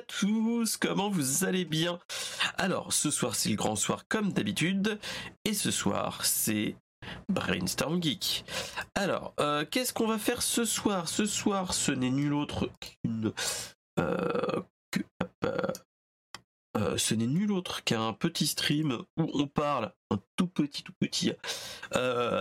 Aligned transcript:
Tous, 0.00 0.76
comment 0.78 1.10
vous 1.10 1.44
allez 1.44 1.64
bien? 1.64 1.98
Alors, 2.56 2.92
ce 2.92 3.10
soir 3.10 3.34
c'est 3.34 3.50
le 3.50 3.56
grand 3.56 3.76
soir 3.76 4.06
comme 4.08 4.32
d'habitude, 4.32 4.98
et 5.44 5.54
ce 5.54 5.70
soir 5.70 6.24
c'est 6.24 6.76
Brainstorm 7.28 8.02
Geek. 8.02 8.44
Alors, 8.94 9.34
euh, 9.40 9.64
qu'est-ce 9.70 9.92
qu'on 9.92 10.06
va 10.06 10.18
faire 10.18 10.42
ce 10.42 10.64
soir? 10.64 11.08
Ce 11.08 11.26
soir, 11.26 11.74
ce 11.74 11.92
n'est 11.92 12.10
nul 12.10 12.32
autre 12.32 12.70
qu'une... 12.80 13.32
Euh, 13.98 14.62
euh, 15.44 16.96
ce 16.96 17.14
n'est 17.14 17.26
nul 17.26 17.52
autre 17.52 17.84
qu'un 17.84 18.14
petit 18.14 18.46
stream 18.46 19.04
où 19.18 19.30
on 19.34 19.46
parle, 19.46 19.92
un 20.10 20.18
tout 20.36 20.46
petit, 20.46 20.82
tout 20.82 20.94
petit. 20.98 21.32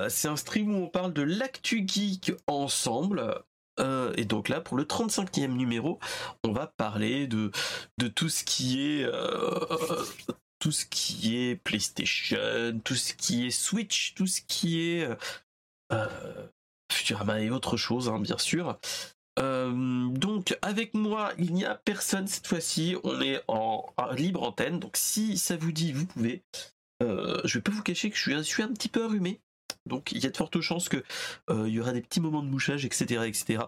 c'est 0.10 0.28
un 0.28 0.38
stream 0.38 0.74
où 0.74 0.84
on 0.84 0.88
parle 0.88 1.12
de 1.14 1.22
l'actu 1.22 1.86
geek 1.86 2.32
ensemble. 2.48 3.44
Euh, 3.80 4.14
et 4.18 4.26
donc 4.26 4.50
là, 4.50 4.62
pour 4.62 4.78
le 4.78 4.84
35e 4.84 5.48
numéro, 5.48 6.00
on 6.44 6.52
va 6.52 6.68
parler 6.68 7.28
de, 7.28 7.52
de 7.98 8.08
tout 8.08 8.30
ce 8.30 8.44
qui 8.44 8.82
est 8.82 9.04
euh, 9.06 10.06
tout 10.60 10.72
ce 10.72 10.86
qui 10.86 11.38
est 11.38 11.56
PlayStation, 11.56 12.80
tout 12.84 12.96
ce 12.96 13.14
qui 13.14 13.48
est 13.48 13.52
Switch, 13.52 14.14
tout 14.14 14.28
ce 14.28 14.42
qui 14.42 14.82
est 14.82 15.10
euh, 15.92 16.48
Futurama 16.92 17.42
et 17.42 17.50
autre 17.50 17.78
chose, 17.78 18.10
hein, 18.10 18.20
bien 18.20 18.38
sûr. 18.38 18.78
donc 19.38 20.58
avec 20.62 20.94
moi, 20.94 21.32
il 21.40 21.54
n'y 21.54 21.66
a 21.66 21.76
personne 21.76 22.28
cette 22.28 22.48
fois-ci. 22.48 22.96
On 23.04 23.22
est 23.22 23.42
en, 23.48 23.86
libre 24.16 24.44
antenne. 24.44 24.80
Donc 24.80 24.98
si 24.98 25.38
ça 25.38 25.56
vous 25.56 25.72
dit, 25.72 25.94
vous 25.94 26.06
pouvez. 26.06 26.44
je 27.00 27.54
vais 27.54 27.62
pas 27.62 27.72
vous 27.72 27.84
cacher 27.84 28.10
que 28.10 28.18
je 28.18 28.22
suis, 28.22 28.34
je 28.34 28.42
suis 28.42 28.64
un 28.64 28.74
petit 28.74 28.90
peu 28.90 29.06
arrumé. 29.06 29.42
Donc 29.86 30.12
il 30.12 30.24
y 30.24 30.28
a 30.28 30.30
de 30.30 30.38
fortes 30.38 30.62
chances 30.62 30.90
que 30.90 31.04
euh, 31.50 31.68
y 31.68 31.80
aura 31.80 31.94
des 31.94 32.02
petits 32.02 32.22
moments 32.22 32.44
de 32.44 32.50
mouchage, 32.50 32.86
etc. 32.86 33.26
etc. 33.26 33.64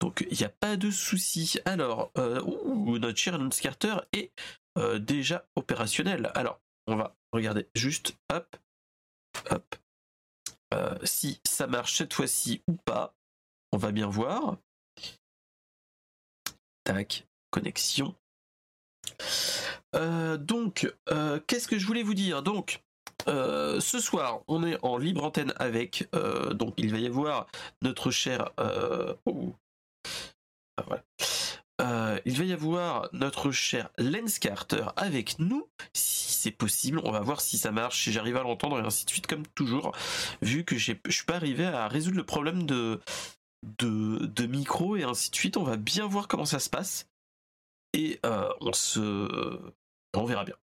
Donc 0.00 0.26
il 0.30 0.38
n'y 0.38 0.44
a 0.44 0.50
pas 0.50 0.76
de 0.76 0.90
souci. 0.90 1.58
Alors, 1.64 2.10
euh, 2.16 2.40
notre 2.98 3.18
cher 3.18 3.36
Lance 3.38 3.60
Carter 3.60 3.96
est 4.12 4.32
euh, 4.78 4.98
déjà 4.98 5.46
opérationnel. 5.56 6.30
Alors, 6.34 6.60
on 6.86 6.96
va 6.96 7.16
regarder 7.32 7.68
juste, 7.74 8.16
hop, 8.32 8.56
si 11.04 11.40
ça 11.44 11.66
marche 11.66 11.96
cette 11.96 12.14
fois-ci 12.14 12.62
ou 12.68 12.74
pas. 12.84 13.14
On 13.72 13.76
va 13.76 13.92
bien 13.92 14.08
voir. 14.08 14.56
Tac, 16.84 17.28
connexion. 17.50 18.14
donc, 19.92 20.92
qu'est-ce 21.46 21.68
que 21.68 21.78
je 21.78 21.86
voulais 21.86 22.02
vous 22.02 22.14
dire? 22.14 22.42
Euh, 23.28 23.80
ce 23.80 23.98
soir, 24.00 24.40
on 24.48 24.64
est 24.64 24.78
en 24.82 24.98
libre 24.98 25.24
antenne 25.24 25.52
avec, 25.56 26.08
euh, 26.14 26.52
donc 26.52 26.74
il 26.76 26.90
va 26.90 26.98
y 26.98 27.06
avoir 27.06 27.46
notre 27.82 28.10
cher. 28.10 28.50
Euh, 28.58 29.14
oh, 29.26 29.54
il 32.26 32.36
va 32.36 32.44
y 32.44 32.52
avoir 32.52 33.08
notre 33.12 33.50
cher 33.50 33.90
Lens 33.98 34.38
Carter 34.38 34.86
avec 34.96 35.38
nous, 35.38 35.66
si 35.92 36.32
c'est 36.32 36.50
possible. 36.50 37.00
On 37.04 37.10
va 37.10 37.20
voir 37.20 37.40
si 37.40 37.58
ça 37.58 37.70
marche, 37.70 38.04
si 38.04 38.12
j'arrive 38.12 38.36
à 38.36 38.42
l'entendre 38.42 38.78
et 38.78 38.84
ainsi 38.84 39.04
de 39.04 39.10
suite, 39.10 39.26
comme 39.26 39.46
toujours. 39.54 39.92
Vu 40.42 40.64
que 40.64 40.76
je 40.76 40.92
suis 41.08 41.24
pas 41.24 41.36
arrivé 41.36 41.64
à 41.64 41.88
résoudre 41.88 42.16
le 42.16 42.24
problème 42.24 42.64
de, 42.66 43.00
de, 43.78 44.26
de, 44.26 44.46
micro 44.46 44.96
et 44.96 45.04
ainsi 45.04 45.30
de 45.30 45.36
suite, 45.36 45.56
on 45.56 45.64
va 45.64 45.76
bien 45.76 46.06
voir 46.06 46.28
comment 46.28 46.44
ça 46.44 46.58
se 46.58 46.70
passe. 46.70 47.06
Et 47.92 48.20
on 48.22 48.72
se. 48.72 49.60
On 50.14 50.24
verra 50.24 50.44
bien. 50.44 50.56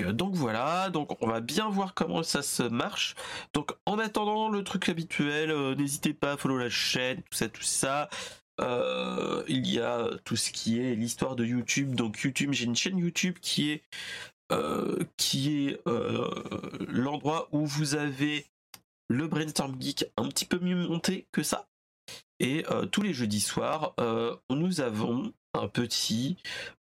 Euh, 0.00 0.12
donc, 0.12 0.34
voilà, 0.34 0.90
donc 0.90 1.22
on 1.22 1.26
va 1.26 1.40
bien 1.40 1.68
voir 1.68 1.94
comment 1.94 2.22
ça 2.22 2.42
se 2.42 2.62
marche. 2.62 3.14
Donc 3.54 3.72
en 3.86 3.98
attendant 3.98 4.48
le 4.48 4.64
truc 4.64 4.88
habituel, 4.88 5.50
euh, 5.50 5.74
n'hésitez 5.74 6.14
pas 6.14 6.32
à 6.32 6.36
follow 6.36 6.58
la 6.58 6.70
chaîne, 6.70 7.18
tout 7.22 7.36
ça, 7.36 7.48
tout 7.48 7.62
ça. 7.62 8.08
Euh, 8.60 9.42
il 9.48 9.68
y 9.68 9.80
a 9.80 10.08
tout 10.24 10.36
ce 10.36 10.50
qui 10.52 10.78
est 10.80 10.94
l'histoire 10.94 11.36
de 11.36 11.44
YouTube. 11.44 11.94
Donc 11.94 12.20
YouTube, 12.20 12.52
j'ai 12.52 12.66
une 12.66 12.76
chaîne 12.76 12.98
YouTube 12.98 13.38
qui 13.40 13.70
est 13.70 13.82
qui 15.16 15.66
est 15.66 15.80
l'endroit 16.88 17.48
où 17.52 17.64
vous 17.64 17.94
avez 17.94 18.44
le 19.08 19.26
brainstorm 19.26 19.80
geek 19.80 20.04
un 20.18 20.28
petit 20.28 20.44
peu 20.44 20.58
mieux 20.58 20.76
monté 20.76 21.26
que 21.32 21.42
ça. 21.42 21.68
Et 22.38 22.62
tous 22.90 23.00
les 23.00 23.14
jeudis 23.14 23.40
soirs, 23.40 23.94
nous 24.50 24.82
avons 24.82 25.32
un 25.54 25.68
petit, 25.68 26.36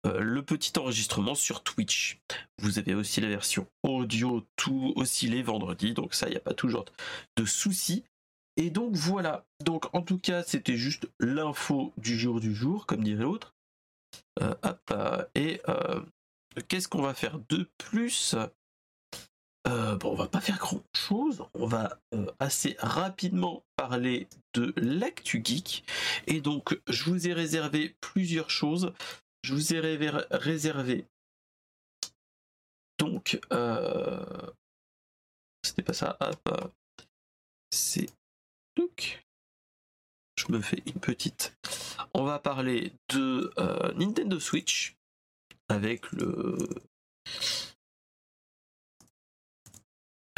euh, 0.06 0.20
le 0.20 0.42
petit 0.42 0.78
enregistrement 0.78 1.34
sur 1.34 1.62
Twitch. 1.62 2.20
Vous 2.58 2.78
avez 2.78 2.94
aussi 2.94 3.20
la 3.20 3.28
version 3.28 3.66
audio, 3.82 4.46
tout 4.56 4.92
aussi 4.96 5.28
les 5.28 5.42
vendredis, 5.42 5.94
donc 5.94 6.14
ça, 6.14 6.28
il 6.28 6.30
n'y 6.30 6.36
a 6.36 6.40
pas 6.40 6.54
toujours 6.54 6.84
de 7.36 7.44
soucis. 7.44 8.04
Et 8.56 8.70
donc 8.70 8.94
voilà, 8.94 9.46
donc 9.64 9.92
en 9.94 10.02
tout 10.02 10.18
cas, 10.18 10.42
c'était 10.42 10.76
juste 10.76 11.08
l'info 11.18 11.92
du 11.96 12.18
jour 12.18 12.40
du 12.40 12.54
jour, 12.54 12.86
comme 12.86 13.02
dirait 13.02 13.22
l'autre. 13.22 13.54
Euh, 14.40 14.54
euh, 14.90 15.24
et 15.34 15.60
qu'est-ce 16.68 16.88
qu'on 16.88 17.02
va 17.02 17.14
faire 17.14 17.38
de 17.48 17.68
plus? 17.78 18.36
Euh, 19.68 19.96
bon, 19.96 20.12
on 20.12 20.14
va 20.14 20.26
pas 20.26 20.40
faire 20.40 20.58
grand 20.58 20.82
chose, 20.96 21.44
on 21.54 21.66
va 21.66 22.00
euh, 22.14 22.26
assez 22.38 22.76
rapidement 22.78 23.62
parler 23.76 24.26
de 24.54 24.72
l'actu 24.76 25.42
geek. 25.44 25.84
Et 26.26 26.40
donc, 26.40 26.80
je 26.88 27.04
vous 27.04 27.28
ai 27.28 27.34
réservé 27.34 27.94
plusieurs 28.00 28.50
choses. 28.50 28.92
Je 29.42 29.54
vous 29.54 29.74
ai 29.74 29.80
réservé. 30.30 31.04
Donc, 32.98 33.38
euh, 33.52 34.24
c'était 35.62 35.82
pas 35.82 35.92
ça. 35.92 36.16
Hop, 36.20 36.72
c'est. 37.70 38.08
Je 40.36 40.50
me 40.50 40.60
fais 40.60 40.82
une 40.86 41.00
petite. 41.00 41.54
On 42.14 42.24
va 42.24 42.38
parler 42.38 42.92
de 43.10 43.52
Nintendo 43.94 44.40
Switch 44.40 44.96
avec 45.68 46.10
le 46.12 46.56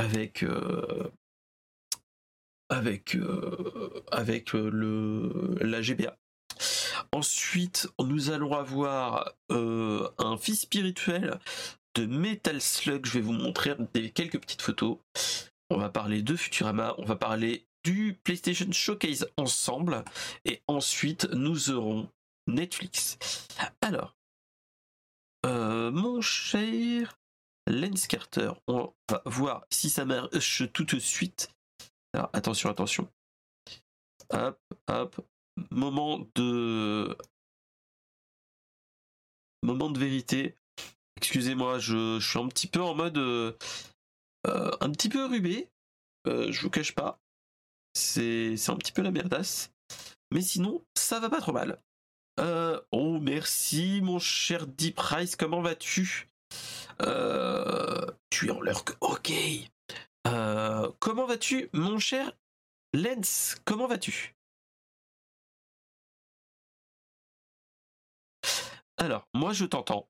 avec 0.03 0.43
euh, 0.43 1.11
avec 2.69 3.15
euh, 3.15 4.03
avec 4.11 4.55
euh, 4.55 4.69
le 4.71 5.57
la 5.61 5.81
GBA. 5.81 6.17
Ensuite, 7.13 7.89
nous 8.01 8.31
allons 8.31 8.55
avoir 8.55 9.33
un 9.51 10.37
fils 10.39 10.63
spirituel 10.63 11.39
de 11.95 12.07
Metal 12.07 12.61
Slug. 12.61 13.05
Je 13.07 13.13
vais 13.13 13.21
vous 13.21 13.33
montrer 13.33 13.77
quelques 14.15 14.41
petites 14.41 14.63
photos. 14.63 14.99
On 15.71 15.79
va 15.79 15.89
parler 15.89 16.23
de 16.23 16.37
Futurama, 16.37 16.95
on 16.99 17.05
va 17.05 17.17
parler 17.17 17.67
du 17.85 18.19
PlayStation 18.25 18.71
Showcase 18.71 19.29
ensemble, 19.37 20.05
et 20.45 20.63
ensuite 20.69 21.29
nous 21.33 21.71
aurons 21.71 22.09
Netflix. 22.47 23.19
Alors, 23.83 24.15
mon 25.45 26.21
cher 26.21 27.19
Lens 27.67 28.07
Carter. 28.07 28.53
On 28.67 28.93
va 29.11 29.23
voir 29.27 29.67
si 29.71 29.91
ça 29.91 30.05
marche 30.05 30.65
tout 30.73 30.85
de 30.85 30.99
suite. 30.99 31.51
Attention, 32.15 32.69
attention. 32.69 33.09
Hop, 34.31 34.61
hop. 34.89 35.27
Moment 35.71 36.27
de. 36.35 37.17
Moment 39.63 39.91
de 39.91 39.99
vérité. 39.99 40.57
Excusez-moi, 41.17 41.79
je, 41.79 42.19
suis 42.21 42.39
un 42.39 42.49
petit 42.49 42.67
peu 42.67 42.83
en 42.83 42.95
mode. 42.95 43.19
Euh, 43.19 43.53
euh, 44.47 44.71
un 44.81 44.91
petit 44.91 45.09
peu 45.09 45.25
rubé. 45.27 45.71
Euh, 46.27 46.51
je 46.51 46.63
vous 46.63 46.71
cache 46.71 46.95
pas. 46.95 47.21
C'est 47.95 48.57
un 48.69 48.77
petit 48.77 48.93
peu 48.93 49.03
la 49.03 49.11
merdasse. 49.11 49.71
Mais 50.33 50.41
sinon, 50.41 50.85
ça 50.97 51.21
va 51.21 51.29
pas 51.31 51.41
trop 51.41 51.53
mal. 51.53 51.81
oh, 52.91 53.19
merci, 53.21 54.01
mon 54.03 54.19
cher 54.19 54.67
Deep 54.67 54.97
Price. 54.97 55.37
Comment 55.37 55.61
vas-tu? 55.61 56.29
Tu 58.31 58.49
es 58.49 58.51
en 58.51 58.61
leur... 58.61 58.85
Ok. 59.01 59.33
Euh, 60.27 60.91
comment 61.01 61.27
vas-tu, 61.27 61.69
mon 61.73 61.99
cher 61.99 62.33
Lens 62.95 63.57
Comment 63.65 63.87
vas-tu? 63.87 64.35
Alors, 68.97 69.29
moi 69.35 69.53
je 69.53 69.65
t'entends, 69.65 70.09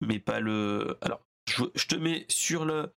mais 0.00 0.18
pas 0.18 0.40
le... 0.40 0.98
Alors, 1.02 1.26
je, 1.48 1.86
te 1.86 1.96
mets 1.96 2.26
sur 2.28 2.64
le... 2.64 2.94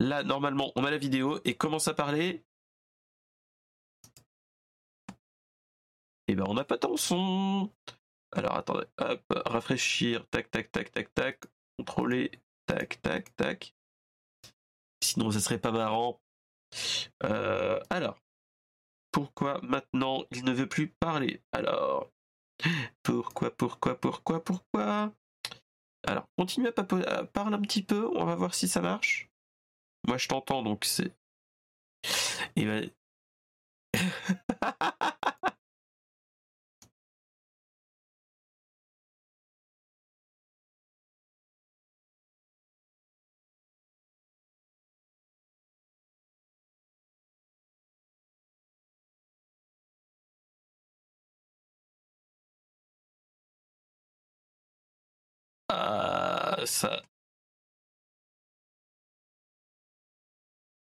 Là, 0.00 0.22
normalement, 0.24 0.72
on 0.76 0.84
a 0.84 0.90
la 0.90 0.98
vidéo 0.98 1.40
et 1.44 1.56
commence 1.56 1.88
à 1.88 1.94
parler. 1.94 2.44
Et 6.28 6.32
eh 6.32 6.34
ben, 6.34 6.44
on 6.48 6.54
n'a 6.54 6.64
pas 6.64 6.78
tant 6.78 6.96
son. 6.96 7.70
Alors, 8.32 8.56
attendez, 8.56 8.86
hop, 8.98 9.22
rafraîchir, 9.46 10.26
tac, 10.30 10.50
tac, 10.50 10.72
tac, 10.72 10.90
tac, 10.90 11.14
tac, 11.14 11.44
contrôler, 11.78 12.30
Tac, 12.66 13.00
tac, 13.02 13.36
tac. 13.36 13.74
Sinon, 15.02 15.30
ça 15.30 15.40
serait 15.40 15.58
pas 15.58 15.72
marrant. 15.72 16.20
Euh, 17.24 17.80
alors, 17.90 18.18
pourquoi 19.10 19.60
maintenant 19.62 20.24
il 20.30 20.44
ne 20.44 20.52
veut 20.52 20.68
plus 20.68 20.88
parler? 20.88 21.42
Alors, 21.52 22.10
pourquoi, 23.02 23.50
pourquoi, 23.50 24.00
pourquoi, 24.00 24.42
pourquoi? 24.42 25.12
Alors, 26.06 26.26
continue 26.36 26.68
à, 26.68 26.72
parler 27.24 27.54
un 27.54 27.60
petit 27.60 27.82
peu, 27.82 28.08
on 28.16 28.24
va 28.24 28.34
voir 28.34 28.54
si 28.54 28.68
ça 28.68 28.80
marche. 28.80 29.28
Moi, 30.06 30.18
je 30.18 30.28
t'entends, 30.28 30.62
donc 30.62 30.84
c'est... 30.84 31.12
Il 32.56 32.68
va... 32.68 32.80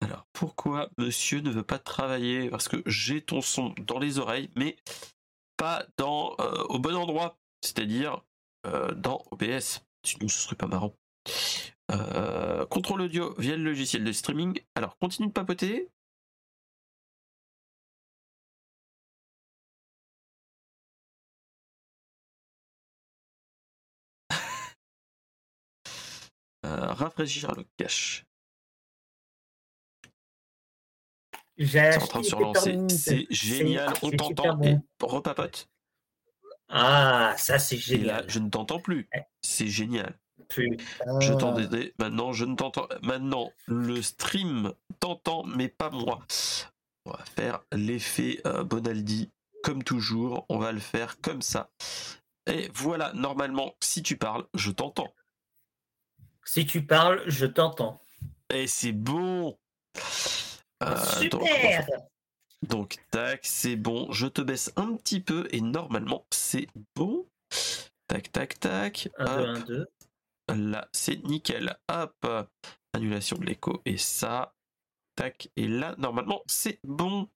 Alors, 0.02 0.26
pourquoi 0.32 0.88
monsieur 0.96 1.40
ne 1.40 1.50
veut 1.50 1.62
pas 1.62 1.78
travailler? 1.78 2.48
Parce 2.50 2.68
que 2.68 2.82
j'ai 2.86 3.20
ton 3.20 3.40
son 3.42 3.74
dans 3.86 3.98
les 3.98 4.18
oreilles, 4.18 4.50
mais 4.56 4.76
pas 5.56 5.84
dans 5.98 6.34
euh, 6.40 6.64
au 6.70 6.78
bon 6.78 6.96
endroit, 6.96 7.36
c'est-à-dire 7.62 8.22
euh, 8.66 8.92
dans 8.94 9.22
OBS. 9.30 9.84
Sinon, 10.04 10.28
ce 10.28 10.38
serait 10.38 10.56
pas 10.56 10.66
marrant. 10.66 10.94
Euh, 11.92 12.64
contrôle 12.66 13.02
audio 13.02 13.34
via 13.38 13.56
le 13.56 13.64
logiciel 13.64 14.04
de 14.04 14.12
streaming. 14.12 14.60
Alors, 14.74 14.96
continue 14.98 15.28
de 15.28 15.32
papoter. 15.32 15.90
Rafraîchir 26.62 27.52
le 27.54 27.64
cache. 27.76 28.24
C'est 31.58 31.96
en 32.02 32.06
train 32.06 32.20
de. 32.20 32.88
C'est 32.88 33.26
génial. 33.30 33.92
On 34.02 34.10
t'entend 34.10 34.62
et 34.62 34.78
repapote. 35.02 35.68
Ah, 36.68 37.34
ça 37.36 37.58
c'est 37.58 37.76
Et 37.76 37.98
là, 37.98 38.18
génial. 38.18 38.24
je 38.28 38.38
ne 38.38 38.48
t'entends 38.48 38.80
plus. 38.80 39.08
C'est 39.42 39.66
génial. 39.66 40.18
Putain. 40.48 40.84
Je 41.20 41.32
t'entendais. 41.32 41.94
Maintenant, 41.98 42.32
je 42.32 42.44
ne 42.44 42.54
t'entends. 42.54 42.88
Maintenant, 43.02 43.52
le 43.66 44.00
stream 44.02 44.72
t'entend, 45.00 45.44
mais 45.44 45.68
pas 45.68 45.90
moi. 45.90 46.20
On 47.06 47.10
va 47.12 47.24
faire 47.24 47.60
l'effet 47.72 48.40
euh, 48.46 48.64
Bonaldi, 48.64 49.30
comme 49.62 49.82
toujours. 49.82 50.46
On 50.48 50.58
va 50.58 50.72
le 50.72 50.80
faire 50.80 51.20
comme 51.20 51.42
ça. 51.42 51.70
Et 52.46 52.70
voilà, 52.74 53.12
normalement, 53.12 53.74
si 53.80 54.02
tu 54.02 54.16
parles, 54.16 54.46
je 54.54 54.70
t'entends. 54.70 55.12
Si 56.44 56.66
tu 56.66 56.84
parles, 56.84 57.22
je 57.26 57.46
t'entends. 57.46 58.00
Et 58.52 58.66
c'est 58.66 58.92
bon. 58.92 59.58
Euh, 60.82 60.96
Super. 61.20 61.86
Donc, 62.62 62.98
tac, 63.10 63.40
c'est 63.42 63.76
bon. 63.76 64.10
Je 64.12 64.26
te 64.26 64.42
baisse 64.42 64.72
un 64.76 64.94
petit 64.96 65.20
peu 65.20 65.48
et 65.50 65.60
normalement, 65.60 66.26
c'est 66.30 66.68
bon. 66.94 67.26
Tac, 68.06 68.32
tac, 68.32 68.58
tac. 68.58 69.08
1, 69.18 69.24
2, 69.24 69.82
Hop. 69.82 69.86
1, 70.48 70.54
2. 70.56 70.70
Là, 70.70 70.88
c'est 70.92 71.22
nickel. 71.24 71.76
Hop. 71.88 72.26
Annulation 72.92 73.38
de 73.38 73.46
l'écho 73.46 73.80
et 73.84 73.96
ça. 73.96 74.54
Tac. 75.14 75.48
Et 75.56 75.68
là, 75.68 75.94
normalement, 75.98 76.42
c'est 76.46 76.80
bon. 76.84 77.28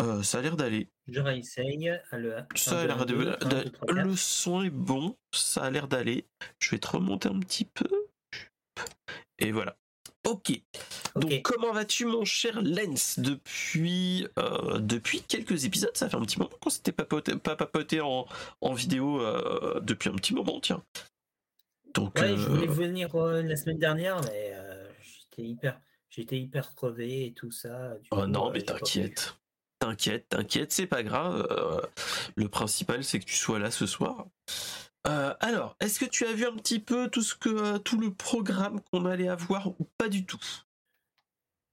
Euh, 0.00 0.22
ça 0.22 0.38
a 0.38 0.42
l'air 0.42 0.56
d'aller. 0.56 0.88
Je 1.08 1.20
réessaye. 1.20 1.90
Le, 2.12 2.36
Ça 2.54 2.80
a 2.80 2.86
l'air 2.86 3.04
de- 3.06 3.14
de- 3.14 3.72
Le 3.92 4.14
son 4.16 4.62
est 4.62 4.70
bon. 4.70 5.16
Ça 5.34 5.62
a 5.64 5.70
l'air 5.70 5.88
d'aller. 5.88 6.26
Je 6.60 6.70
vais 6.70 6.78
te 6.78 6.88
remonter 6.88 7.28
un 7.28 7.38
petit 7.40 7.64
peu. 7.64 7.88
Et 9.38 9.50
voilà. 9.52 9.76
Ok. 10.26 10.52
Donc 11.16 11.42
comment 11.42 11.72
vas-tu 11.72 12.04
mon 12.04 12.24
cher 12.24 12.60
Lens? 12.62 13.18
Depuis 13.18 14.26
euh, 14.38 14.78
depuis 14.78 15.22
quelques 15.22 15.64
épisodes 15.64 15.96
Ça 15.96 16.08
fait 16.08 16.16
un 16.16 16.20
petit 16.22 16.38
moment 16.38 16.50
qu'on 16.60 16.70
s'était 16.70 16.92
papoté, 16.92 17.34
pas 17.36 17.56
papoté 17.56 18.00
en, 18.00 18.26
en 18.60 18.72
vidéo 18.74 19.20
euh, 19.22 19.80
depuis 19.80 20.10
un 20.10 20.14
petit 20.14 20.34
moment 20.34 20.60
tiens. 20.60 20.84
Donc 21.94 22.16
Ouais, 22.16 22.28
je 22.36 22.42
voulais 22.46 22.68
euh, 22.68 22.72
venir 22.72 23.14
euh, 23.16 23.42
la 23.42 23.56
semaine 23.56 23.78
dernière, 23.78 24.20
mais 24.22 24.52
euh, 24.54 24.88
j'étais 25.02 25.48
hyper, 25.48 25.80
j'étais 26.10 26.38
hyper 26.38 26.74
crevé 26.74 27.26
et 27.26 27.32
tout 27.32 27.50
ça. 27.50 27.96
du 27.98 28.08
oh 28.10 28.16
coup, 28.16 28.26
non 28.26 28.48
euh, 28.48 28.52
mais 28.54 28.62
t'inquiète, 28.62 29.36
t'inquiète, 29.78 30.28
t'inquiète, 30.28 30.72
c'est 30.72 30.86
pas 30.86 31.02
grave. 31.02 31.46
euh, 31.50 31.80
le 32.36 32.48
principal 32.48 33.04
c'est 33.04 33.20
que 33.20 33.24
tu 33.24 33.36
sois 33.36 33.58
là 33.58 33.70
ce 33.70 33.86
soir. 33.86 34.26
Euh, 35.06 35.34
alors, 35.40 35.76
est-ce 35.80 36.00
que 36.00 36.04
tu 36.04 36.26
as 36.26 36.32
vu 36.32 36.44
un 36.44 36.56
petit 36.56 36.80
peu 36.80 37.08
tout 37.08 37.22
ce 37.22 37.34
que 37.34 37.48
euh, 37.48 37.78
tout 37.78 37.98
le 37.98 38.12
programme 38.12 38.80
qu'on 38.90 39.06
allait 39.06 39.28
avoir 39.28 39.68
ou 39.68 39.88
pas 39.96 40.08
du 40.08 40.26
tout? 40.26 40.40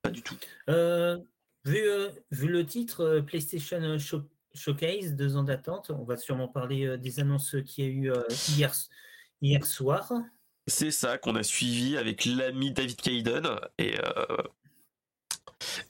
Pas 0.02 0.12
du 0.12 0.22
tout. 0.22 0.38
Vu, 0.68 1.82
vu 2.30 2.48
le 2.48 2.64
titre 2.64 3.22
PlayStation 3.26 3.98
Show- 3.98 4.30
Showcase, 4.54 5.16
deux 5.16 5.36
ans 5.36 5.44
d'attente, 5.44 5.90
on 5.90 6.04
va 6.04 6.16
sûrement 6.16 6.48
parler 6.48 6.96
des 7.00 7.20
annonces 7.20 7.56
qu'il 7.66 7.84
y 7.84 7.88
a 7.88 7.90
eu 7.90 8.14
hier, 8.50 8.72
hier 9.42 9.66
soir. 9.66 10.14
C'est 10.68 10.92
ça 10.92 11.18
qu'on 11.18 11.36
a 11.36 11.44
suivi 11.44 11.96
avec 11.98 12.26
l'ami 12.26 12.72
David 12.72 13.00
Caiden 13.00 13.48
et 13.78 14.00
euh, 14.00 14.38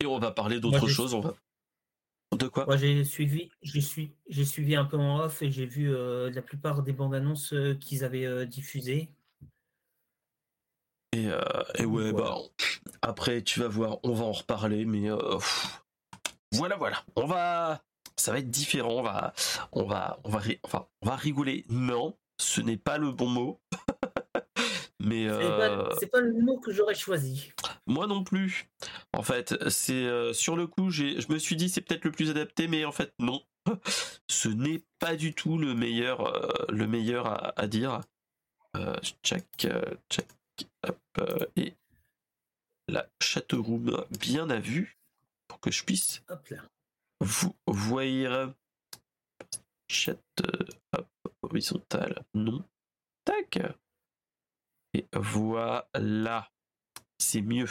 et 0.02 0.06
on 0.06 0.20
va 0.20 0.32
parler 0.32 0.60
d'autre 0.60 0.80
Moi, 0.80 0.88
j'ai- 0.90 0.94
chose. 0.94 1.14
On 1.14 1.22
va 1.22 1.34
de 2.34 2.48
quoi? 2.48 2.66
Moi, 2.66 2.76
j'ai 2.76 3.04
suivi, 3.06 3.50
j'ai 3.62 3.80
suivi, 3.80 4.12
j'ai 4.28 4.44
suivi 4.44 4.76
un 4.76 4.84
peu 4.86 4.98
en 4.98 5.20
off 5.20 5.42
et 5.42 5.52
j'ai 5.52 5.66
vu 5.66 5.94
euh, 5.96 6.30
la 6.32 6.42
plupart 6.42 6.84
des 6.84 6.92
bandes 6.92 7.16
annonces 7.16 7.54
euh, 7.54 7.76
qu'ils 7.76 8.04
avaient 8.04 8.26
euh, 8.26 8.46
diffusées. 8.46 9.10
Et, 11.14 11.28
et 11.76 11.86
ouais 11.86 12.12
Voilà. 12.12 12.32
bah 12.32 12.38
après 13.02 13.42
tu 13.42 13.62
vas 13.62 13.70
voir, 13.70 14.00
on 14.04 14.12
va 14.14 14.26
en 14.26 14.34
reparler, 14.34 14.84
mais 14.84 15.08
voilà 16.52 16.76
voilà, 16.76 17.06
on 17.16 17.26
va 17.26 17.82
ça 18.18 18.34
va 18.34 18.40
être 18.40 18.50
différent, 18.50 18.92
on 18.98 19.02
va 19.02 19.34
on 19.72 19.84
va 19.86 20.20
on 20.26 20.30
va 20.30 20.40
ri- 20.40 20.60
enfin 20.64 20.88
on 21.02 21.08
va 21.08 21.16
rigoler. 21.16 21.64
Non, 21.70 22.18
ce 22.38 22.60
n'est 22.60 22.76
pas 22.76 22.98
le 22.98 23.12
bon 23.12 23.30
mot. 23.30 23.62
mais 25.06 25.28
C'est 25.28 25.34
euh, 25.46 25.88
pas, 25.88 25.96
c'est 26.00 26.08
pas 26.08 26.20
le 26.22 26.34
mot 26.34 26.60
que 26.60 26.72
j'aurais 26.72 26.96
choisi. 26.96 27.52
Moi 27.86 28.08
non 28.08 28.24
plus. 28.24 28.68
En 29.14 29.22
fait, 29.22 29.56
c'est 29.70 29.94
euh, 29.94 30.34
sur 30.34 30.56
le 30.56 30.66
coup, 30.68 30.90
je 30.90 31.32
me 31.32 31.38
suis 31.38 31.56
dit 31.56 31.70
c'est 31.70 31.82
peut-être 31.82 32.06
le 32.06 32.12
plus 32.12 32.32
adapté, 32.32 32.68
mais 32.68 32.86
en 32.86 32.92
fait 32.92 33.14
non. 33.20 33.42
Ce 34.30 34.50
n'est 34.50 34.84
pas 35.00 35.16
du 35.16 35.34
tout 35.34 35.58
le 35.58 35.74
meilleur, 35.76 36.22
euh, 36.26 36.66
le 36.70 36.88
meilleur 36.88 37.28
à, 37.28 37.60
à 37.60 37.68
dire. 37.68 38.02
Check, 39.24 39.46
check, 40.10 40.28
hop, 40.84 41.00
et 41.56 41.76
la 42.90 43.08
chatroom 43.22 44.04
bien 44.20 44.50
à 44.50 44.60
vue 44.60 44.98
pour 45.48 45.62
que 45.62 45.72
je 45.72 45.84
puisse 45.86 46.24
Hop 46.28 46.46
là. 46.50 46.58
vous 47.22 47.56
voir. 47.68 48.52
Chat, 49.88 50.18
hop, 50.92 51.08
horizontal, 51.42 52.26
non. 52.34 52.66
Tac. 53.24 53.60
Et 54.96 55.06
voilà. 55.14 56.50
C'est 57.20 57.42
mieux. 57.42 57.68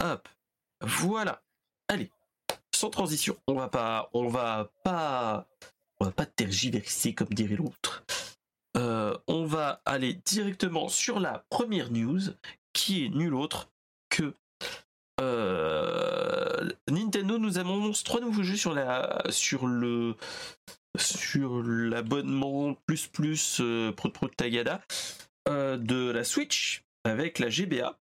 Hop. 0.00 0.28
Voilà. 0.80 1.42
Allez. 1.88 2.08
Sans 2.72 2.88
transition. 2.88 3.36
On 3.48 3.54
va 3.54 3.68
pas, 3.68 4.08
on 4.12 4.28
va 4.28 4.70
pas, 4.84 5.48
on 5.98 6.04
va 6.04 6.12
pas 6.12 6.26
tergiverser 6.26 7.14
comme 7.14 7.30
dirait 7.30 7.56
l'autre. 7.56 8.04
Euh, 8.76 9.18
on 9.26 9.44
va 9.44 9.82
aller 9.84 10.14
directement 10.24 10.88
sur 10.88 11.18
la 11.18 11.44
première 11.50 11.90
news 11.90 12.20
qui 12.72 13.04
est 13.04 13.08
nulle 13.08 13.34
autre 13.34 13.68
que 14.08 14.34
euh, 15.20 16.70
Nintendo 16.88 17.38
nous 17.38 17.58
annonce 17.58 18.04
trois 18.04 18.20
nouveaux 18.20 18.44
jeux 18.44 18.56
sur 18.56 18.72
la 18.72 19.22
sur 19.30 19.66
le 19.66 20.16
sur 20.96 21.62
l'abonnement 21.62 22.74
plus 22.86 23.08
plus 23.08 23.58
euh, 23.60 23.92
Prout 23.92 24.12
Prout 24.12 24.34
Tagada 24.34 24.80
euh, 25.48 25.76
de 25.76 26.10
la 26.10 26.24
Switch 26.24 26.84
avec 27.04 27.38
la 27.38 27.48
GBA 27.48 27.98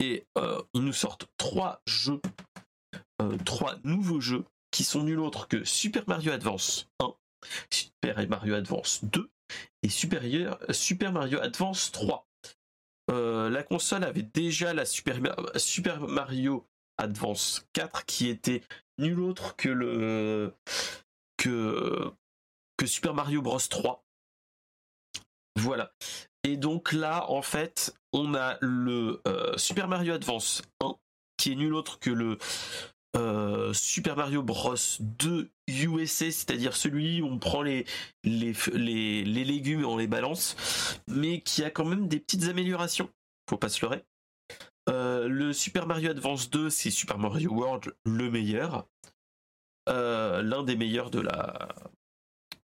et 0.00 0.26
euh, 0.38 0.62
ils 0.74 0.82
nous 0.82 0.92
sortent 0.92 1.26
trois 1.36 1.80
jeux 1.86 2.20
euh, 3.22 3.36
trois 3.44 3.76
nouveaux 3.84 4.20
jeux 4.20 4.44
qui 4.70 4.84
sont 4.84 5.02
nul 5.04 5.20
autre 5.20 5.48
que 5.48 5.64
Super 5.64 6.04
Mario 6.08 6.32
Advance 6.32 6.88
1 7.00 7.14
Super 7.70 8.28
Mario 8.28 8.54
Advance 8.54 9.04
2 9.04 9.30
et 9.82 9.88
Super 9.88 10.22
Mario 11.12 11.40
Advance 11.40 11.92
3 11.92 12.26
euh, 13.10 13.50
la 13.50 13.62
console 13.62 14.02
avait 14.04 14.22
déjà 14.22 14.72
la 14.72 14.84
Super, 14.86 15.20
Ma- 15.20 15.36
Super 15.58 16.00
Mario 16.00 16.66
Advance 16.96 17.66
4 17.74 18.04
qui 18.06 18.28
était 18.28 18.62
nul 18.98 19.20
autre 19.20 19.56
que 19.56 19.68
le 19.68 20.54
que 21.36 22.86
Super 22.86 23.12
Mario 23.14 23.42
Bros 23.42 23.58
3. 23.58 24.02
Voilà. 25.56 25.92
Et 26.44 26.58
donc 26.58 26.92
là, 26.92 27.30
en 27.30 27.42
fait, 27.42 27.94
on 28.12 28.34
a 28.34 28.58
le 28.60 29.22
euh, 29.26 29.56
Super 29.56 29.88
Mario 29.88 30.12
Advance 30.12 30.62
1 30.80 30.94
qui 31.38 31.52
est 31.52 31.56
nul 31.56 31.74
autre 31.74 31.98
que 31.98 32.10
le 32.10 32.38
euh, 33.16 33.72
Super 33.72 34.16
Mario 34.16 34.42
Bros 34.42 34.74
2 35.00 35.50
USA, 35.68 36.26
c'est-à-dire 36.26 36.76
celui 36.76 37.22
où 37.22 37.26
on 37.26 37.38
prend 37.38 37.62
les, 37.62 37.86
les, 38.24 38.54
les, 38.74 39.44
légumes 39.44 39.80
et 39.80 39.84
on 39.84 39.96
les 39.96 40.06
balance, 40.06 40.56
mais 41.08 41.40
qui 41.40 41.64
a 41.64 41.70
quand 41.70 41.84
même 41.84 42.08
des 42.08 42.20
petites 42.20 42.44
améliorations. 42.44 43.08
Faut 43.48 43.56
pas 43.56 43.68
se 43.68 43.84
leurrer. 43.84 44.04
Euh, 44.90 45.28
le 45.28 45.52
Super 45.52 45.86
Mario 45.86 46.10
Advance 46.10 46.50
2, 46.50 46.70
c'est 46.70 46.90
Super 46.90 47.18
Mario 47.18 47.52
World, 47.52 47.94
le 48.04 48.30
meilleur. 48.30 48.86
L'un 49.86 50.62
des 50.62 50.76
meilleurs 50.76 51.10
de 51.10 51.20
la. 51.20 51.68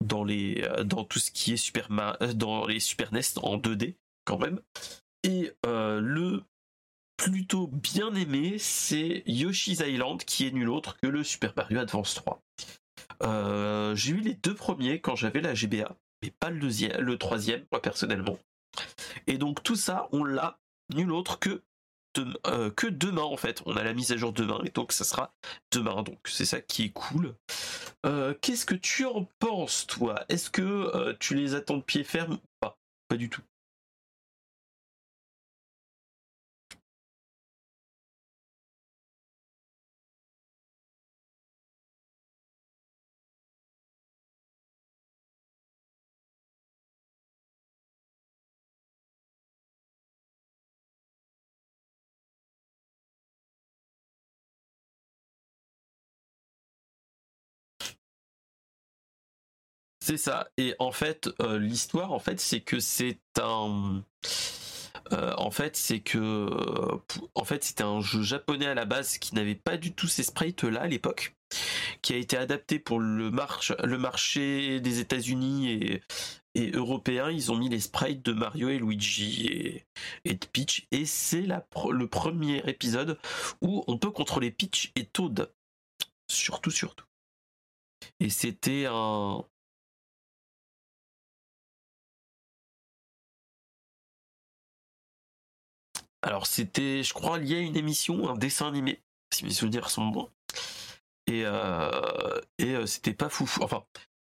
Dans, 0.04 0.24
les, 0.24 0.62
euh, 0.64 0.84
dans 0.84 1.04
tout 1.04 1.20
ce 1.20 1.30
qui 1.32 1.54
est 1.54 1.58
Super 1.58 1.92
Ma- 1.92 2.18
euh, 2.22 2.34
dans 2.34 2.66
les 2.66 2.80
Super 2.80 3.14
NES 3.14 3.22
en 3.42 3.58
2D, 3.58 3.96
quand 4.26 4.38
même. 4.38 4.62
Et 5.24 5.52
euh, 5.66 6.00
le 6.00 6.44
plutôt 7.18 7.68
bien 7.68 8.14
aimé, 8.16 8.58
c'est 8.60 9.24
Yoshi's 9.26 9.82
Island, 9.86 10.24
qui 10.24 10.48
est 10.48 10.52
nul 10.52 10.70
autre 10.70 10.96
que 10.98 11.08
le 11.08 11.24
Super 11.24 11.54
Mario 11.58 11.80
Advance 11.80 12.14
3. 12.14 12.42
Euh, 13.24 13.94
J'ai 13.96 14.12
eu 14.14 14.22
les 14.22 14.36
deux 14.36 14.56
premiers 14.56 15.02
quand 15.02 15.16
j'avais 15.18 15.42
la 15.42 15.54
GBA. 15.54 15.98
mais 16.24 16.32
pas 16.32 16.50
le 16.50 16.60
deuxième, 16.60 17.00
le 17.02 17.18
troisième, 17.18 17.66
moi 17.72 17.82
personnellement. 17.82 18.38
Et 19.28 19.38
donc 19.38 19.64
tout 19.64 19.76
ça, 19.76 20.08
on 20.14 20.24
l'a 20.24 20.60
nul 20.96 21.12
autre 21.12 21.40
que 21.40 21.62
euh, 22.48 22.70
que 22.72 22.88
demain 22.88 23.24
en 23.24 23.38
fait. 23.38 23.62
On 23.66 23.76
a 23.76 23.84
la 23.84 23.94
mise 23.94 24.12
à 24.12 24.18
jour 24.18 24.34
demain 24.34 24.62
et 24.66 24.70
donc 24.70 24.92
ça 24.92 25.04
sera 25.04 25.34
demain. 25.72 26.04
Donc 26.04 26.20
c'est 26.26 26.46
ça 26.46 26.62
qui 26.62 26.86
est 26.86 26.92
cool. 26.92 27.36
Euh, 28.06 28.34
qu'est-ce 28.42 28.66
que 28.66 28.76
tu 28.76 29.06
en 29.06 29.26
penses 29.40 29.88
toi? 29.88 30.24
Est-ce 30.30 30.50
que 30.50 30.62
euh, 30.62 31.14
tu 31.20 31.36
les 31.36 31.56
attends 31.56 31.78
de 31.78 31.84
pied 31.84 32.04
ferme 32.04 32.40
pas? 32.60 32.78
Pas 33.08 33.18
du 33.18 33.30
tout. 33.30 33.42
C'est 60.10 60.18
ça. 60.18 60.50
Et 60.58 60.74
en 60.80 60.92
fait, 60.92 61.30
euh, 61.40 61.60
l'histoire, 61.60 62.14
en 62.14 62.18
fait, 62.18 62.40
c'est 62.40 62.62
que 62.62 62.80
c'est 62.80 63.20
un. 63.40 64.04
Euh, 65.14 65.36
en 65.38 65.52
fait, 65.52 65.76
c'est 65.76 66.00
que, 66.00 66.50
en 67.36 67.44
fait, 67.44 67.64
c'était 67.64 67.84
un 67.84 68.02
jeu 68.02 68.24
japonais 68.24 68.66
à 68.66 68.74
la 68.74 68.86
base 68.86 69.20
qui 69.20 69.36
n'avait 69.36 69.54
pas 69.54 69.78
du 69.78 69.94
tout 69.94 70.08
ces 70.08 70.24
sprites 70.24 70.64
là 70.64 70.82
à 70.82 70.88
l'époque, 70.88 71.36
qui 72.02 72.14
a 72.14 72.18
été 72.18 72.38
adapté 72.38 72.80
pour 72.80 73.00
le, 73.00 73.30
le 73.30 73.98
marché 74.00 74.80
des 74.80 75.00
États-Unis 75.00 75.70
et, 75.74 76.02
et 76.56 76.72
européen. 76.72 77.30
Ils 77.30 77.52
ont 77.52 77.56
mis 77.56 77.70
les 77.70 77.80
sprites 77.80 78.26
de 78.26 78.34
Mario 78.34 78.70
et 78.70 78.80
Luigi 78.80 79.46
et, 79.46 79.86
et 80.26 80.34
de 80.34 80.46
Peach, 80.48 80.88
et 80.90 81.06
c'est 81.06 81.46
le 81.46 82.08
premier 82.08 82.68
épisode 82.68 83.20
où 83.62 83.84
on 83.86 84.00
peut 84.00 84.10
contrôler 84.10 84.50
Peach 84.50 84.92
et 84.96 85.06
Toad, 85.06 85.54
surtout, 86.28 86.72
surtout. 86.72 87.06
Et 88.20 88.32
c'était 88.32 88.88
un, 88.90 89.46
Alors 96.22 96.48
c'était, 96.48 97.04
je 97.04 97.14
crois, 97.14 97.38
lié 97.38 97.56
à 97.56 97.60
une 97.60 97.78
émission, 97.78 98.30
un 98.30 98.38
dessin 98.38 98.68
animé, 98.68 99.00
si 99.34 99.46
mes 99.46 99.52
souvenirs 99.52 99.90
sont 99.90 100.08
bons. 100.08 100.30
Et, 101.28 101.44
euh, 101.46 102.42
et 102.58 102.76
euh, 102.76 102.86
c'était 102.86 103.14
pas 103.14 103.30
fou. 103.30 103.50
Enfin, 103.62 103.86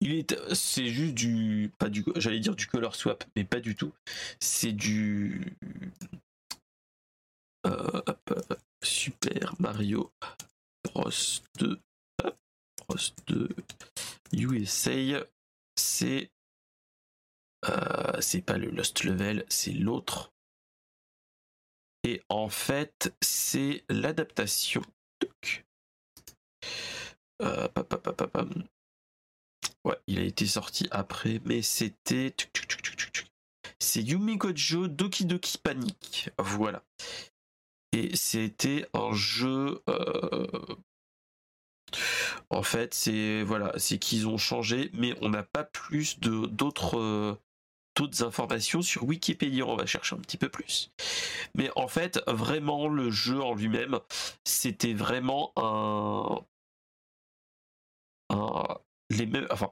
il 0.01 0.13
est, 0.13 0.35
c'est 0.53 0.87
juste 0.87 1.13
du, 1.13 1.71
pas 1.77 1.89
du, 1.89 2.03
j'allais 2.15 2.39
dire 2.39 2.55
du 2.55 2.67
color 2.67 2.95
swap, 2.95 3.23
mais 3.35 3.43
pas 3.43 3.59
du 3.59 3.75
tout. 3.75 3.93
C'est 4.39 4.71
du 4.71 5.57
euh, 7.67 8.01
Super 8.83 9.55
Mario 9.59 10.11
Bros 10.83 11.09
2, 11.59 11.79
Bros 12.87 12.97
2 13.27 13.49
USA. 14.33 15.25
C'est 15.75 16.31
c'est 18.19 18.43
pas 18.43 18.57
le 18.57 18.69
Lost 18.69 19.03
Level, 19.03 19.43
c'est 19.49 19.71
l'autre. 19.71 20.34
Et 22.05 22.21
en 22.29 22.49
fait, 22.49 23.15
c'est 23.19 23.83
l'adaptation. 23.89 24.83
Euh, 27.41 27.67
ouais, 29.83 29.97
il 30.05 30.19
a 30.19 30.21
été 30.21 30.45
sorti 30.45 30.87
après, 30.91 31.41
mais 31.45 31.63
c'était. 31.63 32.35
C'est 33.79 34.03
Yumi 34.03 34.37
Kojo 34.37 34.87
Doki 34.87 35.25
Doki 35.25 35.57
Panic. 35.57 36.29
Voilà. 36.37 36.83
Et 37.91 38.15
c'était 38.15 38.87
un 38.93 39.11
jeu. 39.13 39.81
Euh, 39.89 40.45
en 42.51 42.61
fait, 42.61 42.93
c'est 42.93 43.41
voilà, 43.41 43.73
c'est 43.77 43.97
qu'ils 43.97 44.27
ont 44.27 44.37
changé, 44.37 44.91
mais 44.93 45.15
on 45.21 45.29
n'a 45.29 45.43
pas 45.43 45.63
plus 45.63 46.19
de 46.19 46.45
d'autres 46.45 46.99
euh, 46.99 47.35
d'autres 47.95 48.23
informations 48.23 48.81
sur 48.81 49.03
Wikipédia, 49.03 49.65
on 49.65 49.75
va 49.75 49.85
chercher 49.85 50.15
un 50.15 50.19
petit 50.19 50.37
peu 50.37 50.49
plus. 50.49 50.91
Mais 51.55 51.69
en 51.75 51.87
fait, 51.87 52.21
vraiment, 52.27 52.87
le 52.87 53.11
jeu 53.11 53.41
en 53.41 53.55
lui-même, 53.55 53.99
c'était 54.43 54.93
vraiment 54.93 55.51
un... 55.55 56.39
les 59.09 59.25
mêmes... 59.25 59.47
Enfin... 59.51 59.71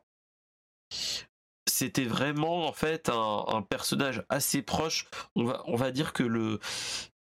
C'était 1.66 2.06
vraiment 2.06 2.68
en 2.68 2.74
fait 2.74 3.10
un, 3.10 3.66
personnage 3.68 4.24
assez 4.30 4.62
proche. 4.62 5.08
On 5.36 5.44
va, 5.44 5.64
on 5.66 5.76
va 5.76 5.92
dire 5.92 6.14
que 6.14 6.24
le 6.24 6.60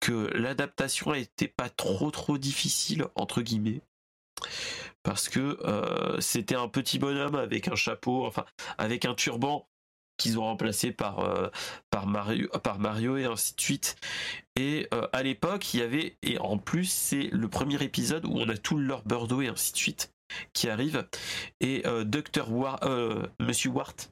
que 0.01 0.29
l'adaptation 0.35 1.13
n'était 1.13 1.47
pas 1.47 1.69
trop 1.69 2.11
trop 2.11 2.37
difficile 2.37 3.07
entre 3.15 3.41
guillemets 3.41 3.81
parce 5.03 5.29
que 5.29 5.57
euh, 5.63 6.19
c'était 6.19 6.55
un 6.55 6.67
petit 6.67 6.99
bonhomme 6.99 7.35
avec 7.35 7.67
un 7.67 7.75
chapeau, 7.75 8.25
enfin 8.25 8.45
avec 8.77 9.05
un 9.05 9.13
turban 9.13 9.67
qu'ils 10.17 10.39
ont 10.39 10.43
remplacé 10.43 10.91
par, 10.91 11.19
euh, 11.19 11.49
par, 11.89 12.07
Mario, 12.07 12.47
par 12.63 12.79
Mario 12.79 13.17
et 13.17 13.25
ainsi 13.25 13.55
de 13.55 13.61
suite. 13.61 13.95
Et 14.55 14.87
euh, 14.93 15.07
à 15.13 15.23
l'époque, 15.23 15.73
il 15.73 15.79
y 15.79 15.83
avait, 15.83 16.17
et 16.21 16.37
en 16.39 16.57
plus, 16.57 16.89
c'est 16.89 17.29
le 17.31 17.47
premier 17.47 17.81
épisode 17.83 18.25
où 18.25 18.33
on 18.35 18.49
a 18.49 18.57
tout 18.57 18.77
leur 18.77 19.03
Bordeaux 19.03 19.41
et 19.41 19.47
ainsi 19.47 19.73
de 19.73 19.77
suite 19.77 20.11
qui 20.53 20.69
arrive. 20.69 21.07
Et 21.59 21.83
euh, 21.85 22.03
Dr. 22.03 22.51
War, 22.51 22.79
Monsieur 23.39 23.71
Wart, 23.71 24.11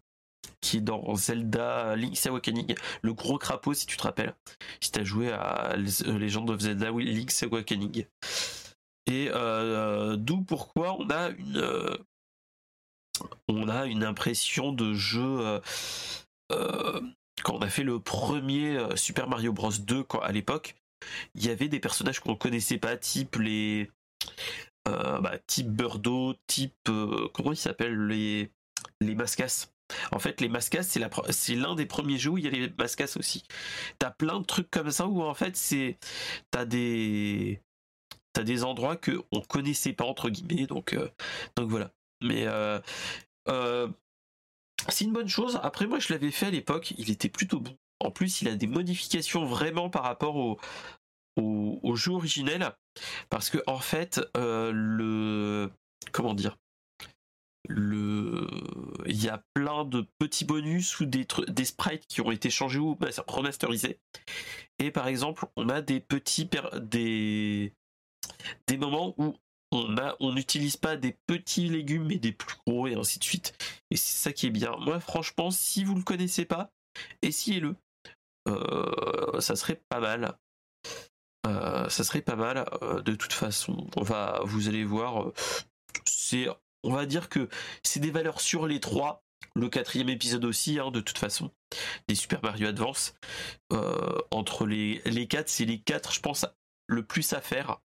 qui 0.61 0.77
est 0.77 0.81
dans 0.81 1.15
Zelda 1.15 1.95
Link's 1.95 2.25
Awakening, 2.25 2.75
le 3.01 3.13
gros 3.13 3.37
crapaud, 3.37 3.73
si 3.73 3.85
tu 3.85 3.97
te 3.97 4.03
rappelles, 4.03 4.35
si 4.79 4.91
tu 4.91 4.99
as 4.99 5.03
joué 5.03 5.31
à 5.31 5.75
Legend 5.75 6.49
of 6.49 6.59
Zelda 6.59 6.91
Link's 6.91 7.43
Awakening. 7.43 8.05
Et 9.07 9.29
d'où 10.17 10.41
pourquoi 10.43 10.97
on 10.99 11.09
a 11.09 11.29
une, 11.29 11.97
on 13.47 13.69
a 13.69 13.85
une 13.85 14.03
impression 14.03 14.71
de 14.71 14.93
jeu 14.93 15.39
euh, 15.39 15.59
euh, 16.51 17.01
quand 17.43 17.55
on 17.55 17.61
a 17.61 17.69
fait 17.69 17.83
le 17.83 17.99
premier 17.99 18.77
euh, 18.77 18.95
Super 18.95 19.27
Mario 19.27 19.53
Bros 19.53 19.71
2 19.71 20.05
à 20.21 20.31
l'époque 20.31 20.75
il 21.35 21.45
y 21.45 21.49
avait 21.49 21.67
des 21.67 21.79
personnages 21.79 22.19
qu'on 22.19 22.35
connaissait 22.35 22.77
pas 22.77 22.97
type 22.97 23.35
les 23.35 23.91
bah, 24.85 25.37
type 25.47 25.69
Birdo 25.69 26.33
type 26.47 26.89
comment 27.33 27.51
ils 27.51 27.57
s'appellent 27.57 28.07
les 28.07 28.51
les 29.01 29.15
Mascas 29.15 29.67
en 30.11 30.17
fait, 30.17 30.41
les 30.41 30.49
Mascas, 30.49 30.83
c'est, 30.83 31.55
l'un 31.55 31.75
des 31.75 31.85
premiers 31.85 32.17
jeux 32.17 32.31
où 32.31 32.37
il 32.37 32.45
y 32.45 32.47
a 32.47 32.49
les 32.49 32.69
Mascas 32.79 33.13
aussi. 33.17 33.43
T'as 33.99 34.09
plein 34.09 34.39
de 34.39 34.45
trucs 34.45 34.71
comme 34.71 34.89
ça 34.89 35.05
où 35.07 35.21
en 35.21 35.33
fait, 35.33 35.55
c'est 35.55 35.97
t'as 36.51 36.65
des 36.65 37.61
t'as 38.31 38.43
des 38.43 38.63
endroits 38.63 38.95
que 38.95 39.21
on 39.31 39.41
connaissait 39.41 39.93
pas 39.93 40.05
entre 40.05 40.29
guillemets. 40.29 40.65
Donc 40.65 40.95
voilà. 41.59 41.91
Mais 42.23 42.47
euh, 42.47 42.79
euh, 43.47 43.87
c'est 44.89 45.05
une 45.05 45.13
bonne 45.13 45.27
chose. 45.27 45.59
Après, 45.61 45.87
moi, 45.87 45.99
je 45.99 46.11
l'avais 46.11 46.31
fait 46.31 46.47
à 46.47 46.51
l'époque. 46.51 46.93
Il 46.97 47.11
était 47.11 47.29
plutôt 47.29 47.59
bon. 47.59 47.77
En 47.99 48.11
plus, 48.11 48.41
il 48.41 48.47
a 48.47 48.55
des 48.55 48.67
modifications 48.67 49.45
vraiment 49.45 49.89
par 49.89 50.03
rapport 50.03 50.35
au, 50.35 50.59
au, 51.35 51.95
jeu 51.95 52.11
originel. 52.11 52.71
Parce 53.29 53.49
que, 53.49 53.59
en 53.67 53.79
fait, 53.79 54.21
euh, 54.37 54.71
le. 54.73 55.71
Comment 56.11 56.33
dire 56.33 56.57
le 57.69 58.45
il 59.05 59.23
y 59.23 59.29
a 59.29 59.41
plein 59.53 59.85
de 59.85 60.05
petits 60.19 60.43
bonus 60.43 60.99
ou 60.99 61.05
des, 61.05 61.25
des 61.47 61.65
sprites 61.65 62.05
qui 62.07 62.19
ont 62.19 62.31
été 62.31 62.49
changés 62.49 62.79
ou 62.79 62.97
remasterisés 63.27 63.99
et 64.79 64.91
par 64.91 65.07
exemple 65.07 65.45
on 65.55 65.69
a 65.69 65.81
des 65.81 66.01
petits 66.01 66.49
des 66.81 67.73
des 68.67 68.77
moments 68.77 69.15
où 69.17 69.37
on 70.19 70.33
n'utilise 70.33 70.77
pas 70.77 70.95
des 70.95 71.17
petits 71.27 71.67
légumes 71.67 72.07
mais 72.07 72.17
des 72.17 72.31
plus 72.31 72.57
gros 72.65 72.87
et 72.87 72.95
ainsi 72.95 73.19
de 73.19 73.23
suite. 73.23 73.53
Et 73.91 73.95
c'est 73.95 74.17
ça 74.17 74.33
qui 74.33 74.47
est 74.47 74.51
bien. 74.51 74.75
Moi, 74.77 74.99
franchement, 74.99 75.51
si 75.51 75.83
vous 75.83 75.95
le 75.95 76.03
connaissez 76.03 76.45
pas, 76.45 76.71
essayez-le. 77.21 77.75
Euh, 78.47 79.39
ça 79.39 79.55
serait 79.55 79.81
pas 79.89 79.99
mal. 79.99 80.37
Euh, 81.47 81.89
ça 81.89 82.03
serait 82.03 82.21
pas 82.21 82.35
mal. 82.35 82.65
Euh, 82.81 83.01
de 83.01 83.15
toute 83.15 83.33
façon, 83.33 83.87
on 83.95 84.03
va, 84.03 84.41
vous 84.43 84.67
allez 84.67 84.83
voir. 84.83 85.31
c'est, 86.05 86.47
on 86.83 86.91
va 86.91 87.05
dire 87.05 87.29
que 87.29 87.49
c'est 87.83 87.99
des 87.99 88.11
valeurs 88.11 88.41
sur 88.41 88.67
les 88.67 88.79
trois. 88.79 89.23
Le 89.55 89.69
quatrième 89.69 90.09
épisode 90.09 90.45
aussi, 90.45 90.79
hein, 90.79 90.89
de 90.89 91.01
toute 91.01 91.17
façon, 91.17 91.51
des 92.07 92.15
Super 92.15 92.41
Mario 92.41 92.67
Advance. 92.67 93.13
entre 94.31 94.65
les, 94.65 95.01
les 95.05 95.27
quatre, 95.27 95.49
c'est 95.49 95.65
les 95.65 95.79
quatre, 95.79 96.13
je 96.13 96.21
pense, 96.21 96.45
le 96.87 97.05
plus 97.05 97.33
à 97.33 97.41
faire. 97.41 97.79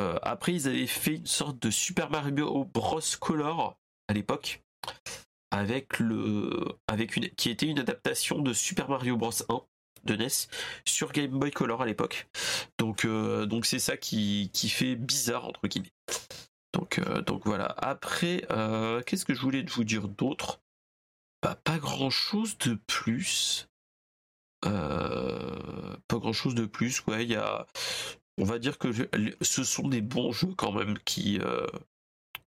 Euh, 0.00 0.18
après, 0.22 0.52
ils 0.52 0.68
avaient 0.68 0.86
fait 0.86 1.14
une 1.14 1.26
sorte 1.26 1.58
de 1.60 1.70
Super 1.70 2.10
Mario 2.10 2.64
Bros 2.64 3.00
Color 3.20 3.76
à 4.08 4.12
l'époque, 4.12 4.62
avec 5.50 5.98
le, 5.98 6.78
qui 7.36 7.50
était 7.50 7.66
une 7.66 7.78
adaptation 7.78 8.40
de 8.40 8.52
Super 8.52 8.88
Mario 8.88 9.16
Bros 9.16 9.30
1 9.48 9.60
de 10.04 10.16
NES 10.16 10.48
sur 10.84 11.12
Game 11.12 11.38
Boy 11.38 11.50
Color 11.50 11.82
à 11.82 11.86
l'époque. 11.86 12.28
Donc, 12.78 13.04
euh, 13.04 13.46
donc 13.46 13.64
c'est 13.64 13.78
ça 13.78 13.96
qui, 13.96 14.50
fait 14.68 14.96
bizarre 14.96 15.46
entre 15.46 15.66
guillemets. 15.66 15.92
Donc, 16.74 16.98
euh, 16.98 17.22
voilà. 17.44 17.66
Après, 17.78 18.46
qu'est-ce 19.06 19.24
que 19.24 19.34
je 19.34 19.40
voulais 19.40 19.62
vous 19.62 19.84
dire 19.84 20.08
d'autre? 20.08 20.60
Bah, 21.42 21.56
pas 21.62 21.78
grand 21.78 22.10
chose 22.10 22.58
de 22.58 22.74
plus. 22.86 23.68
Pas 24.62 26.18
grand 26.18 26.32
chose 26.32 26.54
de 26.54 26.66
plus. 26.66 27.02
On 28.38 28.44
va 28.44 28.58
dire 28.60 28.78
que 28.78 28.88
ce 29.42 29.64
sont 29.64 29.88
des 29.88 30.00
bons 30.00 30.30
jeux 30.32 30.54
quand 30.54 30.70
même 30.72 30.98
qui, 31.00 31.40
euh, 31.40 31.66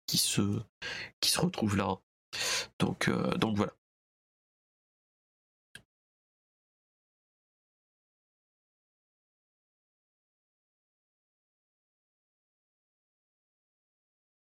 qui, 0.06 0.18
se, 0.18 0.42
qui 1.21 1.30
se 1.30 1.40
retrouvent 1.40 1.76
là. 1.76 1.99
Donc, 2.80 3.09
euh, 3.09 3.33
donc 3.37 3.56
voilà. 3.56 3.75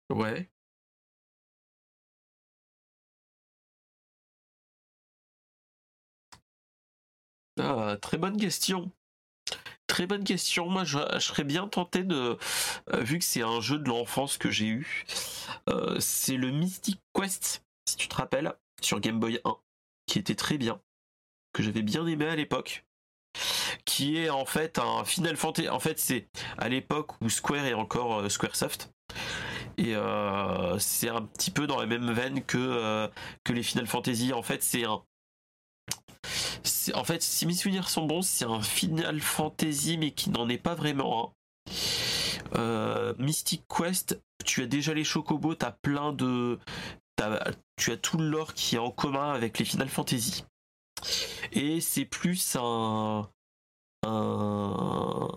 Ouais. 0.09 0.49
Ah, 7.59 7.95
très 8.01 8.17
bonne 8.17 8.37
question. 8.37 8.91
Très 9.89 10.05
bonne 10.05 10.23
question. 10.23 10.67
Moi, 10.69 10.83
je, 10.83 10.99
serais 11.19 11.43
bien 11.43 11.67
tenté 11.67 12.03
de, 12.03 12.37
euh, 12.93 13.01
vu 13.01 13.17
que 13.17 13.25
c'est 13.25 13.41
un 13.41 13.59
jeu 13.59 13.79
de 13.79 13.89
l'enfance 13.89 14.37
que 14.37 14.51
j'ai 14.51 14.67
eu, 14.67 15.05
euh, 15.67 15.99
c'est 15.99 16.37
le 16.37 16.51
Mystic 16.51 17.01
Quest, 17.11 17.65
si 17.89 17.97
tu 17.97 18.07
te 18.07 18.15
rappelles, 18.15 18.53
sur 18.81 18.99
Game 18.99 19.19
Boy 19.19 19.41
1, 19.45 19.55
qui 20.05 20.19
était 20.19 20.35
très 20.35 20.59
bien, 20.59 20.79
que 21.53 21.63
j'avais 21.63 21.81
bien 21.81 22.05
aimé 22.05 22.27
à 22.27 22.35
l'époque, 22.35 22.85
qui 23.83 24.17
est 24.17 24.29
en 24.29 24.45
fait 24.45 24.77
un 24.77 25.03
Final 25.05 25.35
Fantasy. 25.35 25.69
En 25.69 25.79
fait, 25.79 25.97
c'est 25.97 26.27
à 26.59 26.69
l'époque 26.69 27.19
où 27.19 27.27
Square 27.27 27.65
est 27.65 27.73
encore 27.73 28.19
euh, 28.19 28.29
Squaresoft. 28.29 28.91
Et 29.79 29.95
c'est 30.77 31.07
un 31.07 31.21
petit 31.21 31.51
peu 31.51 31.65
dans 31.65 31.79
la 31.79 31.85
même 31.85 32.11
veine 32.11 32.43
que, 32.43 33.09
que 33.45 33.53
les 33.53 33.63
Final 33.63 33.87
Fantasy. 33.87 34.33
En 34.33 34.41
fait, 34.41 34.61
c'est 34.61 34.83
un, 34.83 35.01
en 36.93 37.03
fait, 37.03 37.21
si 37.21 37.45
mes 37.45 37.53
souvenirs 37.53 37.89
sont 37.89 38.05
bons, 38.05 38.21
c'est 38.21 38.45
un 38.45 38.61
Final 38.61 39.19
Fantasy, 39.19 39.97
mais 39.97 40.11
qui 40.11 40.29
n'en 40.29 40.49
est 40.49 40.57
pas 40.57 40.75
vraiment 40.75 41.33
euh, 42.55 43.13
Mystic 43.17 43.63
Quest, 43.67 44.19
tu 44.45 44.63
as 44.63 44.65
déjà 44.65 44.93
les 44.93 45.03
Chocobos, 45.03 45.55
as 45.61 45.71
plein 45.71 46.13
de. 46.13 46.59
tu 47.77 47.91
as 47.91 47.97
tout 47.97 48.17
le 48.17 48.29
lore 48.29 48.53
qui 48.53 48.75
est 48.75 48.79
en 48.79 48.91
commun 48.91 49.33
avec 49.33 49.59
les 49.59 49.65
Final 49.65 49.89
Fantasy. 49.89 50.45
Et 51.51 51.81
c'est 51.81 52.05
plus 52.05 52.55
un. 52.55 53.29
un. 54.05 55.27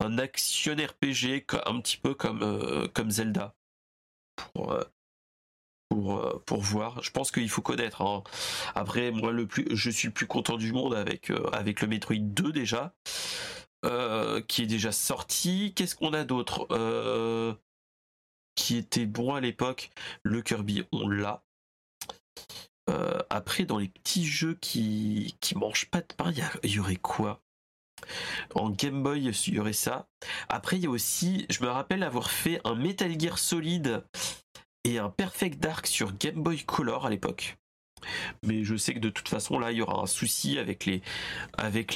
un 0.00 0.18
action 0.18 0.74
RPG, 0.74 1.44
un 1.66 1.80
petit 1.80 1.96
peu 1.96 2.14
comme, 2.14 2.42
euh, 2.42 2.88
Zelda. 3.08 3.54
Euh, 4.56 4.84
pour, 5.96 6.18
euh, 6.18 6.42
pour 6.44 6.60
voir. 6.60 7.02
Je 7.02 7.10
pense 7.10 7.30
qu'il 7.30 7.48
faut 7.48 7.62
connaître. 7.62 8.02
Hein. 8.02 8.22
Après, 8.74 9.10
moi, 9.10 9.32
le 9.32 9.46
plus, 9.46 9.66
je 9.70 9.90
suis 9.90 10.08
le 10.08 10.14
plus 10.14 10.26
content 10.26 10.56
du 10.56 10.72
monde 10.72 10.94
avec, 10.94 11.30
euh, 11.30 11.48
avec 11.52 11.80
le 11.80 11.88
Metroid 11.88 12.16
2 12.18 12.52
déjà, 12.52 12.94
euh, 13.86 14.42
qui 14.42 14.62
est 14.62 14.66
déjà 14.66 14.92
sorti. 14.92 15.72
Qu'est-ce 15.74 15.96
qu'on 15.96 16.12
a 16.12 16.24
d'autre 16.24 16.68
Qui 18.56 18.76
était 18.76 19.06
bon 19.06 19.34
à 19.34 19.40
l'époque? 19.40 19.90
Le 20.22 20.42
Kirby, 20.42 20.84
on 20.92 21.08
l'a. 21.08 21.42
après, 23.30 23.64
dans 23.64 23.78
les 23.78 23.88
petits 23.88 24.26
jeux 24.26 24.56
qui, 24.60 25.36
qui 25.40 25.56
mangent 25.56 25.90
pas 25.90 26.00
de 26.00 26.12
pain, 26.16 26.30
il 26.62 26.70
y, 26.70 26.78
aurait 26.78 26.96
quoi? 26.96 27.40
En 28.54 28.70
Game 28.70 29.02
Boy, 29.02 29.24
il 29.24 29.54
y 29.54 29.58
aurait 29.58 29.72
ça. 29.72 30.08
Après, 30.48 30.76
il 30.76 30.84
y 30.84 30.86
a 30.86 30.90
aussi, 30.90 31.46
je 31.48 31.62
me 31.62 31.68
rappelle 31.68 32.02
avoir 32.02 32.30
fait 32.30 32.60
un 32.64 32.74
Metal 32.74 33.18
Gear 33.18 33.38
Solid 33.38 34.04
et 34.86 34.98
un 34.98 35.10
Perfect 35.10 35.58
Dark 35.60 35.86
sur 35.86 36.16
Game 36.16 36.42
Boy 36.42 36.64
Color 36.64 37.06
à 37.06 37.10
l'époque. 37.10 37.58
Mais 38.42 38.62
je 38.62 38.76
sais 38.76 38.94
que 38.94 39.00
de 39.00 39.10
toute 39.10 39.28
façon, 39.28 39.58
là, 39.58 39.72
il 39.72 39.78
y 39.78 39.82
aura 39.82 40.00
un 40.00 40.06
souci 40.06 40.58
avec, 40.58 40.86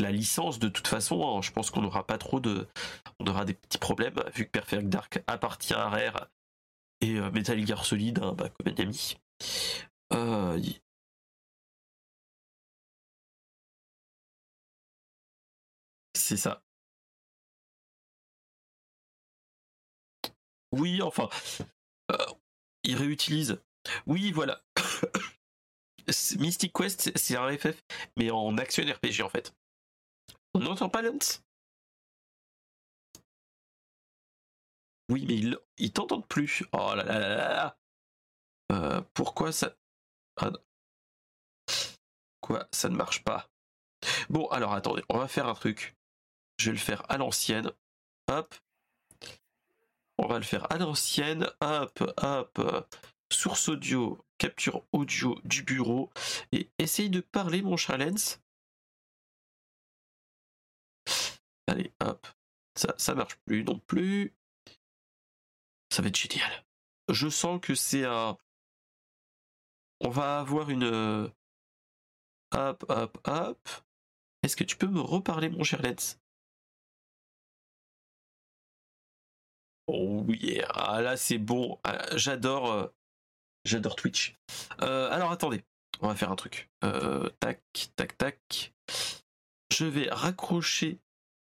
la 0.00 0.10
licence. 0.10 0.58
De 0.58 0.68
toute 0.68 0.88
façon, 0.88 1.38
hein. 1.38 1.42
je 1.42 1.52
pense 1.52 1.70
qu'on 1.70 1.82
n'aura 1.82 2.06
pas 2.06 2.18
trop 2.18 2.40
de. 2.40 2.66
On 3.20 3.26
aura 3.26 3.44
des 3.44 3.54
petits 3.54 3.78
problèmes, 3.78 4.20
vu 4.34 4.46
que 4.46 4.50
Perfect 4.50 4.88
Dark 4.88 5.22
appartient 5.28 5.74
à 5.74 5.88
Rare 5.88 6.28
et 7.00 7.16
euh, 7.16 7.30
Metal 7.30 7.64
Gear 7.66 7.84
Solid, 7.84 8.18
hein, 8.22 8.34
bah, 8.36 8.48
comme 8.48 8.72
un 8.72 8.82
ami. 8.82 9.16
Euh, 10.12 10.60
c'est 16.14 16.36
ça. 16.36 16.62
Oui, 20.72 21.02
enfin, 21.02 21.28
euh, 22.12 22.16
il 22.90 22.96
réutilise. 22.96 23.62
Oui, 24.06 24.32
voilà. 24.32 24.62
Mystic 26.38 26.72
Quest, 26.72 27.16
c'est 27.16 27.36
un 27.36 27.56
FF, 27.56 27.82
mais 28.16 28.30
en 28.30 28.58
action 28.58 28.82
RPG 28.84 29.22
en 29.22 29.28
fait. 29.28 29.54
On 30.54 30.60
n'entend 30.60 30.88
pas 30.88 31.02
Lance? 31.02 31.44
Oui, 35.08 35.24
mais 35.26 35.36
il, 35.36 35.58
il 35.78 35.92
t'entend 35.92 36.20
plus. 36.20 36.64
Oh 36.72 36.94
là 36.94 37.04
là 37.04 37.18
là 37.18 37.28
là. 37.28 37.78
Euh, 38.72 39.00
pourquoi 39.14 39.52
ça. 39.52 39.76
Ah 40.36 40.50
Quoi 42.40 42.68
Ça 42.72 42.88
ne 42.88 42.96
marche 42.96 43.22
pas. 43.22 43.48
Bon, 44.28 44.46
alors 44.48 44.72
attendez, 44.72 45.02
on 45.08 45.18
va 45.18 45.28
faire 45.28 45.46
un 45.46 45.54
truc. 45.54 45.96
Je 46.58 46.66
vais 46.66 46.72
le 46.72 46.78
faire 46.78 47.04
à 47.10 47.18
l'ancienne. 47.18 47.70
Hop. 48.28 48.54
On 50.22 50.26
va 50.26 50.36
le 50.36 50.44
faire 50.44 50.70
à 50.70 50.76
l'ancienne. 50.76 51.48
Hop, 51.62 52.02
hop. 52.18 52.96
Source 53.32 53.70
audio, 53.70 54.22
capture 54.36 54.84
audio 54.92 55.40
du 55.44 55.62
bureau. 55.62 56.10
Et 56.52 56.68
essaye 56.78 57.08
de 57.08 57.20
parler, 57.20 57.62
mon 57.62 57.78
challenge. 57.78 58.36
Allez, 61.66 61.90
hop. 62.00 62.26
Ça, 62.76 62.94
ça 62.98 63.14
marche 63.14 63.36
plus 63.46 63.64
non 63.64 63.78
plus. 63.78 64.34
Ça 65.90 66.02
va 66.02 66.08
être 66.08 66.18
génial. 66.18 66.66
Je 67.08 67.30
sens 67.30 67.58
que 67.58 67.74
c'est 67.74 68.04
un. 68.04 68.36
On 70.00 70.10
va 70.10 70.40
avoir 70.40 70.68
une. 70.68 71.32
Hop, 72.52 72.84
hop, 72.90 73.18
hop. 73.26 73.68
Est-ce 74.42 74.56
que 74.56 74.64
tu 74.64 74.76
peux 74.76 74.86
me 74.86 75.00
reparler, 75.00 75.48
mon 75.48 75.64
cher 75.64 75.80
Lens 75.80 76.19
Oh 79.92 80.24
yeah, 80.28 80.68
ah, 80.74 81.00
là 81.00 81.16
c'est 81.16 81.38
bon. 81.38 81.80
Ah, 81.82 82.16
j'adore, 82.16 82.70
euh, 82.70 82.86
j'adore 83.64 83.96
Twitch. 83.96 84.36
Euh, 84.82 85.10
alors 85.10 85.32
attendez, 85.32 85.64
on 86.00 86.06
va 86.06 86.14
faire 86.14 86.30
un 86.30 86.36
truc. 86.36 86.70
Euh, 86.84 87.28
tac, 87.40 87.60
tac, 87.96 88.16
tac. 88.16 88.72
Je 89.72 89.84
vais 89.84 90.08
raccrocher 90.08 91.00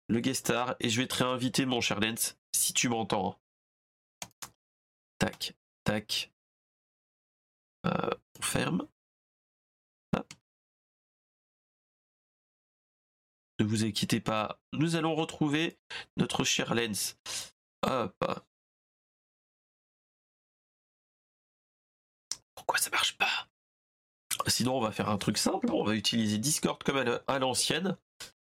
le 0.10 0.20
guest 0.20 0.48
star 0.48 0.76
et 0.82 0.90
je 0.90 1.00
vais 1.00 1.08
te 1.08 1.24
réinviter 1.24 1.66
mon 1.66 1.80
cher 1.80 2.02
Lens 2.02 2.38
si 2.54 2.74
tu 2.74 2.90
m'entends. 2.90 3.40
Tac, 5.20 5.56
tac. 5.86 6.34
on 7.86 8.42
ferme. 8.42 8.88
Ne 13.60 13.66
vous 13.66 13.86
inquiétez 13.86 14.20
pas, 14.20 14.60
nous 14.74 14.98
allons 14.98 15.16
retrouver 15.16 15.78
notre 16.18 16.44
cher 16.44 16.74
Lens. 16.76 17.18
Hop. 17.84 18.44
Pourquoi 22.56 22.78
ça 22.78 22.90
marche 22.90 23.18
pas? 23.18 23.48
Sinon, 24.48 24.78
on 24.78 24.82
va 24.82 24.92
faire 24.92 25.10
un 25.10 25.18
truc 25.18 25.38
simple. 25.38 25.72
On 25.72 25.84
va 25.84 25.96
utiliser 25.96 26.38
Discord 26.38 26.82
comme 26.84 27.20
à 27.28 27.40
l'ancienne. 27.40 27.98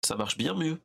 Ça 0.06 0.16
marche 0.16 0.38
bien 0.38 0.56
mieux. 0.56 0.82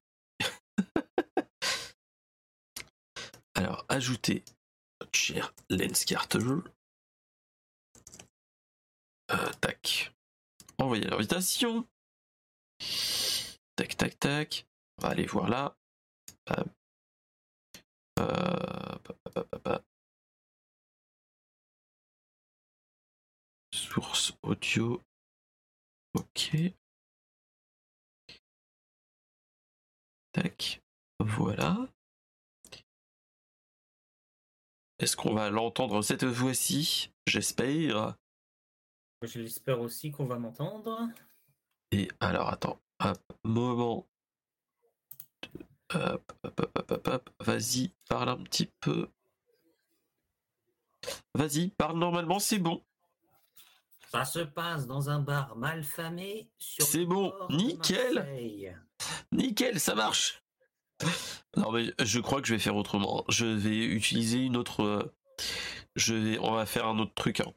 Alors, 3.54 3.85
ajouter 3.88 4.44
cher 5.12 5.54
Lenscarter. 5.70 6.38
Euh, 9.30 9.52
tac. 9.61 10.12
Envoyer 10.78 11.04
l'invitation. 11.04 11.87
Tac, 13.76 13.96
tac, 13.96 14.18
tac. 14.18 14.66
On 14.98 15.02
va 15.02 15.11
aller 15.11 15.26
voir 15.26 15.48
là. 15.48 15.76
Euh, 16.50 16.64
Source 23.72 24.33
audio. 24.42 25.00
Ok. 26.14 26.57
Tac. 30.33 30.83
Voilà. 31.20 31.88
Est-ce 34.98 35.16
qu'on 35.16 35.35
va 35.35 35.50
l'entendre 35.50 36.03
cette 36.03 36.31
fois-ci? 36.31 37.11
J'espère. 37.27 38.16
J'espère 39.22 39.81
aussi 39.81 40.11
qu'on 40.11 40.27
va 40.27 40.38
m'entendre. 40.38 41.09
Et 41.90 42.09
alors, 42.20 42.48
attends. 42.48 42.81
Hop, 43.00 43.18
moment 43.44 44.07
Hop, 45.92 46.32
hop, 46.42 46.60
hop, 46.60 46.90
hop, 46.90 47.08
hop, 47.08 47.30
Vas-y, 47.40 47.92
parle 48.08 48.30
un 48.30 48.42
petit 48.42 48.70
peu. 48.80 49.08
Vas-y, 51.34 51.68
parle 51.70 51.98
normalement, 51.98 52.38
c'est 52.38 52.58
bon. 52.58 52.82
Ça 54.10 54.24
se 54.24 54.38
passe 54.38 54.86
dans 54.86 55.10
un 55.10 55.18
bar 55.18 55.56
mal 55.56 55.82
famé. 55.82 56.48
C'est 56.58 57.04
bon, 57.04 57.32
nickel. 57.50 58.26
Nickel, 59.32 59.80
ça 59.80 59.94
marche. 59.94 60.42
Non 61.56 61.72
mais 61.72 61.92
je 62.00 62.20
crois 62.20 62.40
que 62.40 62.46
je 62.46 62.54
vais 62.54 62.60
faire 62.60 62.76
autrement. 62.76 63.24
Je 63.28 63.44
vais 63.44 63.84
utiliser 63.84 64.38
une 64.38 64.56
autre. 64.56 64.82
Euh, 64.82 65.14
je 65.96 66.14
vais, 66.14 66.38
on 66.38 66.52
va 66.52 66.66
faire 66.66 66.86
un 66.86 66.98
autre 66.98 67.14
truc. 67.14 67.40
Hein. 67.40 67.52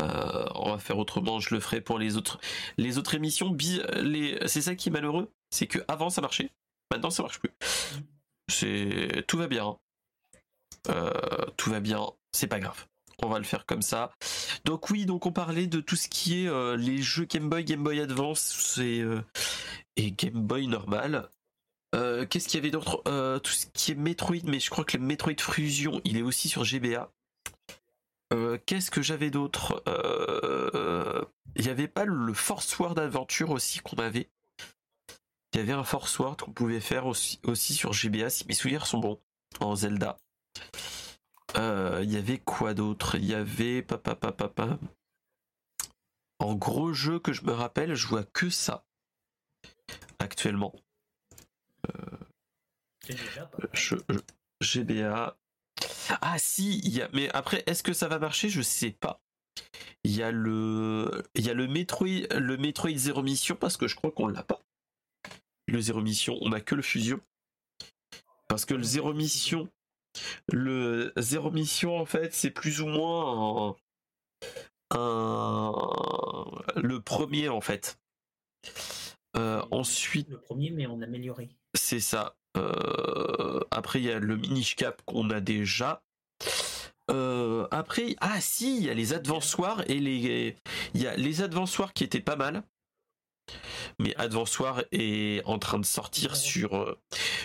Euh, 0.00 0.46
on 0.54 0.70
va 0.70 0.78
faire 0.78 0.98
autrement. 0.98 1.40
Je 1.40 1.54
le 1.54 1.60
ferai 1.60 1.80
pour 1.80 1.98
les 1.98 2.16
autres, 2.16 2.38
les 2.76 2.98
autres 2.98 3.14
émissions. 3.14 3.56
Les, 3.96 4.38
c'est 4.46 4.62
ça 4.62 4.74
qui 4.74 4.88
est 4.88 4.92
malheureux, 4.92 5.32
c'est 5.50 5.66
que 5.66 5.78
avant 5.88 6.10
ça 6.10 6.20
marchait, 6.20 6.50
maintenant 6.90 7.10
ça 7.10 7.22
marche 7.22 7.38
plus. 7.38 7.50
C'est 8.48 9.24
tout 9.26 9.38
va 9.38 9.46
bien. 9.48 9.78
Euh, 10.88 11.10
tout 11.56 11.70
va 11.70 11.80
bien. 11.80 12.06
C'est 12.32 12.46
pas 12.46 12.60
grave. 12.60 12.86
On 13.22 13.28
va 13.28 13.38
le 13.38 13.44
faire 13.44 13.66
comme 13.66 13.82
ça. 13.82 14.12
Donc 14.64 14.90
oui, 14.90 15.04
donc 15.04 15.26
on 15.26 15.32
parlait 15.32 15.66
de 15.66 15.80
tout 15.80 15.96
ce 15.96 16.08
qui 16.08 16.44
est 16.44 16.76
les 16.76 17.02
jeux 17.02 17.26
Game 17.26 17.50
Boy, 17.50 17.64
Game 17.64 17.82
Boy 17.82 18.00
Advance 18.00 18.78
et, 18.78 19.04
et 19.96 20.12
Game 20.12 20.40
Boy 20.46 20.68
normal. 20.68 21.28
Euh, 21.94 22.24
qu'est-ce 22.26 22.48
qu'il 22.48 22.58
y 22.58 22.62
avait 22.62 22.70
d'autre? 22.70 23.02
Euh, 23.08 23.38
Tout 23.38 23.52
ce 23.52 23.66
qui 23.66 23.92
est 23.92 23.96
Metroid, 23.96 24.44
mais 24.44 24.60
je 24.60 24.70
crois 24.70 24.84
que 24.84 24.96
le 24.96 25.02
Metroid 25.02 25.34
Fusion, 25.38 26.00
il 26.04 26.16
est 26.16 26.22
aussi 26.22 26.48
sur 26.48 26.64
GBA. 26.64 27.10
Euh, 28.32 28.58
qu'est-ce 28.64 28.90
que 28.90 29.02
j'avais 29.02 29.30
d'autre? 29.30 29.82
Il 31.56 31.64
n'y 31.64 31.70
avait 31.70 31.88
pas 31.88 32.04
le 32.04 32.32
Force 32.32 32.78
Word 32.78 32.98
Adventure 32.98 33.50
aussi 33.50 33.80
qu'on 33.80 33.96
avait. 33.96 34.28
Il 35.52 35.58
y 35.58 35.60
avait 35.60 35.72
un 35.72 35.84
Force 35.84 36.18
Word 36.18 36.36
qu'on 36.36 36.52
pouvait 36.52 36.80
faire 36.80 37.06
aussi, 37.06 37.40
aussi, 37.44 37.74
sur 37.74 37.92
GBA 37.92 38.30
si 38.30 38.46
mes 38.46 38.54
souvenirs 38.54 38.86
sont 38.86 38.98
bons 38.98 39.20
en 39.60 39.74
Zelda. 39.74 40.18
Il 41.56 42.10
y 42.10 42.16
avait 42.16 42.38
quoi 42.38 42.74
d'autre? 42.74 43.16
Il 43.16 43.24
y 43.24 43.34
avait 43.34 43.82
papa 43.82 44.14
papa 44.14 44.48
papa. 44.48 44.78
En 46.38 46.54
gros 46.54 46.92
jeu 46.92 47.18
que 47.18 47.32
je 47.32 47.44
me 47.44 47.52
rappelle, 47.52 47.94
je 47.94 48.06
vois 48.06 48.24
que 48.24 48.48
ça 48.48 48.84
actuellement. 50.20 50.72
Je, 53.72 53.96
GBA. 54.60 55.36
Ah 56.20 56.38
si, 56.38 56.78
il 56.80 56.94
y 56.94 57.02
a, 57.02 57.08
mais 57.12 57.30
après, 57.30 57.62
est-ce 57.66 57.82
que 57.82 57.92
ça 57.92 58.08
va 58.08 58.18
marcher? 58.18 58.48
Je 58.48 58.62
sais 58.62 58.90
pas. 58.90 59.20
Il 60.04 60.14
y 60.14 60.22
a 60.22 60.30
le, 60.30 61.24
il 61.34 61.44
y 61.44 61.50
a 61.50 61.54
le 61.54 61.66
Metroid, 61.66 62.26
le 62.30 62.56
Metroid 62.56 62.96
Zero 62.96 63.22
Mission 63.22 63.56
parce 63.56 63.76
que 63.76 63.88
je 63.88 63.96
crois 63.96 64.10
qu'on 64.10 64.28
l'a 64.28 64.42
pas. 64.42 64.59
Le 65.70 65.80
Zero 65.80 66.00
Mission, 66.00 66.38
on 66.40 66.52
a 66.52 66.60
que 66.60 66.74
le 66.74 66.82
Fusion. 66.82 67.20
Parce 68.48 68.64
que 68.64 68.74
le 68.74 68.82
Zero 68.82 69.12
Mission, 69.12 69.68
le 70.52 71.12
Zero 71.16 71.50
Mission 71.50 71.98
en 71.98 72.04
fait, 72.04 72.34
c'est 72.34 72.50
plus 72.50 72.80
ou 72.80 72.86
moins 72.86 73.76
un, 74.90 75.72
le 76.76 77.00
premier 77.00 77.48
en 77.48 77.60
fait. 77.60 77.98
Euh, 79.36 79.62
ensuite, 79.70 80.28
le 80.28 80.40
premier, 80.40 80.70
mais 80.70 80.86
on 80.86 81.00
a 81.00 81.04
amélioré. 81.04 81.48
C'est 81.74 82.00
ça. 82.00 82.36
Euh, 82.56 83.60
après, 83.70 84.00
il 84.00 84.06
y 84.06 84.10
a 84.10 84.18
le 84.18 84.36
mini-cap 84.36 85.00
qu'on 85.06 85.30
a 85.30 85.40
déjà. 85.40 86.02
Euh, 87.10 87.66
après, 87.70 88.16
ah 88.20 88.40
si, 88.40 88.76
il 88.76 88.84
y 88.84 88.90
a 88.90 88.94
les 88.94 89.12
advansoirs 89.12 89.88
et 89.88 89.98
les, 89.98 90.56
il 90.94 91.02
y 91.02 91.06
a 91.06 91.16
les 91.16 91.42
advansoirs 91.42 91.92
qui 91.92 92.04
étaient 92.04 92.20
pas 92.20 92.36
mal. 92.36 92.64
Mais 93.98 94.14
Advansoir 94.16 94.82
est 94.92 95.44
en 95.44 95.58
train 95.58 95.78
de 95.78 95.84
sortir 95.84 96.36
sur 96.36 96.76
euh, 96.76 96.98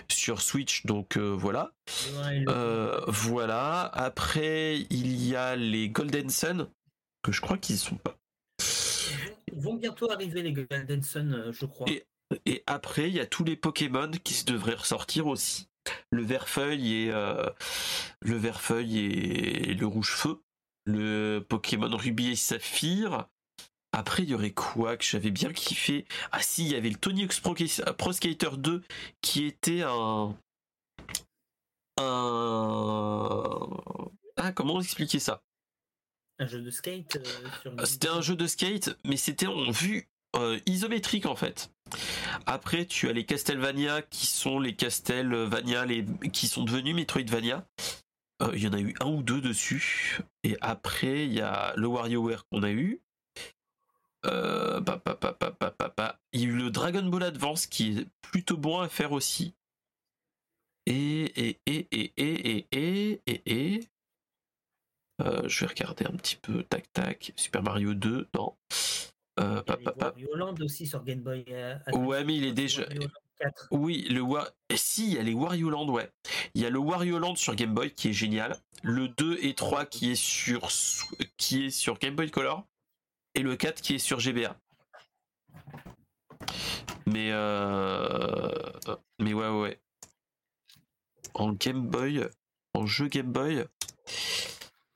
sur 0.07 0.41
Switch, 0.41 0.85
donc 0.85 1.17
voilà. 1.17 1.71
voilà. 3.07 3.81
Après, 3.93 4.79
il 4.89 5.25
y 5.25 5.35
a 5.35 5.55
les 5.55 5.89
Golden 5.89 6.29
Sun 6.29 6.67
que 7.23 7.31
je 7.31 7.41
crois 7.41 7.57
qu'ils 7.57 7.77
sont 7.77 7.95
pas. 7.95 8.17
Ils 9.51 9.61
vont 9.61 9.75
bientôt 9.75 10.11
arriver 10.11 10.41
les 10.41 10.53
Golden 10.53 11.01
Sun, 11.01 11.51
je 11.51 11.65
crois. 11.65 11.87
Et 12.45 12.63
après, 12.67 13.09
il 13.09 13.15
y 13.15 13.19
a 13.19 13.25
tous 13.25 13.43
les 13.43 13.55
Pokémon 13.55 14.11
qui 14.23 14.43
devraient 14.45 14.75
ressortir 14.75 15.27
aussi. 15.27 15.67
Le 16.09 16.23
vert-feuille 16.23 16.93
et 16.93 17.11
euh, 17.11 17.49
le 18.21 18.37
vert-feuille 18.37 18.99
et 18.99 19.73
le 19.73 19.85
rouge-feu. 19.85 20.41
Le 20.85 21.39
Pokémon 21.47 21.95
Ruby 21.95 22.31
et 22.31 22.35
Saphir. 22.35 23.27
Après, 23.97 24.23
il 24.23 24.29
y 24.29 24.35
aurait 24.35 24.51
quoi 24.51 24.97
que 24.97 25.05
j'avais 25.05 25.31
bien 25.31 25.53
kiffé 25.53 26.05
Ah 26.33 26.41
si, 26.41 26.65
il 26.65 26.71
y 26.73 26.75
avait 26.75 26.89
le 26.89 26.97
Tony 26.97 27.23
Hawk's 27.23 27.39
Pro, 27.39 28.11
Skater 28.11 28.57
2 28.57 28.83
qui 29.21 29.45
était 29.45 29.83
un... 29.83 30.37
Un... 31.97 33.69
Ah, 34.35 34.51
comment 34.51 34.81
expliquer 34.81 35.19
ça? 35.19 35.43
Un 36.39 36.45
jeu 36.45 36.61
de 36.61 36.69
skate 36.71 37.15
euh, 37.65 37.85
C'était 37.85 38.09
un 38.09 38.19
jeu 38.19 38.35
de 38.35 38.45
skate, 38.47 38.97
mais 39.05 39.15
c'était 39.15 39.47
en 39.47 39.71
vue 39.71 40.09
euh, 40.35 40.59
isométrique 40.65 41.25
en 41.25 41.37
fait. 41.37 41.71
Après, 42.45 42.85
tu 42.85 43.07
as 43.07 43.13
les 43.13 43.25
Castlevania 43.25 44.01
qui 44.01 44.25
sont 44.25 44.59
les 44.59 44.75
Castlevania 44.75 45.85
les, 45.85 46.05
qui 46.33 46.49
sont 46.49 46.65
devenus 46.65 46.95
Metroidvania. 46.95 47.65
Euh, 48.41 48.51
il 48.55 48.63
y 48.63 48.67
en 48.67 48.73
a 48.73 48.79
eu 48.81 48.93
un 48.99 49.07
ou 49.07 49.23
deux 49.23 49.39
dessus. 49.39 50.19
Et 50.43 50.57
après, 50.59 51.25
il 51.27 51.33
y 51.33 51.39
a 51.39 51.73
le 51.77 51.87
WarioWare 51.87 52.45
qu'on 52.51 52.63
a 52.63 52.71
eu. 52.71 52.99
Euh, 54.25 54.81
il 56.33 56.41
y 56.41 56.45
a 56.45 56.47
eu 56.47 56.51
le 56.51 56.69
Dragon 56.69 57.03
Ball 57.03 57.23
Advance 57.23 57.67
qui 57.67 57.99
est 57.99 58.07
plutôt 58.21 58.57
bon 58.57 58.79
à 58.79 58.89
faire 58.89 59.11
aussi. 59.11 59.55
Et, 60.87 61.23
et, 61.47 61.59
et, 61.65 61.87
et, 61.91 62.13
et, 62.17 62.67
et, 62.71 63.21
et, 63.25 63.41
et, 63.45 63.79
je 65.19 65.59
vais 65.59 65.67
regarder 65.67 66.05
un 66.05 66.15
petit 66.15 66.35
peu. 66.35 66.63
Tac, 66.63 66.91
tac. 66.93 67.33
Super 67.35 67.63
Mario 67.63 67.93
2, 67.93 68.27
non. 68.35 68.55
Euh, 69.39 69.61
Wario 69.99 70.35
Land 70.35 70.55
aussi 70.61 70.87
sur 70.87 71.03
Game 71.03 71.19
Boy. 71.19 71.43
Euh, 71.49 71.77
ouais, 71.93 72.23
mais 72.23 72.35
il 72.35 72.45
est 72.45 72.53
déjà. 72.53 72.83
Oui, 73.69 74.07
le 74.09 74.21
Wa... 74.21 74.49
si, 74.75 75.07
il 75.07 75.13
y 75.13 75.17
a 75.17 75.23
les 75.23 75.33
Wario 75.33 75.69
Land, 75.69 75.89
ouais. 75.89 76.09
Il 76.53 76.61
y 76.61 76.65
a 76.65 76.69
le 76.69 76.79
Wario 76.79 77.19
Land 77.19 77.35
sur 77.35 77.55
Game 77.55 77.73
Boy 77.73 77.91
qui 77.91 78.09
est 78.09 78.13
génial. 78.13 78.57
Le 78.81 79.09
2 79.09 79.39
et 79.41 79.53
3 79.53 79.85
qui 79.85 80.11
est 80.11 80.15
sur 80.15 80.69
qui 81.37 81.65
est 81.65 81.69
sur 81.69 81.99
Game 81.99 82.15
Boy 82.15 82.31
Color 82.31 82.65
et 83.35 83.41
le 83.41 83.55
4 83.55 83.81
qui 83.81 83.95
est 83.95 83.99
sur 83.99 84.19
GBA. 84.19 84.57
Mais 87.05 87.29
euh... 87.31 88.49
mais 89.19 89.33
ouais 89.33 89.49
ouais. 89.49 89.79
En 91.33 91.51
Game 91.51 91.87
Boy, 91.87 92.27
en 92.73 92.85
jeu 92.85 93.07
Game 93.07 93.31
Boy, 93.31 93.65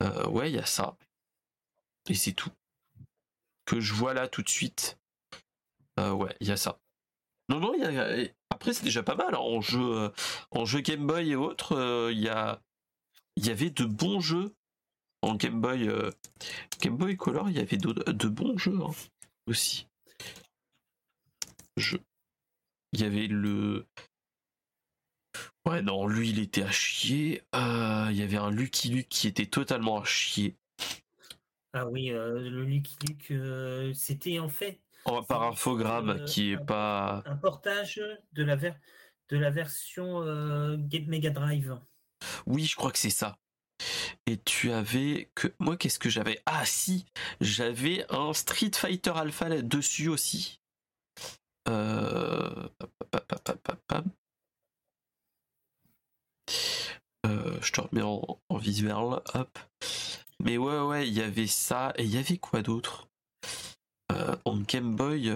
euh, 0.02 0.28
ouais, 0.28 0.50
il 0.50 0.56
y 0.56 0.60
a 0.60 0.66
ça. 0.66 0.96
Et 2.08 2.14
c'est 2.14 2.32
tout 2.32 2.52
que 3.66 3.80
je 3.80 3.94
vois 3.94 4.14
là 4.14 4.28
tout 4.28 4.42
de 4.42 4.50
suite. 4.50 4.98
Euh, 6.00 6.12
ouais, 6.12 6.36
il 6.40 6.48
y 6.48 6.52
a 6.52 6.58
ça. 6.58 6.80
Non, 7.50 7.60
non, 7.60 7.74
y 7.76 7.84
a... 7.84 8.30
après 8.50 8.74
c'est 8.74 8.84
déjà 8.84 9.04
pas 9.04 9.16
mal. 9.16 9.36
Hein. 9.36 9.40
En 9.40 9.62
jeu, 9.62 9.82
euh, 9.82 10.10
en 10.52 10.66
jeu 10.66 10.80
Game 10.80 11.06
Boy 11.06 11.32
et 11.32 11.36
autres, 11.36 12.10
il 12.12 12.20
y 12.20 12.30
a, 12.30 12.62
il 13.36 13.46
y 13.46 13.50
avait 13.50 13.70
de 13.70 13.86
bons 13.86 14.22
jeux 14.22 14.56
en 15.22 15.36
Game 15.36 15.62
Boy, 15.62 15.90
Game 16.82 16.98
Boy 16.98 17.18
Color. 17.18 17.50
Il 17.50 17.58
y 17.58 17.60
avait 17.60 17.78
de, 17.78 18.28
bons 18.28 18.58
jeux 18.58 18.80
hein, 18.82 18.92
aussi. 19.48 19.88
Je... 21.78 21.98
Il 22.94 23.02
y 23.02 23.04
avait 23.04 23.28
le. 23.28 23.86
Ouais, 25.66 25.82
non, 25.82 26.08
lui 26.08 26.30
il 26.30 26.40
était 26.40 26.64
à 26.64 26.72
chier. 26.72 27.44
Il 27.54 28.16
y 28.16 28.24
avait 28.24 28.38
un 28.38 28.50
Lucky 28.50 28.90
Luke 28.90 29.10
qui 29.10 29.28
était 29.28 29.46
totalement 29.46 30.02
à 30.02 30.04
chier. 30.04 30.58
Ah 31.74 31.86
oui, 31.86 32.12
euh, 32.12 32.50
le 32.50 32.64
Lucky 32.64 32.96
Luke, 33.08 33.32
euh, 33.32 33.94
c'était 33.94 34.40
en 34.40 34.50
fait. 34.50 34.82
par 35.28 35.44
infogramme 35.44 36.10
euh, 36.10 36.26
qui 36.26 36.52
est 36.52 36.58
pas. 36.58 37.22
Un 37.26 37.36
portage 37.36 38.02
de 38.34 38.44
la, 38.44 38.56
de 38.56 39.38
la 39.38 39.52
version 39.52 40.24
Game 40.78 41.06
Mega 41.06 41.30
Drive. 41.30 41.78
Oui, 42.48 42.66
je 42.66 42.76
crois 42.76 42.92
que 42.92 42.98
c'est 42.98 43.12
ça. 43.12 43.38
Et 44.30 44.38
tu 44.46 44.72
avais 44.72 45.32
que 45.34 45.48
moi 45.58 45.76
qu'est-ce 45.76 45.98
que 45.98 46.08
j'avais? 46.08 46.40
Ah 46.46 46.64
si, 46.64 47.08
j'avais 47.42 48.06
un 48.12 48.32
Street 48.34 48.70
Fighter 48.76 49.14
Alpha 49.16 49.50
dessus 49.64 50.08
aussi. 50.08 50.60
je 57.62 57.72
te 57.72 57.82
remets 57.82 58.04
en, 58.04 58.40
en 58.50 58.58
visuel. 58.58 58.94
Hop. 58.94 59.60
Mais 60.40 60.58
ouais, 60.60 60.80
ouais, 60.80 61.08
il 61.08 61.14
y 61.14 61.22
avait 61.22 61.48
ça. 61.48 61.94
Et 61.98 62.04
il 62.04 62.14
y 62.14 62.20
avait 62.20 62.38
quoi 62.38 62.62
d'autre? 62.62 63.08
Euh, 64.12 64.36
En 64.46 64.58
Game 64.58 64.96
Boy, 64.96 65.36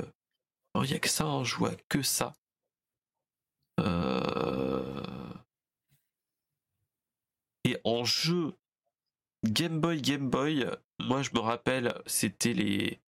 oh, 0.75 0.83
il 0.83 0.89
n'y 0.89 0.95
a 0.95 0.99
que 0.99 1.09
ça, 1.09 1.25
hein, 1.25 1.43
je 1.43 1.55
vois 1.55 1.75
que 1.89 2.03
ça. 2.03 2.33
Euh, 3.79 5.33
et 7.63 7.79
en 7.83 8.03
jeu 8.03 8.53
Game 9.43 9.79
Boy, 9.79 10.01
Game 10.01 10.29
Boy, 10.29 10.65
moi 10.99 11.21
je 11.21 11.31
me 11.33 11.39
rappelle, 11.39 11.93
c'était 12.05 12.53
les. 12.53 12.99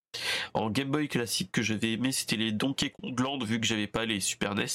En 0.53 0.69
Game 0.69 0.91
Boy 0.91 1.07
classique 1.07 1.51
que 1.51 1.61
j'avais 1.61 1.93
aimé, 1.93 2.11
c'était 2.11 2.37
les 2.37 2.51
Donkey 2.51 2.91
Kong 2.91 3.19
Land, 3.19 3.39
vu 3.39 3.59
que 3.59 3.67
j'avais 3.67 3.87
pas 3.87 4.05
les 4.05 4.19
Super 4.19 4.55
NES. 4.55 4.65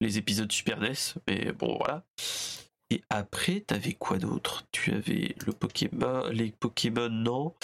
Les 0.00 0.18
épisodes 0.18 0.50
Super 0.50 0.80
NES, 0.80 1.14
mais 1.26 1.52
bon 1.52 1.76
voilà. 1.78 2.04
Et 2.90 3.02
après, 3.08 3.60
t'avais 3.60 3.94
quoi 3.94 4.18
d'autre? 4.18 4.64
Tu 4.72 4.92
avais 4.92 5.34
le 5.46 5.52
Pokémon, 5.52 6.28
les 6.28 6.52
Pokémon, 6.52 7.08
non 7.08 7.54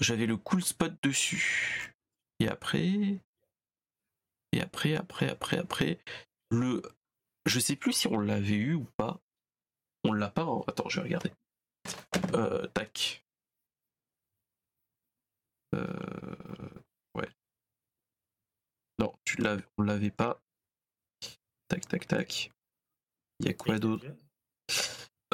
j'avais 0.00 0.26
le 0.26 0.36
cool 0.36 0.62
spot 0.62 0.92
dessus. 1.02 1.94
Et 2.40 2.48
après, 2.48 3.20
et 4.52 4.60
après, 4.60 4.96
après, 4.96 5.28
après, 5.28 5.58
après, 5.58 5.98
le, 6.50 6.82
je 7.46 7.60
sais 7.60 7.76
plus 7.76 7.92
si 7.92 8.06
on 8.08 8.18
l'avait 8.18 8.54
eu 8.54 8.74
ou 8.74 8.86
pas. 8.96 9.20
On 10.04 10.12
l'a 10.12 10.30
pas. 10.30 10.42
hein. 10.42 10.62
Attends, 10.66 10.88
je 10.88 11.00
vais 11.00 11.04
regarder. 11.06 11.30
Euh, 12.34 12.66
tac. 12.68 13.24
Euh, 15.74 15.86
ouais. 17.14 17.28
Non, 18.98 19.12
tu 19.24 19.40
l'avais, 19.40 19.64
on 19.78 19.82
l'avait 19.82 20.10
pas. 20.10 20.40
Tac, 21.68 21.88
tac, 21.88 22.06
tac. 22.06 22.52
Il 23.40 23.46
y 23.46 23.48
a 23.48 23.54
quoi 23.54 23.78
d'autre 23.78 24.04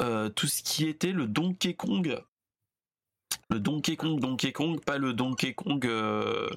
Euh, 0.01 0.29
Tout 0.29 0.47
ce 0.47 0.63
qui 0.63 0.87
était 0.87 1.11
le 1.11 1.27
Donkey 1.27 1.73
Kong. 1.75 2.21
Le 3.49 3.59
Donkey 3.59 3.95
Kong, 3.97 4.19
Donkey 4.19 4.51
Kong, 4.53 4.79
pas 4.83 4.97
le 4.97 5.13
Donkey 5.13 5.53
Kong. 5.53 5.85
euh, 5.85 6.49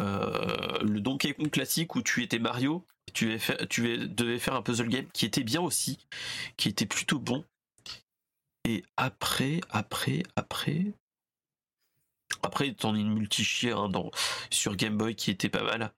euh, 0.00 0.78
le 0.82 1.00
Donkey 1.00 1.34
Kong 1.34 1.50
classique 1.50 1.94
où 1.94 2.02
tu 2.02 2.22
étais 2.22 2.38
Mario, 2.38 2.84
tu, 3.14 3.26
devais 3.26 3.38
faire, 3.38 3.68
tu 3.68 4.08
devais 4.08 4.38
faire 4.38 4.54
un 4.54 4.62
puzzle 4.62 4.88
game 4.88 5.06
qui 5.12 5.24
était 5.24 5.44
bien 5.44 5.60
aussi, 5.60 6.06
qui 6.56 6.68
était 6.68 6.86
plutôt 6.86 7.18
bon. 7.18 7.44
Et 8.66 8.84
après, 8.96 9.60
après, 9.70 10.24
après. 10.34 10.92
Après, 12.42 12.72
t'en 12.74 12.94
as 12.94 12.98
une 12.98 13.14
multi 13.14 13.46
hein, 13.70 13.88
dans, 13.88 14.10
sur 14.50 14.74
Game 14.74 14.98
Boy 14.98 15.14
qui 15.14 15.30
était 15.30 15.48
pas 15.48 15.62
mal. 15.62 15.92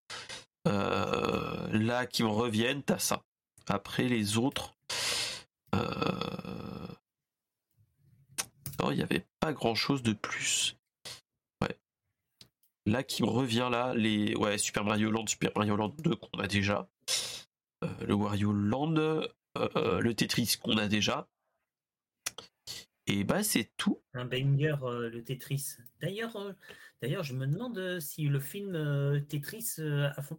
Euh, 0.66 1.66
là, 1.72 2.04
qui 2.06 2.22
me 2.22 2.28
reviennent, 2.28 2.82
t'as 2.82 2.98
ça. 2.98 3.22
Après, 3.68 4.04
les 4.04 4.36
autres. 4.36 4.74
euh, 5.74 5.80
Non, 8.80 8.90
il 8.90 8.96
n'y 8.96 9.02
avait 9.02 9.26
pas 9.40 9.54
grand 9.54 9.74
chose 9.74 10.02
de 10.02 10.12
plus. 10.12 10.76
Ouais. 11.62 11.78
Là, 12.84 13.02
qui 13.02 13.22
me 13.22 13.28
revient 13.28 13.68
là, 13.72 13.94
les. 13.94 14.34
Ouais, 14.36 14.58
Super 14.58 14.84
Mario 14.84 15.10
Land, 15.10 15.26
Super 15.26 15.52
Mario 15.56 15.74
Land 15.74 15.94
2 16.00 16.16
qu'on 16.16 16.38
a 16.38 16.46
déjà. 16.46 16.86
Euh, 17.82 17.88
le 18.06 18.12
Wario 18.12 18.52
Land, 18.52 19.22
le 19.56 20.12
Tetris 20.12 20.56
qu'on 20.62 20.76
a 20.76 20.86
déjà. 20.86 21.26
Et 23.08 23.24
bah, 23.24 23.42
c'est 23.42 23.72
tout. 23.76 24.00
Un 24.14 24.26
banger, 24.26 24.76
euh, 24.82 25.08
le 25.08 25.24
Tetris. 25.24 25.76
D'ailleurs, 26.00 26.36
euh, 26.36 26.52
d'ailleurs, 27.02 27.22
je 27.24 27.34
me 27.34 27.46
demande 27.46 27.78
euh, 27.78 28.00
si 28.00 28.24
le 28.24 28.38
film 28.38 28.74
euh, 28.74 29.20
Tetris 29.20 29.76
a, 29.78 30.22
fon- 30.22 30.38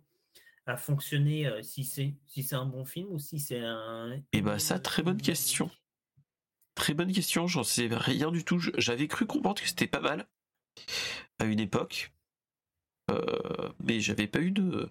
a 0.68 0.78
fonctionné, 0.78 1.52
si 1.64 1.84
c'est 1.84 2.14
si 2.28 2.44
c'est 2.44 2.56
un 2.56 2.66
bon 2.66 2.86
film 2.86 3.10
ou 3.12 3.20
si 3.20 3.40
c'est 3.40 3.60
un. 3.62 4.22
Et 4.34 4.42
bah, 4.42 4.60
ça, 4.60 4.80
très 4.80 5.04
bonne 5.04 5.22
question. 5.22 5.70
Très 6.76 6.94
bonne 6.94 7.12
question, 7.12 7.48
j'en 7.48 7.64
sais 7.64 7.90
rien 7.92 8.32
du 8.32 8.46
tout. 8.46 8.60
J'avais 8.78 9.08
cru 9.08 9.26
comprendre 9.26 9.62
que 9.62 9.68
c'était 9.68 9.88
pas 9.88 10.00
mal 10.00 10.28
à 11.40 11.46
une 11.46 11.60
époque, 11.60 12.14
mais 13.84 14.00
j'avais 14.00 14.28
pas 14.28 14.40
eu 14.40 14.52
de 14.52 14.90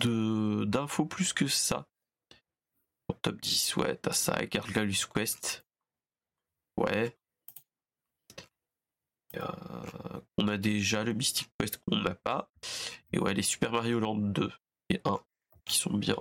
de 0.00 0.64
d'infos 0.64 1.06
plus 1.06 1.32
que 1.32 1.46
ça. 1.46 1.86
Top 3.22 3.40
10, 3.40 3.76
ouais, 3.76 3.96
t'as 3.96 4.12
ça, 4.12 4.44
Gargalus 4.44 5.06
Quest. 5.14 5.64
Ouais. 6.76 7.16
Euh, 9.36 10.20
on 10.38 10.48
a 10.48 10.56
déjà 10.56 11.04
le 11.04 11.12
Mystic 11.12 11.48
Quest 11.58 11.78
qu'on 11.78 11.96
n'a 11.96 12.14
pas. 12.14 12.50
Et 13.12 13.18
ouais, 13.18 13.34
les 13.34 13.42
Super 13.42 13.72
Mario 13.72 14.00
Land 14.00 14.16
2 14.16 14.52
et 14.90 15.00
1 15.04 15.20
qui 15.64 15.78
sont 15.78 15.94
bien. 15.94 16.16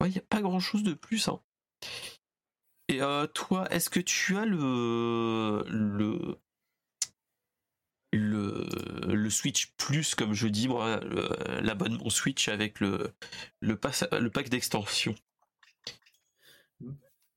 Ouais, 0.00 0.08
il 0.08 0.12
n'y 0.12 0.18
a 0.18 0.24
pas 0.28 0.42
grand 0.42 0.60
chose 0.60 0.82
de 0.82 0.94
plus. 0.94 1.28
Hein. 1.28 1.40
Et 2.88 3.00
euh, 3.00 3.26
toi, 3.26 3.70
est-ce 3.70 3.90
que 3.90 4.00
tu 4.00 4.36
as 4.36 4.44
le 4.44 5.64
le 5.68 6.38
le, 8.14 9.30
Switch 9.30 9.72
Plus, 9.78 10.14
comme 10.14 10.34
je 10.34 10.46
dis 10.46 10.68
moi, 10.68 11.00
l'abonnement 11.62 12.10
Switch 12.10 12.48
avec 12.48 12.80
le 12.80 13.14
le, 13.60 13.76
pack 13.76 14.50
d'extension? 14.50 15.14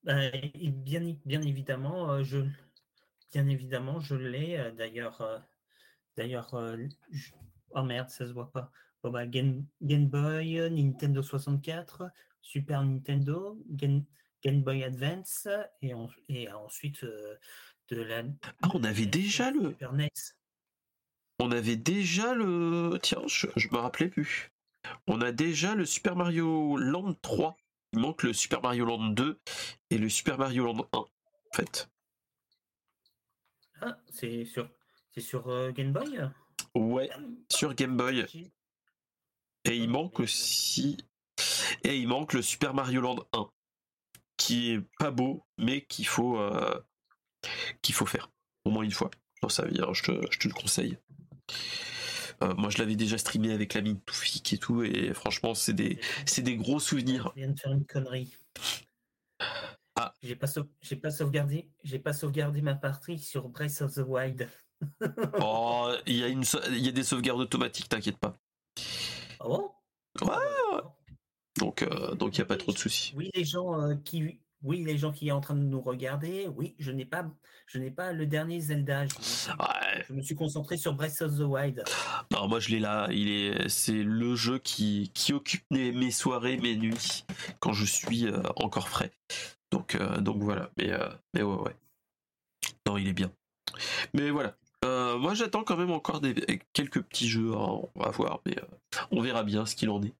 Et 0.08 0.70
bien, 0.70 1.16
bien 1.26 1.42
évidemment, 1.42 2.24
je, 2.24 2.40
bien 3.34 3.48
évidemment, 3.48 4.00
je 4.00 4.16
l'ai. 4.16 4.72
D'ailleurs, 4.78 5.44
d'ailleurs, 6.18 6.56
je- 7.12 7.32
oh 7.72 7.84
merde, 7.84 8.10
ça 8.10 8.28
se 8.28 8.32
voit 8.32 8.52
pas. 8.52 8.72
Bon, 9.04 9.12
bah, 9.12 9.26
Game, 9.28 9.66
Game 9.82 10.08
Boy, 10.08 10.60
Nintendo 10.72 11.22
64, 11.22 12.10
Super 12.42 12.84
Nintendo, 12.84 13.58
Game, 13.70 14.04
Game 14.44 14.62
Boy 14.64 14.84
Advance 14.84 15.48
et, 15.82 15.94
en- 15.94 16.10
et 16.30 16.52
ensuite 16.52 17.04
euh, 17.04 17.36
de 17.90 18.02
la. 18.02 18.24
Ah, 18.62 18.70
on 18.74 18.84
avait 18.84 19.06
déjà 19.06 19.52
le- 19.52 19.70
Super 19.72 19.94
NES. 19.94 20.10
On 21.40 21.52
avait 21.52 21.76
déjà 21.76 22.34
le. 22.34 22.98
Tiens, 23.02 23.22
je, 23.28 23.48
je 23.56 23.68
me 23.70 23.78
rappelais 23.78 24.08
plus. 24.08 24.52
On 25.08 25.20
a 25.22 25.32
déjà 25.32 25.76
le 25.76 25.86
Super 25.86 26.16
Mario 26.16 26.78
Land 26.78 27.14
3. 27.22 27.58
Il 27.96 28.02
manque 28.02 28.24
le 28.24 28.34
Super 28.34 28.62
Mario 28.62 28.84
Land 28.86 29.10
2 29.12 29.40
et 29.90 29.98
le 29.98 30.10
Super 30.10 30.38
Mario 30.38 30.66
Land 30.66 30.86
1, 30.92 30.98
en 30.98 31.08
fait. 31.54 31.90
Ah, 33.82 33.98
c'est 34.10 34.44
sur, 34.46 34.70
c'est 35.12 35.22
sur 35.22 35.48
euh, 35.48 35.72
Game 35.72 35.94
Boy? 35.94 36.20
Ouais, 36.76 37.10
sur 37.50 37.74
Game 37.74 37.96
Boy. 37.96 38.26
Et 39.64 39.78
il 39.78 39.90
manque 39.90 40.20
aussi. 40.20 40.98
Et 41.84 41.98
il 41.98 42.08
manque 42.08 42.34
le 42.34 42.42
Super 42.42 42.74
Mario 42.74 43.00
Land 43.02 43.26
1. 43.34 43.50
Qui 44.38 44.72
est 44.72 44.82
pas 45.00 45.12
beau, 45.12 45.46
mais 45.58 45.86
qu'il 45.86 46.08
faut. 46.08 46.38
euh, 46.38 46.78
qu'il 47.82 47.96
faut 47.96 48.06
faire. 48.06 48.30
Au 48.66 48.72
moins 48.72 48.84
une 48.84 48.92
fois 48.92 49.10
dans 49.42 49.50
sa 49.50 49.66
vie. 49.66 49.80
hein, 49.82 49.94
je, 49.94 50.04
te, 50.04 50.32
je 50.32 50.40
te 50.40 50.48
le 50.50 50.54
conseille. 50.54 50.98
Euh, 52.42 52.54
moi, 52.56 52.70
je 52.70 52.78
l'avais 52.78 52.96
déjà 52.96 53.18
streamé 53.18 53.52
avec 53.52 53.74
la 53.74 53.82
mine 53.82 54.00
Toufik 54.02 54.54
et 54.54 54.58
tout, 54.58 54.84
et 54.84 55.14
franchement, 55.14 55.54
c'est 55.54 55.74
des, 55.74 56.00
c'est 56.26 56.42
des 56.42 56.58
gros 56.58 56.80
souvenirs. 56.80 57.32
Je 57.36 57.42
viens 57.42 57.52
de 57.52 57.60
faire 57.60 57.72
une 57.72 57.86
connerie. 57.86 58.36
Ah. 59.96 60.14
J'ai 60.22 60.36
pas, 60.36 60.48
sau- 60.48 60.70
j'ai 60.82 60.98
pas 60.98 61.12
sauvegardé, 61.12 61.70
j'ai 61.84 62.00
pas 62.00 62.14
sauvegardé 62.14 62.62
ma 62.62 62.76
partie 62.76 63.18
sur 63.18 63.48
Breath 63.48 63.82
of 63.82 63.94
the 63.94 64.04
Wild. 64.06 64.50
Oh, 65.40 65.94
il 66.06 66.18
y, 66.18 66.24
a 66.24 66.28
une 66.28 66.44
il 66.70 66.86
y 66.86 66.90
a 66.90 66.92
des 66.92 67.04
sauvegardes 67.04 67.40
automatiques, 67.40 67.88
t'inquiète 67.88 68.18
pas. 68.18 68.36
Ah 69.40 69.46
bon? 69.46 69.72
Ouais. 70.22 70.82
Donc, 71.58 71.82
euh, 71.82 72.14
donc 72.16 72.36
il 72.38 72.42
n'y 72.42 72.44
a 72.44 72.46
pas 72.46 72.58
trop 72.58 72.74
de 72.74 72.78
soucis. 72.78 73.14
Oui, 73.16 73.32
les 73.34 73.46
gens 73.46 73.82
euh, 73.82 73.96
qui, 73.96 74.40
oui, 74.66 74.84
les 74.84 74.98
gens 74.98 75.12
qui 75.12 75.30
sont 75.30 75.36
en 75.36 75.42
train 75.42 75.56
de 75.56 75.62
nous 75.64 75.80
regarder, 75.80 76.48
oui, 76.58 76.76
je 76.80 76.92
n'ai 76.92 77.06
pas, 77.06 77.26
je 77.68 77.78
n'ai 77.80 77.92
pas 77.92 78.12
le 78.12 78.26
dernier 78.26 78.60
Zelda. 78.60 79.06
Je 79.06 79.16
me 79.18 79.22
suis, 79.24 79.52
Ouais. 79.52 80.04
je 80.10 80.14
me 80.14 80.22
suis 80.22 80.36
concentré 80.36 80.76
sur 80.78 80.94
Breath 80.94 81.22
of 81.22 81.38
the 81.38 81.42
Wild. 81.42 81.84
Non, 82.32 82.48
moi 82.48 82.60
je 82.60 82.70
l'ai 82.70 82.80
là. 82.80 83.08
Il 83.12 83.30
est, 83.30 83.70
c'est 83.70 84.04
le 84.04 84.36
jeu 84.36 84.58
qui, 84.60 85.12
qui 85.14 85.32
occupe 85.34 85.64
mes, 85.72 85.92
mes 85.92 86.12
soirées, 86.12 86.58
mes 86.58 86.76
nuits 86.76 87.26
quand 87.60 87.74
je 87.74 87.86
suis 87.86 88.26
euh, 88.26 88.42
encore 88.58 88.90
frais. 88.90 89.12
Donc, 89.72 89.96
euh, 89.96 90.20
donc 90.20 90.42
voilà. 90.42 90.72
Mais, 90.78 90.92
euh, 90.92 91.08
mais 91.34 91.44
ouais, 91.44 91.60
ouais. 91.62 91.76
Non, 92.88 92.98
il 92.98 93.08
est 93.08 93.14
bien. 93.14 93.32
Mais 94.14 94.30
voilà. 94.32 94.56
Euh, 94.84 95.18
moi 95.18 95.34
j'attends 95.34 95.64
quand 95.64 95.78
même 95.78 95.90
encore 95.92 96.22
des, 96.22 96.36
quelques 96.74 97.02
petits 97.02 97.28
jeux. 97.30 97.54
hein, 97.56 97.80
on 97.96 98.00
va 98.00 98.10
voir, 98.12 98.42
mais 98.46 98.56
euh, 98.60 98.66
on 99.12 99.22
verra 99.22 99.44
bien 99.44 99.66
ce 99.66 99.76
qu'il 99.76 99.90
en 99.90 100.02
est. 100.04 100.14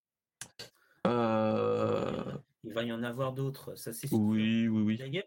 Euh, 1.06 2.24
Il 2.66 2.74
va 2.74 2.84
y 2.84 2.92
en 2.92 3.04
avoir 3.04 3.34
d'autres, 3.34 3.76
ça 3.76 3.94
c'est 3.94 4.08
sûr. 4.08 4.20
oui, 4.20 4.68
oui, 4.68 4.82
oui. 4.82 4.98
D'ailleurs, 4.98 5.26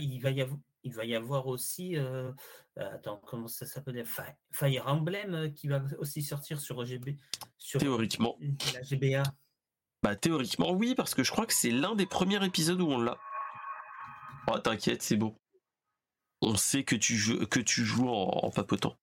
il 0.00 0.20
va 0.20 0.30
y 0.30 0.40
avoir, 0.40 0.58
il 0.84 0.92
va 0.94 1.04
y 1.04 1.14
avoir 1.14 1.46
aussi, 1.48 1.96
euh, 1.96 2.30
attends, 2.76 3.20
comment 3.26 3.48
ça 3.48 3.66
s'appelle, 3.66 4.04
Fi- 4.06 4.22
Fire 4.52 4.86
Emblem 4.86 5.34
euh, 5.34 5.48
qui 5.48 5.66
va 5.68 5.82
aussi 5.98 6.22
sortir 6.22 6.60
sur 6.60 6.84
GB, 6.84 7.16
sur 7.56 7.80
Théoriquement. 7.80 8.36
la 8.74 8.82
GBA. 8.82 9.22
Bah 10.02 10.14
théoriquement 10.14 10.70
oui, 10.70 10.94
parce 10.94 11.14
que 11.14 11.24
je 11.24 11.32
crois 11.32 11.44
que 11.46 11.52
c'est 11.52 11.72
l'un 11.72 11.96
des 11.96 12.06
premiers 12.06 12.44
épisodes 12.44 12.80
où 12.80 12.86
on 12.86 13.00
l'a. 13.00 13.18
Oh, 14.46 14.58
t'inquiète, 14.58 15.02
c'est 15.02 15.16
bon. 15.16 15.36
On 16.40 16.54
sait 16.56 16.84
que 16.84 16.94
tu 16.94 17.16
joues, 17.16 17.44
que 17.46 17.58
tu 17.58 17.84
joues 17.84 18.08
en, 18.08 18.28
en 18.44 18.50
papotant. 18.50 18.96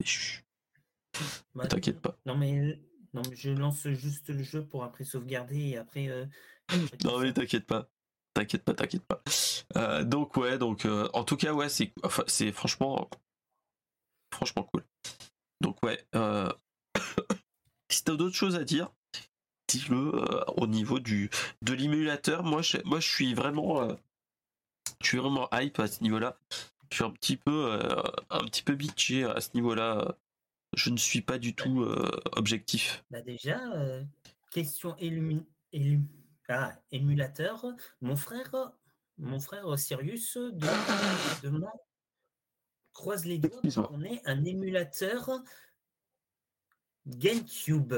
Ouais. 1.54 1.68
t'inquiète 1.68 2.00
pas. 2.02 2.18
Non 2.26 2.38
mais, 2.38 2.80
non 3.14 3.22
mais 3.30 3.36
je 3.36 3.50
lance 3.52 3.88
juste 3.90 4.30
le 4.30 4.44
jeu 4.44 4.66
pour 4.66 4.84
après 4.86 5.04
sauvegarder 5.04 5.60
et 5.60 5.78
après. 5.78 6.08
euh, 6.08 6.26
Non 7.04 7.20
mais 7.20 7.34
t'inquiète 7.34 7.66
pas. 7.66 7.88
T'inquiète 8.34 8.64
pas, 8.66 8.74
t'inquiète 8.74 9.06
pas. 9.06 9.22
Euh, 9.78 10.04
donc 10.04 10.36
ouais, 10.36 10.58
donc 10.58 10.86
euh, 10.86 11.08
en 11.14 11.24
tout 11.24 11.38
cas 11.38 11.54
ouais, 11.54 11.70
c'est 11.70 11.94
enfin, 12.04 12.24
c'est 12.28 12.52
franchement 12.52 13.10
franchement 14.34 14.64
cool. 14.64 14.84
Donc 15.62 15.82
ouais, 15.84 16.06
euh, 16.16 16.52
si 17.90 18.04
t'as 18.04 18.16
d'autres 18.16 18.36
choses 18.36 18.56
à 18.56 18.64
dire, 18.66 18.92
dis-le 19.70 20.12
au 20.58 20.68
niveau 20.68 21.00
du 21.00 21.30
de 21.62 21.74
l'émulateur. 21.74 22.44
Moi 22.44 22.62
je, 22.62 22.78
moi 22.84 23.00
je 23.00 23.08
suis 23.08 23.34
vraiment 23.34 23.88
je 25.02 25.08
suis 25.08 25.18
vraiment 25.18 25.48
hype 25.54 25.80
à 25.80 25.88
ce 25.88 26.04
niveau-là. 26.04 26.38
Je 26.92 26.96
suis 26.98 27.04
un 27.06 27.12
petit 27.12 27.38
peu 27.38 27.80
un 28.30 28.44
petit 28.46 28.64
peu 28.64 28.76
bitché 28.76 29.24
à 29.24 29.40
ce 29.40 29.50
niveau-là. 29.54 30.18
Je 30.76 30.90
ne 30.90 30.98
suis 30.98 31.22
pas 31.22 31.38
du 31.38 31.56
tout 31.56 31.86
objectif. 32.34 33.06
Bah 33.12 33.22
déjà, 33.22 33.62
question 34.52 34.94
élu- 35.00 35.46
élu- 35.72 36.02
ah, 36.50 36.74
émulateur. 36.92 37.66
Mon 38.02 38.16
frère, 38.16 38.74
mon 39.18 39.40
frère 39.40 39.78
Sirius 39.78 40.38
demande, 40.38 40.76
demande 41.44 41.70
croise 42.94 43.26
les 43.26 43.38
doigts 43.38 43.62
pour 43.62 43.88
qu'on 43.90 44.04
ait 44.04 44.22
un 44.26 44.44
émulateur 44.46 45.30
GameCube. 47.06 47.94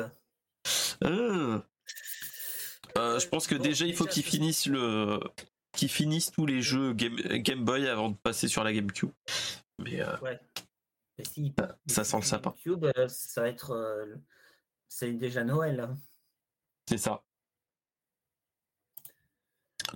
Ah. 1.02 1.64
Euh, 2.98 3.20
je 3.20 3.28
pense 3.28 3.48
que 3.48 3.56
déjà, 3.56 3.86
il 3.86 3.96
faut 3.96 4.06
qu'ils 4.06 4.24
finissent 4.24 4.66
le, 4.66 5.20
qu'ils 5.72 5.90
finissent 5.90 6.32
tous 6.32 6.46
les 6.46 6.62
jeux 6.62 6.94
Game, 6.94 7.64
Boy 7.64 7.88
avant 7.88 8.10
de 8.10 8.18
passer 8.18 8.48
sur 8.48 8.64
la 8.64 8.74
GameCube. 8.74 9.12
Mais, 9.80 10.02
euh, 10.02 10.18
ouais. 10.20 10.40
ça, 11.88 12.04
sent 12.04 12.18
le 12.18 12.24
sapin. 12.24 12.56
GameCube, 12.66 12.92
euh, 12.98 13.08
ça 13.08 13.42
va 13.42 13.50
être, 13.50 14.08
c'est 14.88 15.14
déjà 15.14 15.44
Noël. 15.44 15.80
Hein. 15.80 15.96
C'est 16.90 16.98
ça. 16.98 17.24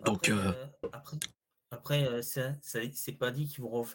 Donc 0.06 0.32
après, 0.92 1.16
après, 1.72 2.22
c'est 2.22 3.18
pas 3.18 3.32
dit 3.32 3.48
qu'ils 3.48 3.64
vont, 3.64 3.86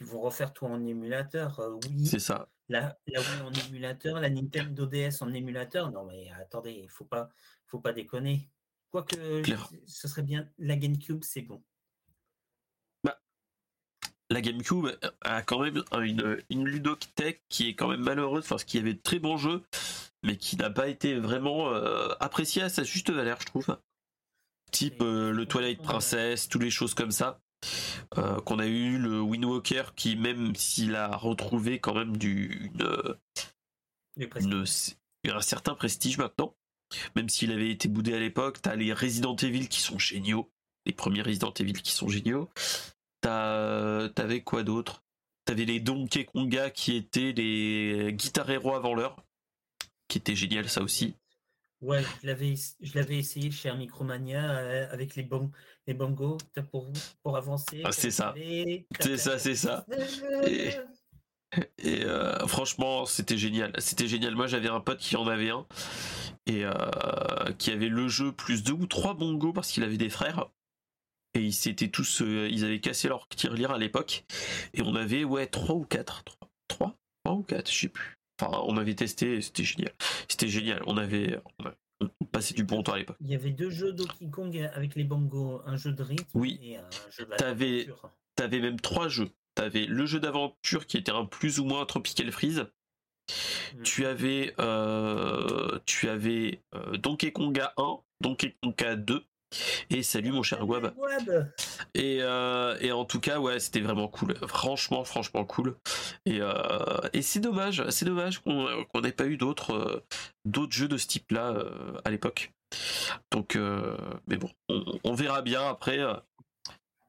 vont 0.00 0.20
refaire 0.20 0.52
tout 0.52 0.66
en 0.66 0.84
émulateur. 0.84 1.60
oui. 1.84 2.06
C'est 2.06 2.18
ça. 2.18 2.48
La, 2.68 2.98
la 3.06 3.20
Wii 3.20 3.42
en 3.42 3.52
émulateur, 3.52 4.20
la 4.20 4.28
Nintendo 4.28 4.86
DS 4.86 5.22
en 5.22 5.32
émulateur. 5.32 5.92
Non 5.92 6.04
mais 6.04 6.28
attendez, 6.40 6.72
il 6.82 6.90
faut 6.90 7.04
pas, 7.04 7.28
faut 7.66 7.78
pas 7.78 7.92
déconner. 7.92 8.50
Quoique 8.90 9.42
ce 9.86 10.08
serait 10.08 10.22
bien, 10.22 10.48
la 10.58 10.76
GameCube, 10.76 11.22
c'est 11.22 11.42
bon. 11.42 11.62
Bah, 13.04 13.20
la 14.30 14.40
GameCube 14.40 14.88
a 15.20 15.42
quand 15.42 15.60
même 15.60 15.84
une, 16.00 16.42
une 16.50 16.66
Ludotech 16.66 17.44
qui 17.48 17.68
est 17.68 17.74
quand 17.74 17.88
même 17.88 18.02
malheureuse 18.02 18.46
parce 18.48 18.64
qu'il 18.64 18.80
y 18.80 18.82
avait 18.82 18.94
de 18.94 19.02
très 19.02 19.20
bons 19.20 19.36
jeux, 19.36 19.62
mais 20.22 20.36
qui 20.36 20.56
n'a 20.56 20.70
pas 20.70 20.88
été 20.88 21.14
vraiment 21.18 21.72
euh, 21.72 22.14
apprécié 22.18 22.62
à 22.62 22.68
sa 22.68 22.82
juste 22.82 23.10
valeur, 23.10 23.40
je 23.40 23.46
trouve. 23.46 23.76
Type 24.70 25.00
euh, 25.02 25.30
le 25.32 25.46
Twilight 25.46 25.82
Princess, 25.82 26.48
toutes 26.48 26.62
les 26.62 26.70
choses 26.70 26.94
comme 26.94 27.10
ça. 27.10 27.40
Euh, 28.18 28.38
qu'on 28.40 28.58
a 28.58 28.66
eu 28.66 28.98
le 28.98 29.20
Wind 29.20 29.44
Walker 29.44 29.84
qui 29.96 30.14
même 30.14 30.54
s'il 30.54 30.94
a 30.94 31.16
retrouvé 31.16 31.80
quand 31.80 31.94
même 31.94 32.16
du 32.16 32.70
un 35.28 35.40
certain 35.40 35.74
prestige 35.74 36.18
maintenant 36.18 36.54
même 37.14 37.28
s'il 37.28 37.52
avait 37.52 37.70
été 37.70 37.88
boudé 37.88 38.14
à 38.14 38.18
l'époque, 38.18 38.60
t'as 38.62 38.74
les 38.74 38.92
Resident 38.92 39.36
Evil 39.36 39.68
qui 39.68 39.80
sont 39.80 39.98
géniaux, 39.98 40.50
les 40.84 40.92
premiers 40.92 41.22
Resident 41.22 41.52
Evil 41.52 41.74
qui 41.74 41.92
sont 41.92 42.08
géniaux. 42.08 42.48
T'avais 43.20 44.42
quoi 44.42 44.62
d'autre? 44.62 45.02
T'avais 45.44 45.64
les 45.64 45.80
Donkey 45.80 46.24
Konga 46.24 46.70
qui 46.70 46.96
étaient 46.96 47.32
les 47.32 48.12
Guitar 48.12 48.48
Hero 48.50 48.74
avant 48.74 48.94
l'heure, 48.94 49.16
qui 50.08 50.18
était 50.18 50.36
génial 50.36 50.68
ça 50.68 50.82
aussi. 50.82 51.16
Ouais, 51.86 52.02
je 52.20 52.26
l'avais, 52.26 52.54
je 52.80 52.94
l'avais 52.96 53.16
essayé 53.16 53.52
chez 53.52 53.72
Micromania 53.72 54.58
euh, 54.58 54.88
avec 54.90 55.14
les, 55.14 55.22
bong, 55.22 55.50
les 55.86 55.94
bongos 55.94 56.38
pour, 56.72 56.90
pour 57.22 57.36
avancer. 57.36 57.82
Ah, 57.84 57.92
c'est 57.92 58.10
ça. 58.10 58.34
C'est 58.98 59.16
ça, 59.16 59.38
c'est 59.38 59.54
ça. 59.54 59.86
Et, 60.48 60.70
et 61.78 62.04
euh, 62.04 62.44
franchement, 62.48 63.06
c'était 63.06 63.38
génial. 63.38 63.72
C'était 63.78 64.08
génial. 64.08 64.34
Moi, 64.34 64.48
j'avais 64.48 64.68
un 64.68 64.80
pote 64.80 64.98
qui 64.98 65.14
en 65.14 65.28
avait 65.28 65.50
un 65.50 65.64
et 66.46 66.64
euh, 66.64 66.72
qui 67.58 67.70
avait 67.70 67.88
le 67.88 68.08
jeu 68.08 68.32
plus 68.32 68.64
deux 68.64 68.72
ou 68.72 68.86
trois 68.86 69.14
bongos 69.14 69.52
parce 69.52 69.70
qu'il 69.70 69.84
avait 69.84 69.96
des 69.96 70.10
frères 70.10 70.48
et 71.34 71.40
ils 71.40 71.54
s'étaient 71.54 71.88
tous 71.88 72.22
euh, 72.22 72.48
ils 72.50 72.64
avaient 72.64 72.80
cassé 72.80 73.06
leur 73.08 73.28
tirelire 73.28 73.70
à 73.70 73.78
l'époque 73.78 74.24
et 74.74 74.82
on 74.82 74.94
avait 74.94 75.24
ouais 75.24 75.46
trois 75.46 75.74
ou 75.74 75.84
quatre 75.84 76.24
trois 76.68 76.96
trois 77.24 77.34
ou 77.34 77.42
quatre 77.42 77.70
je 77.70 77.78
sais 77.78 77.88
plus 77.88 78.16
enfin 78.40 78.60
on 78.66 78.76
avait 78.76 78.94
testé 78.94 79.40
c'était 79.40 79.64
génial. 79.64 79.92
C'était 80.28 80.48
génial. 80.48 80.82
On 80.86 80.96
avait 80.96 81.40
on, 82.00 82.08
passait 82.26 82.54
du 82.54 82.64
bon 82.64 82.82
temps 82.82 82.92
à 82.92 82.98
l'époque. 82.98 83.16
Il 83.20 83.30
y 83.30 83.34
avait 83.34 83.50
deux 83.50 83.70
jeux 83.70 83.92
Donkey 83.92 84.28
Kong 84.30 84.70
avec 84.74 84.94
les 84.94 85.04
bongos 85.04 85.62
un 85.64 85.76
jeu 85.76 85.92
de 85.92 86.02
rythme 86.02 86.26
oui. 86.34 86.58
et 86.62 86.76
un 86.76 86.90
jeu 87.10 87.26
t'avais 87.38 87.88
t'avais 88.34 88.60
même 88.60 88.80
trois 88.80 89.08
jeux. 89.08 89.30
T'avais 89.54 89.86
le 89.86 90.04
jeu 90.04 90.20
d'aventure 90.20 90.86
qui 90.86 90.98
était 90.98 91.12
un 91.12 91.24
plus 91.24 91.58
ou 91.58 91.64
moins 91.64 91.86
Tropical 91.86 92.30
Freeze. 92.30 92.66
Mm. 93.74 93.82
Tu 93.82 94.06
avais, 94.06 94.54
euh, 94.60 95.78
tu 95.86 96.08
avais 96.08 96.60
euh, 96.74 96.96
Donkey 96.98 97.32
Konga 97.32 97.72
1, 97.78 97.98
Donkey 98.20 98.54
Konga 98.62 98.96
2 98.96 99.24
et 99.90 100.02
salut 100.02 100.32
mon 100.32 100.42
cher 100.42 100.66
Wab. 100.66 100.94
Et, 101.94 102.18
euh, 102.20 102.76
et 102.80 102.92
en 102.92 103.04
tout 103.04 103.20
cas, 103.20 103.38
ouais, 103.38 103.58
c'était 103.60 103.80
vraiment 103.80 104.08
cool. 104.08 104.34
Franchement, 104.46 105.04
franchement 105.04 105.44
cool. 105.44 105.76
Et, 106.24 106.40
et 107.12 107.22
c'est 107.22 107.40
dommage, 107.40 107.88
c'est 107.90 108.04
dommage 108.04 108.40
qu'on 108.40 109.00
n'ait 109.00 109.12
pas 109.12 109.26
eu 109.26 109.36
d'autres 109.36 110.04
d'autres 110.44 110.72
jeux 110.72 110.88
de 110.88 110.96
ce 110.96 111.06
type-là 111.06 111.54
à 112.04 112.10
l'époque. 112.10 112.52
Donc, 113.30 113.58
mais 114.26 114.36
bon, 114.36 114.50
on, 115.04 115.14
verra 115.14 115.42
bien 115.42 115.68
après. 115.68 116.00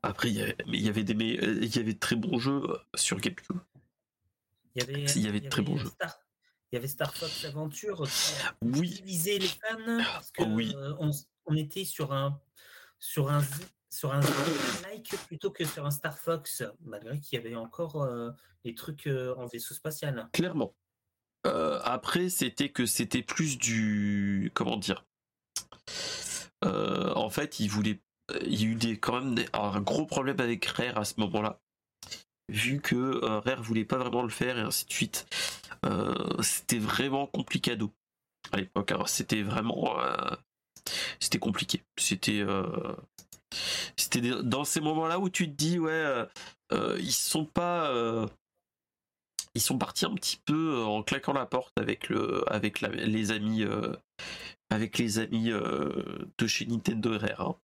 Après, 0.03 0.29
il 0.29 0.37
y 0.67 0.89
avait 0.89 1.03
des, 1.03 1.13
il 1.13 1.75
y 1.75 1.79
avait 1.79 1.93
de 1.93 1.99
très 1.99 2.15
bons 2.15 2.39
jeux 2.39 2.61
sur 2.95 3.19
GameCube. 3.19 3.57
Il 4.77 4.83
y 4.83 4.83
avait, 4.83 5.05
il 5.15 5.25
y 5.25 5.27
avait 5.27 5.39
de 5.39 5.49
très 5.49 5.63
bons 5.63 5.77
jeux. 5.77 5.89
il 6.71 6.75
y 6.75 6.77
avait 6.77 6.87
Star 6.87 7.13
Fox 7.15 7.45
Adventure 7.45 8.07
qui 8.07 8.61
oui. 8.61 9.01
les 9.25 9.39
fans 9.39 10.03
parce 10.13 10.31
que 10.31 10.43
oui. 10.43 10.75
Euh, 10.77 10.93
on, 11.47 11.55
était 11.55 11.85
sur 11.85 12.13
un 12.13 12.39
sur 12.99 13.29
un 13.31 13.41
sur 13.89 14.13
un 14.13 14.21
plutôt 15.27 15.51
que 15.51 15.63
sur 15.63 15.85
un 15.85 15.91
Star 15.91 16.17
Fox, 16.17 16.63
malgré 16.81 17.19
qu'il 17.19 17.39
y 17.39 17.41
avait 17.41 17.55
encore 17.55 18.03
euh, 18.03 18.31
des 18.63 18.75
trucs 18.75 19.07
euh, 19.07 19.33
en 19.35 19.45
vaisseau 19.45 19.73
spatial. 19.73 20.27
Clairement. 20.33 20.75
après, 21.43 22.29
c'était 22.29 22.69
que 22.69 22.85
c'était 22.85 23.23
plus 23.23 23.57
du 23.57 24.51
comment 24.53 24.77
dire. 24.77 25.05
en 26.63 27.29
fait, 27.29 27.59
il 27.59 27.69
voulait, 27.69 28.01
il 28.41 28.61
y 28.61 28.65
a 28.65 28.67
eu 28.67 28.75
des, 28.75 28.99
quand 28.99 29.21
même 29.21 29.45
un 29.53 29.81
gros 29.81 30.05
problème 30.05 30.39
avec 30.39 30.65
Rare 30.65 30.97
à 30.97 31.05
ce 31.05 31.19
moment-là 31.19 31.61
vu 32.49 32.79
que 32.79 32.95
euh, 32.95 33.39
Rare 33.39 33.61
voulait 33.61 33.85
pas 33.85 33.97
vraiment 33.97 34.23
le 34.23 34.29
faire 34.29 34.57
et 34.57 34.61
ainsi 34.61 34.85
de 34.85 34.93
suite. 34.93 35.27
Euh, 35.85 36.41
c'était 36.41 36.79
vraiment 36.79 37.27
complicado 37.27 37.93
à 38.51 38.57
l'époque. 38.57 38.91
Alors 38.91 39.09
c'était 39.09 39.41
vraiment 39.41 39.99
euh, 39.99 40.35
c'était 41.19 41.39
compliqué. 41.39 41.83
C'était 41.97 42.43
c'était 43.95 44.43
dans 44.43 44.63
ces 44.65 44.81
moments-là 44.81 45.19
où 45.19 45.29
tu 45.29 45.47
te 45.49 45.55
dis 45.55 45.79
ouais 45.79 46.25
ils 46.71 47.13
sont 47.13 47.45
pas 47.45 47.91
ils 49.55 49.61
sont 49.61 49.77
partis 49.77 50.05
un 50.05 50.13
petit 50.13 50.37
peu 50.45 50.83
en 50.83 51.03
claquant 51.03 51.33
la 51.33 51.45
porte 51.45 51.77
avec 51.77 52.09
le 52.09 52.43
avec 52.51 52.81
les 52.81 53.31
amis 53.31 53.63
avec 54.69 54.97
les 54.97 55.19
amis 55.19 55.49
de 55.49 56.47
chez 56.47 56.65
Nintendo 56.65 57.17
Rare. 57.17 57.41
Hein 57.41 57.55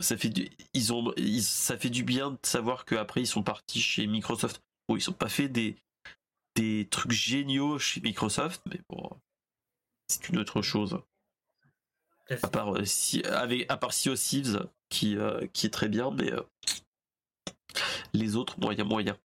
ça 0.00 0.16
fait 0.16 0.28
du, 0.28 0.48
ils 0.74 0.92
ont, 0.92 1.12
ça 1.40 1.78
fait 1.78 1.90
du 1.90 2.04
bien 2.04 2.32
de 2.32 2.38
savoir 2.42 2.84
qu'après 2.84 3.22
ils 3.22 3.26
sont 3.26 3.42
partis 3.42 3.80
chez 3.80 4.06
Microsoft. 4.06 4.62
Ils 4.88 5.10
ont 5.10 5.14
pas 5.14 5.28
fait 5.28 5.48
des, 5.48 5.76
des 6.56 6.88
trucs 6.90 7.12
géniaux 7.12 7.78
chez 7.78 8.00
Microsoft, 8.00 8.62
mais 8.66 8.80
bon, 8.88 9.10
c'est 10.08 10.28
une 10.28 10.38
autre 10.38 10.62
chose. 10.62 11.00
À 12.30 12.48
part, 12.48 12.76
euh, 12.76 12.84
si, 12.84 13.22
avec, 13.24 13.70
à 13.70 13.76
part 13.76 13.92
Sea 13.92 14.10
of 14.10 14.18
Thieves, 14.18 14.68
qui, 14.88 15.16
euh, 15.16 15.46
qui 15.52 15.66
est 15.66 15.70
très 15.70 15.88
bien, 15.88 16.10
mais 16.10 16.32
euh, 16.32 16.42
les 18.12 18.36
autres, 18.36 18.58
moyen, 18.60 18.84
moyen. 18.84 19.16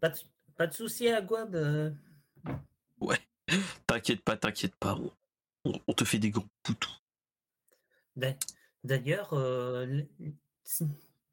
Pas 0.00 0.08
de, 0.08 0.18
pas 0.56 0.66
de 0.66 0.72
souci 0.72 1.08
à 1.08 1.20
Guab. 1.20 1.54
Ouais, 3.00 3.20
t'inquiète 3.86 4.22
pas, 4.22 4.36
t'inquiète 4.36 4.74
pas, 4.76 4.98
on, 5.64 5.72
on, 5.86 5.92
te 5.92 6.04
fait 6.04 6.18
des 6.18 6.30
gros 6.30 6.46
poutous. 6.62 6.96
D'ailleurs, 8.84 9.32
euh, 9.32 10.02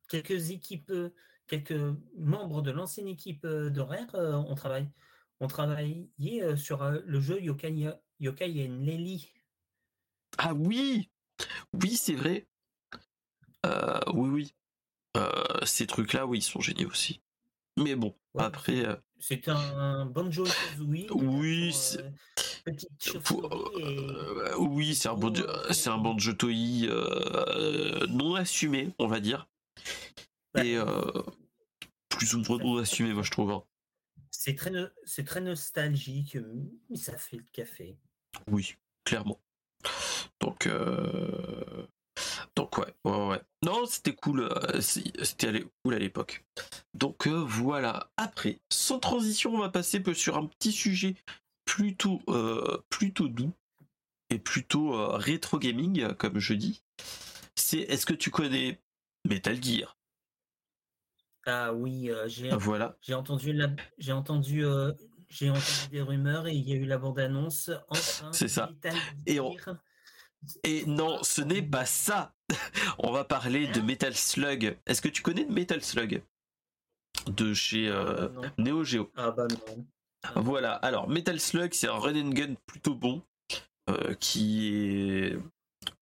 quelques 0.09 0.51
équipes, 0.51 0.89
euh, 0.91 1.09
quelques 1.47 1.79
membres 2.17 2.61
de 2.61 2.71
l'ancienne 2.71 3.07
équipe 3.07 3.45
euh, 3.45 3.69
d'horaire 3.69 4.13
ont, 4.15 4.55
travaillé, 4.55 4.87
ont 5.39 5.47
travaillé 5.47 6.09
sur 6.57 6.89
le 6.89 7.19
jeu 7.19 7.41
Yokai, 7.41 7.89
Yokai 8.19 8.47
Lely. 8.47 9.31
Ah 10.37 10.53
oui 10.53 11.09
Oui, 11.73 11.95
c'est 11.95 12.15
vrai. 12.15 12.47
oui, 14.13 14.29
oui. 14.29 14.53
ces 15.65 15.87
trucs-là, 15.87 16.25
oui, 16.25 16.39
ils 16.39 16.43
sont 16.43 16.61
géniaux 16.61 16.89
aussi. 16.89 17.21
Mais 17.77 17.95
bon, 17.95 18.15
après. 18.37 18.85
C'est 19.19 19.47
un 19.47 20.05
Banjo 20.05 20.45
Oui. 20.79 21.07
Oui. 21.11 21.73
oui, 24.57 24.95
c'est 24.95 25.09
un 25.09 25.13
bon, 25.13 25.33
c'est 25.71 25.89
un 25.89 25.97
Banjo 25.97 26.33
Toei 26.33 26.87
non 28.09 28.35
assumé, 28.35 28.89
on 28.99 29.07
va 29.07 29.19
dire. 29.19 29.47
Et 30.57 30.77
plus 32.09 32.35
ou 32.35 32.43
moins 32.47 32.57
non 32.57 32.77
assumé, 32.77 33.13
moi 33.13 33.23
je 33.23 33.31
trouve. 33.31 33.51
Hein. 33.51 33.63
C'est 34.31 34.55
très, 34.55 34.71
c'est 35.05 35.23
très 35.23 35.41
nostalgique, 35.41 36.37
mais 36.89 36.97
ça 36.97 37.17
fait 37.17 37.37
le 37.37 37.45
café. 37.51 37.97
Oui, 38.49 38.75
clairement. 39.03 39.39
Donc, 40.41 40.67
donc 42.55 42.77
ouais, 42.77 42.93
ouais, 43.05 43.27
ouais. 43.27 43.41
Non, 43.63 43.85
c'était 43.85 44.15
cool. 44.15 44.41
Euh, 44.41 44.81
c'était 44.81 45.63
cool 45.83 45.93
à 45.93 45.99
l'époque. 45.99 46.43
Donc 46.93 47.27
euh, 47.27 47.43
voilà. 47.45 48.09
Après, 48.17 48.59
sans 48.71 48.99
transition, 48.99 49.53
on 49.53 49.59
va 49.59 49.69
passer 49.69 50.03
sur 50.13 50.37
un 50.37 50.47
petit 50.47 50.71
sujet 50.71 51.15
plutôt, 51.65 52.21
euh, 52.27 52.79
plutôt 52.89 53.27
doux 53.27 53.53
et 54.29 54.39
plutôt 54.39 55.15
rétro 55.17 55.59
gaming, 55.59 56.13
comme 56.15 56.39
je 56.39 56.53
dis. 56.53 56.81
C'est 57.55 57.79
est-ce 57.79 58.05
que 58.05 58.13
tu 58.13 58.31
connais 58.31 58.81
Metal 59.27 59.61
Gear? 59.61 59.97
Ah 61.45 61.73
oui, 61.73 62.09
euh, 62.11 62.27
j'ai 62.27 62.49
Voilà. 62.51 62.97
j'ai 63.01 63.13
entendu 63.13 63.51
la 63.53 63.69
j'ai 63.97 64.11
entendu 64.11 64.63
euh, 64.63 64.91
j'ai 65.27 65.49
entendu 65.49 65.87
des 65.91 66.01
rumeurs 66.01 66.47
et 66.47 66.53
il 66.53 66.67
y 66.69 66.73
a 66.73 66.75
eu 66.75 66.85
la 66.85 66.97
bande-annonce. 66.97 67.71
Enfin, 67.89 68.31
C'est 68.31 68.47
ça. 68.47 68.67
Metal 68.67 68.95
Et 69.25 69.39
on- 69.39 69.51
Gear. 69.53 69.75
Et 70.63 70.85
non, 70.85 71.19
ce 71.23 71.41
n'est 71.41 71.61
pas 71.61 71.85
ça. 71.85 72.33
On 72.99 73.11
va 73.11 73.23
parler 73.23 73.67
de 73.67 73.81
Metal 73.81 74.15
Slug. 74.15 74.77
Est-ce 74.85 75.01
que 75.01 75.09
tu 75.09 75.21
connais 75.21 75.45
Metal 75.45 75.81
Slug? 75.81 76.23
De 77.27 77.53
chez 77.53 77.87
euh, 77.87 78.29
non. 78.29 78.51
Neo 78.57 78.83
Geo 78.83 79.11
Ah 79.15 79.31
bah 79.31 79.47
non. 79.47 79.85
Voilà. 80.35 80.73
Alors 80.75 81.09
Metal 81.09 81.39
Slug, 81.39 81.73
c'est 81.73 81.87
un 81.87 81.97
run 81.97 82.15
and 82.15 82.29
gun 82.29 82.55
plutôt 82.65 82.95
bon 82.95 83.21
euh, 83.89 84.13
qui 84.15 84.69
est 84.69 85.37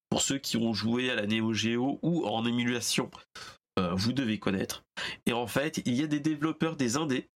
pour 0.09 0.21
ceux 0.21 0.37
qui 0.37 0.57
ont 0.57 0.73
joué 0.73 1.09
à 1.09 1.15
la 1.15 1.27
Neo 1.27 1.53
Geo 1.53 1.99
ou 2.01 2.25
en 2.25 2.45
émulation, 2.45 3.09
euh, 3.77 3.93
vous 3.93 4.11
devez 4.11 4.39
connaître. 4.39 4.83
Et 5.25 5.33
en 5.33 5.47
fait, 5.47 5.81
il 5.85 5.93
y 5.93 6.03
a 6.03 6.07
des 6.07 6.19
développeurs, 6.19 6.75
des 6.75 6.97
indés, 6.97 7.29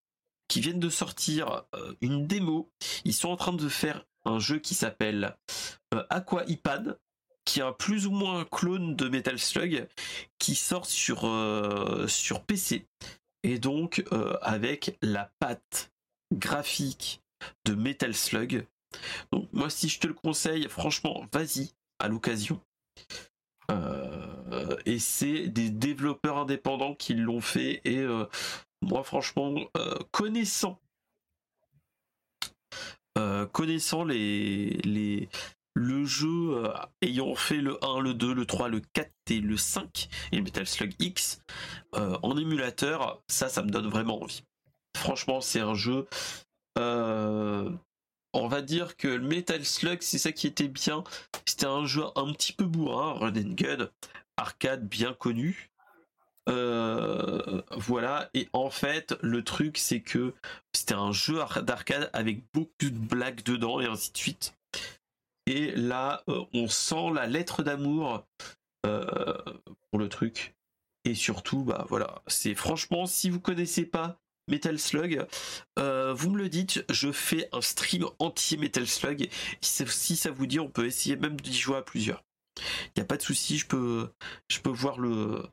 qui 0.47 0.59
viennent 0.59 0.79
de 0.79 0.89
sortir 0.89 1.63
euh, 1.75 1.93
une 2.01 2.27
démo. 2.27 2.69
Ils 3.05 3.13
sont 3.13 3.29
en 3.29 3.37
train 3.37 3.53
de 3.53 3.69
faire 3.69 4.05
un 4.25 4.39
jeu 4.39 4.59
qui 4.59 4.73
s'appelle 4.73 5.35
euh, 5.93 6.03
Aqua 6.09 6.43
Ipan, 6.45 6.95
qui 7.45 7.59
est 7.59 7.63
un 7.63 7.73
plus 7.73 8.07
ou 8.07 8.11
moins 8.11 8.45
clone 8.45 8.95
de 8.95 9.09
Metal 9.09 9.37
Slug, 9.37 9.87
qui 10.39 10.55
sort 10.55 10.85
sur, 10.85 11.25
euh, 11.25 12.07
sur 12.07 12.43
PC. 12.43 12.87
Et 13.43 13.59
donc 13.59 14.03
euh, 14.13 14.37
avec 14.41 14.97
la 15.01 15.31
patte 15.39 15.91
graphique 16.33 17.21
de 17.65 17.73
Metal 17.73 18.13
Slug. 18.13 18.65
Donc 19.31 19.49
moi 19.51 19.69
si 19.69 19.89
je 19.89 19.99
te 19.99 20.07
le 20.07 20.13
conseille, 20.13 20.67
franchement, 20.69 21.25
vas-y 21.33 21.71
à 21.99 22.07
l'occasion. 22.07 22.59
Et 24.85 24.99
c'est 24.99 25.47
des 25.47 25.71
développeurs 25.71 26.37
indépendants 26.37 26.93
qui 26.93 27.15
l'ont 27.15 27.41
fait 27.41 27.81
et 27.85 28.05
moi 28.83 29.03
franchement 29.03 29.55
connaissant 30.11 30.79
connaissant 33.45 34.03
les, 34.03 34.69
les 34.83 35.29
le 35.75 36.05
jeu 36.05 36.65
euh, 36.65 36.73
ayant 37.01 37.35
fait 37.35 37.57
le 37.57 37.83
1, 37.83 37.99
le 37.99 38.13
2, 38.13 38.33
le 38.33 38.45
3, 38.45 38.69
le 38.69 38.79
4 38.79 39.11
et 39.31 39.39
le 39.39 39.57
5 39.57 40.07
et 40.31 40.41
Metal 40.41 40.67
Slug 40.67 40.93
X 40.99 41.41
euh, 41.95 42.17
en 42.21 42.37
émulateur, 42.37 43.23
ça 43.27 43.49
ça 43.49 43.63
me 43.63 43.69
donne 43.69 43.89
vraiment 43.89 44.21
envie. 44.21 44.43
Franchement, 44.95 45.41
c'est 45.41 45.61
un 45.61 45.73
jeu 45.73 46.05
euh, 46.77 47.69
on 48.33 48.47
va 48.47 48.61
dire 48.61 48.97
que 48.97 49.07
le 49.07 49.27
Metal 49.27 49.63
Slug, 49.63 49.99
c'est 50.01 50.17
ça 50.17 50.31
qui 50.31 50.47
était 50.47 50.67
bien. 50.67 51.03
C'était 51.45 51.67
un 51.67 51.85
jeu 51.85 52.03
un 52.15 52.33
petit 52.33 52.53
peu 52.53 52.65
bourrin, 52.65 53.13
run 53.13 53.35
and 53.35 53.53
gun, 53.53 53.89
arcade 54.37 54.87
bien 54.87 55.13
connu. 55.13 55.69
Euh, 56.49 57.61
voilà, 57.71 58.29
et 58.33 58.49
en 58.53 58.69
fait, 58.69 59.15
le 59.21 59.43
truc, 59.43 59.77
c'est 59.77 60.01
que 60.01 60.33
c'était 60.73 60.93
un 60.93 61.11
jeu 61.11 61.39
ar- 61.39 61.63
d'arcade 61.63 62.09
avec 62.13 62.43
beaucoup 62.53 62.89
de 62.89 62.89
blagues 62.89 63.43
dedans 63.43 63.79
et 63.79 63.85
ainsi 63.85 64.11
de 64.11 64.17
suite. 64.17 64.55
Et 65.45 65.71
là, 65.71 66.23
euh, 66.29 66.43
on 66.53 66.67
sent 66.67 67.11
la 67.13 67.27
lettre 67.27 67.63
d'amour 67.63 68.25
euh, 68.85 69.37
pour 69.89 69.99
le 69.99 70.09
truc. 70.09 70.53
Et 71.05 71.15
surtout, 71.15 71.63
bah 71.63 71.85
voilà, 71.89 72.21
c'est 72.27 72.55
franchement, 72.55 73.05
si 73.05 73.29
vous 73.29 73.41
connaissez 73.41 73.85
pas 73.85 74.21
Metal 74.49 74.79
Slug, 74.79 75.25
vous 75.77 76.29
me 76.29 76.37
le 76.37 76.47
dites, 76.47 76.85
je 76.89 77.11
fais 77.11 77.49
un 77.51 77.59
stream 77.61 78.05
entier 78.19 78.57
Metal 78.57 78.87
Slug. 78.87 79.29
Si 79.59 79.85
si 79.87 80.15
ça 80.15 80.31
vous 80.31 80.45
dit, 80.45 80.61
on 80.61 80.69
peut 80.69 80.85
essayer 80.85 81.17
même 81.17 81.39
d'y 81.39 81.57
jouer 81.57 81.77
à 81.77 81.81
plusieurs. 81.81 82.23
Il 82.57 82.91
n'y 82.97 83.01
a 83.01 83.05
pas 83.05 83.17
de 83.17 83.21
souci, 83.21 83.57
je 83.57 83.67
peux, 83.67 84.09
je 84.49 84.59
peux 84.59 84.69
voir 84.69 84.97
le, 84.99 85.43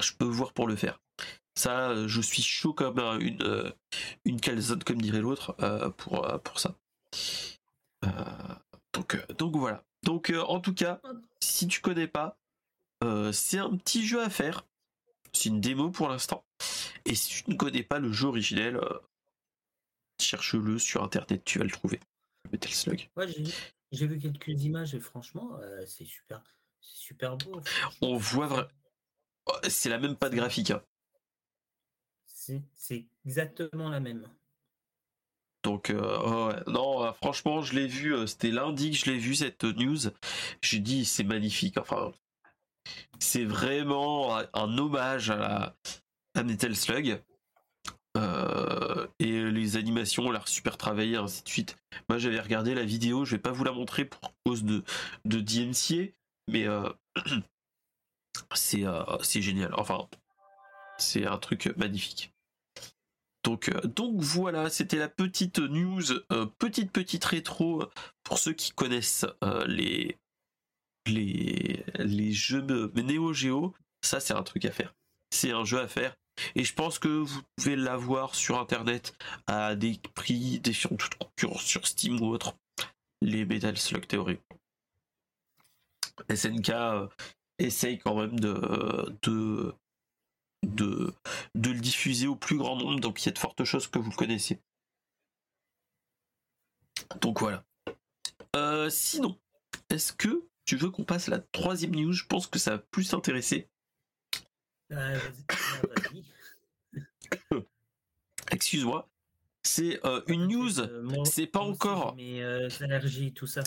je 0.00 0.12
peux 0.12 0.24
voir 0.24 0.52
pour 0.52 0.66
le 0.66 0.76
faire. 0.76 1.00
Ça, 1.54 2.06
je 2.06 2.20
suis 2.20 2.42
chaud 2.42 2.74
comme 2.74 2.98
un- 2.98 3.18
une, 3.18 3.42
euh, 3.42 3.70
une 4.24 4.40
calzone, 4.40 4.82
comme 4.84 5.00
dirait 5.00 5.20
l'autre, 5.20 5.56
euh, 5.62 5.88
pour, 5.90 6.26
euh, 6.28 6.38
pour 6.38 6.60
ça. 6.60 6.74
Donc, 8.92 9.16
donc 9.36 9.56
voilà. 9.56 9.84
Donc 10.02 10.32
en 10.46 10.60
tout 10.60 10.74
cas, 10.74 11.00
si 11.40 11.66
tu 11.66 11.80
connais 11.80 12.06
pas, 12.08 12.38
c'est 13.32 13.58
un 13.58 13.76
petit 13.76 14.06
jeu 14.06 14.22
à 14.22 14.30
faire. 14.30 14.66
C'est 15.32 15.48
une 15.48 15.60
démo 15.60 15.90
pour 15.90 16.08
l'instant. 16.08 16.44
Et 17.04 17.14
si 17.14 17.42
tu 17.42 17.50
ne 17.50 17.56
connais 17.56 17.82
pas 17.82 17.98
le 17.98 18.12
jeu 18.12 18.28
originel, 18.28 18.80
cherche-le 20.20 20.78
sur 20.78 21.02
internet, 21.02 21.42
tu 21.44 21.58
vas 21.58 21.64
le 21.64 21.70
trouver. 21.70 22.00
Metal 22.52 22.72
Slug. 22.72 23.08
Ouais, 23.16 23.26
j'ai 23.92 24.06
vu 24.06 24.18
quelques 24.18 24.62
images 24.62 24.94
et 24.94 25.00
franchement, 25.00 25.58
euh, 25.60 25.84
c'est 25.86 26.04
super, 26.04 26.42
c'est 26.80 26.96
super 26.96 27.36
beau. 27.36 27.60
On 28.00 28.16
voit 28.16 28.68
C'est 29.68 29.88
la 29.88 29.98
même 29.98 30.16
patte 30.16 30.34
graphique. 30.34 30.70
hein. 30.70 30.82
C'est 32.26 32.62
c'est 32.74 33.06
exactement 33.24 33.88
la 33.88 34.00
même. 34.00 34.28
Donc, 35.66 35.90
euh, 35.90 36.18
oh 36.24 36.46
ouais. 36.46 36.62
non, 36.68 37.04
euh, 37.04 37.12
franchement, 37.12 37.60
je 37.60 37.74
l'ai 37.74 37.88
vu, 37.88 38.14
euh, 38.14 38.26
c'était 38.28 38.52
lundi 38.52 38.92
que 38.92 38.96
je 38.96 39.06
l'ai 39.06 39.18
vu 39.18 39.34
cette 39.34 39.64
news. 39.64 39.98
J'ai 40.62 40.78
dit, 40.78 41.04
c'est 41.04 41.24
magnifique. 41.24 41.76
Enfin, 41.76 42.12
c'est 43.18 43.44
vraiment 43.44 44.36
un, 44.36 44.78
hommage 44.78 45.30
à, 45.30 45.36
la, 45.36 45.76
à 46.36 46.44
Metal 46.44 46.76
Slug. 46.76 47.20
Et 49.18 49.42
les 49.42 49.76
animations 49.76 50.24
ont 50.24 50.30
l'air 50.30 50.46
super 50.46 50.76
travaillées, 50.76 51.16
ainsi 51.16 51.42
de 51.42 51.48
suite. 51.48 51.76
Moi, 52.08 52.18
j'avais 52.18 52.40
regardé 52.40 52.74
la 52.74 52.84
vidéo, 52.84 53.24
je 53.24 53.32
vais 53.32 53.42
pas 53.42 53.50
vous 53.50 53.64
la 53.64 53.72
montrer 53.72 54.04
pour 54.04 54.32
cause 54.44 54.62
de, 54.62 54.84
de 55.24 55.40
DMCA, 55.40 56.12
mais 56.48 56.66
c'est 58.54 58.86
euh, 58.86 59.02
c'est 59.22 59.42
génial. 59.42 59.72
Enfin, 59.74 60.08
c'est 60.98 61.26
un 61.26 61.38
truc 61.38 61.72
magnifique. 61.76 62.32
Donc, 63.44 63.68
euh, 63.68 63.80
donc 63.82 64.20
voilà, 64.20 64.70
c'était 64.70 64.98
la 64.98 65.08
petite 65.08 65.58
news, 65.58 66.02
euh, 66.32 66.46
petite 66.58 66.90
petite 66.92 67.24
rétro 67.24 67.84
pour 68.24 68.38
ceux 68.38 68.52
qui 68.52 68.72
connaissent 68.72 69.26
les, 69.68 70.16
les, 71.06 71.84
les 71.98 72.32
jeux 72.32 72.62
Neo 72.62 73.32
Geo. 73.32 73.74
Ça, 74.02 74.20
c'est 74.20 74.34
un 74.34 74.42
truc 74.42 74.64
à 74.64 74.72
faire. 74.72 74.94
C'est 75.30 75.52
un 75.52 75.64
jeu 75.64 75.80
à 75.80 75.88
faire. 75.88 76.16
Et 76.54 76.64
je 76.64 76.74
pense 76.74 76.98
que 76.98 77.08
vous 77.08 77.40
pouvez 77.56 77.76
l'avoir 77.76 78.34
sur 78.34 78.58
internet 78.58 79.14
à 79.46 79.74
des 79.74 79.98
prix 80.14 80.60
défiant 80.60 80.94
toute 80.96 81.14
concurrence 81.14 81.62
sur 81.62 81.86
Steam 81.86 82.20
ou 82.20 82.26
autre. 82.26 82.56
Les 83.22 83.44
Metal 83.44 83.76
Slug 83.76 84.06
Theory. 84.06 84.38
SNK 86.34 86.72
essaye 87.58 87.98
quand 87.98 88.14
même 88.14 88.38
de, 88.38 89.16
de, 89.22 89.74
de, 90.66 91.12
de 91.54 91.70
le 91.70 91.80
diffuser 91.80 92.26
au 92.26 92.36
plus 92.36 92.56
grand 92.56 92.76
nombre, 92.76 93.00
donc 93.00 93.22
il 93.22 93.26
y 93.26 93.28
a 93.28 93.32
de 93.32 93.38
fortes 93.38 93.64
choses 93.64 93.86
que 93.86 93.98
vous 93.98 94.10
le 94.10 94.16
connaissez. 94.16 94.60
Donc 97.20 97.40
voilà. 97.40 97.64
Euh, 98.54 98.90
sinon, 98.90 99.38
est-ce 99.90 100.12
que 100.12 100.44
tu 100.64 100.76
veux 100.76 100.90
qu'on 100.90 101.04
passe 101.04 101.28
à 101.28 101.32
la 101.32 101.38
troisième 101.38 101.94
news? 101.94 102.12
Je 102.12 102.26
pense 102.26 102.46
que 102.46 102.58
ça 102.58 102.72
va 102.72 102.78
plus 102.78 103.08
t'intéresser. 103.10 103.68
Euh. 104.92 105.18
Excuse-moi. 108.50 109.08
C'est 109.62 110.04
euh, 110.06 110.22
une 110.28 110.46
news. 110.46 110.80
Euh, 110.80 111.24
c'est 111.24 111.46
pas 111.46 111.60
moi 111.60 111.68
aussi, 111.70 111.76
encore- 111.82 112.14
Mes 112.14 112.42
euh, 112.42 112.68
allergies, 112.80 113.32
tout 113.32 113.46
ça. 113.46 113.62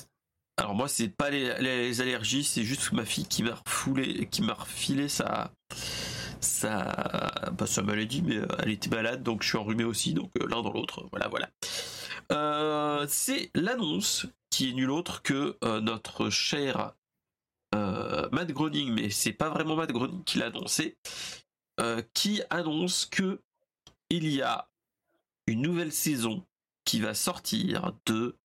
Alors 0.59 0.75
moi, 0.75 0.89
c'est 0.89 1.07
pas 1.07 1.29
les, 1.29 2.01
allergies, 2.01 2.43
c'est 2.43 2.63
juste 2.63 2.91
ma 2.91 3.05
fille 3.05 3.25
qui 3.25 3.43
m'a 3.43 3.55
refoulé, 3.55 4.27
qui 4.27 4.41
m'a 4.41 4.55
refilé 4.55 5.07
sa, 5.07 5.53
sa, 6.41 7.53
pas 7.57 7.65
sa 7.65 7.81
maladie, 7.81 8.21
mais 8.21 8.35
euh, 8.35 8.47
elle 8.59 8.71
était 8.71 8.89
malade, 8.89 9.23
donc 9.23 9.41
je 9.41 9.47
suis 9.47 9.57
enrhumé 9.57 9.85
aussi, 9.85 10.13
donc 10.13 10.31
euh, 10.35 10.47
l'un 10.49 10.61
dans 10.61 10.73
l'autre. 10.73 11.07
Voilà, 11.11 11.29
voilà. 11.29 11.49
Euh, 12.33 13.05
c'est 13.07 13.51
l'annonce 13.55 14.25
qui 14.49 14.69
est 14.69 14.73
nulle 14.73 14.91
autre 14.91 15.21
que 15.21 15.57
notre 15.79 16.29
cher 16.29 16.93
Matt 17.73 18.51
Groening, 18.51 18.91
mais 18.93 19.09
c'est 19.11 19.31
pas 19.31 19.49
vraiment 19.49 19.77
Matt 19.77 19.93
Groening 19.93 20.25
qui 20.25 20.39
l'a 20.39 20.47
annoncé, 20.47 20.97
qui 22.13 22.41
annonce 22.49 23.05
que 23.05 23.39
il 24.09 24.27
y 24.27 24.41
a 24.41 24.67
une 25.47 25.61
nouvelle 25.61 25.93
saison 25.93 26.45
qui 26.83 26.99
va 26.99 27.13
sortir 27.13 27.93
de 28.05 28.35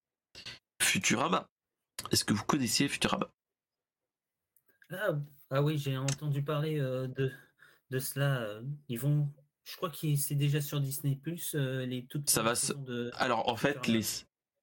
Futurama. 0.80 1.48
Est-ce 2.10 2.24
que 2.24 2.34
vous 2.34 2.44
connaissiez 2.44 2.88
Futurama? 2.88 3.30
Ah, 4.90 5.14
ah 5.50 5.62
oui, 5.62 5.78
j'ai 5.78 5.96
entendu 5.96 6.42
parler 6.42 6.78
euh, 6.78 7.06
de, 7.08 7.32
de 7.90 7.98
cela. 7.98 8.40
euh, 8.42 8.62
Ils 8.88 8.98
vont, 8.98 9.28
je 9.64 9.76
crois 9.76 9.90
que 9.90 10.14
c'est 10.16 10.34
déjà 10.34 10.60
sur 10.60 10.80
Disney 10.80 11.16
Plus 11.16 11.54
les 11.54 12.06
toutes 12.06 12.28
Ça 12.30 12.42
va 12.42 12.54
se- 12.54 12.72
de. 12.72 13.10
Alors 13.14 13.48
en 13.48 13.56
fait, 13.56 13.74
Futurama. 13.74 13.98
les, 13.98 14.06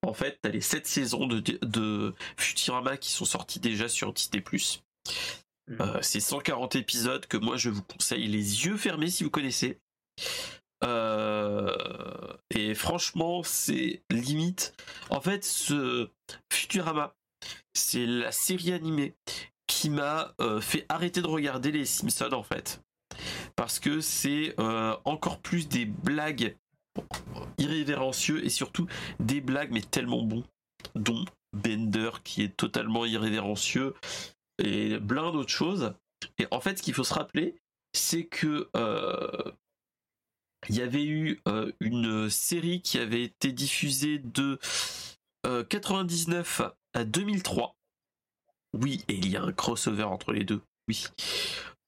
en 0.07 0.13
fait, 0.13 0.39
t'as 0.41 0.49
les 0.49 0.61
7 0.61 0.85
saisons 0.87 1.25
de, 1.27 1.39
de 1.39 2.13
Futurama 2.37 2.97
qui 2.97 3.11
sont 3.11 3.25
sorties 3.25 3.59
déjà 3.59 3.89
sur 3.89 4.13
Disney+. 4.13 4.43
Euh, 5.79 5.99
c'est 6.01 6.19
140 6.19 6.75
épisodes 6.75 7.25
que 7.27 7.37
moi 7.37 7.55
je 7.57 7.69
vous 7.69 7.83
conseille 7.83 8.27
les 8.27 8.65
yeux 8.65 8.77
fermés 8.77 9.09
si 9.09 9.23
vous 9.23 9.29
connaissez. 9.29 9.79
Euh, 10.83 12.33
et 12.49 12.73
franchement, 12.73 13.43
c'est 13.43 14.03
limite. 14.09 14.73
En 15.09 15.21
fait, 15.21 15.43
ce 15.45 16.09
Futurama, 16.51 17.15
c'est 17.73 18.05
la 18.05 18.31
série 18.31 18.73
animée 18.73 19.15
qui 19.67 19.89
m'a 19.89 20.33
euh, 20.41 20.59
fait 20.59 20.85
arrêter 20.89 21.21
de 21.21 21.27
regarder 21.27 21.71
les 21.71 21.85
Simpsons 21.85 22.33
en 22.33 22.43
fait. 22.43 22.81
parce 23.55 23.79
que 23.79 24.01
c'est 24.01 24.53
euh, 24.59 24.95
encore 25.05 25.39
plus 25.39 25.67
des 25.67 25.85
blagues 25.85 26.57
irrévérencieux 27.57 28.43
et 28.43 28.49
surtout 28.49 28.87
des 29.19 29.41
blagues 29.41 29.71
mais 29.71 29.81
tellement 29.81 30.23
bons, 30.23 30.43
dont 30.95 31.23
Bender 31.53 32.11
qui 32.23 32.43
est 32.43 32.55
totalement 32.55 33.05
irrévérencieux 33.05 33.95
et 34.59 34.99
plein 34.99 35.31
d'autres 35.31 35.49
choses. 35.49 35.93
Et 36.37 36.47
en 36.51 36.59
fait, 36.59 36.77
ce 36.77 36.83
qu'il 36.83 36.93
faut 36.93 37.03
se 37.03 37.13
rappeler, 37.13 37.55
c'est 37.93 38.25
que 38.25 38.69
euh, 38.75 39.51
il 40.69 40.75
y 40.75 40.81
avait 40.81 41.05
eu 41.05 41.41
une 41.79 42.29
série 42.29 42.81
qui 42.81 42.99
avait 42.99 43.23
été 43.23 43.51
diffusée 43.51 44.19
de 44.19 44.59
99 45.69 46.61
à 46.93 47.03
2003. 47.03 47.75
Oui, 48.73 49.03
et 49.07 49.15
il 49.15 49.29
y 49.29 49.37
a 49.37 49.43
un 49.43 49.51
crossover 49.51 50.03
entre 50.03 50.31
les 50.31 50.43
deux. 50.43 50.61
Oui. 50.87 51.05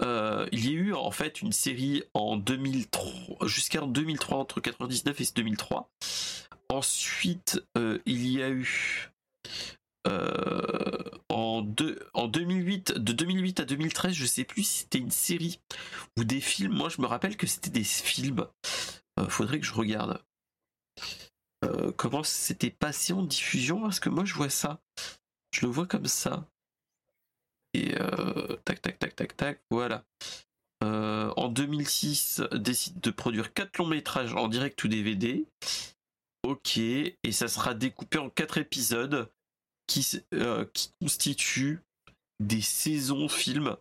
Euh, 0.01 0.47
il 0.51 0.69
y 0.69 0.69
a 0.69 0.79
eu 0.79 0.93
en 0.93 1.11
fait 1.11 1.41
une 1.41 1.51
série 1.51 2.03
en 2.13 2.35
2003 2.35 3.47
jusqu'en 3.47 3.87
2003 3.87 4.37
entre 4.37 4.59
99 4.59 5.21
et 5.21 5.25
2003. 5.35 5.89
Ensuite, 6.69 7.63
euh, 7.77 7.99
il 8.05 8.27
y 8.27 8.41
a 8.41 8.49
eu 8.49 9.11
euh, 10.07 11.03
en, 11.29 11.65
en 12.13 12.27
2008, 12.27 12.93
de 12.93 13.13
2008 13.13 13.59
à 13.61 13.65
2013, 13.65 14.13
je 14.13 14.25
sais 14.25 14.43
plus 14.43 14.63
si 14.63 14.79
c'était 14.79 14.97
une 14.97 15.11
série 15.11 15.61
ou 16.17 16.23
des 16.23 16.41
films. 16.41 16.73
Moi, 16.73 16.89
je 16.89 17.01
me 17.01 17.07
rappelle 17.07 17.37
que 17.37 17.47
c'était 17.47 17.69
des 17.69 17.83
films. 17.83 18.45
faudrait 19.29 19.59
que 19.59 19.65
je 19.65 19.73
regarde. 19.73 20.21
Comment 21.97 22.23
c'était 22.23 22.71
passé 22.71 23.13
en 23.13 23.23
diffusion 23.23 23.81
parce 23.81 23.99
que 23.99 24.09
moi 24.09 24.25
je 24.25 24.33
vois 24.33 24.49
ça. 24.49 24.79
Je 25.53 25.61
le 25.65 25.71
vois 25.71 25.85
comme 25.85 26.07
ça. 26.07 26.47
Et 27.73 27.95
euh, 27.99 28.55
tac, 28.65 28.81
tac, 28.81 28.99
tac, 28.99 29.15
tac, 29.15 29.35
tac, 29.35 29.61
voilà. 29.71 30.03
Euh, 30.83 31.31
en 31.37 31.49
2006, 31.49 32.41
décide 32.53 32.99
de 32.99 33.11
produire 33.11 33.53
4 33.53 33.77
longs 33.77 33.87
métrages 33.87 34.33
en 34.33 34.47
direct 34.47 34.83
ou 34.83 34.87
DVD. 34.87 35.45
Ok, 36.43 36.77
et 36.77 37.31
ça 37.31 37.47
sera 37.47 37.73
découpé 37.73 38.17
en 38.17 38.29
4 38.29 38.57
épisodes 38.57 39.31
qui, 39.87 40.21
euh, 40.33 40.65
qui 40.73 40.91
constituent 40.99 41.79
des 42.39 42.61
saisons 42.61 43.29
films. 43.29 43.75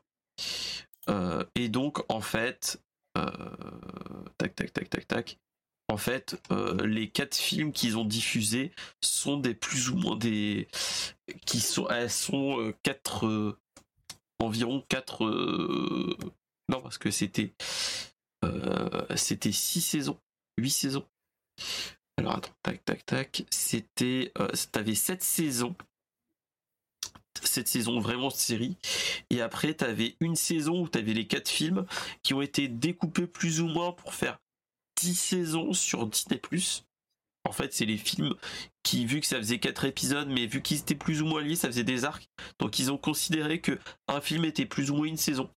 et 1.54 1.68
donc, 1.68 1.98
en 2.10 2.20
fait, 2.20 2.80
tac, 4.38 4.54
tac, 4.54 4.72
tac, 4.72 4.90
tac, 4.90 5.08
tac. 5.08 5.38
En 5.92 5.98
fait, 5.98 6.40
les 6.82 7.10
quatre 7.10 7.36
films 7.36 7.72
qu'ils 7.72 7.98
ont 7.98 8.04
diffusés 8.04 8.72
sont 9.02 9.36
des 9.36 9.54
plus 9.54 9.90
ou 9.90 9.96
moins 9.96 10.16
des 10.16 10.68
qui 11.44 11.60
sont 11.60 11.86
elles 11.88 12.10
sont 12.10 12.72
quatre 12.82 13.56
environ 14.42 14.84
4 14.88 15.24
euh, 15.24 16.16
non 16.68 16.80
parce 16.80 16.98
que 16.98 17.10
c'était 17.10 17.54
euh, 18.44 19.06
c'était 19.16 19.52
6 19.52 19.80
saisons 19.80 20.18
8 20.58 20.70
saisons. 20.70 21.06
Alors 22.18 22.36
attends 22.36 22.52
tac 22.62 22.84
tac 22.84 23.06
tac 23.06 23.44
c'était 23.50 24.32
euh, 24.38 24.48
t'avais 24.72 24.94
7 24.94 25.22
saisons 25.22 25.74
cette 27.44 27.68
saison 27.68 27.98
vraiment 27.98 28.30
série 28.30 28.76
et 29.30 29.40
après 29.40 29.74
t'avais 29.74 30.16
une 30.20 30.36
saison 30.36 30.82
où 30.82 30.88
t'avais 30.88 31.14
les 31.14 31.26
4 31.26 31.48
films 31.48 31.86
qui 32.22 32.34
ont 32.34 32.42
été 32.42 32.68
découpés 32.68 33.26
plus 33.26 33.60
ou 33.60 33.68
moins 33.68 33.92
pour 33.92 34.14
faire 34.14 34.38
10 35.02 35.14
saisons 35.14 35.72
sur 35.72 36.06
Disney+. 36.06 36.40
En 37.44 37.52
fait, 37.52 37.72
c'est 37.72 37.86
les 37.86 37.96
films 37.96 38.34
qui, 38.84 39.04
vu 39.04 39.20
que 39.20 39.26
ça 39.26 39.38
faisait 39.38 39.58
quatre 39.58 39.84
épisodes, 39.84 40.28
mais 40.28 40.46
vu 40.46 40.62
qu'ils 40.62 40.78
étaient 40.78 40.94
plus 40.94 41.22
ou 41.22 41.26
moins 41.26 41.42
liés, 41.42 41.56
ça 41.56 41.68
faisait 41.68 41.82
des 41.82 42.04
arcs. 42.04 42.28
Donc 42.60 42.78
ils 42.78 42.92
ont 42.92 42.98
considéré 42.98 43.60
que 43.60 43.78
un 44.06 44.20
film 44.20 44.44
était 44.44 44.64
plus 44.66 44.90
ou 44.90 44.96
moins 44.96 45.06
une 45.06 45.16
saison. 45.16 45.50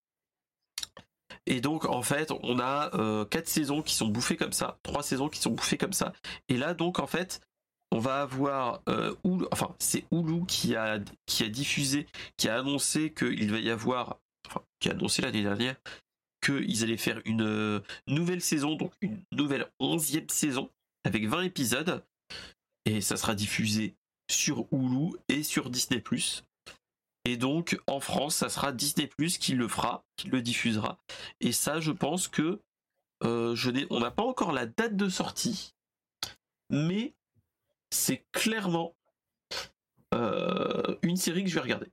Et 1.46 1.62
donc 1.62 1.86
en 1.86 2.02
fait, 2.02 2.32
on 2.42 2.60
a 2.60 2.90
euh, 2.96 3.24
quatre 3.26 3.48
saisons 3.48 3.84
qui 3.84 3.94
sont 3.94 4.08
bouffées 4.08 4.36
comme 4.36 4.52
ça, 4.52 4.80
trois 4.82 5.04
saisons 5.04 5.30
qui 5.30 5.40
sont 5.40 5.52
bouffées 5.52 5.78
comme 5.78 5.94
ça. 5.94 6.12
Et 6.50 6.58
là 6.58 6.74
donc 6.74 6.98
en 6.98 7.06
fait, 7.06 7.40
on 7.92 8.00
va 8.00 8.22
avoir 8.22 8.82
euh, 8.90 9.14
enfin 9.52 9.76
c'est 9.78 10.06
Hulu 10.12 10.46
qui 10.48 10.76
a 10.76 11.00
qui 11.28 11.44
a 11.44 11.50
diffusé, 11.50 12.08
qui 12.38 12.50
a 12.50 12.58
annoncé 12.58 13.14
qu'il 13.14 13.52
va 13.52 13.60
y 13.60 13.70
avoir, 13.70 14.18
enfin 14.48 14.62
qui 14.80 14.90
a 14.90 14.94
annoncé 14.94 15.22
l'année 15.22 15.44
dernière 15.44 15.76
qu'ils 16.46 16.84
allaient 16.84 16.98
faire 16.98 17.22
une 17.26 17.42
euh, 17.42 17.80
nouvelle 18.08 18.42
saison, 18.42 18.76
donc 18.76 18.94
une 19.02 19.24
nouvelle 19.32 19.68
onzième 19.80 20.30
saison 20.30 20.70
avec 21.04 21.28
20 21.28 21.42
épisodes 21.42 22.04
et 22.86 23.02
ça 23.02 23.18
sera 23.18 23.36
diffusé 23.36 23.96
sur 24.30 24.68
Hulu 24.72 25.16
et 25.28 25.44
sur 25.44 25.70
Disney+. 25.70 26.04
Et 27.26 27.38
donc 27.38 27.80
en 27.88 28.00
France, 28.00 28.36
ça 28.36 28.50
sera 28.50 28.72
Disney+ 28.72 29.10
qui 29.40 29.54
le 29.54 29.68
fera, 29.68 30.06
qui 30.18 30.28
le 30.28 30.42
diffusera. 30.42 31.00
Et 31.42 31.52
ça, 31.52 31.80
je 31.80 31.92
pense 31.92 32.28
que 32.28 32.62
euh, 33.24 33.56
je 33.56 33.72
on 33.90 34.00
n'a 34.00 34.12
pas 34.12 34.24
encore 34.24 34.52
la 34.52 34.66
date 34.66 34.96
de 34.96 35.10
sortie, 35.10 35.74
mais 36.70 37.16
c'est 37.92 38.26
clairement 38.32 38.96
euh, 40.14 40.96
une 41.02 41.18
série 41.18 41.44
que 41.44 41.50
je 41.50 41.56
vais 41.56 41.62
regarder. 41.62 41.88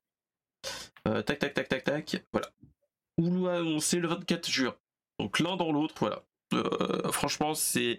Euh, 1.08 1.22
tac 1.22 1.38
tac 1.38 1.54
tac 1.54 1.68
tac 1.68 1.84
tac, 1.84 2.24
voilà. 2.32 2.50
A 3.20 3.56
annoncé 3.56 3.98
le 3.98 4.08
24 4.08 4.50
juin. 4.50 4.74
Donc 5.18 5.38
l'un 5.38 5.56
dans 5.56 5.72
l'autre, 5.72 5.94
voilà. 6.00 6.22
franchement, 7.12 7.54
c'est 7.54 7.98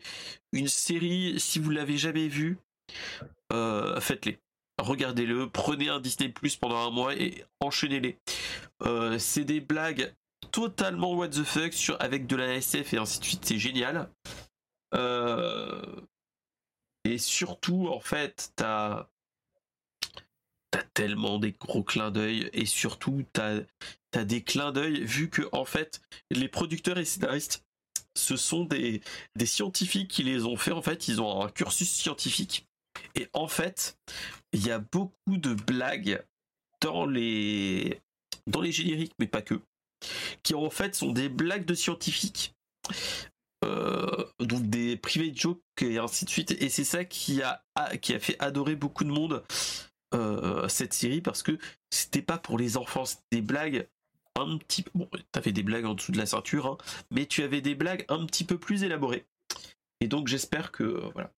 une 0.51 0.67
série, 0.67 1.39
si 1.39 1.59
vous 1.59 1.69
l'avez 1.69 1.97
jamais 1.97 2.27
vue, 2.27 2.57
euh, 3.51 3.99
faites-les. 3.99 4.39
Regardez-le, 4.79 5.49
prenez 5.49 5.89
un 5.89 5.99
Disney 5.99 6.29
Plus 6.29 6.55
pendant 6.55 6.87
un 6.87 6.89
mois 6.89 7.15
et 7.15 7.45
enchaînez-les. 7.59 8.17
Euh, 8.81 9.19
c'est 9.19 9.43
des 9.43 9.61
blagues 9.61 10.13
totalement 10.51 11.13
what 11.13 11.29
the 11.29 11.43
fuck 11.43 11.73
sur, 11.73 11.99
avec 12.01 12.27
de 12.27 12.35
la 12.35 12.55
SF 12.55 12.93
et 12.93 12.97
ainsi 12.97 13.19
de 13.19 13.25
suite, 13.25 13.45
c'est 13.45 13.59
génial. 13.59 14.09
Euh, 14.93 15.81
et 17.03 17.17
surtout, 17.17 17.87
en 17.87 17.99
fait, 17.99 18.51
t'as 18.55 19.07
as 20.75 20.83
tellement 20.95 21.37
des 21.37 21.51
gros 21.51 21.83
clins 21.83 22.09
d'œil 22.09 22.49
et 22.53 22.65
surtout 22.65 23.23
t'as 23.31 23.59
as 24.17 24.25
des 24.25 24.41
clins 24.41 24.71
d'œil 24.71 25.03
vu 25.03 25.29
que 25.29 25.41
en 25.51 25.65
fait 25.65 26.01
les 26.31 26.47
producteurs 26.47 26.97
et 26.97 27.05
scénaristes 27.05 27.63
ce 28.15 28.37
sont 28.37 28.65
des, 28.65 29.01
des 29.35 29.45
scientifiques 29.45 30.09
qui 30.09 30.23
les 30.23 30.45
ont 30.45 30.57
fait 30.57 30.71
en 30.71 30.81
fait 30.81 31.07
ils 31.07 31.21
ont 31.21 31.43
un 31.43 31.49
cursus 31.49 31.89
scientifique 31.89 32.67
et 33.15 33.27
en 33.33 33.47
fait, 33.47 33.97
il 34.51 34.65
y 34.65 34.71
a 34.71 34.79
beaucoup 34.79 35.37
de 35.37 35.53
blagues 35.53 36.23
dans 36.81 37.05
les, 37.05 38.01
dans 38.47 38.61
les 38.61 38.71
génériques, 38.71 39.13
mais 39.19 39.27
pas 39.27 39.41
que, 39.41 39.61
qui 40.43 40.53
en 40.53 40.69
fait 40.69 40.95
sont 40.95 41.11
des 41.11 41.29
blagues 41.29 41.65
de 41.65 41.73
scientifiques. 41.73 42.53
Euh, 43.63 44.25
donc 44.39 44.69
des 44.69 44.97
private 44.97 45.37
jokes 45.37 45.61
et 45.81 45.97
ainsi 45.97 46.25
de 46.25 46.29
suite. 46.29 46.51
Et 46.51 46.69
c'est 46.69 46.83
ça 46.83 47.05
qui 47.05 47.41
a, 47.41 47.63
qui 48.01 48.13
a 48.13 48.19
fait 48.19 48.35
adorer 48.39 48.75
beaucoup 48.75 49.05
de 49.05 49.09
monde 49.09 49.43
euh, 50.13 50.67
cette 50.67 50.93
série 50.93 51.21
parce 51.21 51.43
que 51.43 51.57
c'était 51.89 52.21
pas 52.21 52.37
pour 52.37 52.57
les 52.57 52.75
enfants, 52.75 53.05
c'était 53.05 53.23
des 53.31 53.41
blagues 53.41 53.87
un 54.35 54.57
petit 54.57 54.83
peu. 54.83 54.91
Bon, 54.95 55.09
t'avais 55.31 55.51
des 55.51 55.63
blagues 55.63 55.85
en 55.85 55.93
dessous 55.93 56.11
de 56.11 56.17
la 56.17 56.25
ceinture, 56.25 56.67
hein, 56.67 56.77
mais 57.11 57.25
tu 57.25 57.43
avais 57.43 57.61
des 57.61 57.75
blagues 57.75 58.05
un 58.09 58.25
petit 58.25 58.43
peu 58.43 58.57
plus 58.57 58.83
élaborées. 58.83 59.25
Et 60.01 60.07
donc 60.07 60.27
j'espère 60.27 60.71
que 60.71 60.83
voilà, 61.13 61.31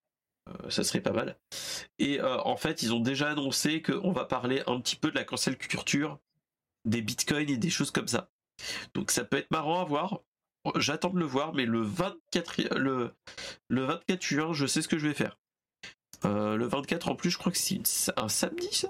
euh, 0.50 0.70
ça 0.70 0.84
serait 0.84 1.02
pas 1.02 1.12
mal. 1.12 1.38
Et 2.00 2.20
euh, 2.20 2.40
en 2.42 2.58
fait, 2.58 2.84
ils 2.84 2.94
ont 2.94 3.00
déjà 3.00 3.30
annoncé 3.30 3.82
qu'on 3.82 4.12
va 4.12 4.26
parler 4.26 4.64
un 4.68 4.80
petit 4.80 4.96
peu 4.96 5.12
de 5.12 5.16
la 5.16 5.24
cancel 5.24 5.58
culture, 5.58 6.20
des 6.86 7.02
bitcoins 7.02 7.50
et 7.50 7.58
des 7.58 7.70
choses 7.70 7.92
comme 7.92 8.08
ça. 8.08 8.30
Donc 8.94 9.12
ça 9.12 9.24
peut 9.24 9.38
être 9.38 9.52
marrant 9.52 9.82
à 9.82 9.86
voir. 9.86 10.22
J'attends 10.78 11.12
de 11.12 11.20
le 11.20 11.26
voir, 11.26 11.54
mais 11.54 11.66
le 11.66 11.82
24, 11.82 12.76
le, 12.76 13.14
le 13.68 13.82
24 13.84 14.24
juin, 14.24 14.54
je 14.54 14.66
sais 14.66 14.82
ce 14.82 14.88
que 14.88 14.98
je 14.98 15.08
vais 15.08 15.14
faire. 15.14 15.38
Euh, 16.24 16.56
le 16.56 16.66
24 16.66 17.10
en 17.10 17.16
plus, 17.16 17.30
je 17.30 17.38
crois 17.38 17.52
que 17.52 17.58
c'est 17.58 17.82
un 18.18 18.30
samedi, 18.30 18.68
ça 18.72 18.90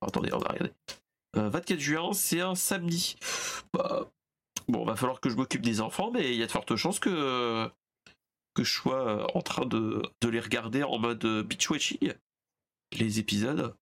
Attendez, 0.00 0.32
on 0.32 0.38
va 0.38 0.48
regarder. 0.48 0.72
24 1.34 1.78
juin, 1.78 2.12
c'est 2.12 2.40
un 2.40 2.54
samedi. 2.54 3.16
Bah, 3.72 4.10
bon, 4.68 4.84
va 4.84 4.96
falloir 4.96 5.20
que 5.20 5.30
je 5.30 5.36
m'occupe 5.36 5.62
des 5.62 5.80
enfants, 5.80 6.10
mais 6.10 6.32
il 6.32 6.38
y 6.38 6.42
a 6.42 6.46
de 6.46 6.52
fortes 6.52 6.76
chances 6.76 6.98
que 6.98 7.70
que 8.54 8.64
je 8.64 8.72
sois 8.72 9.06
euh, 9.06 9.26
en 9.34 9.42
train 9.42 9.66
de, 9.66 10.02
les 10.28 10.40
regarder 10.40 10.82
en 10.82 10.98
mode 10.98 11.24
euh, 11.24 11.42
beach 11.42 11.70
watching, 11.70 12.12
les 12.92 13.18
épisodes. 13.18 13.74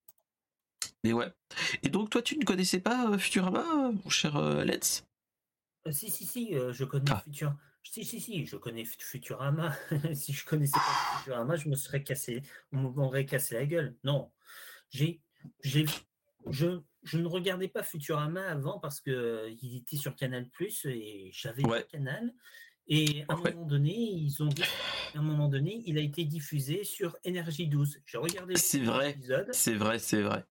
Mais 1.05 1.13
ouais. 1.13 1.33
Et 1.83 1.89
donc, 1.89 2.11
toi, 2.11 2.23
tu 2.23 2.39
ne 2.39 2.45
connaissais 2.45 2.81
pas 2.81 3.11
euh, 3.11 3.19
Futurama, 3.19 3.65
mon 3.93 4.11
cher 4.11 4.41
Let's? 4.65 5.05
Si, 5.91 6.11
si, 6.11 6.27
si, 6.27 6.53
je 6.53 6.85
connais 6.85 7.11
ah. 7.11 7.23
Futurama. 7.25 7.59
Si, 7.85 8.05
si, 8.05 8.21
si, 8.21 8.45
je 8.45 8.57
connais 8.57 8.85
Futurama. 8.85 9.75
si 10.15 10.33
je 10.33 10.45
connaissais 10.45 10.79
pas 10.79 11.19
Futurama, 11.19 11.57
je 11.57 11.69
me 11.69 11.77
serais 11.77 12.03
cassé, 12.03 12.43
on 12.73 12.91
m'aurait 12.91 13.25
cassé 13.27 13.55
la 13.55 13.65
gueule. 13.65 13.97
Non. 14.05 14.31
J'ai, 14.91 15.21
j'ai, 15.63 15.87
je, 16.51 16.81
je 17.03 17.19
ne 17.19 17.27
regardais 17.27 17.69
pas 17.69 17.83
Futurama 17.83 18.47
avant 18.49 18.79
parce 18.79 19.01
que 19.01 19.49
il 19.63 19.77
était 19.77 19.97
sur 19.97 20.15
Canal 20.15 20.49
Plus 20.49 20.85
et 20.87 21.31
j'avais 21.33 21.65
ouais. 21.67 21.87
Canal. 21.91 22.33
Et 22.91 23.25
à 23.29 23.35
un 23.35 23.37
moment 23.37 23.67
donné, 23.67 23.93
ils 23.95 24.43
ont 24.43 24.49
à 25.15 25.19
un 25.19 25.23
moment 25.23 25.49
donné, 25.49 25.83
il 25.87 25.99
a 25.99 26.01
été 26.01 26.25
diffusé 26.25 26.85
sur 26.85 27.17
Énergie 27.25 27.69
12. 27.69 28.01
J'ai 28.07 28.19
regardé 28.19 28.57
C'est 28.57 28.81
vrai. 28.81 29.19
C'est 29.53 29.75
vrai, 29.75 29.99
c'est 29.99 30.23
vrai. 30.23 30.45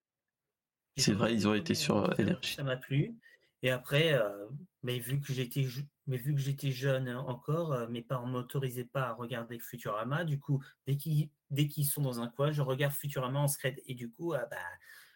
C'est 0.97 1.13
vrai, 1.13 1.33
ils 1.33 1.47
ont 1.47 1.53
été 1.53 1.75
sur 1.75 2.19
Énergie. 2.19 2.55
Ça 2.55 2.63
m'a 2.63 2.77
plu. 2.77 3.15
Et 3.63 3.71
après, 3.71 4.13
euh, 4.13 4.47
mais 4.83 4.99
vu 4.99 5.19
que 5.19 5.33
j'étais 5.33 5.65
mais 6.05 6.17
vu 6.17 6.33
que 6.33 6.39
j'étais 6.39 6.71
jeune 6.71 7.09
encore, 7.09 7.73
euh, 7.73 7.87
mes 7.87 8.01
parents 8.01 8.27
ne 8.27 8.33
m'autorisaient 8.33 8.85
pas 8.85 9.07
à 9.07 9.13
regarder 9.13 9.59
Futurama. 9.59 10.23
Du 10.23 10.39
coup, 10.39 10.63
dès 10.85 10.95
qu'ils 10.95 11.29
dès 11.49 11.67
qu'ils 11.67 11.85
sont 11.85 12.01
dans 12.01 12.19
un 12.19 12.27
coin, 12.27 12.51
je 12.51 12.61
regarde 12.61 12.93
Futurama 12.93 13.39
en 13.39 13.47
scred. 13.47 13.81
Et 13.87 13.95
du 13.95 14.11
coup, 14.11 14.33
ah 14.33 14.45
bah, 14.49 14.57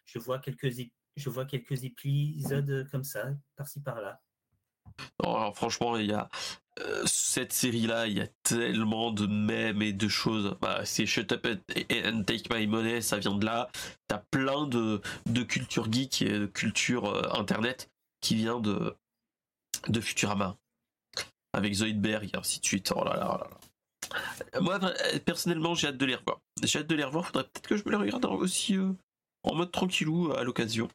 je, 0.04 0.18
vois 0.18 0.38
quelques, 0.38 0.70
je 1.16 1.30
vois 1.30 1.44
quelques 1.44 1.84
épisodes 1.84 2.88
comme 2.90 3.04
ça, 3.04 3.30
par-ci 3.56 3.80
par-là. 3.80 4.20
Alors, 5.22 5.54
franchement, 5.56 5.96
il 5.96 6.06
y 6.06 6.12
a 6.12 6.28
euh, 6.80 7.02
cette 7.06 7.52
série-là, 7.52 8.06
il 8.06 8.16
y 8.16 8.20
a 8.20 8.28
tellement 8.42 9.12
de 9.12 9.26
mèmes 9.26 9.82
et 9.82 9.92
de 9.92 10.08
choses. 10.08 10.56
Bah, 10.60 10.84
c'est 10.84 11.06
Shut 11.06 11.32
Up 11.32 11.46
and 11.46 12.22
Take 12.24 12.54
My 12.54 12.66
Money, 12.66 13.00
ça 13.02 13.18
vient 13.18 13.34
de 13.34 13.44
là. 13.44 13.70
T'as 14.08 14.22
plein 14.30 14.66
de, 14.66 15.00
de 15.26 15.42
culture 15.42 15.92
geek 15.92 16.22
et 16.22 16.38
de 16.38 16.46
culture 16.46 17.06
euh, 17.06 17.38
internet 17.38 17.90
qui 18.20 18.36
vient 18.36 18.60
de, 18.60 18.96
de 19.88 20.00
Futurama 20.00 20.56
avec 21.52 21.74
Zoidberg 21.74 22.30
et 22.32 22.38
ainsi 22.38 22.60
de 22.60 22.64
suite. 22.64 22.92
Oh 22.96 23.04
là 23.04 23.16
là 23.16 23.40
là 24.52 24.60
Moi, 24.60 24.80
personnellement, 25.24 25.74
j'ai 25.74 25.88
hâte 25.88 25.98
de 25.98 26.06
les 26.06 26.14
revoir. 26.14 26.40
J'ai 26.62 26.78
hâte 26.78 26.86
de 26.86 26.94
les 26.94 27.04
revoir. 27.04 27.26
Faudrait 27.26 27.44
peut-être 27.44 27.68
que 27.68 27.76
je 27.76 27.84
me 27.84 27.90
les 27.90 27.96
regarde 27.96 28.24
aussi 28.24 28.78
euh, 28.78 28.92
en 29.42 29.54
mode 29.54 29.72
tranquillou 29.72 30.32
à 30.32 30.44
l'occasion. 30.44 30.88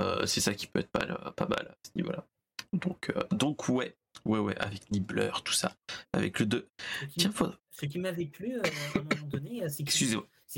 Euh, 0.00 0.26
c'est 0.26 0.40
ça 0.40 0.54
qui 0.54 0.66
peut 0.66 0.80
être 0.80 0.90
pas, 0.90 1.04
pas 1.36 1.46
mal 1.46 1.68
à 1.68 1.74
ce 1.86 1.90
niveau-là. 1.96 2.26
Donc, 2.72 3.10
euh, 3.10 3.22
donc 3.30 3.68
ouais, 3.68 3.96
ouais, 4.24 4.38
ouais, 4.38 4.56
avec 4.58 4.90
Nibbler, 4.90 5.30
tout 5.44 5.52
ça, 5.52 5.76
avec 6.12 6.38
le 6.40 6.46
2. 6.46 6.68
Ce 7.70 7.86
qui, 7.86 7.98
m'avait 7.98 8.26
plu 8.26 8.58
à 8.58 8.62
un 8.98 9.02
moment 9.02 9.26
donné, 9.28 9.62
c'est 9.68 9.84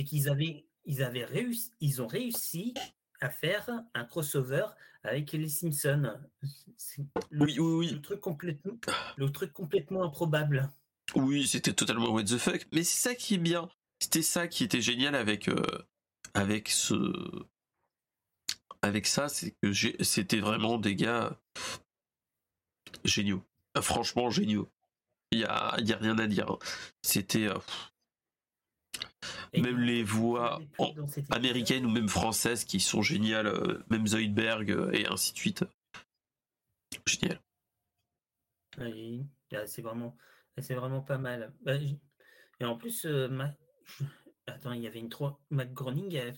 qu'ils 0.04 0.28
avaient, 0.28 0.66
ils 0.84 1.02
avaient 1.02 1.24
réussi, 1.24 1.70
ils 1.80 2.02
ont 2.02 2.06
réussi 2.06 2.74
à 3.20 3.30
faire 3.30 3.68
un 3.94 4.04
crossover 4.04 4.66
avec 5.02 5.32
les 5.32 5.48
Simpsons. 5.48 6.12
oui, 7.32 7.58
oui, 7.58 7.58
oui. 7.58 7.90
Le 7.90 8.00
truc 8.00 8.20
complètement, 8.20 8.74
le 9.16 9.30
truc 9.30 9.52
complètement 9.52 10.04
improbable. 10.04 10.70
Oui, 11.14 11.46
c'était 11.46 11.72
totalement 11.72 12.10
what 12.10 12.24
the 12.24 12.38
fuck. 12.38 12.66
Mais 12.72 12.82
c'est 12.82 13.08
ça 13.08 13.14
qui 13.14 13.34
est 13.34 13.38
bien. 13.38 13.68
C'était 14.00 14.22
ça 14.22 14.48
qui 14.48 14.64
était 14.64 14.80
génial 14.80 15.14
avec 15.14 15.48
euh, 15.48 15.62
avec 16.34 16.68
ce 16.68 16.94
avec 18.82 19.06
ça, 19.06 19.28
c'est 19.28 19.52
que 19.62 19.72
c'était 20.02 20.40
vraiment 20.40 20.78
des 20.78 20.94
gars 20.94 21.40
géniaux. 23.04 23.42
Franchement 23.80 24.30
géniaux. 24.30 24.68
Il 25.30 25.40
y 25.40 25.44
a, 25.44 25.76
y 25.80 25.92
a 25.92 25.96
rien 25.96 26.18
à 26.18 26.26
dire. 26.26 26.50
Hein. 26.50 26.58
C'était 27.02 27.48
euh, 27.48 27.58
même 29.60 29.80
les 29.80 30.02
voix 30.02 30.60
américaines 31.30 31.86
ou 31.86 31.90
même 31.90 32.08
françaises 32.08 32.64
qui 32.64 32.80
sont 32.80 33.02
géniales, 33.02 33.46
euh, 33.46 33.82
même 33.88 34.06
Zoidberg 34.06 34.70
euh, 34.70 34.92
et 34.92 35.06
ainsi 35.06 35.32
de 35.32 35.38
suite. 35.38 35.64
Génial. 37.06 37.40
Oui, 38.78 39.24
c'est 39.66 39.82
vraiment, 39.82 40.16
c'est 40.58 40.74
vraiment 40.74 41.00
pas 41.00 41.18
mal. 41.18 41.52
Bah, 41.62 41.74
et 42.60 42.64
en 42.64 42.76
plus, 42.76 43.04
euh, 43.06 43.28
attends, 44.46 44.72
il 44.72 44.82
y 44.82 44.86
avait 44.86 45.00
une 45.00 45.08
trois. 45.08 45.40
Mac 45.50 45.72
Groening 45.72 46.18
a 46.18 46.32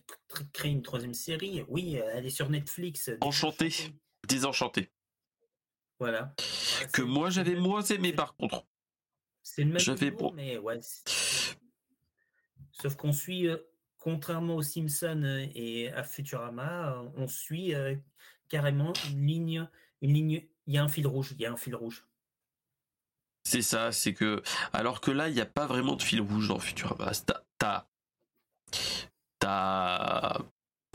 créé 0.52 0.72
une 0.72 0.82
troisième 0.82 1.14
série. 1.14 1.64
Oui, 1.68 1.94
elle 1.94 2.26
est 2.26 2.30
sur 2.30 2.48
Netflix. 2.50 3.10
Enchanté, 3.20 3.72
désenchanté. 4.26 4.90
Voilà. 5.98 6.34
Que 6.92 7.02
moi 7.02 7.30
j'avais 7.30 7.54
moins 7.54 7.82
aimé 7.82 8.12
par 8.12 8.36
contre. 8.36 8.66
C'est 9.42 9.62
le 9.62 9.70
même. 9.70 9.78
J'avais 9.78 10.14
mais 10.34 10.58
ouais. 10.58 10.80
Sauf 12.72 12.96
qu'on 12.96 13.12
suit, 13.12 13.48
euh, 13.48 13.56
contrairement 13.96 14.56
aux 14.56 14.62
Simpsons 14.62 15.22
euh, 15.24 15.46
et 15.54 15.90
à 15.92 16.04
Futurama, 16.04 16.92
euh, 16.92 17.08
on 17.16 17.26
suit 17.26 17.72
carrément 18.48 18.92
une 19.10 19.26
ligne, 19.26 19.68
une 20.02 20.12
ligne. 20.12 20.46
Il 20.66 20.74
y 20.74 20.78
a 20.78 20.82
un 20.82 20.88
fil 20.88 21.06
rouge. 21.06 21.32
Il 21.32 21.40
y 21.40 21.46
a 21.46 21.52
un 21.52 21.56
fil 21.56 21.74
rouge. 21.74 22.06
C'est 23.44 23.62
ça, 23.62 23.92
c'est 23.92 24.12
que 24.12 24.42
alors 24.72 25.00
que 25.00 25.12
là, 25.12 25.28
il 25.28 25.34
n'y 25.34 25.40
a 25.40 25.46
pas 25.46 25.66
vraiment 25.66 25.94
de 25.94 26.02
fil 26.02 26.20
rouge 26.20 26.48
dans 26.48 26.58
Futurama. 26.58 27.12
T'as 27.58 27.86
t'as 29.38 30.38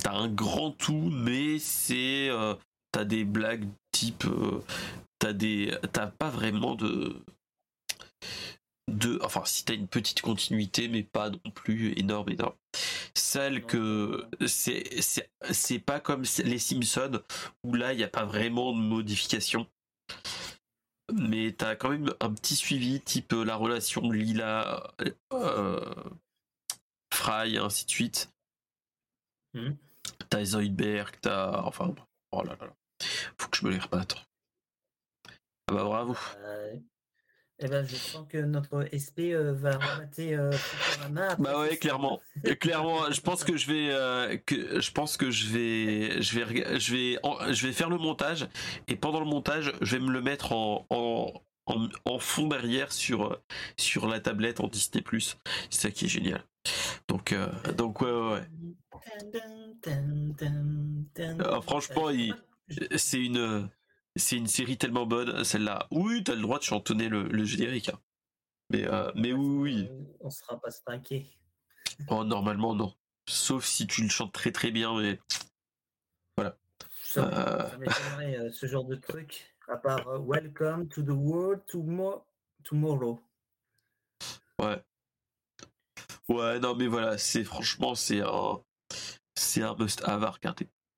t'as 0.03 0.13
un 0.13 0.27
grand 0.29 0.71
tout, 0.71 1.09
mais 1.11 1.59
c'est 1.59 2.29
t'as 2.91 3.05
des 3.05 3.23
blagues 3.25 3.67
type 3.91 4.25
t'as 5.19 5.33
des 5.33 5.77
t'as 5.93 6.07
pas 6.07 6.29
vraiment 6.29 6.75
de 6.75 7.23
de, 8.91 9.19
enfin, 9.23 9.43
si 9.45 9.65
t'as 9.65 9.73
une 9.73 9.87
petite 9.87 10.21
continuité, 10.21 10.87
mais 10.87 11.03
pas 11.03 11.29
non 11.29 11.51
plus 11.53 11.97
énorme, 11.97 12.29
énorme. 12.29 12.55
Celle 13.13 13.65
que 13.65 14.25
c'est, 14.47 15.01
c'est, 15.51 15.79
pas 15.79 15.99
comme 15.99 16.23
les 16.43 16.59
Simpsons 16.59 17.21
où 17.63 17.73
là 17.73 17.93
il 17.93 17.97
n'y 17.97 18.03
a 18.03 18.07
pas 18.07 18.25
vraiment 18.25 18.73
de 18.73 18.79
modification, 18.79 19.67
mais 21.13 21.53
t'as 21.53 21.75
quand 21.75 21.89
même 21.89 22.13
un 22.19 22.33
petit 22.33 22.55
suivi, 22.55 23.01
type 23.01 23.33
la 23.33 23.55
relation 23.55 24.09
Lila, 24.09 24.93
euh, 25.33 25.79
Fry, 27.13 27.55
et 27.55 27.57
ainsi 27.57 27.85
de 27.85 27.91
suite. 27.91 28.29
Hmm. 29.53 29.71
T'as 30.29 30.43
Zoidberg, 30.43 31.15
t'as, 31.21 31.61
enfin, 31.63 31.93
oh 32.31 32.43
là 32.43 32.55
là, 32.59 32.73
faut 33.37 33.49
que 33.49 33.57
je 33.57 33.65
me 33.65 33.71
les 33.71 33.79
rebatte. 33.79 34.15
Ah 35.67 35.73
bah 35.73 35.83
bravo. 35.83 36.15
Eh 37.63 37.67
ben, 37.67 37.85
je 37.85 37.95
sens 37.95 38.25
que 38.27 38.39
notre 38.39 38.87
SP 38.89 39.37
euh, 39.37 39.53
va 39.53 39.77
remater 39.77 40.33
euh, 40.33 40.51
Bah 41.37 41.59
ouais, 41.59 41.77
clairement. 41.77 42.19
clairement, 42.59 43.11
je 43.11 43.21
pense 43.21 43.43
que 43.43 43.55
je 43.55 43.67
vais, 43.67 43.89
euh, 43.91 44.35
que 44.37 44.79
je 44.79 44.91
pense 44.91 45.15
que 45.15 45.29
je 45.29 45.47
vais, 45.47 46.21
je 46.23 46.39
vais, 46.39 46.79
je 46.79 46.93
vais, 46.93 47.19
je 47.53 47.67
vais 47.67 47.73
faire 47.73 47.91
le 47.91 47.99
montage 47.99 48.47
et 48.87 48.95
pendant 48.95 49.19
le 49.19 49.27
montage, 49.27 49.73
je 49.81 49.95
vais 49.95 50.03
me 50.03 50.11
le 50.11 50.21
mettre 50.21 50.53
en, 50.53 50.87
en, 50.89 51.33
en, 52.05 52.19
fond 52.19 52.47
derrière 52.47 52.91
sur, 52.91 53.39
sur 53.77 54.07
la 54.07 54.19
tablette 54.19 54.59
en 54.59 54.67
Disney+. 54.67 55.03
C'est 55.69 55.81
ça 55.81 55.91
qui 55.91 56.05
est 56.05 56.09
génial. 56.09 56.43
Donc, 57.07 57.35
donc 57.77 58.01
ouais, 58.01 58.11
ouais. 58.11 58.41
ouais. 61.25 61.61
franchement, 61.61 62.09
c'est 62.95 63.19
une 63.19 63.69
c'est 64.15 64.35
une 64.35 64.47
série 64.47 64.77
tellement 64.77 65.05
bonne, 65.05 65.43
celle-là. 65.43 65.87
Oui, 65.91 66.23
t'as 66.23 66.35
le 66.35 66.41
droit 66.41 66.59
de 66.59 66.63
chantonner 66.63 67.07
le, 67.09 67.43
générique. 67.45 67.89
Hein. 67.89 67.99
Mais, 68.69 68.85
euh, 68.87 69.11
mais 69.15 69.33
oui, 69.33 69.87
oui. 69.89 69.89
On 70.19 70.29
sera 70.29 70.59
pas 70.59 70.71
spanké. 70.71 71.29
Oh, 72.09 72.23
normalement, 72.23 72.75
non. 72.75 72.93
Sauf 73.27 73.65
si 73.65 73.87
tu 73.87 74.03
le 74.03 74.09
chantes 74.09 74.33
très 74.33 74.51
très 74.51 74.71
bien, 74.71 74.99
mais. 74.99 75.19
Voilà. 76.37 76.57
Ça, 77.03 77.27
euh... 77.27 77.69
euh 78.21 78.51
ce 78.51 78.65
genre 78.65 78.85
de 78.85 78.95
truc. 78.95 79.55
À 79.67 79.77
part 79.77 80.07
euh, 80.07 80.19
Welcome 80.19 80.89
to 80.89 81.01
the 81.01 81.09
World 81.09 81.61
Tomorrow. 82.63 83.21
Ouais. 84.59 84.83
Ouais, 86.31 86.59
non, 86.59 86.75
mais 86.75 86.87
voilà, 86.87 87.17
c'est 87.17 87.43
franchement, 87.43 87.93
c'est 87.93 88.21
un. 88.21 88.61
C'est 89.35 89.63
un 89.63 89.75
must-have. 89.75 90.31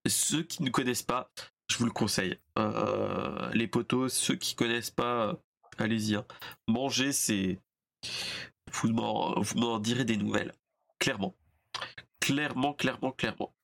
Ceux 0.08 0.44
qui 0.44 0.62
ne 0.62 0.70
connaissent 0.70 1.02
pas, 1.02 1.32
je 1.72 1.78
vous 1.78 1.86
le 1.86 1.92
conseille. 1.92 2.38
Euh, 2.60 3.50
les 3.54 3.68
potos, 3.68 4.14
ceux 4.14 4.36
qui 4.36 4.54
connaissent 4.54 4.92
pas, 4.92 5.40
allez-y. 5.80 6.16
Hein. 6.16 6.26
Manger, 6.68 7.12
c'est. 7.14 7.60
Vous 8.74 8.92
m'en 8.92 9.80
direz 9.80 10.06
des 10.06 10.18
nouvelles. 10.18 10.54
Clairement. 11.00 11.36
Clairement, 12.20 12.74
clairement, 12.74 13.12
clairement. 13.12 13.56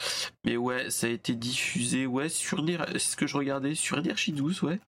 Mais 0.45 0.57
ouais, 0.57 0.89
ça 0.89 1.05
a 1.05 1.11
été 1.11 1.35
diffusé, 1.35 2.07
ouais, 2.07 2.29
sur 2.29 2.65
c'est 2.65 2.99
ce 2.99 3.15
que 3.15 3.27
je 3.27 3.37
regardais, 3.37 3.75
sur 3.75 3.97
Energy 3.99 4.31
12, 4.31 4.63
ouais. 4.63 4.79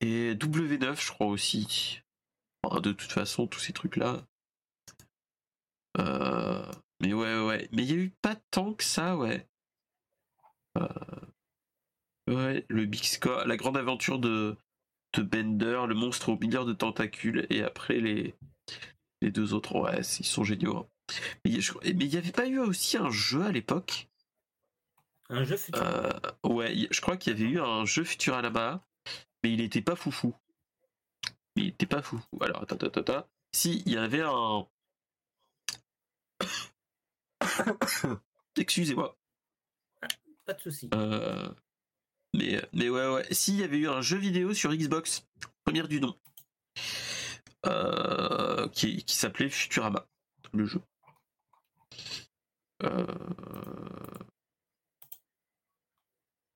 Et 0.00 0.34
W9, 0.34 1.00
je 1.04 1.10
crois 1.10 1.26
aussi. 1.26 2.00
de 2.80 2.92
toute 2.92 3.10
façon, 3.10 3.48
tous 3.48 3.58
ces 3.58 3.72
trucs-là. 3.72 4.22
Euh, 5.98 6.64
mais 7.00 7.12
ouais, 7.12 7.40
ouais. 7.40 7.68
Mais 7.72 7.82
il 7.82 7.90
y 7.90 7.92
a 7.92 8.02
eu 8.02 8.10
pas 8.22 8.36
tant 8.50 8.74
que 8.74 8.84
ça, 8.84 9.16
ouais. 9.16 9.46
Euh... 10.76 10.88
Ouais, 12.28 12.66
le 12.68 12.84
Big 12.84 13.04
Score, 13.04 13.46
la 13.46 13.56
grande 13.56 13.78
aventure 13.78 14.18
de, 14.18 14.56
de 15.14 15.22
Bender, 15.22 15.84
le 15.88 15.94
monstre 15.94 16.28
au 16.28 16.38
milliard 16.38 16.66
de 16.66 16.74
tentacules, 16.74 17.46
et 17.48 17.62
après 17.62 18.00
les, 18.00 18.34
les 19.22 19.30
deux 19.30 19.54
autres, 19.54 19.76
ouais, 19.76 20.00
ils 20.00 20.26
sont 20.26 20.44
géniaux. 20.44 20.76
Hein. 20.76 20.88
Mais 21.44 21.52
il 21.52 21.96
n'y 21.96 22.16
avait 22.16 22.32
pas 22.32 22.46
eu 22.46 22.58
aussi 22.58 22.98
un 22.98 23.10
jeu 23.10 23.42
à 23.42 23.50
l'époque? 23.50 24.08
Un 25.30 25.44
jeu 25.44 25.56
futur 25.56 25.82
euh, 25.82 26.10
Ouais, 26.44 26.88
je 26.90 27.00
crois 27.00 27.16
qu'il 27.16 27.32
y 27.32 27.36
avait 27.36 27.50
eu 27.50 27.60
un 27.60 27.84
jeu 27.84 28.04
futur 28.04 28.34
à 28.34 28.42
la 28.42 28.50
bas, 28.50 28.86
mais 29.42 29.52
il 29.52 29.60
était 29.60 29.82
pas 29.82 29.96
foufou. 29.96 30.34
Mais 31.56 31.64
il 31.64 31.68
était 31.68 31.86
pas 31.86 32.02
foufou. 32.02 32.38
Alors, 32.40 32.62
attends, 32.62 32.76
attends, 32.76 33.00
attends. 33.00 33.26
Si, 33.52 33.82
il 33.86 33.92
y 33.92 33.96
avait 33.96 34.22
un. 34.22 34.66
Excusez-moi. 38.56 39.16
Pas 40.44 40.54
de 40.54 40.60
souci. 40.60 40.88
Euh, 40.94 41.48
mais, 42.34 42.60
mais 42.72 42.88
ouais, 42.88 43.08
ouais. 43.08 43.26
S'il 43.32 43.56
y 43.56 43.64
avait 43.64 43.78
eu 43.78 43.88
un 43.88 44.00
jeu 44.00 44.16
vidéo 44.16 44.54
sur 44.54 44.74
Xbox, 44.74 45.26
première 45.64 45.88
du 45.88 46.00
nom, 46.00 46.18
euh, 47.66 48.68
qui, 48.68 49.04
qui 49.04 49.16
s'appelait 49.16 49.50
Futurama, 49.50 50.06
le 50.52 50.66
jeu. 50.66 50.80
Euh... 52.82 53.06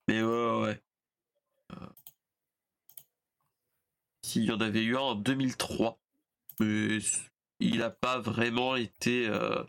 Mais 0.09 0.23
ouais, 0.23 0.61
ouais. 0.61 0.83
qu'il 4.33 4.45
y 4.45 4.51
en 4.51 4.61
avait 4.61 4.83
eu 4.83 4.97
un 4.97 5.01
en 5.01 5.15
2003. 5.15 5.99
Mais 6.61 6.99
il 7.61 7.79
n'a 7.79 7.91
pas 7.91 8.19
vraiment 8.19 8.77
été. 8.77 9.29
Euh, 9.29 9.63
euh, 9.63 9.65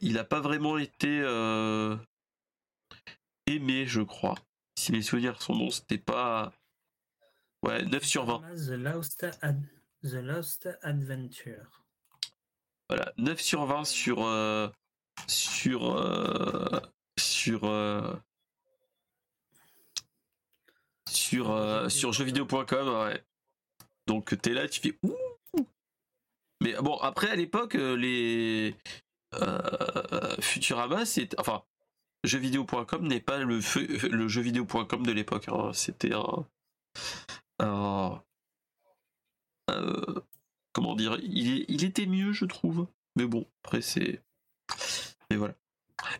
il 0.00 0.14
n'a 0.14 0.24
pas 0.24 0.40
vraiment 0.40 0.78
été 0.78 1.20
euh, 1.22 1.96
aimé, 3.46 3.86
je 3.86 4.00
crois. 4.00 4.34
Si 4.76 4.92
mes 4.92 5.02
souvenirs 5.02 5.40
sont 5.42 5.56
bons, 5.56 5.70
c'était 5.70 5.98
pas. 5.98 6.52
Ouais, 7.62 7.82
9 7.84 8.04
sur 8.04 8.24
20. 8.26 8.40
The 8.54 8.70
Lost, 8.70 9.26
Ad- 9.40 9.66
The 10.02 10.14
Lost 10.14 10.68
Adventure. 10.82 11.82
Voilà, 12.88 13.12
9 13.16 13.40
sur 13.40 13.64
20 13.64 13.84
sur. 13.84 14.24
euh, 14.24 14.68
sur. 15.28 15.96
euh, 15.98 16.80
sur. 17.18 17.64
euh, 17.64 18.14
sur, 21.08 21.50
euh, 21.52 21.88
sur 21.88 22.12
jeuxvideo.com, 22.12 22.88
ouais. 23.06 23.24
Donc 24.06 24.38
t'es 24.42 24.52
là, 24.52 24.68
tu 24.68 24.80
fais 24.80 24.98
ouh. 25.02 25.14
Mais 26.64 26.74
bon, 26.80 26.96
après 26.96 27.28
à 27.28 27.36
l'époque, 27.36 27.74
euh, 27.74 27.94
les 27.96 28.74
euh, 29.34 30.36
Futurama, 30.40 31.04
c'est 31.04 31.38
enfin 31.38 31.62
jeuxvideo.com 32.24 33.06
n'est 33.06 33.20
pas 33.20 33.38
le 33.38 33.60
feu- 33.60 33.86
le 34.08 34.26
de 35.04 35.12
l'époque. 35.12 35.48
hein. 35.48 35.72
C'était 35.74 36.12
un, 36.14 36.46
euh, 39.70 40.20
comment 40.72 40.94
dire, 40.94 41.18
il, 41.22 41.84
était 41.84 42.06
mieux, 42.06 42.32
je 42.32 42.46
trouve. 42.46 42.86
Mais 43.16 43.26
bon, 43.26 43.46
après 43.62 43.82
c'est, 43.82 44.22
mais 45.30 45.36
voilà. 45.36 45.54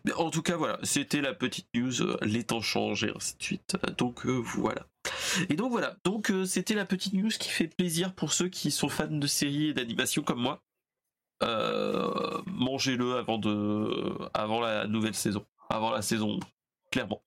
Mais 0.05 0.13
en 0.13 0.31
tout 0.31 0.43
cas, 0.43 0.57
voilà, 0.57 0.79
c'était 0.83 1.21
la 1.21 1.35
petite 1.35 1.69
news, 1.75 1.93
les 2.23 2.45
temps 2.45 2.61
changent 2.61 3.05
et 3.05 3.13
ainsi 3.15 3.37
de 3.39 3.43
suite. 3.43 3.77
Donc 3.99 4.27
voilà. 4.27 4.87
Et 5.49 5.55
donc 5.57 5.71
voilà, 5.71 5.97
donc 6.05 6.31
euh, 6.31 6.45
c'était 6.45 6.75
la 6.75 6.85
petite 6.85 7.13
news 7.15 7.29
qui 7.29 7.49
fait 7.49 7.69
plaisir 7.69 8.15
pour 8.15 8.33
ceux 8.33 8.49
qui 8.49 8.71
sont 8.71 8.89
fans 8.89 9.07
de 9.07 9.27
séries 9.27 9.69
et 9.69 9.75
d'animation 9.75 10.23
comme 10.23 10.41
moi. 10.41 10.63
Euh, 11.43 12.41
Mangez-le 12.47 13.17
avant 13.17 13.39
de, 13.39 14.17
avant 14.35 14.61
la 14.61 14.87
nouvelle 14.87 15.15
saison, 15.15 15.45
avant 15.69 15.91
la 15.91 16.03
saison, 16.03 16.39
clairement. 16.91 17.23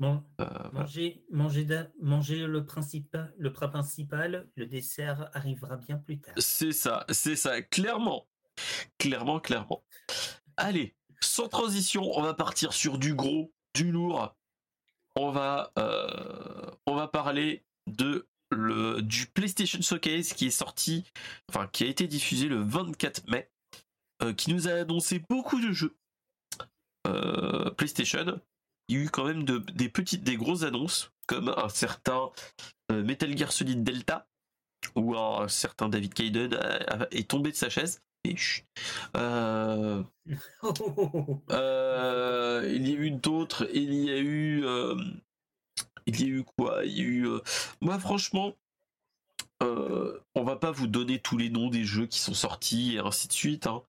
Bon, 0.00 0.22
Euh, 0.40 0.46
voilà. 0.72 0.88
manger, 1.30 1.64
da- 1.64 1.88
le, 2.00 2.60
principal, 2.64 3.32
le 3.38 3.52
plat 3.52 3.68
principal, 3.68 4.48
le 4.56 4.66
dessert 4.66 5.30
arrivera 5.34 5.76
bien 5.76 5.98
plus 5.98 6.18
tard. 6.20 6.34
C'est 6.38 6.72
ça, 6.72 7.04
c'est 7.10 7.36
ça, 7.36 7.62
clairement, 7.62 8.26
clairement, 8.98 9.38
clairement. 9.38 9.84
Allez, 10.56 10.96
sans 11.20 11.48
transition, 11.48 12.10
on 12.16 12.22
va 12.22 12.34
partir 12.34 12.72
sur 12.72 12.98
du 12.98 13.14
gros, 13.14 13.52
du 13.74 13.92
lourd. 13.92 14.34
On 15.16 15.30
va, 15.30 15.72
euh, 15.78 16.70
on 16.86 16.94
va 16.94 17.06
parler 17.08 17.62
de 17.86 18.26
le 18.50 19.00
du 19.02 19.26
PlayStation 19.26 19.80
Showcase 19.80 20.32
qui 20.32 20.46
est 20.46 20.50
sorti, 20.50 21.04
enfin 21.48 21.66
qui 21.68 21.84
a 21.84 21.86
été 21.86 22.06
diffusé 22.06 22.48
le 22.48 22.56
24 22.60 23.26
mai, 23.28 23.48
euh, 24.22 24.32
qui 24.32 24.52
nous 24.52 24.68
a 24.68 24.72
annoncé 24.72 25.22
beaucoup 25.28 25.60
de 25.60 25.72
jeux. 25.72 25.94
Euh, 27.06 27.70
PlayStation, 27.70 28.40
il 28.88 28.96
y 28.96 29.00
a 29.00 29.04
eu 29.04 29.08
quand 29.10 29.24
même 29.24 29.44
de- 29.44 29.58
des 29.58 29.88
petites, 29.88 30.24
des 30.24 30.36
grosses 30.36 30.62
annonces 30.62 31.12
comme 31.26 31.48
un 31.56 31.68
certain 31.68 32.30
Metal 32.90 33.36
Gear 33.36 33.52
Solid 33.52 33.82
Delta 33.82 34.26
où 34.94 35.16
un 35.16 35.48
certain 35.48 35.88
David 35.88 36.12
a- 36.54 37.08
est 37.10 37.28
tombé 37.30 37.50
de 37.50 37.56
sa 37.56 37.70
chaise. 37.70 38.02
Euh, 39.16 40.02
euh, 41.50 42.72
il 42.74 42.88
y 42.88 42.92
a 42.92 42.98
eu 42.98 43.10
d'autres, 43.10 43.68
il 43.72 43.94
y 43.94 44.10
a 44.10 44.18
eu, 44.18 44.64
euh, 44.64 44.96
il 46.06 46.20
y 46.20 46.24
a 46.24 46.28
eu 46.28 46.44
quoi? 46.44 46.84
Il 46.84 46.92
y 46.92 47.00
a 47.00 47.04
eu, 47.04 47.28
moi 47.80 47.98
franchement, 47.98 48.54
on 49.60 50.42
va 50.44 50.56
pas 50.56 50.70
vous 50.70 50.86
donner 50.86 51.18
tous 51.20 51.38
les 51.38 51.48
noms 51.48 51.68
des 51.68 51.84
jeux 51.84 52.06
qui 52.06 52.18
sont 52.18 52.34
sortis 52.34 52.96
et 52.96 52.98
ainsi 52.98 53.28
de 53.28 53.32
suite, 53.32 53.66
hein, 53.66 53.82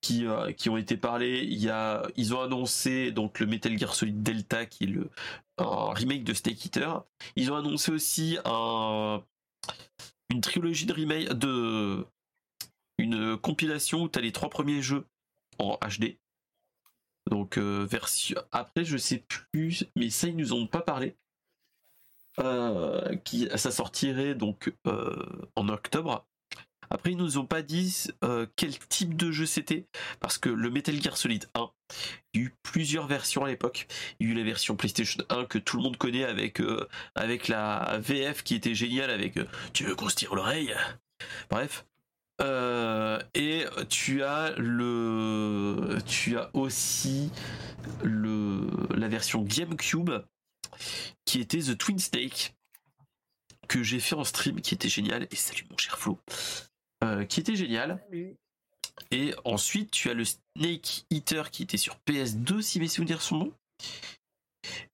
qui, 0.00 0.24
qui 0.56 0.70
ont 0.70 0.78
été 0.78 0.96
parlés. 0.96 1.42
Il 1.44 1.58
y 1.62 1.68
a, 1.68 2.02
ils 2.16 2.34
ont 2.34 2.40
annoncé 2.40 3.10
donc 3.12 3.38
le 3.38 3.46
Metal 3.46 3.76
Gear 3.78 3.94
Solid 3.94 4.22
Delta 4.22 4.64
qui 4.66 4.84
est 4.84 4.86
le 4.86 5.10
un 5.58 5.92
remake 5.92 6.24
de 6.24 6.32
Snake 6.34 6.64
Eater. 6.64 7.04
Ils 7.36 7.52
ont 7.52 7.56
annoncé 7.56 7.92
aussi 7.92 8.38
un 8.44 9.22
une 10.30 10.40
trilogie 10.40 10.86
de 10.86 10.94
remake 10.94 11.28
de 11.34 12.06
une 13.02 13.36
compilation 13.36 14.02
où 14.02 14.08
tu 14.08 14.18
as 14.18 14.22
les 14.22 14.32
trois 14.32 14.48
premiers 14.48 14.80
jeux 14.80 15.06
en 15.58 15.78
HD. 15.78 16.16
Donc 17.30 17.58
euh, 17.58 17.86
version 17.88 18.40
après 18.50 18.84
je 18.84 18.96
sais 18.96 19.24
plus 19.52 19.84
mais 19.96 20.10
ça 20.10 20.28
ils 20.28 20.36
nous 20.36 20.52
ont 20.52 20.66
pas 20.66 20.80
parlé. 20.80 21.16
Euh, 22.40 23.14
qui 23.24 23.46
ça 23.56 23.70
sortirait 23.70 24.34
donc 24.34 24.72
euh, 24.86 25.26
en 25.56 25.68
octobre. 25.68 26.26
Après 26.90 27.12
ils 27.12 27.16
nous 27.16 27.38
ont 27.38 27.46
pas 27.46 27.62
dit 27.62 28.08
quel 28.56 28.78
type 28.78 29.16
de 29.16 29.32
jeu 29.32 29.46
c'était 29.46 29.86
parce 30.20 30.36
que 30.36 30.50
le 30.50 30.70
Metal 30.70 31.00
Gear 31.00 31.16
Solid 31.16 31.48
1, 31.54 31.70
il 32.34 32.40
y 32.40 32.44
a 32.44 32.46
eu 32.46 32.54
plusieurs 32.62 33.06
versions 33.06 33.44
à 33.44 33.48
l'époque. 33.48 33.86
Il 34.18 34.26
y 34.26 34.30
a 34.30 34.32
eu 34.34 34.36
la 34.36 34.44
version 34.44 34.76
PlayStation 34.76 35.22
1 35.30 35.46
que 35.46 35.58
tout 35.58 35.78
le 35.78 35.84
monde 35.84 35.96
connaît 35.96 36.24
avec 36.24 36.60
avec 37.14 37.48
la 37.48 37.98
VF 37.98 38.42
qui 38.42 38.56
était 38.56 38.74
géniale 38.74 39.10
avec 39.10 39.38
tu 39.72 39.84
veux 39.84 39.94
qu'on 39.94 40.10
se 40.10 40.16
tire 40.16 40.34
l'oreille? 40.34 40.74
Bref. 41.48 41.86
Euh, 42.42 43.20
et 43.34 43.64
tu 43.88 44.22
as 44.24 44.52
le 44.58 45.98
tu 46.06 46.36
as 46.38 46.50
aussi 46.54 47.30
le 48.02 48.66
la 48.96 49.08
version 49.08 49.42
GameCube 49.42 50.10
qui 51.24 51.40
était 51.40 51.60
The 51.60 51.78
Twin 51.78 51.98
Snake 51.98 52.54
que 53.68 53.82
j'ai 53.82 54.00
fait 54.00 54.16
en 54.16 54.24
stream 54.24 54.60
qui 54.60 54.74
était 54.74 54.88
génial. 54.88 55.28
Et 55.30 55.36
salut 55.36 55.64
mon 55.70 55.76
cher 55.78 55.98
Flo. 55.98 56.18
Euh, 57.04 57.24
qui 57.24 57.40
était 57.40 57.56
génial. 57.56 58.00
Salut. 58.06 58.36
et 59.10 59.34
ensuite 59.44 59.90
tu 59.90 60.10
as 60.10 60.14
le 60.14 60.24
Snake 60.24 61.04
Eater 61.10 61.50
qui 61.50 61.62
était 61.62 61.76
sur 61.76 61.96
PS2 62.08 62.60
si 62.60 62.80
mes 62.80 62.88
souvenirs 62.88 63.22
sont 63.22 63.38
bons. 63.38 63.52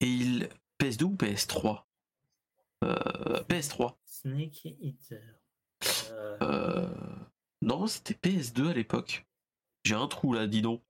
Et 0.01 0.07
il 0.07 0.49
PS2 0.81 1.05
ou 1.05 1.15
PS3 1.17 1.85
Euh, 2.85 3.43
PS3 3.49 3.95
Snake 4.05 4.67
Eater. 4.81 5.23
Euh, 6.11 6.39
Euh, 6.43 6.89
Non, 7.63 7.87
c'était 7.87 8.15
PS2 8.15 8.71
à 8.71 8.73
l'époque. 8.75 9.27
J'ai 9.85 9.95
un 9.95 10.07
trou 10.09 10.33
là, 10.33 10.47
dis 10.47 10.63
donc. 10.63 10.83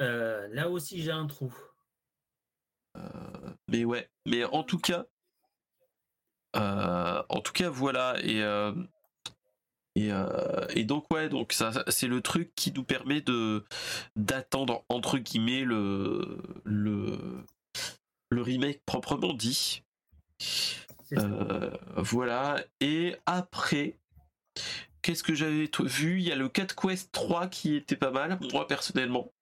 euh, 0.00 0.48
là 0.48 0.68
aussi, 0.70 1.02
j'ai 1.02 1.10
un 1.10 1.26
trou. 1.26 1.54
Mais 3.68 3.84
ouais, 3.84 4.08
mais 4.26 4.44
en 4.44 4.64
tout 4.64 4.78
cas, 4.78 5.06
euh, 6.56 7.22
en 7.28 7.40
tout 7.40 7.52
cas, 7.52 7.68
voilà. 7.68 8.16
Et, 8.22 8.42
euh, 8.42 8.72
et, 9.94 10.10
euh, 10.12 10.66
et 10.70 10.84
donc, 10.84 11.12
ouais, 11.12 11.28
donc 11.28 11.52
ça, 11.52 11.84
c'est 11.88 12.08
le 12.08 12.20
truc 12.22 12.54
qui 12.54 12.72
nous 12.72 12.84
permet 12.84 13.20
de 13.20 13.64
d'attendre, 14.16 14.84
entre 14.88 15.18
guillemets, 15.18 15.64
le, 15.64 16.38
le, 16.64 17.44
le 18.30 18.42
remake 18.42 18.82
proprement 18.84 19.34
dit. 19.34 19.82
Euh, 21.12 21.70
voilà. 21.96 22.62
Et 22.80 23.16
après, 23.26 23.98
qu'est-ce 25.08 25.22
que 25.22 25.34
j'avais 25.34 25.70
vu? 25.84 26.18
Il 26.20 26.28
y 26.28 26.32
a 26.32 26.36
le 26.36 26.50
4 26.50 26.76
Quest 26.76 27.10
3 27.12 27.46
qui 27.46 27.74
était 27.74 27.96
pas 27.96 28.10
mal, 28.10 28.38
moi 28.52 28.66
personnellement. 28.66 29.32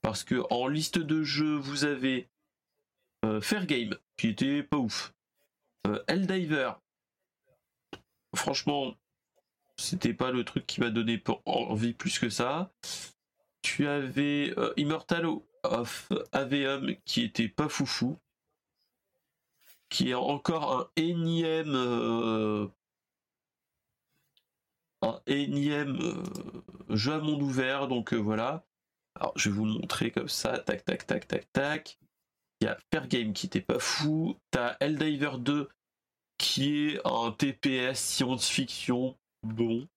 Parce 0.00 0.24
que 0.24 0.42
en 0.48 0.68
liste 0.68 0.98
de 0.98 1.22
jeux, 1.22 1.56
vous 1.56 1.84
avez 1.84 2.30
euh, 3.26 3.42
Fair 3.42 3.66
Game, 3.66 3.94
qui 4.16 4.28
était 4.28 4.62
pas 4.62 4.78
ouf. 4.78 5.12
Euh, 5.86 6.02
Helldiver. 6.08 6.72
Franchement, 8.34 8.94
c'était 9.76 10.14
pas 10.14 10.30
le 10.30 10.44
truc 10.44 10.66
qui 10.66 10.80
m'a 10.80 10.88
donné 10.88 11.22
envie 11.44 11.92
plus 11.92 12.18
que 12.18 12.30
ça. 12.30 12.72
Tu 13.60 13.86
avais 13.86 14.54
euh, 14.56 14.72
Immortal 14.78 15.26
of 15.62 16.10
Aveum, 16.32 16.96
qui 17.04 17.20
était 17.20 17.48
pas 17.48 17.68
foufou 17.68 18.18
qui 19.88 20.10
est 20.10 20.14
encore 20.14 20.80
un 20.80 20.88
énième 20.96 21.74
euh, 21.74 22.66
un 25.02 25.20
énième 25.26 25.98
euh, 26.00 26.94
jeu 26.94 27.14
à 27.14 27.18
monde 27.18 27.42
ouvert 27.42 27.88
donc 27.88 28.12
euh, 28.12 28.16
voilà. 28.16 28.64
Alors 29.14 29.32
je 29.36 29.48
vais 29.48 29.56
vous 29.56 29.64
le 29.64 29.72
montrer 29.72 30.10
comme 30.10 30.28
ça 30.28 30.58
tac 30.58 30.84
tac 30.84 31.06
tac 31.06 31.26
tac 31.26 31.52
tac. 31.52 31.98
Il 32.60 32.66
y 32.66 32.68
a 32.68 32.78
Fair 32.92 33.06
Game 33.08 33.32
qui 33.32 33.46
était 33.46 33.60
pas 33.60 33.78
fou. 33.78 34.36
T'as 34.50 34.76
Helldiver 34.80 35.38
2 35.38 35.68
qui 36.38 36.88
est 36.88 37.00
un 37.06 37.32
TPS 37.32 37.98
science-fiction 37.98 39.16
bon. 39.42 39.88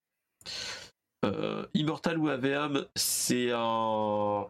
Euh, 1.26 1.68
Immortal 1.74 2.18
ou 2.18 2.30
AVM 2.30 2.86
c'est 2.96 3.52
un 3.52 4.50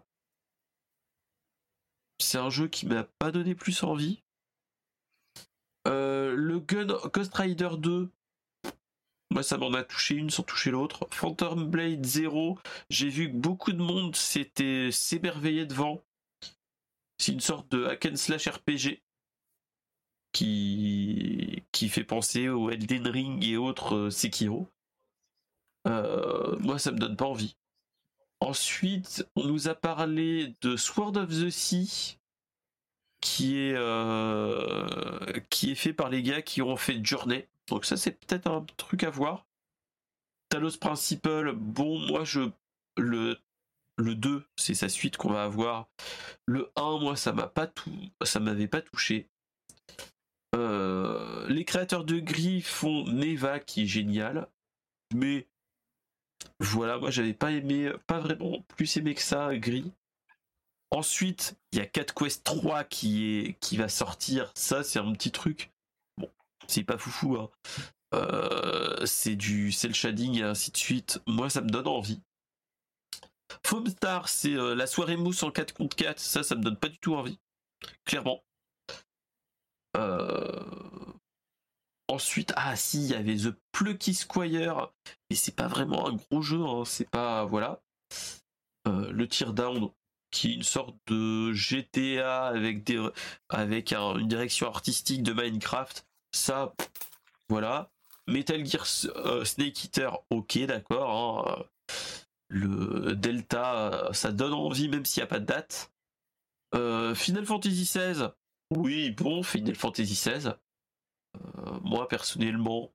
c'est 2.19 2.37
un 2.37 2.49
jeu 2.49 2.67
qui 2.67 2.85
m'a 2.85 3.05
pas 3.17 3.31
donné 3.31 3.55
plus 3.55 3.83
envie. 3.83 4.21
Euh, 5.87 6.35
le 6.35 6.59
Gun 6.59 6.87
Ghost 7.11 7.33
Rider 7.33 7.69
2, 7.77 8.09
moi 9.31 9.43
ça 9.43 9.57
m'en 9.57 9.73
a 9.73 9.83
touché 9.83 10.15
une 10.15 10.29
sans 10.29 10.43
toucher 10.43 10.71
l'autre. 10.71 11.07
Phantom 11.11 11.69
Blade 11.69 12.05
0, 12.05 12.57
j'ai 12.89 13.09
vu 13.09 13.31
que 13.31 13.37
beaucoup 13.37 13.71
de 13.71 13.81
monde 13.81 14.15
s'était 14.15 14.91
s'émerveillé 14.91 15.65
devant. 15.65 16.01
C'est 17.17 17.33
une 17.33 17.41
sorte 17.41 17.69
de 17.71 17.85
hack 17.85 18.05
and 18.05 18.15
slash 18.15 18.47
RPG. 18.47 19.01
qui, 20.31 21.63
qui 21.71 21.89
fait 21.89 22.03
penser 22.03 22.49
au 22.49 22.69
Elden 22.69 23.07
Ring 23.07 23.43
et 23.45 23.57
autres 23.57 23.95
euh, 23.95 24.09
Sekiro. 24.09 24.67
Euh, 25.87 26.57
moi, 26.59 26.77
ça 26.79 26.91
me 26.91 26.99
donne 26.99 27.15
pas 27.15 27.25
envie. 27.25 27.55
Ensuite, 28.41 29.27
on 29.35 29.43
nous 29.45 29.67
a 29.67 29.75
parlé 29.75 30.55
de 30.61 30.75
Sword 30.77 31.17
of 31.17 31.29
the 31.29 31.49
Sea, 31.49 32.17
qui 33.21 33.57
est, 33.57 33.73
euh, 33.75 35.39
qui 35.49 35.71
est 35.71 35.75
fait 35.75 35.93
par 35.93 36.09
les 36.09 36.23
gars 36.23 36.41
qui 36.41 36.61
ont 36.61 36.77
fait 36.77 37.03
Journey. 37.03 37.49
Donc 37.69 37.85
ça, 37.85 37.97
c'est 37.97 38.11
peut-être 38.11 38.47
un 38.47 38.65
truc 38.77 39.03
à 39.03 39.09
voir. 39.09 39.45
Talos 40.49 40.77
Principal, 40.77 41.53
bon, 41.53 41.99
moi, 42.07 42.23
je 42.23 42.49
le 42.97 43.37
le 43.99 44.15
2, 44.15 44.45
c'est 44.55 44.73
sa 44.73 44.89
suite 44.89 45.17
qu'on 45.17 45.31
va 45.31 45.43
avoir. 45.43 45.89
Le 46.45 46.71
1, 46.75 46.99
moi, 46.99 47.15
ça 47.15 47.33
m'a 47.33 47.47
pas 47.47 47.67
tout, 47.67 47.91
ça 48.23 48.39
m'avait 48.39 48.67
pas 48.67 48.81
touché. 48.81 49.29
Euh, 50.55 51.47
les 51.49 51.65
créateurs 51.65 52.05
de 52.05 52.19
Gris 52.19 52.61
font 52.61 53.05
Neva 53.05 53.59
qui 53.59 53.83
est 53.83 53.87
génial, 53.87 54.47
mais 55.13 55.47
voilà, 56.59 56.97
moi 56.97 57.11
j'avais 57.11 57.33
pas 57.33 57.51
aimé, 57.51 57.91
pas 58.07 58.19
vraiment 58.19 58.61
plus 58.69 58.97
aimé 58.97 59.13
que 59.13 59.21
ça 59.21 59.55
Gris. 59.57 59.91
Ensuite, 60.91 61.55
il 61.71 61.79
y 61.79 61.81
a 61.81 61.85
Cat 61.85 62.05
Quest 62.05 62.43
3 62.43 62.83
qui 62.85 63.25
est 63.25 63.59
qui 63.59 63.77
va 63.77 63.89
sortir. 63.89 64.51
Ça, 64.55 64.83
c'est 64.83 64.97
un 64.97 65.11
petit 65.13 65.31
truc. 65.31 65.71
C'est 66.69 66.83
pas 66.83 66.97
foufou. 66.97 67.35
Hein. 67.35 67.49
Euh, 68.13 69.05
c'est 69.05 69.35
du 69.35 69.71
cel 69.71 69.93
shading 69.93 70.39
et 70.39 70.43
ainsi 70.43 70.71
de 70.71 70.77
suite. 70.77 71.19
Moi, 71.27 71.49
ça 71.49 71.61
me 71.61 71.69
donne 71.69 71.87
envie. 71.87 72.21
Foamstar, 73.65 74.29
c'est 74.29 74.53
euh, 74.53 74.75
la 74.75 74.87
soirée 74.87 75.17
mousse 75.17 75.43
en 75.43 75.51
4 75.51 75.73
contre 75.73 75.95
4. 75.95 76.19
Ça, 76.19 76.43
ça 76.43 76.55
me 76.55 76.61
donne 76.61 76.77
pas 76.77 76.89
du 76.89 76.99
tout 76.99 77.15
envie. 77.15 77.39
Clairement. 78.05 78.43
Euh, 79.97 80.63
ensuite, 82.07 82.53
ah 82.55 82.75
si, 82.75 83.03
il 83.03 83.09
y 83.09 83.15
avait 83.15 83.35
The 83.35 83.55
Plucky 83.71 84.13
Squire, 84.13 84.91
mais 85.29 85.35
c'est 85.35 85.55
pas 85.55 85.67
vraiment 85.67 86.07
un 86.07 86.13
gros 86.13 86.41
jeu, 86.41 86.61
hein, 86.63 86.83
c'est 86.85 87.09
pas 87.09 87.45
voilà. 87.45 87.81
Le 88.85 89.27
Teardown, 89.27 89.91
qui 90.31 90.49
est 90.49 90.55
une 90.55 90.63
sorte 90.63 90.95
de 91.07 91.53
GTA 91.53 92.47
avec 92.47 92.83
des 92.83 93.07
avec 93.49 93.93
une 93.93 94.27
direction 94.27 94.67
artistique 94.67 95.21
de 95.21 95.31
Minecraft, 95.31 96.07
ça, 96.31 96.73
voilà. 97.49 97.91
Metal 98.27 98.65
Gear 98.65 98.85
euh, 99.15 99.43
Snake 99.43 99.83
Eater, 99.83 100.19
ok, 100.29 100.59
d'accord. 100.65 101.49
Hein. 101.49 101.65
Le 102.49 103.15
Delta, 103.15 104.09
ça 104.11 104.31
donne 104.31 104.53
envie 104.53 104.89
même 104.89 105.05
s'il 105.05 105.21
n'y 105.21 105.25
a 105.25 105.27
pas 105.27 105.39
de 105.39 105.45
date. 105.45 105.91
Final 107.15 107.45
Fantasy 107.45 107.83
XVI, 107.83 108.29
oui, 108.71 109.11
bon, 109.11 109.41
Final 109.41 109.75
Fantasy 109.75 110.13
XVI. 110.13 110.53
Euh, 111.35 111.79
moi, 111.81 112.07
personnellement, 112.07 112.91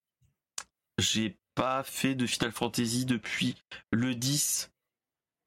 j'ai 0.98 1.36
pas 1.54 1.82
fait 1.82 2.14
de 2.14 2.26
Final 2.26 2.52
Fantasy 2.52 3.04
depuis 3.04 3.56
le 3.90 4.14
10. 4.14 4.70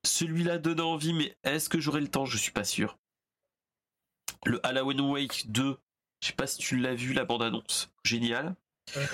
Celui-là 0.06 0.58
donne 0.58 0.82
envie, 0.82 1.14
mais 1.14 1.38
est-ce 1.44 1.70
que 1.70 1.80
j'aurai 1.80 2.02
le 2.02 2.10
temps? 2.10 2.26
Je 2.26 2.38
suis 2.38 2.52
pas 2.52 2.66
sûr. 2.66 2.98
Le 4.46 4.66
Halloween 4.66 5.02
Wake 5.02 5.50
2, 5.50 5.78
je 6.22 6.28
sais 6.28 6.34
pas 6.34 6.48
si 6.48 6.58
tu 6.58 6.78
l'as 6.78 6.96
vu, 6.96 7.14
la 7.14 7.26
bande-annonce. 7.26 7.92
Génial. 8.04 8.56
Euh, 8.96 9.06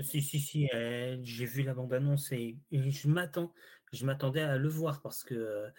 si, 0.00 0.22
si, 0.22 0.40
si, 0.40 0.68
euh, 0.74 1.18
j'ai 1.22 1.44
vu 1.44 1.62
la 1.62 1.74
bande-annonce 1.74 2.32
et, 2.32 2.56
je 2.72 3.08
m'attends, 3.08 3.52
je 3.92 4.06
m'attendais 4.06 4.40
à 4.40 4.56
le 4.56 4.68
voir 4.68 5.02
parce 5.02 5.22
que 5.22 5.70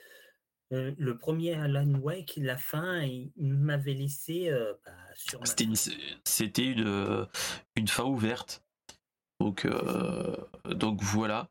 euh, 0.71 0.93
le 0.97 1.17
premier 1.17 1.55
Alan 1.55 1.95
Wake, 1.95 2.33
la 2.37 2.57
fin, 2.57 3.01
il 3.01 3.31
m'avait 3.37 3.95
laissé 3.95 4.49
euh, 4.49 4.73
bah, 4.85 4.91
sur. 5.15 5.41
C'était 5.45 5.63
une, 6.65 6.87
euh, 6.87 7.25
une, 7.75 7.87
fin 7.87 8.03
ouverte. 8.03 8.63
Donc, 9.39 9.65
donc 10.65 11.01
voilà. 11.01 11.49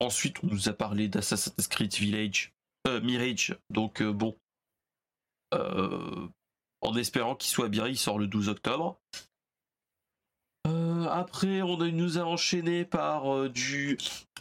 ensuite, 0.00 0.42
on 0.42 0.48
nous 0.48 0.68
a 0.68 0.72
parlé 0.72 1.06
d'Assassin's 1.06 1.68
Creed 1.68 1.94
Village, 1.94 2.52
Mirage. 3.02 3.56
Donc 3.70 4.02
bon, 4.02 4.36
en 6.84 6.94
espérant 6.96 7.34
qu'il 7.34 7.50
soit 7.50 7.68
bien, 7.68 7.88
il 7.88 7.98
sort 7.98 8.18
le 8.18 8.26
12 8.26 8.48
octobre. 8.48 9.00
après, 11.10 11.62
on 11.62 11.76
nous 11.76 12.18
a 12.18 12.22
enchaîné 12.22 12.84
par 12.84 13.48
du 13.50 13.98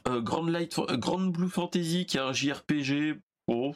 euh, 0.07 0.21
Grand, 0.21 0.45
Light, 0.45 0.77
euh, 0.79 0.97
Grand 0.97 1.19
Blue 1.19 1.49
Fantasy 1.49 2.05
qui 2.05 2.17
est 2.17 2.21
un 2.21 2.33
JRPG. 2.33 3.19
Bon. 3.47 3.75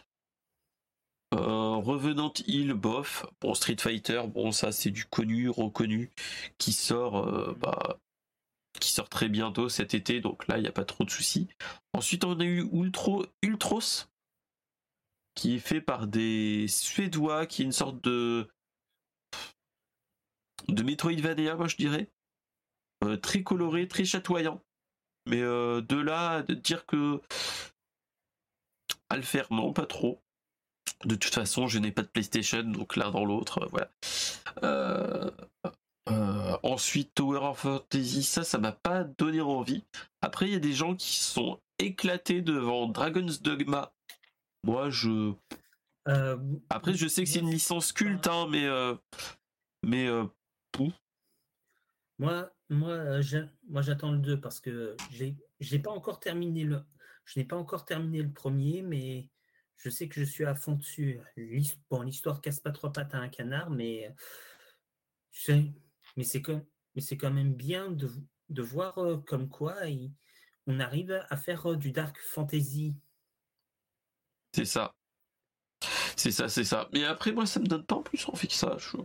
Euh, 1.33 1.75
Revenant 1.75 2.33
Hill, 2.45 2.73
bof. 2.73 3.25
Bon, 3.41 3.53
Street 3.53 3.77
Fighter, 3.79 4.23
bon, 4.27 4.51
ça 4.51 4.71
c'est 4.71 4.91
du 4.91 5.05
connu, 5.05 5.49
reconnu, 5.49 6.09
qui 6.57 6.73
sort, 6.73 7.53
bah, 7.57 7.99
qui 8.79 8.91
sort 8.91 9.09
très 9.09 9.27
bientôt 9.27 9.69
cet 9.69 9.93
été, 9.93 10.21
donc 10.21 10.47
là 10.47 10.57
il 10.57 10.61
n'y 10.61 10.67
a 10.67 10.71
pas 10.71 10.85
trop 10.85 11.03
de 11.03 11.09
soucis. 11.09 11.47
Ensuite, 11.93 12.23
on 12.23 12.39
a 12.39 12.45
eu 12.45 12.67
Ultro, 12.71 13.25
Ultros, 13.41 14.07
qui 15.35 15.55
est 15.55 15.59
fait 15.59 15.81
par 15.81 16.07
des 16.07 16.67
Suédois, 16.67 17.45
qui 17.45 17.61
est 17.61 17.65
une 17.65 17.71
sorte 17.71 18.01
de 18.03 18.47
de 20.67 20.83
Metroidvania, 20.83 21.55
moi 21.55 21.67
je 21.67 21.77
dirais. 21.77 22.09
très 23.21 23.43
coloré, 23.43 23.87
très 23.87 24.05
chatoyant. 24.05 24.61
Mais 25.27 25.41
euh, 25.41 25.81
de 25.81 25.97
là, 25.97 26.41
de 26.41 26.53
dire 26.53 26.85
que 26.85 27.21
à 29.09 29.17
le 29.17 29.21
faire, 29.21 29.47
non, 29.51 29.73
pas 29.73 29.85
trop. 29.85 30.21
De 31.05 31.15
toute 31.15 31.35
façon, 31.35 31.67
je 31.67 31.79
n'ai 31.79 31.91
pas 31.91 32.01
de 32.01 32.07
PlayStation, 32.07 32.63
donc 32.63 32.95
l'un 32.95 33.11
dans 33.11 33.25
l'autre, 33.25 33.61
euh, 33.63 33.67
voilà. 33.69 33.91
Euh, 34.63 36.57
ensuite, 36.63 37.13
Tower 37.13 37.39
of 37.39 37.59
Fantasy, 37.59 38.23
ça, 38.23 38.43
ça 38.43 38.57
m'a 38.57 38.71
pas 38.71 39.03
donné 39.03 39.41
envie. 39.41 39.83
Après, 40.21 40.47
il 40.47 40.53
y 40.53 40.55
a 40.55 40.59
des 40.59 40.73
gens 40.73 40.95
qui 40.95 41.15
sont 41.15 41.59
éclatés 41.77 42.41
devant 42.41 42.87
Dragon's 42.87 43.41
Dogma. 43.41 43.93
Moi, 44.63 44.89
je. 44.89 45.33
Après, 46.69 46.93
je 46.93 47.07
sais 47.07 47.25
que 47.25 47.29
c'est 47.29 47.39
une 47.39 47.51
licence 47.51 47.91
culte, 47.91 48.27
hein, 48.27 48.47
mais. 48.49 48.65
mais. 49.83 50.09
Moi, 52.19 52.51
moi, 52.69 53.19
moi 53.69 53.81
j'attends 53.81 54.11
le 54.11 54.19
2 54.19 54.39
parce 54.39 54.59
que 54.59 54.95
je 55.11 55.25
n'ai 55.25 55.79
pas 55.79 55.91
encore 55.91 56.19
terminé 56.19 56.63
le. 56.63 56.83
Je 57.25 57.39
n'ai 57.39 57.45
pas 57.45 57.57
encore 57.57 57.85
terminé 57.85 58.21
le 58.21 58.31
premier, 58.31 58.81
mais 58.81 59.29
je 59.75 59.89
sais 59.89 60.07
que 60.07 60.19
je 60.19 60.25
suis 60.25 60.45
à 60.45 60.55
fond 60.55 60.73
dessus. 60.73 61.19
Bon, 61.89 62.01
l'histoire 62.01 62.41
casse 62.41 62.59
pas 62.59 62.71
trois 62.71 62.91
pattes 62.91 63.13
à 63.13 63.19
un 63.19 63.29
canard, 63.29 63.69
mais 63.69 64.15
mais 66.15 66.23
c'est 66.23 66.41
quand, 66.41 66.65
mais 66.95 67.01
c'est 67.01 67.17
quand 67.17 67.31
même 67.31 67.53
bien 67.53 67.91
de, 67.91 68.09
de 68.49 68.61
voir 68.61 68.97
euh, 68.97 69.17
comme 69.17 69.49
quoi 69.49 69.75
on 70.65 70.79
arrive 70.79 71.23
à 71.29 71.37
faire 71.37 71.71
euh, 71.71 71.75
du 71.77 71.91
dark 71.91 72.17
fantasy. 72.19 72.95
C'est 74.53 74.65
ça. 74.65 74.93
C'est 76.15 76.31
ça, 76.31 76.49
c'est 76.49 76.63
ça. 76.63 76.89
Mais 76.93 77.03
après, 77.03 77.31
moi, 77.31 77.45
ça 77.45 77.59
me 77.59 77.67
donne 77.67 77.85
pas 77.85 77.95
en 77.95 78.01
plus 78.01 78.27
envie 78.27 78.47
que 78.47 78.53
ça. 78.53 78.75
Je... 78.79 78.97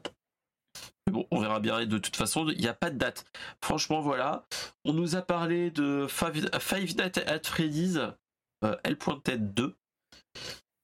Bon, 1.11 1.27
on 1.31 1.41
verra 1.41 1.61
bien. 1.61 1.85
De 1.85 1.99
toute 1.99 2.17
façon, 2.17 2.49
il 2.49 2.59
n'y 2.59 2.69
a 2.69 2.75
pas 2.75 2.91
de 2.91 2.99
date. 2.99 3.25
Franchement, 3.61 4.01
voilà. 4.01 4.47
On 4.85 4.93
nous 4.93 5.17
a 5.17 5.23
parlé 5.23 5.71
de 5.71 6.07
Five, 6.09 6.97
Nights 6.97 7.19
at 7.27 7.41
Freddy's, 7.45 7.99
euh, 8.65 8.77
L.Tête 8.85 9.53
2. 9.55 9.77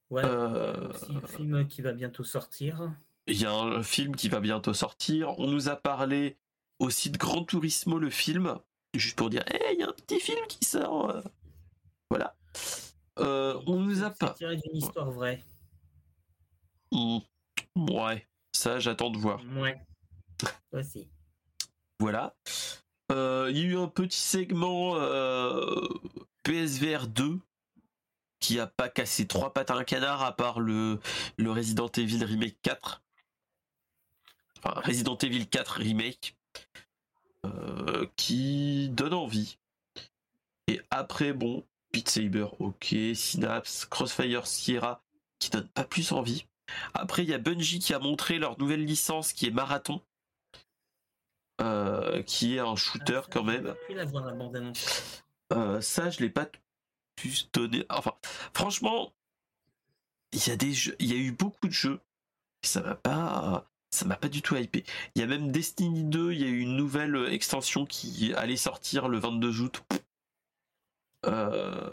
Ouais, 0.09 0.23
euh, 0.25 0.91
un 1.09 1.27
film 1.27 1.67
qui 1.67 1.81
va 1.81 1.93
bientôt 1.93 2.23
sortir. 2.23 2.91
Il 3.27 3.39
y 3.39 3.45
a 3.45 3.53
un 3.53 3.83
film 3.83 4.15
qui 4.15 4.27
va 4.27 4.39
bientôt 4.39 4.73
sortir. 4.73 5.39
On 5.39 5.47
nous 5.47 5.69
a 5.69 5.75
parlé 5.75 6.37
aussi 6.79 7.09
de 7.09 7.17
Grand 7.17 7.45
Turismo, 7.45 7.99
le 7.99 8.09
film. 8.09 8.57
Juste 8.95 9.17
pour 9.17 9.29
dire, 9.29 9.43
hey, 9.47 9.75
il 9.75 9.79
y 9.79 9.83
a 9.83 9.89
un 9.89 9.93
petit 9.93 10.19
film 10.19 10.45
qui 10.47 10.65
sort. 10.65 11.11
Euh. 11.11 11.21
Voilà. 12.09 12.35
on 13.17 13.79
nous 13.79 14.03
a 14.03 14.09
pas. 14.09 14.35
C'est 14.37 14.47
d'une 14.47 14.77
histoire 14.77 15.11
vraie. 15.11 15.43
Mmh. 16.91 17.19
Ouais, 17.75 18.27
ça 18.51 18.79
j'attends 18.79 19.11
de 19.11 19.17
voir. 19.17 19.41
Ouais. 19.55 19.79
Voilà. 21.99 22.35
Euh, 23.11 23.47
il 23.49 23.57
y 23.57 23.61
a 23.61 23.65
eu 23.65 23.77
un 23.77 23.87
petit 23.87 24.19
segment 24.19 24.95
euh, 24.95 25.87
PSVR 26.43 27.07
2 27.07 27.39
qui 28.39 28.59
a 28.59 28.67
pas 28.67 28.87
cassé 28.87 29.27
trois 29.27 29.53
pattes 29.53 29.71
à 29.71 29.75
un 29.75 29.83
canard 29.83 30.23
à 30.23 30.31
part 30.31 30.59
le, 30.59 30.99
le 31.37 31.51
Resident 31.51 31.89
Evil 31.97 32.23
Remake 32.23 32.57
4. 32.61 33.01
Enfin, 34.59 34.79
Resident 34.81 35.17
Evil 35.17 35.47
4 35.47 35.71
Remake. 35.71 36.35
Euh, 37.45 38.05
qui 38.17 38.89
donne 38.89 39.13
envie. 39.13 39.57
Et 40.67 40.81
après, 40.91 41.31
bon, 41.31 41.65
Beat 41.93 42.09
Saber, 42.09 42.47
ok, 42.59 42.95
Synapse, 43.15 43.85
Crossfire 43.85 44.45
Sierra, 44.45 45.01
qui 45.39 45.49
donne 45.49 45.67
pas 45.69 45.85
plus 45.85 46.11
envie. 46.11 46.45
Après, 46.93 47.23
il 47.23 47.29
y 47.29 47.33
a 47.33 47.37
Bungie 47.37 47.79
qui 47.79 47.93
a 47.93 47.99
montré 47.99 48.39
leur 48.39 48.59
nouvelle 48.59 48.83
licence 48.83 49.31
qui 49.31 49.47
est 49.47 49.51
Marathon. 49.51 50.01
Euh, 51.61 52.23
qui 52.23 52.55
est 52.55 52.59
un 52.59 52.75
shooter 52.75 53.21
ah, 53.23 53.27
quand 53.29 53.43
même. 53.43 53.75
Euh, 55.51 55.81
ça, 55.81 56.09
je 56.09 56.19
l'ai 56.19 56.29
pas 56.29 56.49
pu 57.15 57.33
donner. 57.51 57.85
Enfin, 57.89 58.13
franchement, 58.53 59.11
il 60.31 60.47
y 60.47 60.51
a 60.51 60.55
des 60.55 60.71
jeux, 60.71 60.95
il 60.99 61.11
y 61.11 61.13
a 61.13 61.17
eu 61.17 61.31
beaucoup 61.31 61.67
de 61.67 61.73
jeux. 61.73 61.99
ça 62.63 62.81
m'a 62.81 62.95
pas. 62.95 63.69
ça 63.91 64.05
m'a 64.05 64.15
pas 64.15 64.29
du 64.29 64.41
tout 64.41 64.55
hypé. 64.55 64.85
Il 65.15 65.21
y 65.21 65.23
a 65.23 65.27
même 65.27 65.51
Destiny 65.51 66.05
2, 66.05 66.31
il 66.31 66.39
y 66.39 66.45
a 66.45 66.47
eu 66.47 66.59
une 66.59 66.77
nouvelle 66.77 67.27
extension 67.33 67.85
qui 67.85 68.33
allait 68.35 68.55
sortir 68.55 69.09
le 69.09 69.17
22 69.19 69.61
août. 69.61 69.81
Euh, 71.25 71.91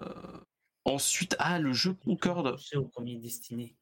ensuite, 0.85 1.35
ah, 1.41 1.59
le 1.59 1.73
jeu 1.73 1.95
Concorde. 1.95 2.57
C'est 2.61 2.77
au 2.77 2.85
premier 2.85 3.17
Destiny. 3.17 3.75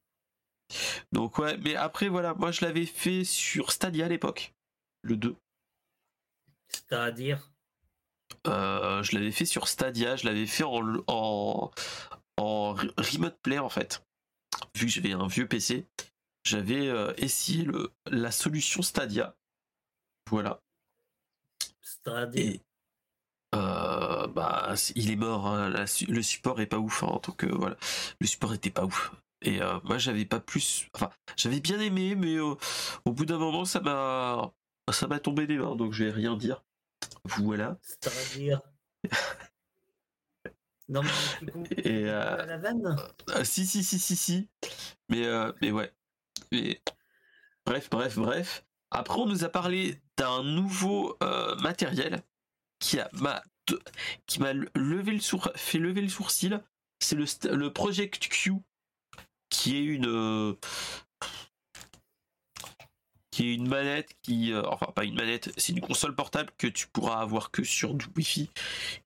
Donc 1.13 1.37
ouais, 1.37 1.59
mais 1.59 1.77
après 1.77 2.09
voilà, 2.09 2.33
moi 2.33 2.51
je 2.53 2.65
l'avais 2.65 2.87
fait 2.87 3.23
sur 3.25 3.71
Stadia 3.71 4.07
à 4.07 4.09
l'époque, 4.09 4.55
le 5.03 5.17
2. 5.17 5.37
C'est-à-dire 6.75 7.51
euh, 8.47 9.03
Je 9.03 9.15
l'avais 9.15 9.33
fait 9.33 9.45
sur 9.45 9.69
Stadia, 9.69 10.17
je 10.17 10.27
l'avais 10.27 10.47
fait 10.47 10.65
en, 10.65 10.83
en, 11.07 11.71
en 12.37 12.73
remote 12.73 13.39
play 13.43 13.59
en 13.59 13.69
fait. 13.69 14.05
Vu 14.77 14.87
que 14.87 14.93
j'avais 14.93 15.13
un 15.13 15.27
vieux 15.27 15.47
PC, 15.47 15.87
j'avais 16.45 16.89
euh, 16.89 17.13
essayé 17.17 17.65
le, 17.65 17.93
la 18.07 18.31
solution 18.31 18.83
Stadia. 18.83 19.35
Voilà. 20.31 20.61
Stadia. 21.81 22.59
Euh, 23.55 24.27
bah, 24.29 24.75
il 24.95 25.11
est 25.11 25.17
mort. 25.17 25.47
Hein. 25.47 25.71
le 26.09 26.23
support 26.23 26.61
est 26.61 26.67
pas 26.67 26.79
ouf. 26.79 27.03
Hein, 27.03 27.21
voilà, 27.53 27.77
le 28.21 28.27
support 28.27 28.53
était 28.55 28.71
pas 28.71 28.85
ouf. 28.85 29.13
Et 29.43 29.61
euh, 29.63 29.79
moi, 29.85 29.99
j'avais 29.99 30.25
pas 30.25 30.41
plus. 30.41 30.89
Enfin, 30.95 31.11
j'avais 31.37 31.61
bien 31.61 31.79
aimé, 31.79 32.15
mais 32.15 32.39
au 32.39 32.59
bout 33.07 33.27
d'un 33.27 33.39
moment, 33.39 33.65
ça 33.65 33.81
m'a, 33.81 34.53
ça 34.91 35.07
m'a 35.07 35.19
tombé 35.21 35.47
des 35.47 35.59
mains. 35.59 35.77
Donc, 35.77 35.93
je 35.93 36.05
vais 36.05 36.11
rien 36.11 36.37
dire. 36.37 36.65
Voilà. 37.25 37.79
C'est-à-dire. 37.83 38.61
non, 40.89 41.03
mais 41.03 41.63
Et 41.85 42.09
euh... 42.09 42.45
la 42.47 42.59
vanne 42.59 42.97
Si, 43.45 43.67
si, 43.67 43.83
si, 43.83 43.99
si, 43.99 44.17
si. 44.17 44.49
Mais, 45.09 45.27
mais 45.61 45.71
ouais. 45.71 45.93
Bref, 47.67 47.89
bref, 47.91 48.19
bref. 48.19 48.65
Après, 48.91 49.19
on 49.19 49.27
nous 49.27 49.45
a 49.45 49.49
parlé 49.49 50.01
d'un 50.17 50.43
nouveau 50.45 51.17
euh, 51.23 51.57
matériel 51.57 52.23
qui 52.79 52.99
m'a 53.13 53.43
qui 54.27 54.41
m'a 54.41 54.53
levé 54.53 55.13
le 55.13 55.21
sour... 55.21 55.51
fait 55.57 55.79
lever 55.79 56.03
le 56.03 56.09
sourcil. 56.09 56.63
C'est 57.01 57.17
le, 57.17 57.25
le 57.57 57.73
Project 57.73 58.29
Q, 58.29 58.53
qui 59.49 59.77
est 59.77 59.85
une 59.85 60.07
euh, 60.07 60.55
qui 63.35 63.51
est 63.51 63.55
une 63.55 63.69
manette 63.69 64.15
qui 64.23 64.53
euh, 64.53 64.63
enfin 64.69 64.87
pas 64.95 65.05
une 65.05 65.17
manette 65.17 65.51
c'est 65.57 65.73
une 65.73 65.81
console 65.81 66.15
portable 66.15 66.51
que 66.57 66.67
tu 66.67 66.87
pourras 66.87 67.21
avoir 67.21 67.51
que 67.51 67.65
sur 67.65 67.95
du 67.95 68.07
wifi 68.17 68.51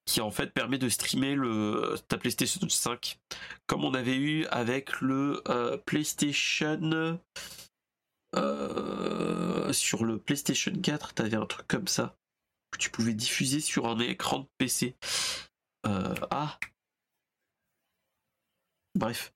qui 0.05 0.21
en 0.21 0.31
fait 0.31 0.53
permet 0.53 0.79
de 0.79 0.89
streamer 0.89 1.35
le 1.35 1.95
ta 2.09 2.19
PlayStation 2.19 2.69
5 2.69 3.19
comme 3.67 3.85
on 3.85 3.95
avait 3.95 4.17
eu 4.17 4.45
avec 4.47 5.01
le 5.01 5.43
PlayStation 5.87 7.19
euh, 8.35 9.73
sur 9.73 10.05
le 10.05 10.19
PlayStation 10.19 10.73
4, 10.73 11.15
t'avais 11.15 11.37
un 11.37 11.47
truc 11.47 11.67
comme 11.67 11.89
ça 11.89 12.17
que 12.71 12.79
tu 12.79 12.91
pouvais 12.91 13.15
diffuser 13.15 13.61
sur 13.61 13.87
un 13.87 13.99
écran 13.99 14.41
de 14.41 14.49
PC. 14.59 14.97
Euh, 15.87 16.15
ah, 16.31 16.59
bref, 18.95 19.33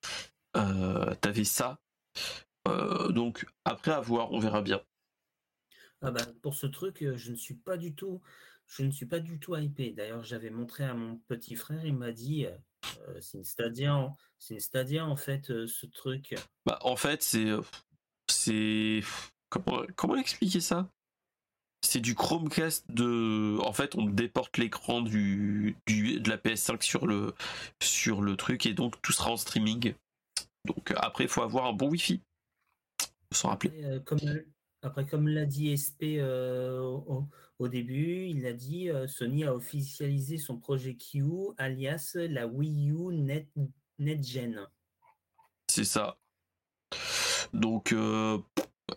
euh, 0.57 1.15
t'avais 1.17 1.45
ça. 1.45 1.79
Donc 2.67 3.47
après 3.65 3.93
avoir, 3.93 4.33
on 4.33 4.39
verra 4.39 4.63
bien. 4.63 4.81
Ah 6.01 6.11
bah, 6.11 6.27
pour 6.43 6.55
ce 6.55 6.67
truc, 6.67 7.05
je 7.17 7.31
ne 7.31 7.37
suis 7.37 7.55
pas 7.55 7.77
du 7.77 7.95
tout, 7.95 8.21
je 8.67 8.83
ne 8.83 8.91
suis 8.91 9.07
pas 9.07 9.21
du 9.21 9.39
tout 9.39 9.57
hypé. 9.57 9.93
D'ailleurs, 9.93 10.25
j'avais 10.25 10.51
montré 10.51 10.85
à 10.85 10.95
mon 10.95 11.17
petit 11.29 11.55
frère, 11.55 11.85
il 11.85 11.95
m'a 11.95 12.13
dit, 12.13 12.47
c'est 13.21 13.39
une 13.39 13.45
Stadia, 13.45 14.11
c'est 14.39 14.55
une 14.55 14.61
Stadia 14.61 15.07
en 15.07 15.17
fait, 15.17 15.47
ce 15.67 15.87
truc. 15.87 16.35
Bah 16.67 16.79
en 16.83 16.97
fait, 16.97 17.23
c'est 17.23 17.51
c'est 18.29 19.01
comment 19.49 19.83
comment 19.95 20.17
expliquer 20.17 20.61
ça? 20.61 20.89
C'est 21.85 22.01
du 22.01 22.15
Chromecast 22.15 22.91
de 22.91 23.59
en 23.61 23.73
fait 23.73 23.97
on 23.97 24.05
déporte 24.07 24.57
l'écran 24.57 25.03
du, 25.03 25.77
de 25.87 26.29
la 26.29 26.39
PS5 26.39 26.83
sur 26.83 27.07
le 27.07 27.35
sur 27.83 28.23
le 28.23 28.37
truc 28.37 28.67
et 28.67 28.73
donc 28.73 29.01
tout 29.03 29.13
sera 29.13 29.33
en 29.33 29.37
streaming 29.37 29.95
donc 30.65 30.93
après 30.97 31.25
il 31.25 31.29
faut 31.29 31.43
avoir 31.43 31.67
un 31.67 31.73
bon 31.73 31.89
wifi 31.89 32.21
s'en 33.33 33.49
rappeler 33.49 33.85
euh, 33.85 34.01
comme 34.01 34.19
après 34.83 35.07
comme 35.07 35.29
l'a 35.29 35.47
dit 35.47 35.77
SP 35.77 36.19
euh, 36.19 36.81
au, 37.59 37.69
début 37.69 38.27
il 38.27 38.47
a 38.47 38.53
dit 38.53 38.91
euh, 38.91 39.07
Sony 39.07 39.45
a 39.45 39.55
officialisé 39.55 40.37
son 40.37 40.59
projet 40.59 40.97
Q 40.97 41.25
alias 41.59 42.17
la 42.17 42.47
Wii 42.47 42.91
U 42.91 43.13
Net 43.13 43.49
NetGen 43.99 44.67
c'est 45.69 45.85
ça 45.85 46.19
donc, 47.53 47.95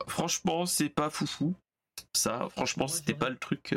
franchement, 0.07 0.65
c'est 0.65 0.87
pas 0.87 1.09
foufou. 1.09 1.55
Ça, 2.13 2.47
franchement, 2.51 2.87
c'était 2.87 3.13
pas 3.13 3.29
le 3.29 3.37
truc 3.37 3.75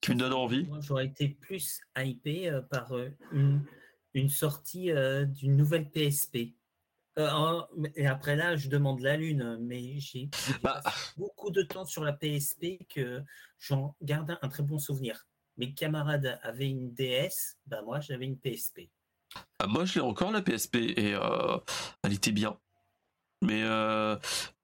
qui 0.00 0.10
me 0.10 0.16
donne 0.16 0.32
envie. 0.32 0.64
Moi, 0.64 0.80
j'aurais 0.80 1.06
été 1.06 1.28
plus 1.28 1.80
hypé 1.96 2.60
par 2.70 2.92
une, 3.30 4.28
sortie 4.28 4.90
d'une 5.28 5.56
nouvelle 5.56 5.88
PSP. 5.88 6.56
Et 7.16 8.06
après 8.06 8.36
là, 8.36 8.56
je 8.56 8.68
demande 8.68 9.00
la 9.00 9.16
lune, 9.16 9.58
mais 9.60 9.98
j'ai 9.98 10.28
bah. 10.62 10.82
beaucoup 11.16 11.50
de 11.50 11.62
temps 11.62 11.84
sur 11.84 12.04
la 12.04 12.12
PSP 12.12 12.86
que 12.88 13.22
j'en 13.58 13.96
garde 14.02 14.38
un 14.42 14.48
très 14.48 14.62
bon 14.62 14.78
souvenir. 14.78 15.26
Mes 15.56 15.72
camarades 15.72 16.38
avaient 16.42 16.68
une 16.68 16.92
DS, 16.92 17.56
bah 17.66 17.80
moi 17.82 18.00
j'avais 18.00 18.26
une 18.26 18.38
PSP. 18.38 18.90
Ah, 19.58 19.66
moi, 19.66 19.84
je 19.84 19.94
l'ai 19.94 20.00
encore 20.00 20.30
la 20.30 20.42
PSP 20.42 20.76
et 20.76 21.14
elle 22.02 22.12
était 22.12 22.32
bien. 22.32 22.58
Mais, 23.42 23.62
euh, 23.62 24.16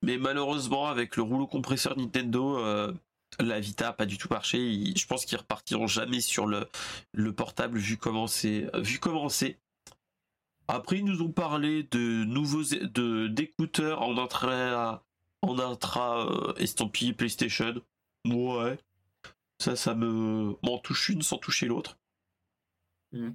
mais 0.03 0.19
malheureusement, 0.19 0.89
avec 0.89 1.17
le 1.17 1.23
rouleau 1.23 1.47
compresseur 1.47 1.97
Nintendo, 1.97 2.59
euh, 2.59 2.93
la 3.39 3.61
Vita 3.61 3.87
n'a 3.87 3.93
pas 3.93 4.07
du 4.07 4.19
tout 4.19 4.29
marché. 4.31 4.93
je 4.97 5.07
pense 5.07 5.25
qu'ils 5.25 5.39
repartiront 5.39 5.87
jamais 5.87 6.21
sur 6.21 6.47
le, 6.47 6.69
le 7.13 7.33
portable 7.33 7.79
vu 7.79 7.97
comment 7.97 8.27
c'est. 8.27 8.71
Vu 8.79 8.99
comment 8.99 9.29
c'est. 9.29 9.59
Après, 10.69 10.99
ils 10.99 11.05
nous 11.05 11.23
ont 11.23 11.33
parlé 11.33 11.83
de 11.85 12.25
nouveaux 12.25 12.63
de 12.63 13.27
d'écouteurs 13.29 14.03
en 14.03 14.17
intra 14.19 15.03
en 15.43 15.59
intra 15.59 16.27
euh, 16.27 16.55
estampillé 16.57 17.13
PlayStation. 17.13 17.75
Ouais. 18.27 18.79
Ça, 19.59 19.77
ça 19.77 19.95
me 19.95 20.57
m'en 20.63 20.79
touche 20.79 21.09
une 21.09 21.23
sans 21.23 21.39
toucher 21.39 21.67
l'autre. 21.67 21.99
Mmh. 23.13 23.33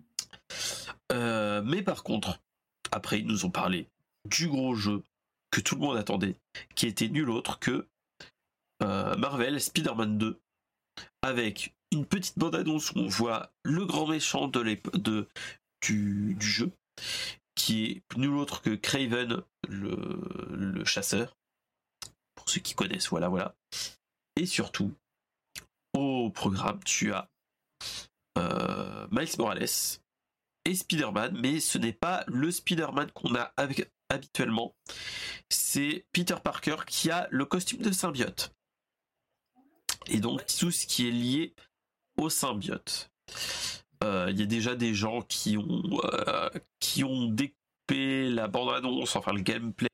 mais 1.65 1.83
par 1.83 2.01
contre, 2.01 2.39
après, 2.91 3.19
ils 3.19 3.27
nous 3.27 3.45
ont 3.45 3.51
parlé 3.51 3.87
du 4.25 4.47
gros 4.47 4.73
jeu 4.73 5.03
que 5.51 5.61
tout 5.61 5.75
le 5.75 5.81
monde 5.81 5.97
attendait, 5.97 6.35
qui 6.75 6.87
était 6.87 7.09
nul 7.09 7.29
autre 7.29 7.59
que 7.59 7.87
euh, 8.83 9.15
Marvel 9.17 9.59
Spider-Man 9.59 10.17
2, 10.17 10.39
avec 11.21 11.75
une 11.91 12.05
petite 12.05 12.37
bande-annonce 12.37 12.91
où 12.91 12.99
on 12.99 13.07
voit 13.07 13.51
le 13.63 13.85
grand 13.85 14.07
méchant 14.07 14.47
de, 14.47 14.77
de 14.93 15.27
du, 15.81 16.35
jeu, 16.39 16.71
qui 17.55 17.85
est 17.85 18.17
nul 18.17 18.35
autre 18.35 18.61
que 18.61 18.75
Craven, 18.75 19.41
le, 19.67 20.85
chasseur, 20.85 21.35
pour 22.35 22.49
ceux 22.49 22.61
qui 22.61 22.75
connaissent, 22.75 23.09
voilà, 23.09 23.29
voilà. 23.29 23.55
Et 24.35 24.45
surtout, 24.45 24.93
au 25.93 26.29
programme, 26.29 26.83
tu 26.83 27.13
as 27.13 27.29
euh, 28.37 29.07
Miles 29.11 29.37
Morales 29.37 29.65
et 30.65 30.75
Spider-Man, 30.75 31.37
mais 31.41 31.59
ce 31.59 31.77
n'est 31.77 31.93
pas 31.93 32.23
le 32.27 32.51
Spider-Man 32.51 33.11
qu'on 33.11 33.35
a 33.35 33.53
habituellement, 34.09 34.75
c'est 35.49 36.05
Peter 36.11 36.35
Parker 36.43 36.77
qui 36.85 37.09
a 37.09 37.27
le 37.31 37.45
costume 37.45 37.81
de 37.81 37.91
symbiote. 37.91 38.53
Et 40.07 40.19
donc 40.19 40.45
tout 40.45 40.71
ce 40.71 40.85
qui 40.85 41.07
est 41.07 41.11
lié 41.11 41.53
au 42.17 42.29
symbiote. 42.29 43.11
Euh, 44.03 44.27
il 44.29 44.39
y 44.39 44.43
a 44.43 44.45
déjà 44.45 44.75
des 44.75 44.93
gens 44.93 45.21
qui 45.21 45.57
ont, 45.57 45.83
euh, 46.03 46.49
qui 46.79 47.03
ont 47.03 47.25
découpé 47.25 48.29
la 48.29 48.47
bande-annonce, 48.47 49.15
enfin 49.15 49.33
le 49.33 49.41
gameplay, 49.41 49.87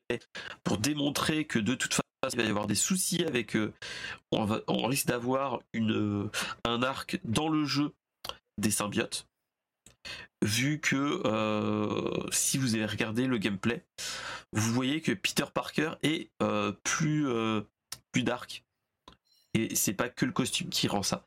pour 0.62 0.78
démontrer 0.78 1.44
que 1.44 1.58
de 1.58 1.74
toute 1.74 1.94
façon 1.94 2.02
il 2.32 2.38
va 2.38 2.42
y 2.44 2.48
avoir 2.48 2.66
des 2.66 2.74
soucis 2.74 3.24
avec 3.24 3.54
eux. 3.56 3.72
On, 4.32 4.60
on 4.66 4.86
risque 4.86 5.06
d'avoir 5.06 5.60
une, 5.72 6.30
un 6.64 6.82
arc 6.82 7.20
dans 7.24 7.48
le 7.48 7.64
jeu 7.64 7.92
des 8.58 8.70
symbiotes 8.70 9.26
vu 10.44 10.78
que 10.78 11.22
euh, 11.24 12.30
si 12.30 12.58
vous 12.58 12.74
avez 12.74 12.86
regardé 12.86 13.26
le 13.26 13.38
gameplay, 13.38 13.84
vous 14.52 14.72
voyez 14.72 15.00
que 15.00 15.12
Peter 15.12 15.44
Parker 15.52 15.92
est 16.02 16.30
euh, 16.42 16.72
plus, 16.84 17.26
euh, 17.28 17.62
plus 18.12 18.22
dark. 18.22 18.63
Et 19.54 19.74
c'est 19.74 19.94
pas 19.94 20.08
que 20.08 20.26
le 20.26 20.32
costume 20.32 20.68
qui 20.68 20.88
rend 20.88 21.02
ça. 21.02 21.26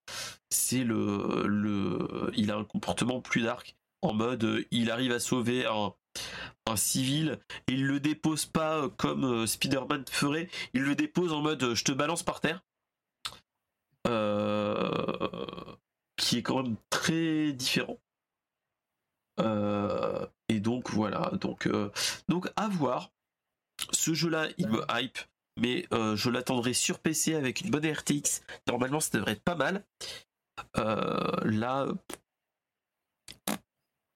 C'est 0.49 0.83
le, 0.83 1.45
le. 1.47 2.31
Il 2.35 2.51
a 2.51 2.57
un 2.57 2.63
comportement 2.65 3.21
plus 3.21 3.41
dark. 3.41 3.75
En 4.01 4.13
mode, 4.13 4.65
il 4.71 4.91
arrive 4.91 5.11
à 5.11 5.19
sauver 5.19 5.65
un, 5.65 5.93
un 6.67 6.75
civil 6.75 7.39
et 7.67 7.73
il 7.73 7.85
le 7.85 7.99
dépose 7.99 8.45
pas 8.45 8.89
comme 8.97 9.47
Spider-Man 9.47 10.05
ferait. 10.09 10.49
Il 10.73 10.83
le 10.83 10.95
dépose 10.95 11.33
en 11.33 11.41
mode 11.41 11.73
je 11.73 11.83
te 11.83 11.91
balance 11.91 12.23
par 12.23 12.41
terre. 12.41 12.63
qui 16.17 16.37
est 16.37 16.43
quand 16.43 16.63
même 16.63 16.75
très 16.89 17.53
différent. 17.53 17.97
Euh, 19.39 20.25
et 20.49 20.59
donc 20.59 20.89
voilà, 20.91 21.31
donc, 21.39 21.67
euh, 21.67 21.91
donc 22.27 22.49
à 22.55 22.67
voir. 22.67 23.11
Ce 23.91 24.13
jeu-là, 24.13 24.47
il 24.57 24.67
me 24.69 24.81
hype. 24.89 25.19
Mais 25.57 25.87
je 25.91 26.29
l'attendrai 26.29 26.73
sur 26.73 26.99
PC 26.99 27.35
avec 27.35 27.61
une 27.61 27.69
bonne 27.69 27.85
RTX. 27.85 28.41
Normalement, 28.67 28.99
ça 28.99 29.17
devrait 29.17 29.33
être 29.33 29.43
pas 29.43 29.55
mal. 29.55 29.83
là, 30.75 31.87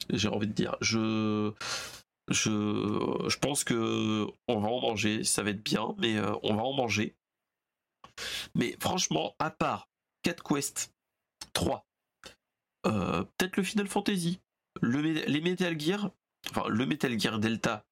j'ai 0.10 0.28
envie 0.28 0.48
de 0.48 0.54
dire, 0.54 0.76
je, 0.82 1.54
je, 2.30 3.26
je 3.28 3.38
pense 3.38 3.64
que 3.64 4.28
on 4.48 4.60
va 4.60 4.70
en 4.70 4.82
manger, 4.82 5.24
ça 5.24 5.44
va 5.44 5.52
être 5.52 5.64
bien, 5.64 5.96
mais 5.98 6.20
on 6.44 6.56
va 6.56 6.64
en 6.64 6.74
manger. 6.74 7.16
Mais 8.56 8.76
franchement, 8.80 9.36
à 9.40 9.52
part 9.52 9.90
4 10.24 10.44
Quest 10.44 10.94
3, 11.54 11.86
peut-être 12.84 13.58
le 13.58 13.64
Final 13.64 13.88
Fantasy, 13.88 14.40
le, 14.82 15.02
les 15.02 15.42
Metal 15.42 15.80
Gear, 15.80 16.12
enfin 16.50 16.68
le 16.68 16.86
Metal 16.86 17.20
Gear 17.20 17.40
Delta 17.40 17.86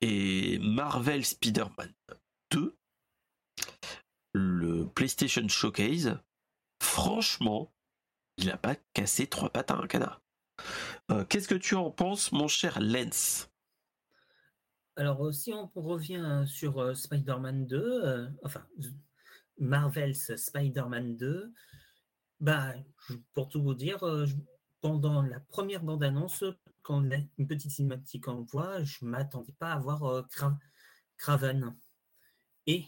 et 0.00 0.58
Marvel 0.58 1.24
Spider-Man 1.24 1.92
2, 2.54 2.78
le 4.32 4.84
PlayStation 4.88 5.46
Showcase, 5.48 6.20
franchement, 6.80 7.74
il 8.36 8.46
n'a 8.46 8.56
pas 8.56 8.76
cassé 8.92 9.26
trois 9.26 9.50
pattes 9.50 9.72
à 9.72 9.76
un 9.76 9.86
canard. 9.88 10.22
Euh, 11.10 11.24
qu'est-ce 11.24 11.48
que 11.48 11.56
tu 11.56 11.74
en 11.74 11.90
penses, 11.90 12.30
mon 12.30 12.46
cher 12.46 12.80
Lens 12.80 13.50
Alors, 14.94 15.34
si 15.34 15.52
on 15.52 15.68
revient 15.74 16.44
sur 16.46 16.78
euh, 16.78 16.94
Spider-Man 16.94 17.66
2, 17.66 17.76
euh, 17.76 18.28
enfin, 18.44 18.64
Marvel's 19.58 20.36
Spider-Man 20.36 21.16
2, 21.16 21.52
bah, 22.38 22.74
pour 23.32 23.48
tout 23.48 23.62
vous 23.62 23.74
dire, 23.74 23.98
pendant 24.80 25.22
la 25.22 25.40
première 25.40 25.82
bande-annonce, 25.82 26.44
quand 26.82 27.02
une 27.38 27.48
petite 27.48 27.72
cinématique 27.72 28.28
en 28.28 28.42
voit, 28.42 28.84
je 28.84 29.04
m'attendais 29.04 29.54
pas 29.58 29.72
à 29.72 29.78
voir 29.78 30.24
Craven. 31.16 31.74
Et, 32.66 32.84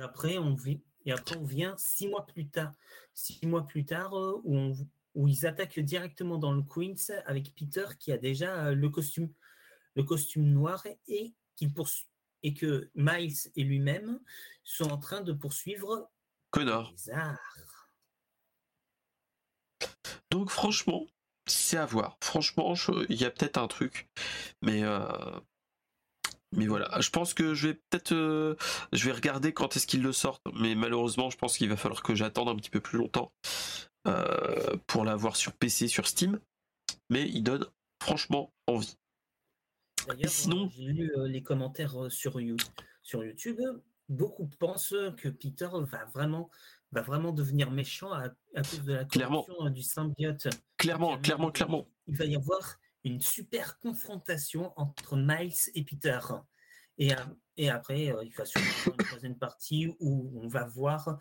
après, 0.00 0.38
on 0.38 0.54
vit, 0.54 0.80
et 1.04 1.12
après, 1.12 1.36
on 1.36 1.44
vient 1.44 1.74
six 1.76 2.08
mois 2.08 2.26
plus 2.26 2.48
tard, 2.48 2.72
six 3.14 3.46
mois 3.46 3.66
plus 3.66 3.84
tard, 3.84 4.12
où, 4.14 4.74
où 5.14 5.28
ils 5.28 5.46
attaquent 5.46 5.80
directement 5.80 6.38
dans 6.38 6.52
le 6.52 6.62
Queens 6.62 7.22
avec 7.26 7.54
Peter 7.54 7.86
qui 7.98 8.12
a 8.12 8.18
déjà 8.18 8.72
le 8.72 8.88
costume, 8.88 9.32
le 9.96 10.02
costume 10.04 10.44
noir 10.44 10.86
et 11.08 11.34
qu'il 11.56 11.72
poursuit 11.72 12.06
et 12.42 12.54
que 12.54 12.90
Miles 12.94 13.36
et 13.56 13.64
lui-même 13.64 14.20
sont 14.64 14.90
en 14.90 14.98
train 14.98 15.20
de 15.20 15.32
poursuivre 15.32 16.10
Connor. 16.50 16.94
Donc 20.30 20.50
franchement, 20.50 21.06
c'est 21.46 21.76
à 21.76 21.86
voir. 21.86 22.16
Franchement, 22.22 22.74
il 23.08 23.20
y 23.20 23.24
a 23.24 23.30
peut-être 23.30 23.58
un 23.58 23.68
truc, 23.68 24.08
mais 24.62 24.82
euh, 24.82 25.06
mais 26.52 26.66
voilà. 26.66 27.00
Je 27.00 27.10
pense 27.10 27.34
que 27.34 27.54
je 27.54 27.68
vais 27.68 27.74
peut-être, 27.74 28.12
euh, 28.12 28.56
je 28.92 29.04
vais 29.04 29.12
regarder 29.12 29.52
quand 29.52 29.76
est-ce 29.76 29.86
qu'ils 29.86 30.02
le 30.02 30.12
sortent, 30.12 30.42
mais 30.54 30.74
malheureusement, 30.74 31.30
je 31.30 31.36
pense 31.36 31.56
qu'il 31.56 31.68
va 31.68 31.76
falloir 31.76 32.02
que 32.02 32.14
j'attende 32.14 32.48
un 32.48 32.56
petit 32.56 32.70
peu 32.70 32.80
plus 32.80 32.98
longtemps 32.98 33.32
euh, 34.06 34.76
pour 34.86 35.04
l'avoir 35.04 35.36
sur 35.36 35.52
PC, 35.52 35.88
sur 35.88 36.06
Steam. 36.06 36.40
Mais 37.08 37.28
il 37.28 37.42
donne 37.42 37.66
franchement 38.02 38.52
envie. 38.66 38.96
D'ailleurs, 40.08 40.30
sinon, 40.30 40.70
j'ai 40.70 40.84
lu 40.84 41.12
les 41.26 41.42
commentaires 41.42 42.06
sur 42.08 42.40
YouTube. 42.40 43.60
Beaucoup 44.08 44.48
pensent 44.58 44.94
que 45.18 45.28
Peter 45.28 45.68
va 45.72 46.04
vraiment 46.06 46.50
va 46.92 47.02
vraiment 47.02 47.32
devenir 47.32 47.70
méchant 47.70 48.12
à, 48.12 48.30
cause 48.56 48.82
de 48.82 48.94
la 48.94 49.04
corruption 49.04 49.70
du 49.70 49.82
symbiote. 49.82 50.48
Clairement, 50.76 51.18
clairement, 51.18 51.50
clairement. 51.50 51.86
Il 52.06 52.16
va 52.16 52.24
y 52.24 52.34
avoir 52.34 52.78
une 53.04 53.20
super 53.20 53.78
confrontation 53.78 54.72
entre 54.76 55.16
Miles 55.16 55.54
et 55.74 55.84
Peter. 55.84 56.20
Et, 56.98 57.12
et 57.56 57.70
après, 57.70 58.12
euh, 58.12 58.24
il 58.24 58.34
va 58.34 58.44
sûrement 58.44 58.66
une 58.86 59.04
troisième 59.06 59.38
partie 59.38 59.88
où 60.00 60.30
on 60.42 60.48
va 60.48 60.64
voir 60.66 61.18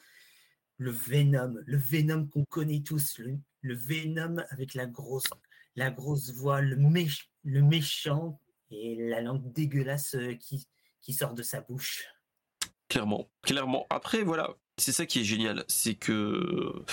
le 0.78 0.92
Venom, 0.92 1.56
le 1.66 1.78
Venom 1.78 2.28
qu'on 2.28 2.46
connaît 2.46 2.82
tous, 2.82 3.20
le, 3.20 3.76
Venom 3.76 4.38
avec 4.50 4.74
la 4.74 4.86
grosse, 4.86 5.30
la 5.76 5.92
grosse 5.92 6.34
voix, 6.34 6.62
le, 6.62 6.78
le 7.44 7.62
méchant 7.62 8.40
et 8.72 8.96
la 8.96 9.22
langue 9.22 9.52
dégueulasse 9.52 10.16
euh, 10.16 10.36
qui, 10.36 10.68
qui 11.02 11.14
sort 11.14 11.34
de 11.34 11.44
sa 11.44 11.62
bouche. 11.62 12.06
Clairement, 12.88 13.30
clairement. 13.42 13.86
Après, 13.90 14.24
voilà, 14.24 14.56
c'est 14.78 14.92
ça 14.92 15.06
qui 15.06 15.20
est 15.20 15.24
génial, 15.24 15.64
c'est 15.68 15.96
que 15.96 16.84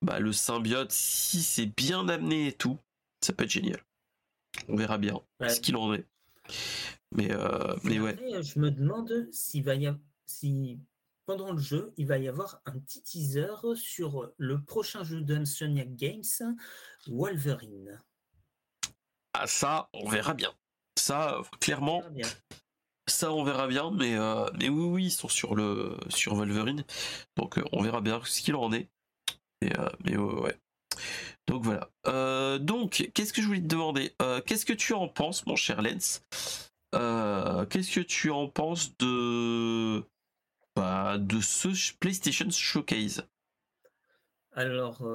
bah, 0.00 0.18
le 0.18 0.32
symbiote, 0.32 0.92
si 0.92 1.42
c'est 1.42 1.66
bien 1.66 2.08
amené 2.08 2.48
et 2.48 2.52
tout, 2.52 2.78
ça 3.20 3.32
peut 3.32 3.44
être 3.44 3.50
génial. 3.50 3.82
On 4.68 4.76
verra 4.76 4.98
bien 4.98 5.20
ce 5.48 5.60
qu'il 5.60 5.76
en 5.76 5.94
est. 5.94 6.06
Mais, 7.12 7.30
euh, 7.30 7.76
mais 7.84 8.00
ouais. 8.00 8.16
Je 8.42 8.58
me 8.58 8.70
demande 8.70 9.28
s'il 9.32 9.64
va 9.64 9.74
y 9.74 9.86
avoir, 9.86 10.00
si 10.26 10.80
pendant 11.26 11.52
le 11.52 11.60
jeu, 11.60 11.92
il 11.96 12.06
va 12.06 12.18
y 12.18 12.28
avoir 12.28 12.60
un 12.64 12.78
petit 12.78 13.02
teaser 13.02 13.74
sur 13.74 14.32
le 14.36 14.62
prochain 14.62 15.04
jeu 15.04 15.20
d'Unsoniac 15.20 15.94
Games, 15.94 16.56
Wolverine. 17.06 18.02
Ah 19.34 19.46
ça, 19.46 19.88
on 19.92 20.08
verra 20.08 20.34
bien. 20.34 20.52
Ça, 20.98 21.40
clairement, 21.60 22.02
ça, 23.06 23.32
on 23.32 23.44
verra 23.44 23.66
bien, 23.66 23.90
mais, 23.90 24.16
euh, 24.16 24.46
mais 24.58 24.68
oui, 24.68 24.84
oui, 24.84 25.04
ils 25.06 25.10
sont 25.10 25.28
sur, 25.28 25.54
le, 25.54 25.96
sur 26.08 26.34
Wolverine. 26.34 26.84
Donc, 27.36 27.58
euh, 27.58 27.64
on 27.72 27.82
verra 27.82 28.00
bien 28.00 28.20
ce 28.24 28.40
qu'il 28.42 28.54
en 28.56 28.72
est. 28.72 28.90
Mais, 29.60 29.72
mais 30.04 30.16
ouais. 30.16 30.58
Donc 31.52 31.64
voilà. 31.64 32.58
donc, 32.58 33.10
qu'est-ce 33.14 33.32
que 33.32 33.42
je 33.42 33.46
voulais 33.46 33.60
te 33.60 33.66
demander? 33.66 34.14
Qu'est-ce 34.46 34.64
que 34.64 34.72
tu 34.72 34.94
en 34.94 35.08
penses, 35.08 35.44
mon 35.46 35.56
cher 35.56 35.82
Lens? 35.82 36.24
Qu'est-ce 36.92 37.94
que 37.94 38.00
tu 38.00 38.30
en 38.30 38.48
penses 38.48 38.96
de, 38.96 40.02
bah, 40.74 41.18
de 41.18 41.40
ce 41.40 41.92
PlayStation 41.98 42.48
Showcase? 42.50 43.26
Alors, 44.52 45.06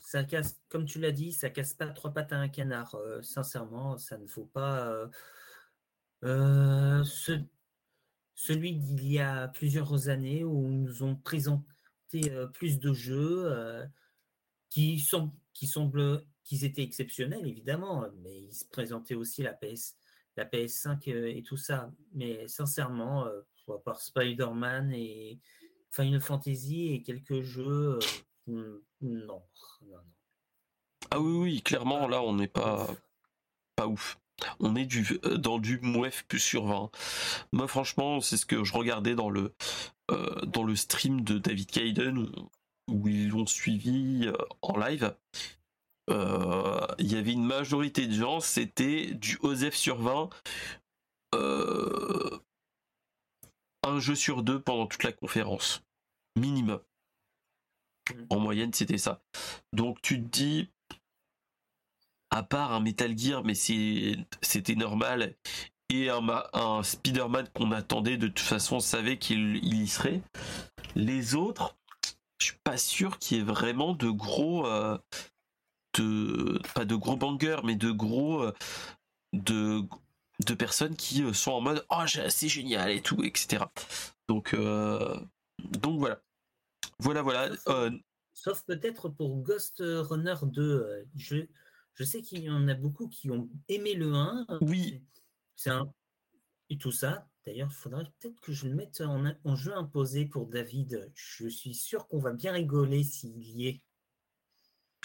ça 0.00 0.24
casse, 0.24 0.60
comme 0.68 0.86
tu 0.86 0.98
l'as 0.98 1.12
dit, 1.12 1.32
ça 1.32 1.50
casse 1.50 1.74
pas 1.74 1.86
trois 1.86 2.12
pattes 2.12 2.32
à 2.32 2.36
un 2.36 2.48
canard. 2.48 2.96
sincèrement, 3.22 3.96
ça 3.96 4.18
ne 4.18 4.26
faut 4.26 4.46
pas 4.46 5.08
euh, 6.24 7.04
celui 8.34 8.74
d'il 8.74 9.10
y 9.10 9.18
a 9.18 9.48
plusieurs 9.48 10.08
années 10.08 10.44
où 10.44 10.68
nous 10.68 11.02
ont 11.02 11.16
présenté 11.16 12.30
euh, 12.30 12.46
plus 12.46 12.78
de 12.78 12.92
jeux 12.92 13.44
euh, 13.46 13.86
qui, 14.70 14.98
sont, 15.00 15.32
qui 15.52 15.66
semblent 15.66 16.24
qu'ils 16.44 16.64
étaient 16.64 16.82
exceptionnels, 16.82 17.46
évidemment, 17.46 18.06
mais 18.22 18.44
ils 18.44 18.54
se 18.54 18.64
présentaient 18.64 19.14
aussi 19.14 19.42
la, 19.42 19.52
PS, 19.52 19.96
la 20.36 20.46
PS5 20.46 21.10
et 21.10 21.42
tout 21.42 21.58
ça. 21.58 21.92
Mais 22.14 22.48
sincèrement, 22.48 23.26
à 23.26 23.78
part 23.84 24.00
Spider-Man 24.00 24.92
et 24.92 25.38
Final 25.90 26.20
Fantasy 26.20 26.92
et 26.92 27.02
quelques 27.02 27.42
jeux, 27.42 27.98
non, 28.46 28.80
non, 29.00 29.42
non. 29.82 29.98
Ah 31.10 31.20
oui, 31.20 31.36
oui, 31.36 31.62
clairement, 31.62 32.08
là, 32.08 32.22
on 32.22 32.34
n'est 32.34 32.48
pas, 32.48 32.88
pas 33.76 33.86
ouf 33.86 34.18
on 34.58 34.76
est 34.76 34.86
du, 34.86 35.06
euh, 35.24 35.36
dans 35.36 35.58
du 35.58 35.78
mouef 35.80 36.24
plus 36.28 36.38
sur 36.38 36.66
20. 36.66 36.90
Moi, 37.52 37.68
franchement, 37.68 38.20
c'est 38.20 38.36
ce 38.36 38.46
que 38.46 38.64
je 38.64 38.72
regardais 38.72 39.14
dans 39.14 39.30
le, 39.30 39.54
euh, 40.10 40.40
dans 40.46 40.62
le 40.62 40.76
stream 40.76 41.22
de 41.22 41.38
David 41.38 41.70
Kaiden 41.70 42.26
où, 42.90 43.08
ils 43.08 43.28
l'ont 43.28 43.46
suivi 43.46 44.26
euh, 44.26 44.36
en 44.62 44.78
live. 44.78 45.14
Il 46.98 47.06
y 47.10 47.14
avait 47.14 47.32
une 47.32 47.44
majorité 47.44 48.08
de 48.08 48.12
gens, 48.12 48.40
c'était 48.40 49.14
du 49.14 49.38
OSEF 49.42 49.76
sur 49.76 50.00
20. 50.00 50.28
un 53.84 54.00
jeu 54.00 54.16
sur 54.16 54.42
deux 54.42 54.60
pendant 54.60 54.86
toute 54.86 55.04
la 55.04 55.12
conférence. 55.12 55.84
Minimum. 56.36 56.80
En 58.28 58.40
moyenne, 58.40 58.72
c'était 58.72 58.98
ça. 58.98 59.22
Donc 59.72 60.02
tu 60.02 60.20
te 60.20 60.28
dis, 60.28 60.68
à 62.30 62.42
part 62.42 62.72
un 62.72 62.80
Metal 62.80 63.16
Gear, 63.16 63.44
mais 63.44 63.54
c'était 63.54 64.74
normal, 64.74 65.36
et 65.90 66.08
un, 66.08 66.24
un 66.52 66.82
Spider-Man 66.82 67.48
qu'on 67.54 67.72
attendait, 67.72 68.16
de 68.16 68.28
toute 68.28 68.38
façon, 68.38 68.76
on 68.76 68.80
savait 68.80 69.18
qu'il 69.18 69.56
y 69.64 69.86
serait. 69.88 70.22
Les 70.94 71.34
autres, 71.34 71.76
je 72.40 72.46
suis 72.46 72.58
pas 72.64 72.76
sûr 72.76 73.18
qu'il 73.18 73.36
y 73.36 73.40
ait 73.40 73.44
vraiment 73.44 73.94
de 73.94 74.10
gros. 74.10 74.66
Euh, 74.66 74.98
de, 75.94 76.60
pas 76.74 76.84
de 76.84 76.94
gros 76.94 77.16
bangers, 77.16 77.60
mais 77.64 77.76
de 77.76 77.90
gros. 77.90 78.42
Euh, 78.42 78.52
de, 79.32 79.82
de 80.46 80.54
personnes 80.54 80.96
qui 80.96 81.22
euh, 81.22 81.32
sont 81.32 81.52
en 81.52 81.60
mode 81.60 81.86
Oh, 81.90 82.02
c'est 82.28 82.48
génial 82.48 82.90
et 82.90 83.02
tout, 83.02 83.22
etc. 83.22 83.64
Donc, 84.28 84.54
donc 84.54 85.98
voilà. 85.98 86.20
Voilà, 86.98 87.22
voilà. 87.22 87.50
Sauf, 88.32 88.64
peut-être 88.64 89.08
pour 89.08 89.36
Ghost 89.42 89.82
Runner 89.84 90.34
2. 90.42 91.06
je, 91.16 91.36
je 91.94 92.04
sais 92.04 92.22
qu'il 92.22 92.40
y 92.40 92.50
en 92.50 92.68
a 92.68 92.74
beaucoup 92.74 93.08
qui 93.08 93.30
ont 93.30 93.48
aimé 93.68 93.94
le 93.94 94.14
1. 94.14 94.46
Oui. 94.62 95.02
C'est 95.56 95.70
un... 95.70 95.92
Et 96.70 96.78
tout 96.78 96.92
ça. 96.92 97.29
D'ailleurs, 97.46 97.68
il 97.70 97.74
faudrait 97.74 98.04
peut-être 98.18 98.40
que 98.40 98.52
je 98.52 98.68
le 98.68 98.74
mette 98.74 99.00
en, 99.00 99.56
jeu 99.56 99.74
imposé 99.76 100.26
pour 100.26 100.46
David. 100.46 101.10
Je 101.14 101.48
suis 101.48 101.74
sûr 101.74 102.06
qu'on 102.08 102.18
va 102.18 102.32
bien 102.32 102.52
rigoler 102.52 103.02
s'il 103.02 103.42
y 103.42 103.68
est. 103.68 103.80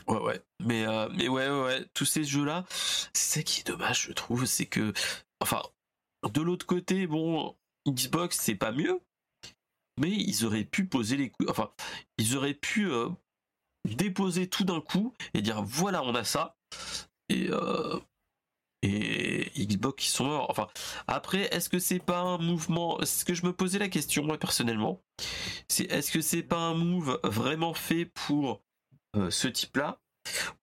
Ouais, 0.07 0.19
ouais. 0.19 0.41
Mais, 0.59 0.85
euh, 0.85 1.09
mais 1.15 1.29
ouais, 1.29 1.49
ouais, 1.49 1.85
tous 1.93 2.05
ces 2.05 2.23
jeux-là, 2.23 2.65
c'est 2.69 3.39
ça 3.39 3.43
qui 3.43 3.61
est 3.61 3.67
dommage, 3.67 4.03
je 4.07 4.11
trouve, 4.11 4.45
c'est 4.45 4.65
que. 4.65 4.93
Enfin, 5.39 5.61
de 6.33 6.41
l'autre 6.41 6.65
côté, 6.65 7.07
bon, 7.07 7.55
Xbox 7.87 8.37
c'est 8.39 8.55
pas 8.55 8.71
mieux, 8.71 8.99
mais 9.99 10.11
ils 10.11 10.45
auraient 10.45 10.65
pu 10.65 10.85
poser 10.85 11.17
les 11.17 11.29
coups, 11.29 11.49
enfin, 11.49 11.71
ils 12.17 12.35
auraient 12.35 12.53
pu 12.53 12.91
euh, 12.91 13.09
déposer 13.85 14.49
tout 14.49 14.63
d'un 14.63 14.81
coup 14.81 15.13
et 15.33 15.41
dire 15.41 15.63
voilà, 15.63 16.03
on 16.03 16.15
a 16.15 16.23
ça. 16.23 16.57
Et, 17.29 17.47
euh, 17.49 17.99
et 18.85 19.65
Xbox 19.65 20.07
ils 20.07 20.11
sont 20.11 20.25
morts. 20.25 20.47
Enfin, 20.49 20.67
après, 21.07 21.53
est-ce 21.53 21.69
que 21.69 21.79
c'est 21.79 21.99
pas 21.99 22.19
un 22.19 22.37
mouvement 22.37 22.99
Ce 23.03 23.25
que 23.25 23.33
je 23.33 23.45
me 23.45 23.53
posais 23.53 23.79
la 23.79 23.89
question 23.89 24.23
moi 24.23 24.37
personnellement, 24.37 25.01
c'est 25.67 25.91
est-ce 25.91 26.11
que 26.11 26.21
c'est 26.21 26.43
pas 26.43 26.59
un 26.59 26.75
move 26.75 27.19
vraiment 27.23 27.73
fait 27.73 28.05
pour 28.05 28.61
euh, 29.15 29.29
ce 29.29 29.47
type-là, 29.47 29.99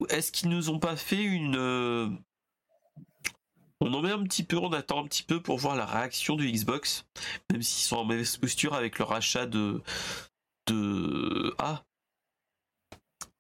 ou 0.01 0.07
est-ce 0.07 0.33
qu'ils 0.33 0.51
nous 0.51 0.71
ont 0.71 0.79
pas 0.79 0.97
fait 0.97 1.23
une 1.23 1.57
euh, 1.57 2.09
on 3.81 3.93
en 3.95 4.03
met 4.03 4.13
un 4.13 4.23
petit 4.23 4.45
peu, 4.45 4.59
on 4.59 4.73
attend 4.73 5.03
un 5.03 5.09
petit 5.09 5.25
peu 5.25 5.43
pour 5.43 5.59
voir 5.59 5.75
la 5.75 5.87
réaction 5.87 6.37
du 6.37 6.51
Xbox, 6.51 7.05
même 7.51 7.63
s'ils 7.63 7.85
sont 7.85 7.97
en 7.97 8.05
mauvaise 8.05 8.37
posture 8.37 8.75
avec 8.75 8.99
le 8.99 9.05
rachat 9.05 9.47
de 9.47 9.83
de 10.69 11.55
ah 11.59 11.83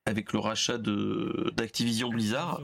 avec 0.04 0.32
le 0.32 0.40
rachat 0.40 0.78
de 0.78 1.52
d'Activision 1.56 2.08
Blizzard. 2.08 2.60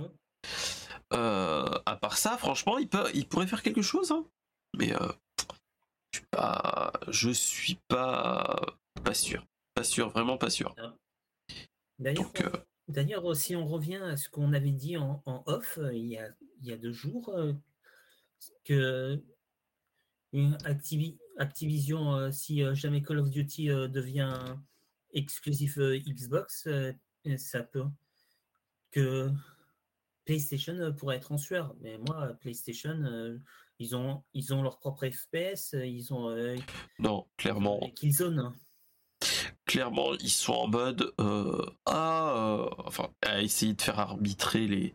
Euh, 1.15 1.79
à 1.87 1.97
part 1.97 2.19
ça, 2.19 2.37
franchement, 2.37 2.79
il, 2.79 2.89
peut, 2.89 3.11
il 3.15 3.27
pourrait 3.27 3.47
faire 3.47 3.63
quelque 3.63 3.83
chose. 3.83 4.13
Hein. 4.13 4.27
Mais 4.77 4.95
euh, 4.95 5.09
je 6.13 6.19
suis 6.19 6.27
pas, 6.31 6.93
je 7.09 7.31
suis 7.31 7.79
pas, 7.89 8.61
pas 9.03 9.15
sûr. 9.15 9.47
Pas 9.75 9.85
sûr, 9.85 10.11
vraiment 10.11 10.37
pas 10.37 10.51
sûr. 10.51 10.75
D'ailleurs, 11.99 13.31
euh, 13.31 13.35
si 13.35 13.57
on 13.57 13.67
revient 13.67 13.97
à 13.97 14.17
ce 14.17 14.29
qu'on 14.29 14.53
avait 14.53 14.73
dit 14.73 14.97
en, 14.97 15.23
off 15.47 15.79
il, 15.93 16.07
y 16.07 16.19
a, 16.19 16.29
il, 16.61 16.69
y 16.69 16.73
a, 16.73 16.77
deux 16.77 16.93
jours, 16.93 17.35
que 18.65 19.23
Activision, 21.39 22.31
si 22.33 22.63
jamais 22.75 23.03
Call 23.03 23.19
of 23.19 23.31
Duty 23.31 23.69
devient 23.69 24.35
exclusif 25.15 25.79
Xbox, 25.79 26.69
ça 27.37 27.63
peut 27.63 27.87
que 28.91 29.31
PlayStation 30.29 30.75
euh, 30.75 30.93
pourrait 30.93 31.17
être 31.17 31.33
en 31.33 31.39
sueur, 31.39 31.75
mais 31.81 31.97
moi, 32.07 32.35
PlayStation, 32.43 32.91
euh, 32.91 33.39
ils 33.79 33.97
ont, 33.97 34.23
ils 34.35 34.53
ont 34.53 34.63
leur 34.63 34.79
propre 34.79 35.09
FPS, 35.09 35.73
euh, 35.73 35.87
ils 35.87 36.13
ont. 36.13 36.29
non, 36.99 37.27
clairement. 37.39 37.81
Killzone. 37.97 38.53
Clairement, 39.65 40.13
ils 40.21 40.31
sont 40.31 40.53
en 40.53 40.69
mode 40.69 41.15
à, 41.87 42.69
enfin, 42.77 43.09
à 43.23 43.41
essayer 43.41 43.73
de 43.73 43.81
faire 43.81 43.99
arbitrer 43.99 44.67
les, 44.67 44.95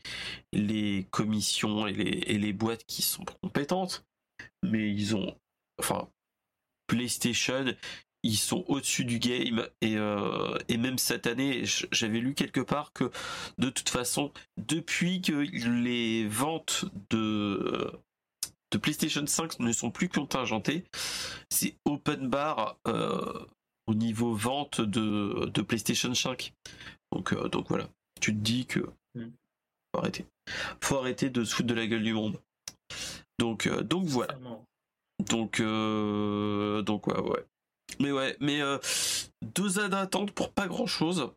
les 0.51 1.07
commissions 1.09 1.87
et 1.87 1.93
les, 1.93 2.09
et 2.09 2.37
les 2.37 2.53
boîtes 2.53 2.85
qui 2.85 3.01
sont 3.01 3.25
compétentes, 3.41 4.05
mais 4.61 4.91
ils 4.91 5.15
ont, 5.15 5.35
enfin, 5.79 6.09
PlayStation, 6.85 7.65
ils 8.23 8.37
sont 8.37 8.63
au-dessus 8.67 9.05
du 9.05 9.19
game 9.19 9.67
et, 9.81 9.97
euh, 9.97 10.57
et 10.69 10.77
même 10.77 10.97
cette 10.97 11.27
année 11.27 11.63
j'avais 11.91 12.19
lu 12.19 12.33
quelque 12.33 12.61
part 12.61 12.93
que 12.93 13.11
de 13.57 13.69
toute 13.69 13.89
façon 13.89 14.31
depuis 14.57 15.21
que 15.21 15.33
les 15.33 16.27
ventes 16.27 16.85
de 17.09 17.91
de 18.71 18.77
PlayStation 18.79 19.27
5 19.27 19.59
ne 19.59 19.71
sont 19.71 19.91
plus 19.91 20.09
contingentées 20.09 20.85
c'est 21.49 21.75
open 21.85 22.29
bar 22.29 22.77
euh, 22.87 23.45
au 23.87 23.93
niveau 23.93 24.33
vente 24.33 24.81
de, 24.81 25.49
de 25.53 25.61
PlayStation 25.61 26.13
5 26.13 26.53
donc 27.13 27.33
euh, 27.33 27.47
donc 27.47 27.67
voilà. 27.69 27.87
Tu 28.19 28.33
te 28.33 28.39
dis 28.39 28.65
que 28.65 28.79
mm. 29.15 29.29
faut 29.91 29.99
arrêter. 29.99 30.25
Faut 30.81 30.97
arrêter 30.97 31.29
de 31.29 31.43
se 31.43 31.53
foutre 31.55 31.67
de 31.67 31.73
la 31.75 31.85
gueule 31.85 32.03
du 32.03 32.13
monde. 32.13 32.39
Donc 33.39 33.67
donc 33.83 34.05
voilà. 34.05 34.35
Donc 35.29 35.61
donc 35.61 37.07
ouais 37.07 37.19
ouais 37.19 37.45
mais 37.99 38.11
ouais, 38.11 38.37
mais 38.39 38.61
euh, 38.61 38.77
deux 39.55 39.79
ans 39.79 39.89
d'attente 39.89 40.31
pour 40.31 40.51
pas 40.51 40.67
grand 40.67 40.87
chose, 40.87 41.31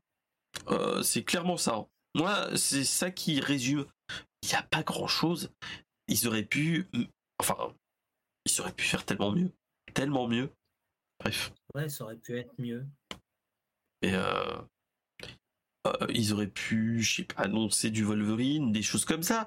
euh, 0.68 1.02
c'est 1.02 1.24
clairement 1.24 1.56
ça. 1.56 1.76
Hein. 1.76 1.86
Moi, 2.14 2.56
c'est 2.56 2.84
ça 2.84 3.10
qui 3.10 3.40
résume. 3.40 3.84
Il 4.42 4.48
n'y 4.48 4.54
a 4.54 4.62
pas 4.62 4.82
grand 4.82 5.06
chose. 5.08 5.50
Ils 6.08 6.26
auraient 6.26 6.44
pu. 6.44 6.88
Enfin, 7.38 7.56
ils 8.46 8.60
auraient 8.60 8.72
pu 8.72 8.84
faire 8.84 9.04
tellement 9.04 9.32
mieux. 9.32 9.50
Tellement 9.92 10.28
mieux. 10.28 10.50
Bref. 11.20 11.52
Ouais, 11.74 11.88
ça 11.88 12.04
aurait 12.04 12.16
pu 12.16 12.38
être 12.38 12.54
mieux. 12.58 12.86
Et 14.02 14.14
euh, 14.14 14.58
ils 16.08 16.32
auraient 16.32 16.46
pu, 16.46 17.02
je 17.02 17.16
sais 17.16 17.24
pas, 17.24 17.42
annoncer 17.42 17.90
du 17.90 18.04
Wolverine, 18.04 18.72
des 18.72 18.82
choses 18.82 19.04
comme 19.04 19.22
ça. 19.22 19.46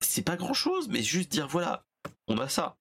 C'est 0.00 0.22
pas 0.22 0.36
grand 0.36 0.54
chose, 0.54 0.88
mais 0.88 1.02
juste 1.02 1.32
dire 1.32 1.48
voilà, 1.48 1.84
on 2.28 2.38
a 2.38 2.48
ça. 2.48 2.76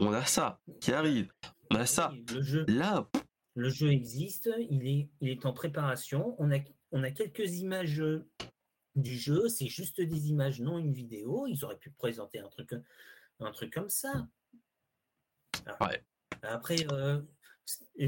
On 0.00 0.12
a 0.12 0.24
ça 0.24 0.60
qui 0.80 0.92
arrive. 0.92 1.32
Bah 1.70 1.86
ça, 1.86 2.12
le 2.32 2.42
jeu, 2.42 2.64
là, 2.68 3.08
le 3.54 3.68
jeu 3.68 3.90
existe, 3.90 4.48
il 4.70 4.86
est, 4.86 5.08
il 5.20 5.28
est 5.28 5.44
en 5.44 5.52
préparation. 5.52 6.34
On 6.38 6.50
a, 6.52 6.58
on 6.92 7.02
a 7.02 7.10
quelques 7.10 7.56
images 7.56 8.02
du 8.94 9.18
jeu, 9.18 9.48
c'est 9.48 9.66
juste 9.66 10.00
des 10.00 10.28
images, 10.28 10.60
non 10.60 10.78
une 10.78 10.92
vidéo. 10.92 11.46
Ils 11.46 11.64
auraient 11.64 11.78
pu 11.78 11.90
présenter 11.90 12.38
un 12.38 12.48
truc, 12.48 12.74
un 13.40 13.50
truc 13.50 13.72
comme 13.72 13.90
ça. 13.90 14.28
ouais. 15.80 16.04
Après, 16.42 16.86
euh, 16.92 17.20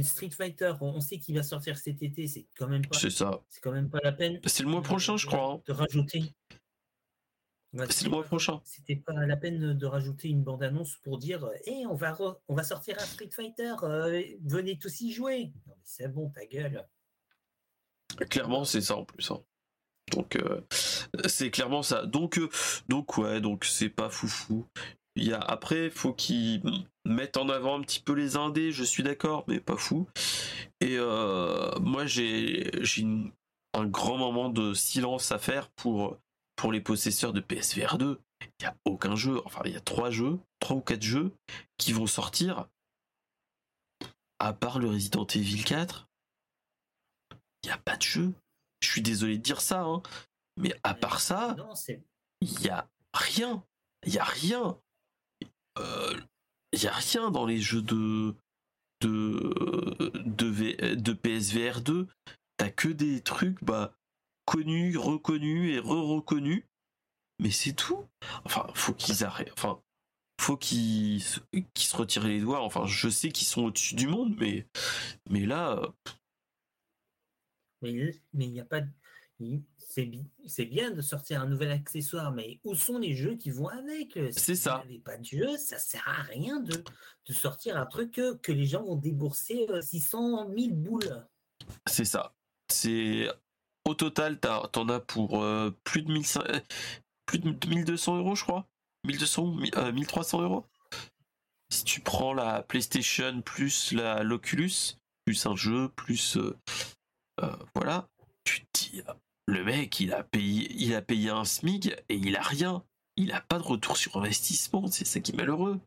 Street 0.02 0.30
Fighter, 0.30 0.74
on 0.80 1.00
sait 1.00 1.18
qu'il 1.18 1.34
va 1.34 1.42
sortir 1.42 1.76
cet 1.76 2.02
été, 2.02 2.26
c'est 2.28 2.46
quand 2.56 2.68
même 2.68 2.86
pas. 2.86 2.96
C'est 2.96 3.10
ça. 3.10 3.42
C'est 3.48 3.60
quand 3.60 3.72
même 3.72 3.90
pas 3.90 3.98
la 4.02 4.12
peine. 4.12 4.40
C'est 4.46 4.62
le 4.62 4.68
mois 4.68 4.82
prochain, 4.82 5.16
je 5.16 5.26
crois. 5.26 5.54
Hein. 5.54 5.62
De 5.66 5.72
rajouter 5.72 6.34
c'est 7.90 8.04
le 8.04 8.10
mois 8.10 8.24
prochain. 8.24 8.60
C'était 8.64 8.96
pas 8.96 9.26
la 9.26 9.36
peine 9.36 9.74
de 9.74 9.86
rajouter 9.86 10.28
une 10.28 10.42
bande-annonce 10.42 10.96
pour 11.02 11.18
dire 11.18 11.48
Eh, 11.66 11.86
on, 11.86 11.94
va 11.94 12.16
on 12.48 12.54
va 12.54 12.62
sortir 12.62 12.96
un 12.98 13.04
Street 13.04 13.30
Fighter, 13.30 13.74
euh, 13.82 14.22
venez 14.44 14.78
tous 14.78 15.00
y 15.02 15.12
jouer. 15.12 15.52
Non, 15.66 15.74
mais 15.76 15.84
c'est 15.84 16.08
bon, 16.08 16.30
ta 16.30 16.44
gueule. 16.46 16.84
Clairement, 18.28 18.64
c'est 18.64 18.80
ça 18.80 18.96
en 18.96 19.04
plus. 19.04 19.30
Hein. 19.30 19.40
Donc, 20.10 20.34
euh, 20.36 20.60
c'est 21.26 21.50
clairement 21.50 21.82
ça. 21.82 22.06
Donc, 22.06 22.38
euh, 22.38 22.48
donc 22.88 23.16
ouais, 23.18 23.40
donc 23.40 23.64
c'est 23.64 23.88
pas 23.88 24.10
foufou. 24.10 24.66
Il 25.14 25.24
y 25.24 25.32
a, 25.32 25.38
après, 25.38 25.90
faut 25.90 26.12
qu'ils 26.12 26.62
mettent 27.04 27.36
en 27.36 27.48
avant 27.48 27.78
un 27.78 27.82
petit 27.82 28.00
peu 28.00 28.14
les 28.14 28.36
indés, 28.36 28.72
je 28.72 28.84
suis 28.84 29.02
d'accord, 29.02 29.44
mais 29.46 29.60
pas 29.60 29.76
fou. 29.76 30.08
Et 30.80 30.98
moi, 30.98 32.06
j'ai 32.06 32.70
un 33.74 33.86
grand 33.86 34.18
moment 34.18 34.48
de 34.48 34.72
silence 34.72 35.30
à 35.32 35.38
faire 35.38 35.68
pour 35.70 36.16
pour 36.60 36.72
les 36.72 36.82
possesseurs 36.82 37.32
de 37.32 37.40
PSVR 37.40 37.96
2, 37.96 38.20
il 38.42 38.48
n'y 38.60 38.66
a 38.66 38.76
aucun 38.84 39.16
jeu, 39.16 39.40
enfin 39.46 39.62
il 39.64 39.72
y 39.72 39.76
a 39.76 39.80
trois 39.80 40.10
jeux, 40.10 40.38
trois 40.58 40.76
ou 40.76 40.82
quatre 40.82 41.02
jeux 41.02 41.32
qui 41.78 41.94
vont 41.94 42.06
sortir, 42.06 42.68
à 44.38 44.52
part 44.52 44.78
le 44.78 44.90
Resident 44.90 45.26
Evil 45.26 45.64
4, 45.64 46.06
il 47.62 47.66
n'y 47.68 47.72
a 47.72 47.78
pas 47.78 47.96
de 47.96 48.02
jeu. 48.02 48.34
Je 48.82 48.90
suis 48.90 49.00
désolé 49.00 49.38
de 49.38 49.42
dire 49.42 49.62
ça, 49.62 49.84
hein, 49.84 50.02
mais 50.58 50.78
à 50.82 50.92
part 50.92 51.20
ça, 51.20 51.56
il 52.42 52.58
n'y 52.58 52.68
a 52.68 52.86
rien. 53.14 53.64
Il 54.04 54.12
n'y 54.12 54.18
a 54.18 54.24
rien. 54.24 54.78
Euh, 55.78 56.20
il 56.74 56.80
n'y 56.80 56.88
a 56.88 56.92
rien 56.92 57.30
dans 57.30 57.46
les 57.46 57.58
jeux 57.58 57.80
de 57.80 58.34
de 59.00 59.54
de, 60.26 60.94
de 60.94 61.12
PSVR 61.14 61.80
2. 61.80 62.06
T'as 62.58 62.68
que 62.68 62.88
des 62.88 63.22
trucs, 63.22 63.64
bah 63.64 63.94
connu, 64.44 64.96
reconnu 64.96 65.72
et 65.72 65.78
re-reconnu. 65.78 66.68
Mais 67.38 67.50
c'est 67.50 67.72
tout. 67.72 68.06
Enfin, 68.44 68.66
faut 68.74 68.92
qu'ils 68.92 69.24
arrêtent. 69.24 69.52
Enfin, 69.52 69.80
faut 70.40 70.56
qu'ils 70.56 71.22
se 71.22 71.96
retirent 71.96 72.26
les 72.26 72.40
doigts. 72.40 72.62
Enfin, 72.62 72.86
je 72.86 73.08
sais 73.08 73.30
qu'ils 73.30 73.46
sont 73.46 73.64
au-dessus 73.64 73.94
du 73.94 74.06
monde, 74.06 74.34
mais, 74.38 74.66
mais 75.28 75.46
là. 75.46 75.80
Euh, 77.82 78.12
mais 78.32 78.44
il 78.44 78.52
n'y 78.52 78.60
a 78.60 78.64
pas. 78.64 78.82
C'est 79.78 80.66
bien 80.66 80.90
de 80.90 81.00
sortir 81.00 81.40
un 81.40 81.46
nouvel 81.46 81.70
accessoire, 81.70 82.30
mais 82.30 82.60
où 82.62 82.74
sont 82.74 82.98
les 82.98 83.14
jeux 83.14 83.36
qui 83.36 83.50
vont 83.50 83.68
avec? 83.68 84.18
C'est 84.32 84.54
ça. 84.54 84.84
N'y 84.88 84.98
pas 84.98 85.16
de 85.16 85.24
jeu, 85.24 85.56
ça 85.56 85.78
sert 85.78 86.06
à 86.06 86.22
rien 86.22 86.60
de, 86.60 86.74
de 87.26 87.32
sortir 87.32 87.78
un 87.78 87.86
truc 87.86 88.12
que, 88.12 88.34
que 88.36 88.52
les 88.52 88.66
gens 88.66 88.84
vont 88.84 88.96
débourser 88.96 89.66
600 89.80 90.50
euh, 90.50 90.54
000 90.54 90.74
boules. 90.74 91.26
C'est 91.86 92.04
ça. 92.04 92.34
C'est 92.68 93.28
au 93.90 93.94
total, 93.94 94.38
t'en 94.38 94.88
as 94.88 95.00
pour 95.00 95.42
euh, 95.42 95.76
plus, 95.84 96.02
de 96.02 96.12
1500, 96.12 96.40
euh, 96.48 96.60
1200 97.68 98.16
euros, 98.18 98.34
je 98.34 98.44
crois. 98.44 98.66
1200 99.04 99.42
ou 99.42 99.92
1300 99.92 100.42
euros. 100.42 100.66
Si 101.72 101.84
tu 101.84 102.00
prends 102.00 102.34
la 102.34 102.62
PlayStation 102.62 103.42
plus 103.42 103.92
la 103.92 104.22
l'Oculus, 104.22 104.96
plus 105.24 105.46
un 105.46 105.54
jeu, 105.56 105.88
plus 105.90 106.36
euh, 106.36 107.56
voilà, 107.74 108.08
tu 108.44 108.64
te 108.66 108.78
dis, 108.78 109.02
le 109.46 109.64
mec, 109.64 110.00
il 110.00 110.12
a 110.12 110.22
payé, 110.22 110.70
il 110.74 110.94
a 110.94 111.02
payé 111.02 111.30
un 111.30 111.44
SMIG 111.44 111.96
et 112.08 112.16
il 112.16 112.36
a 112.36 112.42
rien. 112.42 112.84
Il 113.16 113.32
a 113.32 113.40
pas 113.40 113.58
de 113.58 113.64
retour 113.64 113.96
sur 113.96 114.16
investissement. 114.16 114.86
C'est 114.86 115.04
ça 115.04 115.20
qui 115.20 115.32
est 115.32 115.36
malheureux. 115.36 115.80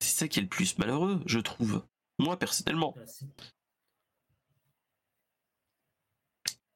C'est 0.00 0.16
ça 0.16 0.28
qui 0.28 0.38
est 0.38 0.42
le 0.42 0.48
plus 0.48 0.78
malheureux, 0.78 1.22
je 1.26 1.38
trouve. 1.38 1.82
Moi, 2.18 2.38
personnellement. 2.38 2.94
Bah, 2.96 3.02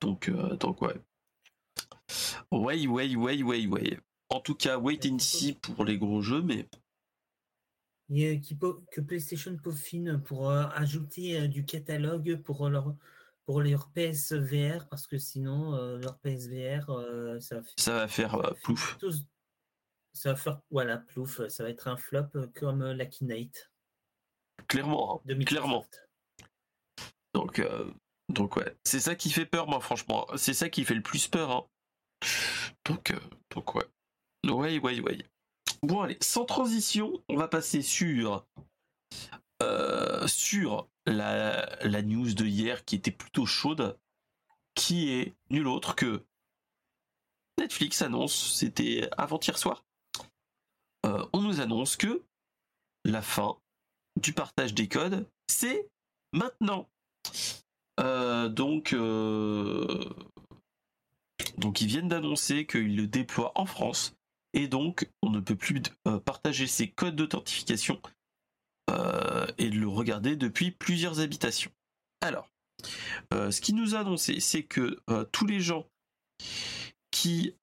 Donc, 0.02 0.28
euh, 0.28 0.56
donc 0.56 0.82
ouais. 0.82 1.00
Ouais, 2.50 2.86
ouais, 2.86 3.14
ouais, 3.14 3.42
ouais, 3.42 3.66
ouais. 3.66 4.00
En 4.28 4.40
tout 4.40 4.56
cas, 4.56 4.76
wait 4.76 5.06
and 5.06 5.20
see 5.20 5.52
pour 5.54 5.84
les 5.84 5.96
gros 5.96 6.20
jeux, 6.20 6.42
mais. 6.42 6.68
que 8.10 9.00
PlayStation 9.00 9.56
peaufine 9.56 10.20
pour 10.20 10.50
ajouter 10.50 11.46
du 11.48 11.64
catalogue 11.64 12.42
pour 12.42 12.68
leur 12.68 12.94
pour 13.46 13.60
leur 13.62 13.90
PSVR 13.90 14.86
parce 14.88 15.06
que 15.06 15.18
sinon 15.18 15.96
leur 15.96 16.18
PSVR 16.18 16.86
ça 17.40 17.60
va, 17.60 17.62
ça 17.76 17.92
va 17.94 18.08
faire 18.08 18.54
plouf. 18.62 18.98
Ça 20.12 20.32
va 20.32 20.36
faire 20.36 20.60
voilà 20.70 20.98
plouf, 20.98 21.46
ça 21.48 21.62
va 21.62 21.70
être 21.70 21.88
un 21.88 21.96
flop 21.96 22.28
comme 22.54 22.84
la 22.84 23.06
Kinect. 23.06 23.72
Clairement, 24.68 25.22
hein, 25.26 25.38
clairement. 25.44 25.86
Donc 27.34 27.62
donc 28.28 28.56
ouais, 28.56 28.76
c'est 28.84 29.00
ça 29.00 29.14
qui 29.14 29.30
fait 29.30 29.46
peur 29.46 29.66
moi 29.68 29.80
franchement, 29.80 30.26
c'est 30.36 30.54
ça 30.54 30.68
qui 30.68 30.84
fait 30.84 30.94
le 30.94 31.02
plus 31.02 31.28
peur. 31.28 31.50
Hein. 31.50 31.66
Donc 32.84 33.14
donc 33.54 33.74
ouais. 33.74 33.84
Ouais 34.46 34.78
ouais 34.78 35.00
ouais. 35.00 35.18
Bon 35.82 36.02
allez, 36.02 36.18
sans 36.20 36.44
transition, 36.44 37.22
on 37.28 37.36
va 37.36 37.48
passer 37.48 37.82
sur 37.82 38.46
euh, 39.62 40.26
la 41.04 42.02
news 42.02 42.34
de 42.34 42.44
hier 42.44 42.84
qui 42.84 42.96
était 42.96 43.10
plutôt 43.10 43.46
chaude, 43.46 43.98
qui 44.74 45.10
est 45.10 45.34
nul 45.50 45.66
autre 45.66 45.94
que 45.94 46.24
Netflix 47.58 48.02
annonce, 48.02 48.54
c'était 48.54 49.08
avant-hier 49.16 49.58
soir, 49.58 49.84
euh, 51.06 51.24
on 51.32 51.40
nous 51.42 51.60
annonce 51.60 51.96
que 51.96 52.22
la 53.04 53.22
fin 53.22 53.56
du 54.20 54.32
partage 54.32 54.74
des 54.74 54.88
codes, 54.88 55.26
c'est 55.48 55.88
maintenant. 56.32 56.88
Euh, 58.00 58.48
donc, 58.48 58.94
donc 61.58 61.80
ils 61.80 61.86
viennent 61.86 62.08
d'annoncer 62.08 62.66
qu'ils 62.66 62.96
le 62.96 63.06
déploient 63.06 63.52
en 63.54 63.66
France 63.66 64.16
et 64.54 64.68
donc 64.68 65.08
on 65.22 65.30
ne 65.30 65.40
peut 65.40 65.56
plus 65.56 65.82
euh, 66.06 66.18
partager 66.18 66.66
ces 66.66 66.88
codes 66.88 67.16
d'authentification 67.16 68.00
euh, 68.90 69.46
et 69.58 69.70
le 69.70 69.88
regarder 69.88 70.36
depuis 70.36 70.70
plusieurs 70.70 71.20
habitations. 71.20 71.72
Alors, 72.20 72.48
euh, 73.32 73.50
ce 73.50 73.60
qui 73.60 73.72
nous 73.72 73.94
a 73.94 74.00
annoncé, 74.00 74.40
c'est 74.40 74.62
que 74.62 74.98
tous 75.32 75.46
les 75.46 75.60
gens 75.60 75.86
qui 77.10 77.54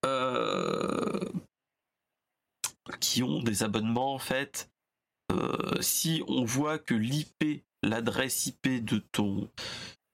qui 2.98 3.22
ont 3.22 3.42
des 3.42 3.62
abonnements 3.62 4.14
en 4.14 4.18
fait, 4.18 4.70
si 5.80 6.22
on 6.26 6.44
voit 6.44 6.78
que 6.78 6.94
l'IP, 6.94 7.64
l'adresse 7.82 8.46
IP 8.46 8.84
de 8.84 8.98
ton 8.98 9.48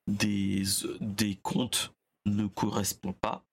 des, 0.07 0.63
des 1.01 1.37
comptes 1.37 1.93
ne 2.27 2.47
correspond 2.47 3.13
pas, 3.13 3.47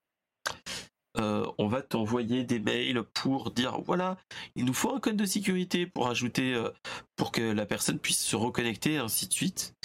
euh, 1.20 1.46
on 1.60 1.68
va 1.68 1.84
t'envoyer 1.84 2.44
des 2.44 2.60
mails 2.60 3.04
pour 3.14 3.52
dire 3.52 3.80
voilà, 3.82 4.18
il 4.56 4.66
nous 4.66 4.74
faut 4.74 4.96
un 4.96 5.00
code 5.00 5.16
de 5.16 5.26
sécurité 5.26 5.86
pour 5.86 6.08
ajouter, 6.08 6.56
euh, 6.56 6.70
pour 7.16 7.32
que 7.32 7.42
la 7.42 7.68
personne 7.68 8.00
puisse 8.00 8.24
se 8.24 8.36
reconnecter, 8.36 8.98
ainsi 8.98 9.28
de 9.28 9.34
suite. 9.34 9.76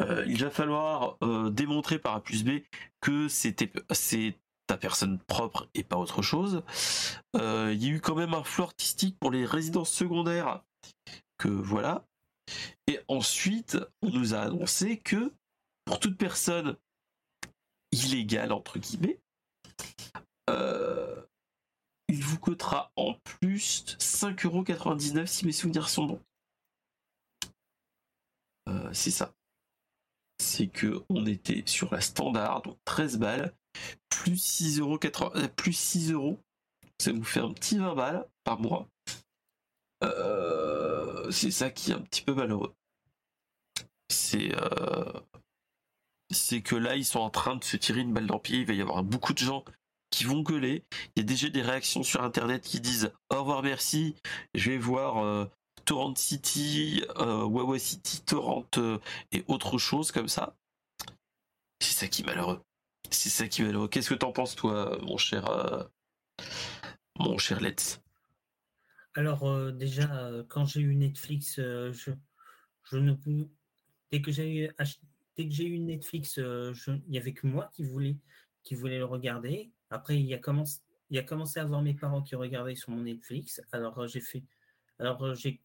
Euh, 0.00 0.24
il 0.26 0.42
va 0.42 0.50
falloir 0.50 1.16
démontrer 1.50 1.98
par 1.98 2.16
A 2.16 2.20
plus 2.20 2.44
B 2.44 2.62
que 3.00 3.28
c'était 3.28 3.72
c'est 3.92 4.34
ta 4.66 4.76
personne 4.76 5.20
propre 5.28 5.68
et 5.74 5.84
pas 5.84 5.96
autre 5.96 6.22
chose. 6.22 6.62
il 7.34 7.84
y 7.84 7.86
a 7.86 7.90
eu 7.90 8.00
quand 8.00 8.16
même 8.16 8.34
un 8.34 8.42
flou 8.42 8.64
artistique 8.64 9.16
pour 9.20 9.30
les 9.30 9.46
résidences 9.46 9.90
secondaires 9.90 10.62
que 11.38 11.48
voilà. 11.48 12.04
Et 12.88 12.98
ensuite, 13.08 13.78
on 14.02 14.10
nous 14.10 14.34
a 14.34 14.40
annoncé 14.40 14.98
que 14.98 15.32
pour 15.86 16.00
toute 16.00 16.18
personne 16.18 16.76
illégale 17.92 18.52
entre 18.52 18.78
guillemets, 18.78 19.18
euh, 20.50 21.22
il 22.08 22.22
vous 22.22 22.38
coûtera 22.38 22.92
en 22.96 23.14
plus 23.14 23.96
5,99€ 23.98 25.26
si 25.26 25.46
mes 25.46 25.52
souvenirs 25.52 25.88
sont 25.88 26.04
bons. 26.04 26.22
Euh, 28.68 28.92
c'est 28.92 29.10
ça. 29.10 29.32
C'est 30.38 30.66
que 30.66 31.04
on 31.08 31.24
était 31.24 31.62
sur 31.66 31.92
la 31.92 32.00
standard, 32.00 32.62
donc 32.62 32.78
13 32.84 33.18
balles, 33.18 33.54
plus 34.08 34.60
6,80€, 34.60 35.36
euh, 35.36 35.48
plus 35.48 35.72
6 35.72 36.12
euros. 36.12 36.38
Ça 37.00 37.12
vous 37.12 37.24
fait 37.24 37.40
un 37.40 37.52
petit 37.52 37.78
20 37.78 37.94
balles 37.94 38.28
par 38.44 38.60
mois. 38.60 38.88
c'est 41.30 41.50
ça 41.50 41.70
qui 41.70 41.90
est 41.90 41.94
un 41.94 42.00
petit 42.00 42.22
peu 42.22 42.34
malheureux. 42.34 42.74
C'est 44.08 44.52
c'est 46.30 46.62
que 46.62 46.74
là, 46.74 46.96
ils 46.96 47.04
sont 47.04 47.20
en 47.20 47.30
train 47.30 47.56
de 47.56 47.64
se 47.64 47.76
tirer 47.76 48.00
une 48.00 48.12
balle 48.12 48.26
dans 48.26 48.36
le 48.36 48.40
pied. 48.40 48.58
Il 48.58 48.66
va 48.66 48.74
y 48.74 48.80
avoir 48.80 49.02
beaucoup 49.02 49.32
de 49.32 49.38
gens 49.38 49.64
qui 50.10 50.24
vont 50.24 50.42
gueuler. 50.42 50.84
Il 51.14 51.20
y 51.20 51.22
a 51.22 51.24
déjà 51.24 51.48
des 51.48 51.62
réactions 51.62 52.02
sur 52.02 52.22
internet 52.22 52.62
qui 52.62 52.80
disent 52.80 53.12
au 53.30 53.40
revoir 53.40 53.62
merci, 53.62 54.14
je 54.54 54.70
vais 54.70 54.78
voir 54.78 55.24
euh, 55.24 55.46
Torrent 55.84 56.14
City, 56.14 57.04
euh, 57.18 57.44
Wawa 57.44 57.78
City, 57.78 58.22
Torrent 58.22 58.66
euh, 58.78 58.98
et 59.32 59.44
autre 59.48 59.78
chose 59.78 60.12
comme 60.12 60.28
ça. 60.28 60.56
C'est 61.80 61.94
ça 61.94 62.08
qui 62.08 62.22
est 62.22 62.26
malheureux. 62.26 62.62
C'est 63.10 63.28
ça 63.28 63.48
qui 63.48 63.62
est 63.62 63.64
malheureux. 63.66 63.88
Qu'est-ce 63.88 64.10
que 64.10 64.14
t'en 64.14 64.32
penses 64.32 64.56
toi, 64.56 64.98
mon 65.02 65.16
cher, 65.16 65.88
mon 67.18 67.38
cher 67.38 67.60
Let's? 67.60 68.00
Alors 69.14 69.72
déjà, 69.72 70.30
quand 70.48 70.64
j'ai 70.64 70.80
eu 70.80 70.94
Netflix, 70.94 71.56
je, 71.56 72.12
je 72.90 72.96
ne 72.96 73.14
dès 74.10 74.20
que 74.20 74.32
j'ai 74.32 74.64
eu 74.64 74.70
dès 75.36 75.48
que 75.48 75.54
j'ai 75.54 75.66
eu 75.66 75.78
Netflix, 75.78 76.36
il 76.38 77.02
n'y 77.08 77.18
avait 77.18 77.34
que 77.34 77.46
moi 77.46 77.70
qui 77.74 77.84
voulais 77.84 78.16
qui 78.66 78.74
voulais 78.74 78.98
le 78.98 79.04
regarder. 79.04 79.70
Après, 79.90 80.18
il 80.18 80.26
y 80.26 80.34
a 80.34 80.38
commencé, 80.38 80.80
il 81.08 81.18
a 81.18 81.22
commencé 81.22 81.60
à 81.60 81.64
voir 81.64 81.80
mes 81.82 81.94
parents 81.94 82.20
qui 82.22 82.34
regardaient 82.34 82.74
sur 82.74 82.90
mon 82.90 83.02
Netflix. 83.02 83.62
Alors 83.70 83.98
euh, 84.00 84.08
j'ai 84.08 84.20
fait, 84.20 84.42
alors 84.98 85.22
euh, 85.24 85.34
j'ai, 85.34 85.62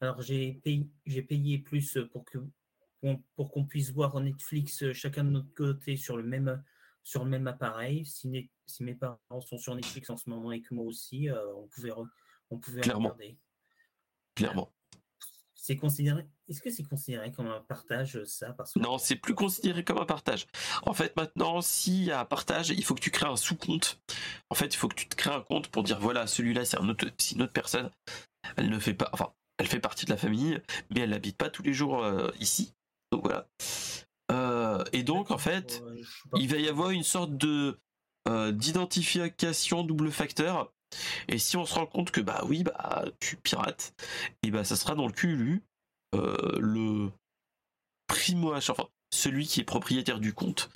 alors 0.00 0.22
j'ai 0.22 0.54
payé, 0.54 0.88
j'ai 1.04 1.22
payé 1.22 1.58
plus 1.58 1.98
pour 2.12 2.24
que 2.24 2.38
pour 3.34 3.52
qu'on 3.52 3.66
puisse 3.66 3.90
voir 3.92 4.18
Netflix 4.20 4.82
euh, 4.82 4.92
chacun 4.92 5.24
de 5.24 5.30
notre 5.30 5.52
côté 5.54 5.96
sur 5.96 6.16
le 6.16 6.22
même 6.22 6.62
sur 7.02 7.24
le 7.24 7.30
même 7.30 7.46
appareil. 7.48 8.06
Si, 8.06 8.48
si 8.66 8.84
mes 8.84 8.94
parents 8.94 9.40
sont 9.40 9.58
sur 9.58 9.74
Netflix 9.74 10.08
en 10.08 10.16
ce 10.16 10.30
moment 10.30 10.52
et 10.52 10.62
que 10.62 10.72
moi 10.74 10.84
aussi, 10.84 11.28
on 11.56 11.66
pouvait 11.68 11.92
on 12.50 12.58
pouvait 12.58 12.80
Clairement. 12.80 13.10
regarder. 13.10 13.38
Clairement. 14.34 14.72
C'est 15.66 15.76
considéré. 15.76 16.24
Est-ce 16.48 16.60
que 16.60 16.70
c'est 16.70 16.84
considéré 16.84 17.32
comme 17.32 17.48
un 17.48 17.58
partage 17.58 18.22
ça? 18.22 18.52
Parce 18.52 18.74
que... 18.74 18.78
Non, 18.78 18.98
c'est 18.98 19.16
plus 19.16 19.34
considéré 19.34 19.82
comme 19.82 19.98
un 19.98 20.04
partage. 20.04 20.46
En 20.82 20.92
fait, 20.92 21.16
maintenant, 21.16 21.60
s'il 21.60 22.04
y 22.04 22.12
a 22.12 22.20
un 22.20 22.24
partage, 22.24 22.70
il 22.70 22.84
faut 22.84 22.94
que 22.94 23.00
tu 23.00 23.10
crées 23.10 23.26
un 23.26 23.34
sous-compte. 23.34 24.00
En 24.48 24.54
fait, 24.54 24.66
il 24.66 24.76
faut 24.76 24.86
que 24.86 24.94
tu 24.94 25.08
te 25.08 25.16
crées 25.16 25.34
un 25.34 25.40
compte 25.40 25.66
pour 25.66 25.82
dire 25.82 25.98
voilà, 25.98 26.28
celui-là, 26.28 26.64
c'est 26.64 26.78
un 26.78 26.88
autre, 26.88 27.04
une 27.32 27.42
autre 27.42 27.52
personne. 27.52 27.90
Elle 28.56 28.70
ne 28.70 28.78
fait 28.78 28.94
pas, 28.94 29.10
enfin, 29.12 29.32
elle 29.58 29.66
fait 29.66 29.80
partie 29.80 30.04
de 30.04 30.10
la 30.12 30.16
famille, 30.16 30.62
mais 30.90 31.00
elle 31.00 31.10
n'habite 31.10 31.36
pas 31.36 31.50
tous 31.50 31.64
les 31.64 31.72
jours 31.72 32.04
euh, 32.04 32.30
ici. 32.38 32.72
Donc 33.10 33.24
voilà. 33.24 33.48
Euh, 34.30 34.84
et 34.92 35.02
donc, 35.02 35.32
en 35.32 35.38
fait, 35.38 35.82
il 36.36 36.48
va 36.48 36.58
y 36.58 36.68
avoir 36.68 36.90
une 36.90 37.02
sorte 37.02 37.36
de 37.36 37.80
euh, 38.28 38.52
d'identification 38.52 39.82
double 39.82 40.12
facteur 40.12 40.72
et 41.28 41.38
si 41.38 41.56
on 41.56 41.66
se 41.66 41.74
rend 41.74 41.86
compte 41.86 42.10
que 42.10 42.20
bah 42.20 42.42
oui, 42.46 42.62
bah 42.62 43.04
tu 43.20 43.36
pirates, 43.36 43.94
et 44.42 44.50
bah 44.50 44.64
ça 44.64 44.76
sera 44.76 44.94
dans 44.94 45.06
le 45.06 45.12
QLU, 45.12 45.62
euh, 46.14 46.58
le 46.60 47.10
primo 48.06 48.54
enfin 48.54 48.74
celui 49.12 49.46
qui 49.46 49.60
est 49.60 49.64
propriétaire 49.64 50.20
du 50.20 50.32
compte, 50.32 50.70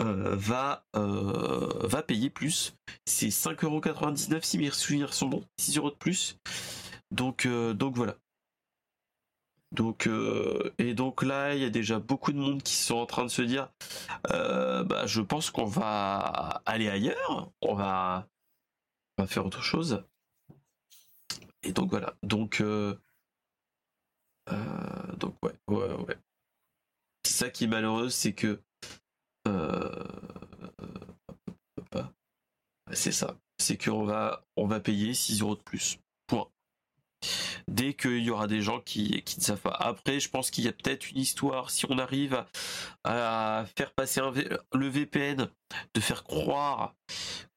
euh, 0.00 0.34
va, 0.36 0.84
euh, 0.96 1.86
va 1.86 2.02
payer 2.02 2.30
plus. 2.30 2.74
C'est 3.06 3.28
5,99€ 3.28 4.42
si 4.42 4.58
mes 4.58 4.70
souvenirs 4.70 5.14
sont 5.14 5.28
bons, 5.28 5.44
6 5.58 5.78
euros 5.78 5.90
de 5.90 5.96
plus. 5.96 6.38
Donc, 7.10 7.46
donc 7.46 7.94
voilà. 7.94 8.16
Donc 9.70 10.08
et 10.78 10.94
donc 10.94 11.22
là, 11.22 11.54
il 11.54 11.62
y 11.62 11.64
a 11.64 11.70
déjà 11.70 11.98
beaucoup 11.98 12.32
de 12.32 12.38
monde 12.38 12.62
qui 12.62 12.74
sont 12.74 12.96
en 12.96 13.06
train 13.06 13.24
de 13.24 13.30
se 13.30 13.42
dire, 13.42 13.70
bah, 14.24 15.06
je 15.06 15.20
pense 15.20 15.50
qu'on 15.50 15.66
va 15.66 16.62
aller 16.64 16.88
ailleurs. 16.88 17.50
On 17.60 17.74
va 17.74 18.26
va 19.18 19.26
faire 19.26 19.46
autre 19.46 19.62
chose. 19.62 20.04
Et 21.62 21.72
donc 21.72 21.90
voilà. 21.90 22.14
Donc, 22.22 22.60
euh, 22.60 22.96
euh, 24.50 25.16
donc 25.16 25.36
ouais, 25.42 25.54
ouais, 25.68 25.92
ouais. 26.04 26.18
Ça 27.24 27.50
qui 27.50 27.64
est 27.64 27.68
malheureux, 27.68 28.10
c'est 28.10 28.32
que 28.32 28.60
euh, 29.48 30.04
c'est 32.92 33.12
ça. 33.12 33.36
C'est 33.58 33.82
qu'on 33.82 34.04
va, 34.04 34.44
on 34.56 34.66
va 34.66 34.80
payer 34.80 35.14
6 35.14 35.40
euros 35.40 35.56
de 35.56 35.62
plus. 35.62 35.98
Dès 37.68 37.94
qu'il 37.94 38.18
y 38.18 38.30
aura 38.30 38.46
des 38.46 38.62
gens 38.62 38.80
qui, 38.80 39.22
qui 39.22 39.38
ne 39.38 39.44
savent 39.44 39.60
pas. 39.60 39.76
Après, 39.78 40.20
je 40.20 40.28
pense 40.28 40.50
qu'il 40.50 40.64
y 40.64 40.68
a 40.68 40.72
peut-être 40.72 41.10
une 41.10 41.18
histoire, 41.18 41.70
si 41.70 41.86
on 41.88 41.98
arrive 41.98 42.44
à, 43.04 43.64
faire 43.76 43.92
passer 43.92 44.20
le 44.72 44.88
VPN, 44.88 45.48
de 45.94 46.00
faire 46.00 46.24
croire 46.24 46.94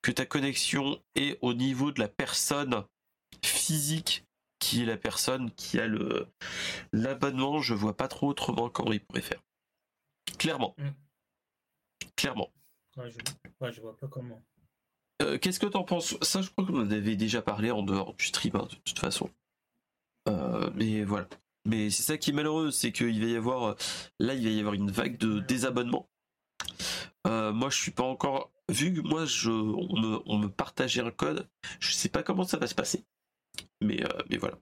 que 0.02 0.12
ta 0.12 0.26
connexion 0.26 1.02
est 1.16 1.38
au 1.42 1.54
niveau 1.54 1.92
de 1.92 2.00
la 2.00 2.08
personne 2.08 2.84
physique 3.44 4.26
qui 4.60 4.82
est 4.82 4.86
la 4.86 4.98
personne 4.98 5.52
qui 5.52 5.80
a 5.80 5.88
le 5.88 6.28
l'abonnement, 6.92 7.60
je 7.60 7.74
vois 7.74 7.96
pas 7.96 8.08
trop 8.08 8.30
autrement 8.30 8.70
comment 8.70 8.94
il 8.94 9.00
pourrait 9.00 9.22
faire. 9.22 9.42
Clairement. 10.40 10.76
Mm. 10.78 10.90
Clairement. 12.16 12.52
Ouais, 12.98 13.10
je, 13.72 13.82
vois 13.82 13.96
pas 13.98 14.08
comment. 14.08 14.42
Euh, 15.22 15.38
qu'est-ce 15.38 15.60
que 15.60 15.66
t'en 15.66 15.84
penses? 15.84 16.18
Ça, 16.22 16.42
je 16.42 16.50
crois 16.50 16.66
qu'on 16.66 16.82
en 16.82 16.92
avait 16.92 17.16
déjà 17.16 17.42
parlé 17.42 17.72
en 17.72 17.84
dehors 17.84 18.14
du 18.14 18.26
stream, 18.26 18.56
hein, 18.56 18.68
de 18.70 18.76
toute 18.76 19.00
façon. 19.00 19.30
Euh, 20.28 20.70
mais 20.76 21.04
voilà. 21.04 21.28
Mais 21.66 21.90
c'est 21.90 22.04
ça 22.04 22.18
qui 22.18 22.30
est 22.30 22.34
malheureux, 22.34 22.72
c'est 22.72 22.92
qu'il 22.92 23.20
va 23.20 23.28
y 23.28 23.36
avoir 23.36 23.76
là, 24.20 24.34
il 24.34 24.44
va 24.44 24.50
y 24.50 24.60
avoir 24.60 24.76
une 24.76 24.92
vague 24.92 25.18
de 25.18 25.40
désabonnements. 25.40 26.10
moi, 27.26 27.70
je 27.70 27.78
suis 27.82 27.92
pas 27.92 28.04
encore 28.04 28.52
vu 28.70 28.94
que 28.94 29.02
moi, 29.02 29.26
je, 29.26 29.50
on 29.50 30.00
me, 30.00 30.20
on 30.26 30.38
me 30.38 30.48
partageait 30.48 31.02
un 31.02 31.12
code. 31.12 31.50
Je 31.80 31.92
sais 31.92 32.10
pas 32.10 32.24
comment 32.24 32.44
ça 32.44 32.58
va 32.58 32.68
se 32.68 32.76
passer, 32.76 33.04
mais 33.82 34.04
mais 34.30 34.38
voilà. 34.38 34.60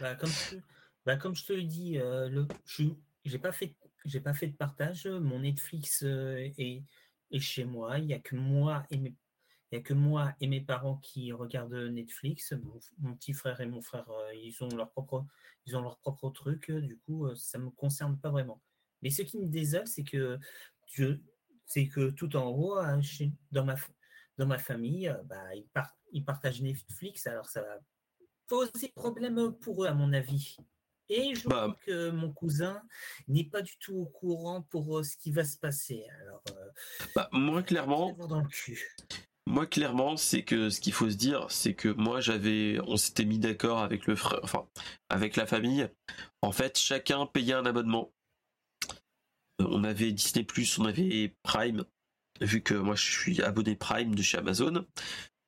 Bah, 0.00 0.14
comme, 0.14 0.30
je, 0.30 0.56
bah, 1.04 1.16
te 1.16 1.52
le 1.52 1.62
dis, 1.64 1.94
le, 1.94 2.46
je 2.66 2.84
j'ai 3.24 3.38
pas 3.38 3.52
fait 3.52 3.74
j'ai 4.04 4.20
pas 4.20 4.34
fait 4.34 4.48
de 4.48 4.56
partage. 4.56 5.06
Mon 5.06 5.40
Netflix 5.40 6.02
est, 6.02 6.54
est, 7.30 7.40
chez 7.40 7.64
moi. 7.64 7.98
Il 7.98 8.06
y 8.06 8.14
a 8.14 8.20
que 8.20 8.36
moi 8.36 8.84
et 8.90 8.98
mes 8.98 9.14
il 9.74 9.78
y 9.78 9.80
a 9.80 9.82
que 9.82 9.92
moi 9.92 10.32
et 10.40 10.46
mes 10.46 10.60
parents 10.60 10.98
qui 10.98 11.32
regardent 11.32 11.74
Netflix. 11.74 12.54
Mon, 13.00 13.16
petit 13.16 13.32
frère 13.32 13.60
et 13.60 13.66
mon 13.66 13.80
frère, 13.80 14.06
ils 14.32 14.62
ont 14.62 14.68
leur 14.68 14.92
propre, 14.92 15.26
ils 15.66 15.76
ont 15.76 15.82
leur 15.82 15.98
propre 15.98 16.30
truc. 16.30 16.70
Du 16.70 16.96
coup, 16.98 17.34
ça 17.34 17.58
me 17.58 17.70
concerne 17.70 18.16
pas 18.16 18.30
vraiment. 18.30 18.62
Mais 19.02 19.10
ce 19.10 19.22
qui 19.22 19.36
me 19.36 19.46
désole, 19.46 19.88
c'est 19.88 20.04
que 20.04 20.38
c'est 21.66 21.88
que 21.88 22.10
tout 22.10 22.36
en 22.36 22.50
haut, 22.50 22.76
hein, 22.76 23.00
dans 23.50 23.64
ma, 23.64 23.74
dans 24.38 24.46
ma 24.46 24.58
famille, 24.58 25.12
bah, 25.24 25.54
ils, 25.56 25.66
ils 26.12 26.24
partagent 26.24 26.62
Netflix. 26.62 27.26
Alors 27.26 27.46
ça 27.46 27.62
va 27.62 27.80
poser 28.46 28.92
problème 28.94 29.54
pour 29.60 29.82
eux, 29.82 29.88
à 29.88 29.94
mon 29.94 30.12
avis. 30.12 30.56
Et 31.08 31.34
je 31.34 31.48
bah, 31.48 31.66
crois 31.66 31.76
que 31.84 32.10
mon 32.10 32.32
cousin 32.32 32.80
n'est 33.28 33.44
pas 33.44 33.60
du 33.60 33.76
tout 33.78 33.96
au 33.96 34.06
courant 34.06 34.62
pour 34.62 34.98
euh, 34.98 35.02
ce 35.02 35.16
qui 35.16 35.32
va 35.32 35.44
se 35.44 35.58
passer. 35.58 36.04
Alors, 36.22 36.42
euh, 36.50 36.70
bah, 37.14 37.28
moi, 37.32 37.62
clairement, 37.62 38.16
moi, 39.46 39.66
clairement, 39.66 40.16
c'est 40.16 40.42
que 40.42 40.70
ce 40.70 40.80
qu'il 40.80 40.94
faut 40.94 41.10
se 41.10 41.16
dire, 41.16 41.46
c'est 41.50 41.74
que 41.74 41.88
moi, 41.88 42.20
j'avais, 42.20 42.78
on 42.86 42.96
s'était 42.96 43.26
mis 43.26 43.38
d'accord 43.38 43.80
avec 43.80 44.06
le 44.06 44.16
frère, 44.16 44.40
enfin, 44.42 44.66
avec 45.10 45.36
la 45.36 45.46
famille. 45.46 45.88
En 46.40 46.50
fait, 46.50 46.78
chacun 46.78 47.26
payait 47.26 47.52
un 47.52 47.66
abonnement. 47.66 48.10
Euh, 49.60 49.66
on 49.68 49.84
avait 49.84 50.12
Disney+, 50.12 50.46
on 50.78 50.86
avait 50.86 51.34
Prime, 51.42 51.84
vu 52.40 52.62
que 52.62 52.74
moi, 52.74 52.94
je 52.94 53.04
suis 53.04 53.42
abonné 53.42 53.76
Prime 53.76 54.14
de 54.14 54.22
chez 54.22 54.38
Amazon 54.38 54.84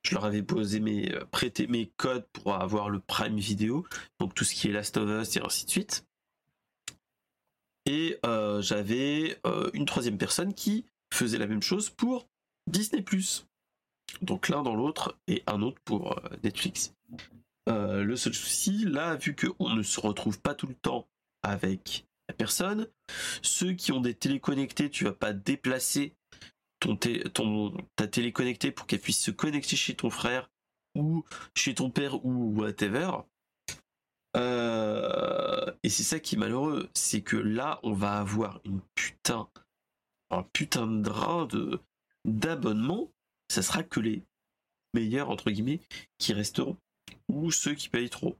je 0.03 0.15
leur 0.15 0.23
avais 0.23 0.43
posé 0.43 0.79
mes 0.79 1.13
euh, 1.13 1.25
prêté 1.25 1.67
mes 1.67 1.87
codes 1.97 2.25
pour 2.31 2.53
avoir 2.53 2.89
le 2.89 2.99
Prime 2.99 3.37
Vidéo, 3.37 3.85
donc 4.19 4.33
tout 4.33 4.45
ce 4.45 4.53
qui 4.55 4.69
est 4.69 4.71
Last 4.71 4.95
of 4.95 5.09
Us 5.09 5.35
et 5.35 5.41
ainsi 5.41 5.65
de 5.65 5.69
suite. 5.69 6.05
Et 7.85 8.17
euh, 8.25 8.61
j'avais 8.61 9.37
une 9.73 9.85
troisième 9.85 10.17
personne 10.17 10.53
qui 10.53 10.85
faisait 11.13 11.37
la 11.37 11.47
même 11.47 11.61
chose 11.61 11.89
pour 11.89 12.29
Disney⁇ 12.67 13.01
Donc 14.21 14.49
l'un 14.49 14.63
dans 14.63 14.75
l'autre 14.75 15.17
et 15.27 15.43
un 15.47 15.61
autre 15.61 15.81
pour 15.83 16.19
Netflix. 16.43 16.93
le 17.67 18.15
seul 18.15 18.33
souci, 18.33 18.85
là, 18.85 19.15
vu 19.15 19.35
qu'on 19.35 19.69
ne 19.69 19.83
se 19.83 19.99
retrouve 19.99 20.39
pas 20.39 20.55
tout 20.55 20.67
le 20.67 20.75
temps 20.75 21.07
avec 21.43 22.05
la 22.29 22.33
personne, 22.33 22.87
ceux 23.41 23.73
qui 23.73 23.91
ont 23.91 24.01
des 24.01 24.13
téléconnectés, 24.13 24.89
tu 24.89 25.03
vas 25.03 25.13
pas 25.13 25.33
déplacer 25.33 26.15
ta 27.95 28.07
télé 28.07 28.31
connectée 28.31 28.71
pour 28.71 28.87
qu'elle 28.87 28.99
puisse 28.99 29.21
se 29.21 29.31
connecter 29.31 29.75
chez 29.75 29.95
ton 29.95 30.09
frère 30.09 30.49
ou 30.95 31.23
chez 31.55 31.75
ton 31.75 31.89
père 31.89 32.23
ou 32.25 32.53
whatever. 32.55 33.11
Euh, 34.35 35.71
et 35.83 35.89
c'est 35.89 36.03
ça 36.03 36.19
qui 36.19 36.35
est 36.35 36.37
malheureux, 36.37 36.89
c'est 36.93 37.21
que 37.21 37.37
là 37.37 37.79
on 37.83 37.93
va 37.93 38.17
avoir 38.17 38.59
une 38.65 38.81
putain, 38.93 39.47
un 40.29 40.43
putain 40.43 40.85
de 40.85 41.01
drain 41.01 41.45
de 41.45 41.79
d'abonnements. 42.25 43.11
Ça 43.49 43.61
sera 43.61 43.83
que 43.83 43.99
les 43.99 44.23
meilleurs 44.93 45.29
entre 45.29 45.51
guillemets 45.51 45.81
qui 46.17 46.33
resteront 46.33 46.77
ou 47.29 47.51
ceux 47.51 47.73
qui 47.73 47.89
payent 47.89 48.09
trop. 48.09 48.37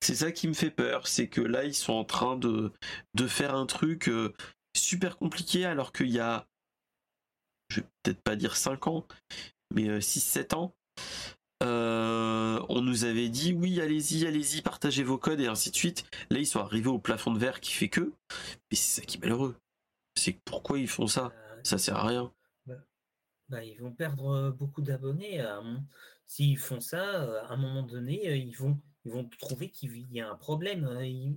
C'est 0.00 0.14
ça 0.14 0.30
qui 0.30 0.46
me 0.46 0.52
fait 0.52 0.70
peur, 0.70 1.06
c'est 1.06 1.28
que 1.28 1.40
là 1.40 1.64
ils 1.64 1.74
sont 1.74 1.94
en 1.94 2.04
train 2.04 2.36
de, 2.36 2.72
faire 3.26 3.54
un 3.54 3.66
truc 3.66 4.08
euh, 4.08 4.34
super 4.76 5.16
compliqué 5.16 5.64
alors 5.64 5.92
qu'il 5.92 6.10
y 6.10 6.20
a 6.20 6.46
je 7.70 7.80
vais 7.80 7.86
peut-être 8.02 8.22
pas 8.22 8.36
dire 8.36 8.56
5 8.56 8.86
ans, 8.86 9.06
mais 9.74 9.98
6-7 9.98 10.54
euh, 10.54 10.56
ans, 10.56 10.74
euh, 11.62 12.64
on 12.68 12.80
nous 12.80 13.04
avait 13.04 13.28
dit 13.28 13.52
oui, 13.52 13.80
allez-y, 13.80 14.26
allez-y, 14.26 14.62
partagez 14.62 15.02
vos 15.02 15.18
codes 15.18 15.40
et 15.40 15.48
ainsi 15.48 15.70
de 15.70 15.76
suite. 15.76 16.04
Là, 16.30 16.38
ils 16.38 16.46
sont 16.46 16.60
arrivés 16.60 16.88
au 16.88 16.98
plafond 16.98 17.32
de 17.32 17.38
verre 17.38 17.60
qui 17.60 17.72
fait 17.72 17.88
que. 17.88 18.12
Mais 18.70 18.76
c'est 18.76 19.00
ça 19.00 19.06
qui 19.06 19.16
est 19.16 19.20
malheureux. 19.20 19.56
C'est 20.14 20.38
pourquoi 20.44 20.78
ils 20.78 20.88
font 20.88 21.06
ça? 21.06 21.32
Ça 21.64 21.78
sert 21.78 21.96
à 21.96 22.06
rien. 22.06 22.32
Bah, 23.48 23.64
ils 23.64 23.80
vont 23.80 23.92
perdre 23.92 24.50
beaucoup 24.50 24.82
d'abonnés. 24.82 25.44
S'ils 26.26 26.58
font 26.58 26.80
ça, 26.80 27.40
à 27.44 27.52
un 27.52 27.56
moment 27.56 27.82
donné, 27.82 28.36
ils 28.36 28.56
vont, 28.56 28.78
ils 29.04 29.12
vont 29.12 29.24
trouver 29.38 29.70
qu'il 29.70 30.12
y 30.12 30.20
a 30.20 30.30
un 30.30 30.36
problème. 30.36 30.86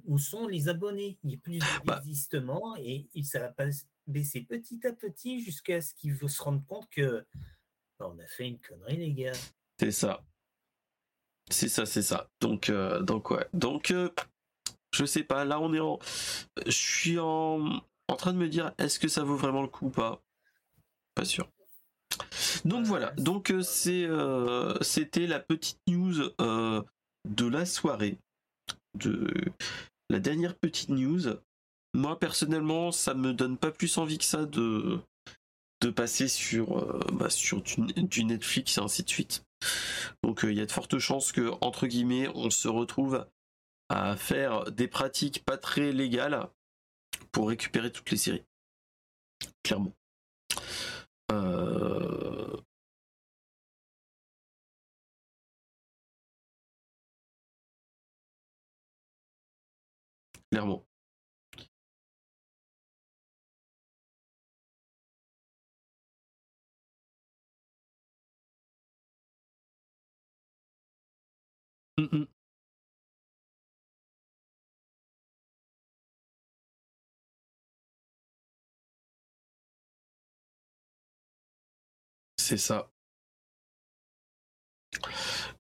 Où 0.06 0.18
sont 0.18 0.48
les 0.48 0.68
abonnés? 0.68 1.18
Il 1.24 1.30
n'y 1.30 1.36
a 1.36 1.40
plus 1.40 1.60
bah 1.86 1.96
d'existement 1.96 2.76
et 2.78 3.08
ça 3.24 3.40
va 3.40 3.50
pas 3.50 3.68
baisser 4.08 4.42
petit 4.42 4.86
à 4.86 4.92
petit 4.92 5.42
jusqu'à 5.42 5.80
ce 5.80 5.94
qu'ils 5.94 6.18
se 6.18 6.42
rendent 6.42 6.66
compte 6.66 6.90
que 6.90 7.26
bah, 7.98 8.12
on 8.14 8.20
a 8.20 8.28
fait 8.28 8.48
une 8.48 8.60
connerie, 8.60 8.98
les 8.98 9.14
gars. 9.14 9.32
C'est 9.80 9.92
ça. 9.92 10.24
C'est 11.50 11.70
ça, 11.70 11.86
c'est 11.86 12.02
ça. 12.02 12.30
Donc, 12.42 12.70
euh, 12.70 13.02
donc 13.02 13.30
ouais. 13.32 13.48
Donc, 13.54 13.92
euh, 13.92 14.10
je 14.94 15.06
sais 15.06 15.24
pas. 15.24 15.46
Là, 15.46 15.60
on 15.60 15.74
est 15.74 15.80
en. 15.80 16.00
Je 16.66 16.72
suis 16.72 17.20
en, 17.20 17.82
en 18.08 18.16
train 18.16 18.34
de 18.34 18.38
me 18.38 18.50
dire, 18.50 18.74
est-ce 18.78 19.00
que 19.00 19.08
ça 19.08 19.24
vaut 19.24 19.38
vraiment 19.38 19.62
le 19.62 19.68
coup 19.68 19.88
ou 19.88 19.90
pas? 19.92 20.22
Pas 21.16 21.26
sûr. 21.26 21.50
Donc 22.66 22.86
voilà. 22.86 23.12
Donc 23.18 23.52
euh, 23.52 23.62
c'est, 23.62 24.08
c'était 24.82 25.28
la 25.28 25.40
petite 25.40 25.80
news 25.88 26.30
de 26.40 27.46
la 27.46 27.66
soirée, 27.66 28.18
de 28.98 29.32
la 30.10 30.20
dernière 30.20 30.56
petite 30.56 30.90
news 30.90 31.38
moi 31.94 32.20
personnellement, 32.20 32.92
ça 32.92 33.14
me 33.14 33.34
donne 33.34 33.58
pas 33.58 33.72
plus 33.72 33.98
envie 33.98 34.18
que 34.18 34.24
ça 34.24 34.46
de 34.46 35.02
passer 35.96 36.28
sur 36.28 36.78
euh, 36.78 37.00
bah, 37.12 37.28
du, 37.98 38.24
Netflix 38.24 38.78
et 38.78 38.82
ainsi 38.82 39.04
de 39.04 39.10
suite. 39.10 39.44
Donc 40.24 40.46
euh, 40.46 40.52
il 40.52 40.58
y 40.58 40.62
a 40.62 40.66
de 40.66 40.72
fortes 40.72 41.00
chances 41.00 41.32
que 41.32 41.52
entre 41.62 41.88
guillemets, 41.88 42.30
on 42.34 42.50
se 42.50 42.68
retrouve 42.68 43.28
à 43.90 44.16
faire 44.16 44.72
des 44.72 44.88
pratiques 44.88 45.44
pas 45.44 45.58
très 45.58 45.92
légales 45.92 46.48
pour 47.32 47.50
récupérer 47.50 47.92
toutes 47.92 48.10
les 48.12 48.18
séries. 48.18 48.44
Clairement. 49.64 49.94
Euh, 51.32 52.62
clairement. 60.50 60.86
Mmh, 71.98 72.08
mmh. 72.12 72.41
C'est 82.42 82.58
ça. 82.58 82.90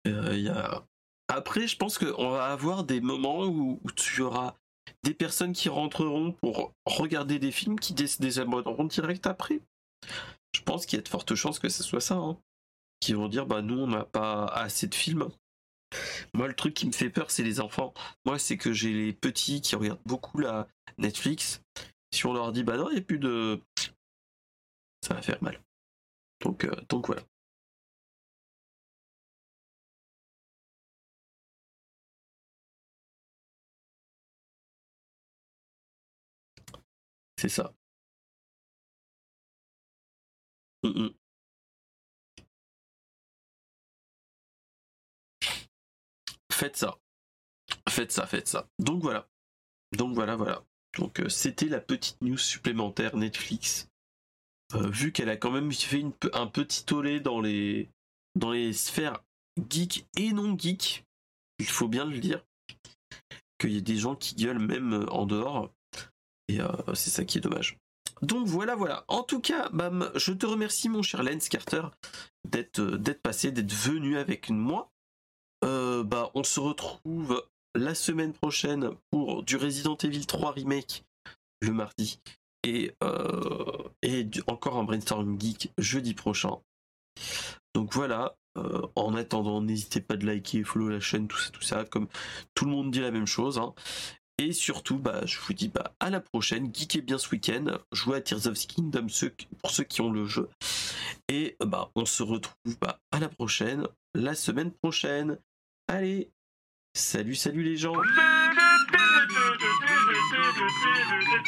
Euh. 0.08 0.80
Après, 1.28 1.68
je 1.68 1.78
pense 1.78 1.98
qu'on 1.98 2.32
va 2.32 2.46
avoir 2.46 2.84
des 2.84 3.00
moments 3.00 3.46
où, 3.46 3.80
tu 3.96 4.22
auras 4.22 4.56
des 5.04 5.14
personnes 5.14 5.54
qui 5.54 5.70
rentreront 5.70 6.34
pour 6.34 6.74
regarder 6.86 7.38
des 7.40 7.52
films 7.52 7.80
qui 7.80 7.94
dé 7.94 8.06
désabonneront 8.20 8.86
direct 8.86 9.28
après. 9.28 9.62
Je 10.54 10.62
pense 10.64 10.86
qu'il 10.86 10.98
y 10.98 11.00
a 11.00 11.04
de 11.04 11.08
fortes 11.08 11.36
chances 11.36 11.60
que 11.60 11.70
ce 11.70 11.84
soit 11.84 12.02
ça. 12.02 12.16
Hein. 12.16 12.38
Qui 13.00 13.14
vont 13.14 13.30
dire, 13.30 13.46
bah 13.46 13.62
nous, 13.62 13.80
on 13.80 13.88
n'a 13.88 14.04
pas 14.04 14.46
assez 14.46 14.88
de 14.88 14.96
films. 14.96 15.30
Moi, 16.34 16.48
le 16.48 16.56
truc 16.56 16.74
qui 16.74 16.88
me 16.88 16.92
fait 16.92 17.10
peur, 17.12 17.30
c'est 17.30 17.44
les 17.44 17.62
enfants. 17.62 17.94
Moi, 18.26 18.40
c'est 18.40 18.58
que 18.58 18.74
j'ai 18.74 18.92
les 18.92 19.14
petits 19.14 19.62
qui 19.62 19.76
regardent 19.76 20.02
beaucoup 20.06 20.40
la 20.40 20.68
Netflix. 20.98 21.62
Si 22.12 22.26
on 22.26 22.34
leur 22.34 22.52
dit, 22.52 22.64
bah 22.64 22.76
non, 22.76 22.90
il 22.90 22.94
n'y 22.94 23.00
a 23.00 23.04
plus 23.04 23.20
de. 23.20 23.62
Ça 25.04 25.14
va 25.14 25.22
faire 25.22 25.42
mal. 25.42 25.60
Donc, 26.42 26.66
euh, 26.66 26.76
donc 26.90 27.08
voilà. 27.08 27.24
C'est 37.38 37.50
ça. 37.50 37.74
Hum, 40.84 40.94
hum. 40.96 41.16
faites 46.62 46.78
ça. 46.78 47.00
Faites 47.90 48.12
ça, 48.12 48.28
faites 48.28 48.48
ça. 48.48 48.70
Donc 48.80 49.02
voilà. 49.02 49.28
Donc 49.94 50.16
voilà, 50.16 50.36
voilà. 50.38 50.64
Donc 50.98 51.22
euh, 51.22 51.30
c'était 51.30 51.68
la 51.68 51.82
petite 51.82 52.22
news 52.22 52.38
supplémentaire 52.38 53.18
Netflix. 53.18 53.91
Euh, 54.76 54.90
vu 54.90 55.12
qu'elle 55.12 55.30
a 55.30 55.38
quand 55.38 55.52
même 55.52 55.72
fait 55.72 56.04
un 56.34 56.48
petit 56.48 56.86
tollé 56.86 57.20
dans 57.20 57.42
les, 57.42 57.90
sphères 58.74 59.24
geek 59.70 60.06
et 60.18 60.32
non 60.32 60.58
geek, 60.58 61.06
il 61.60 61.66
faut 61.66 61.88
bien 61.88 62.06
le 62.06 62.20
dire. 62.20 62.44
qu'il 63.60 63.72
y 63.72 63.78
ait 63.78 63.82
des 63.82 63.98
gens 63.98 64.16
qui 64.16 64.36
gueulent 64.36 64.60
même 64.60 65.06
en 65.10 65.26
dehors. 65.26 65.70
Et 66.48 66.60
c'est 66.96 67.12
ça 67.12 67.24
qui 67.24 67.38
est 67.38 67.42
dommage. 67.42 67.78
Donc 68.22 68.48
voilà, 68.48 68.76
voilà. 68.76 69.06
En 69.08 69.24
tout 69.24 69.40
cas, 69.40 69.70
bam, 69.70 70.12
je 70.16 70.34
te 70.34 70.46
remercie 70.46 70.90
mon 70.90 71.02
cher 71.02 71.24
Lens 71.24 71.48
Carter 71.48 71.84
d'être 72.48 72.82
d'être 72.82 73.22
passé, 73.22 73.52
d'être 73.52 73.74
venu 73.74 74.18
avec 74.18 74.50
moi. 74.50 74.92
bah, 75.62 76.32
on 76.34 76.44
se 76.44 76.60
retrouve 76.60 77.46
la 77.76 77.96
semaine 77.96 78.34
prochaine 78.34 78.92
pour 79.12 79.44
du 79.44 79.56
Resident 79.56 79.96
Evil 79.98 80.26
3 80.26 80.52
remake 80.52 81.04
le 81.62 81.72
mardi 81.72 82.20
et, 82.64 82.94
et 84.04 84.28
encore 84.48 84.78
un 84.78 84.84
brainstorm 84.84 85.40
geek 85.40 85.72
jeudi 85.78 86.14
prochain. 86.14 86.60
Donc 87.74 87.94
voilà, 87.94 88.36
euh, 88.58 88.86
en 88.96 89.16
attendant, 89.16 89.62
n'hésitez 89.62 90.02
pas 90.02 90.18
de 90.18 90.26
liker, 90.26 90.64
follow 90.64 90.90
la 90.90 91.00
chaîne, 91.00 91.28
tout 91.28 91.38
ça, 91.38 91.50
tout 91.52 91.62
ça, 91.62 91.86
comme 91.86 92.08
tout 92.54 92.66
le 92.66 92.72
monde 92.72 92.92
dit 92.92 93.00
la 93.00 93.12
même 93.12 93.28
chose. 93.28 93.58
Hein. 93.58 93.74
Et 94.38 94.54
surtout, 94.54 94.98
bah, 94.98 95.26
je 95.26 95.40
vous 95.40 95.54
dis 95.54 95.68
bah, 95.68 95.94
à 96.00 96.10
la 96.10 96.20
prochaine, 96.20 96.74
geekez 96.74 97.02
bien 97.02 97.18
ce 97.18 97.30
week-end, 97.30 97.78
jouez 97.92 98.18
à 98.18 98.22
Tears 98.22 98.48
of 98.48 98.58
Kingdom 98.58 99.08
pour 99.62 99.72
ceux 99.72 99.84
qui 99.84 100.02
ont 100.02 100.12
le 100.12 100.26
jeu. 100.26 100.50
Et 101.30 101.56
bah, 101.64 101.92
on 101.96 102.06
se 102.06 102.24
retrouve 102.24 102.78
à 103.12 103.20
la 103.20 103.30
prochaine, 103.30 103.88
la 104.16 104.36
semaine 104.36 104.72
prochaine. 104.72 105.38
Allez, 105.88 106.30
salut, 106.96 107.36
salut 107.36 107.64
les 107.64 107.78
gens 107.78 107.94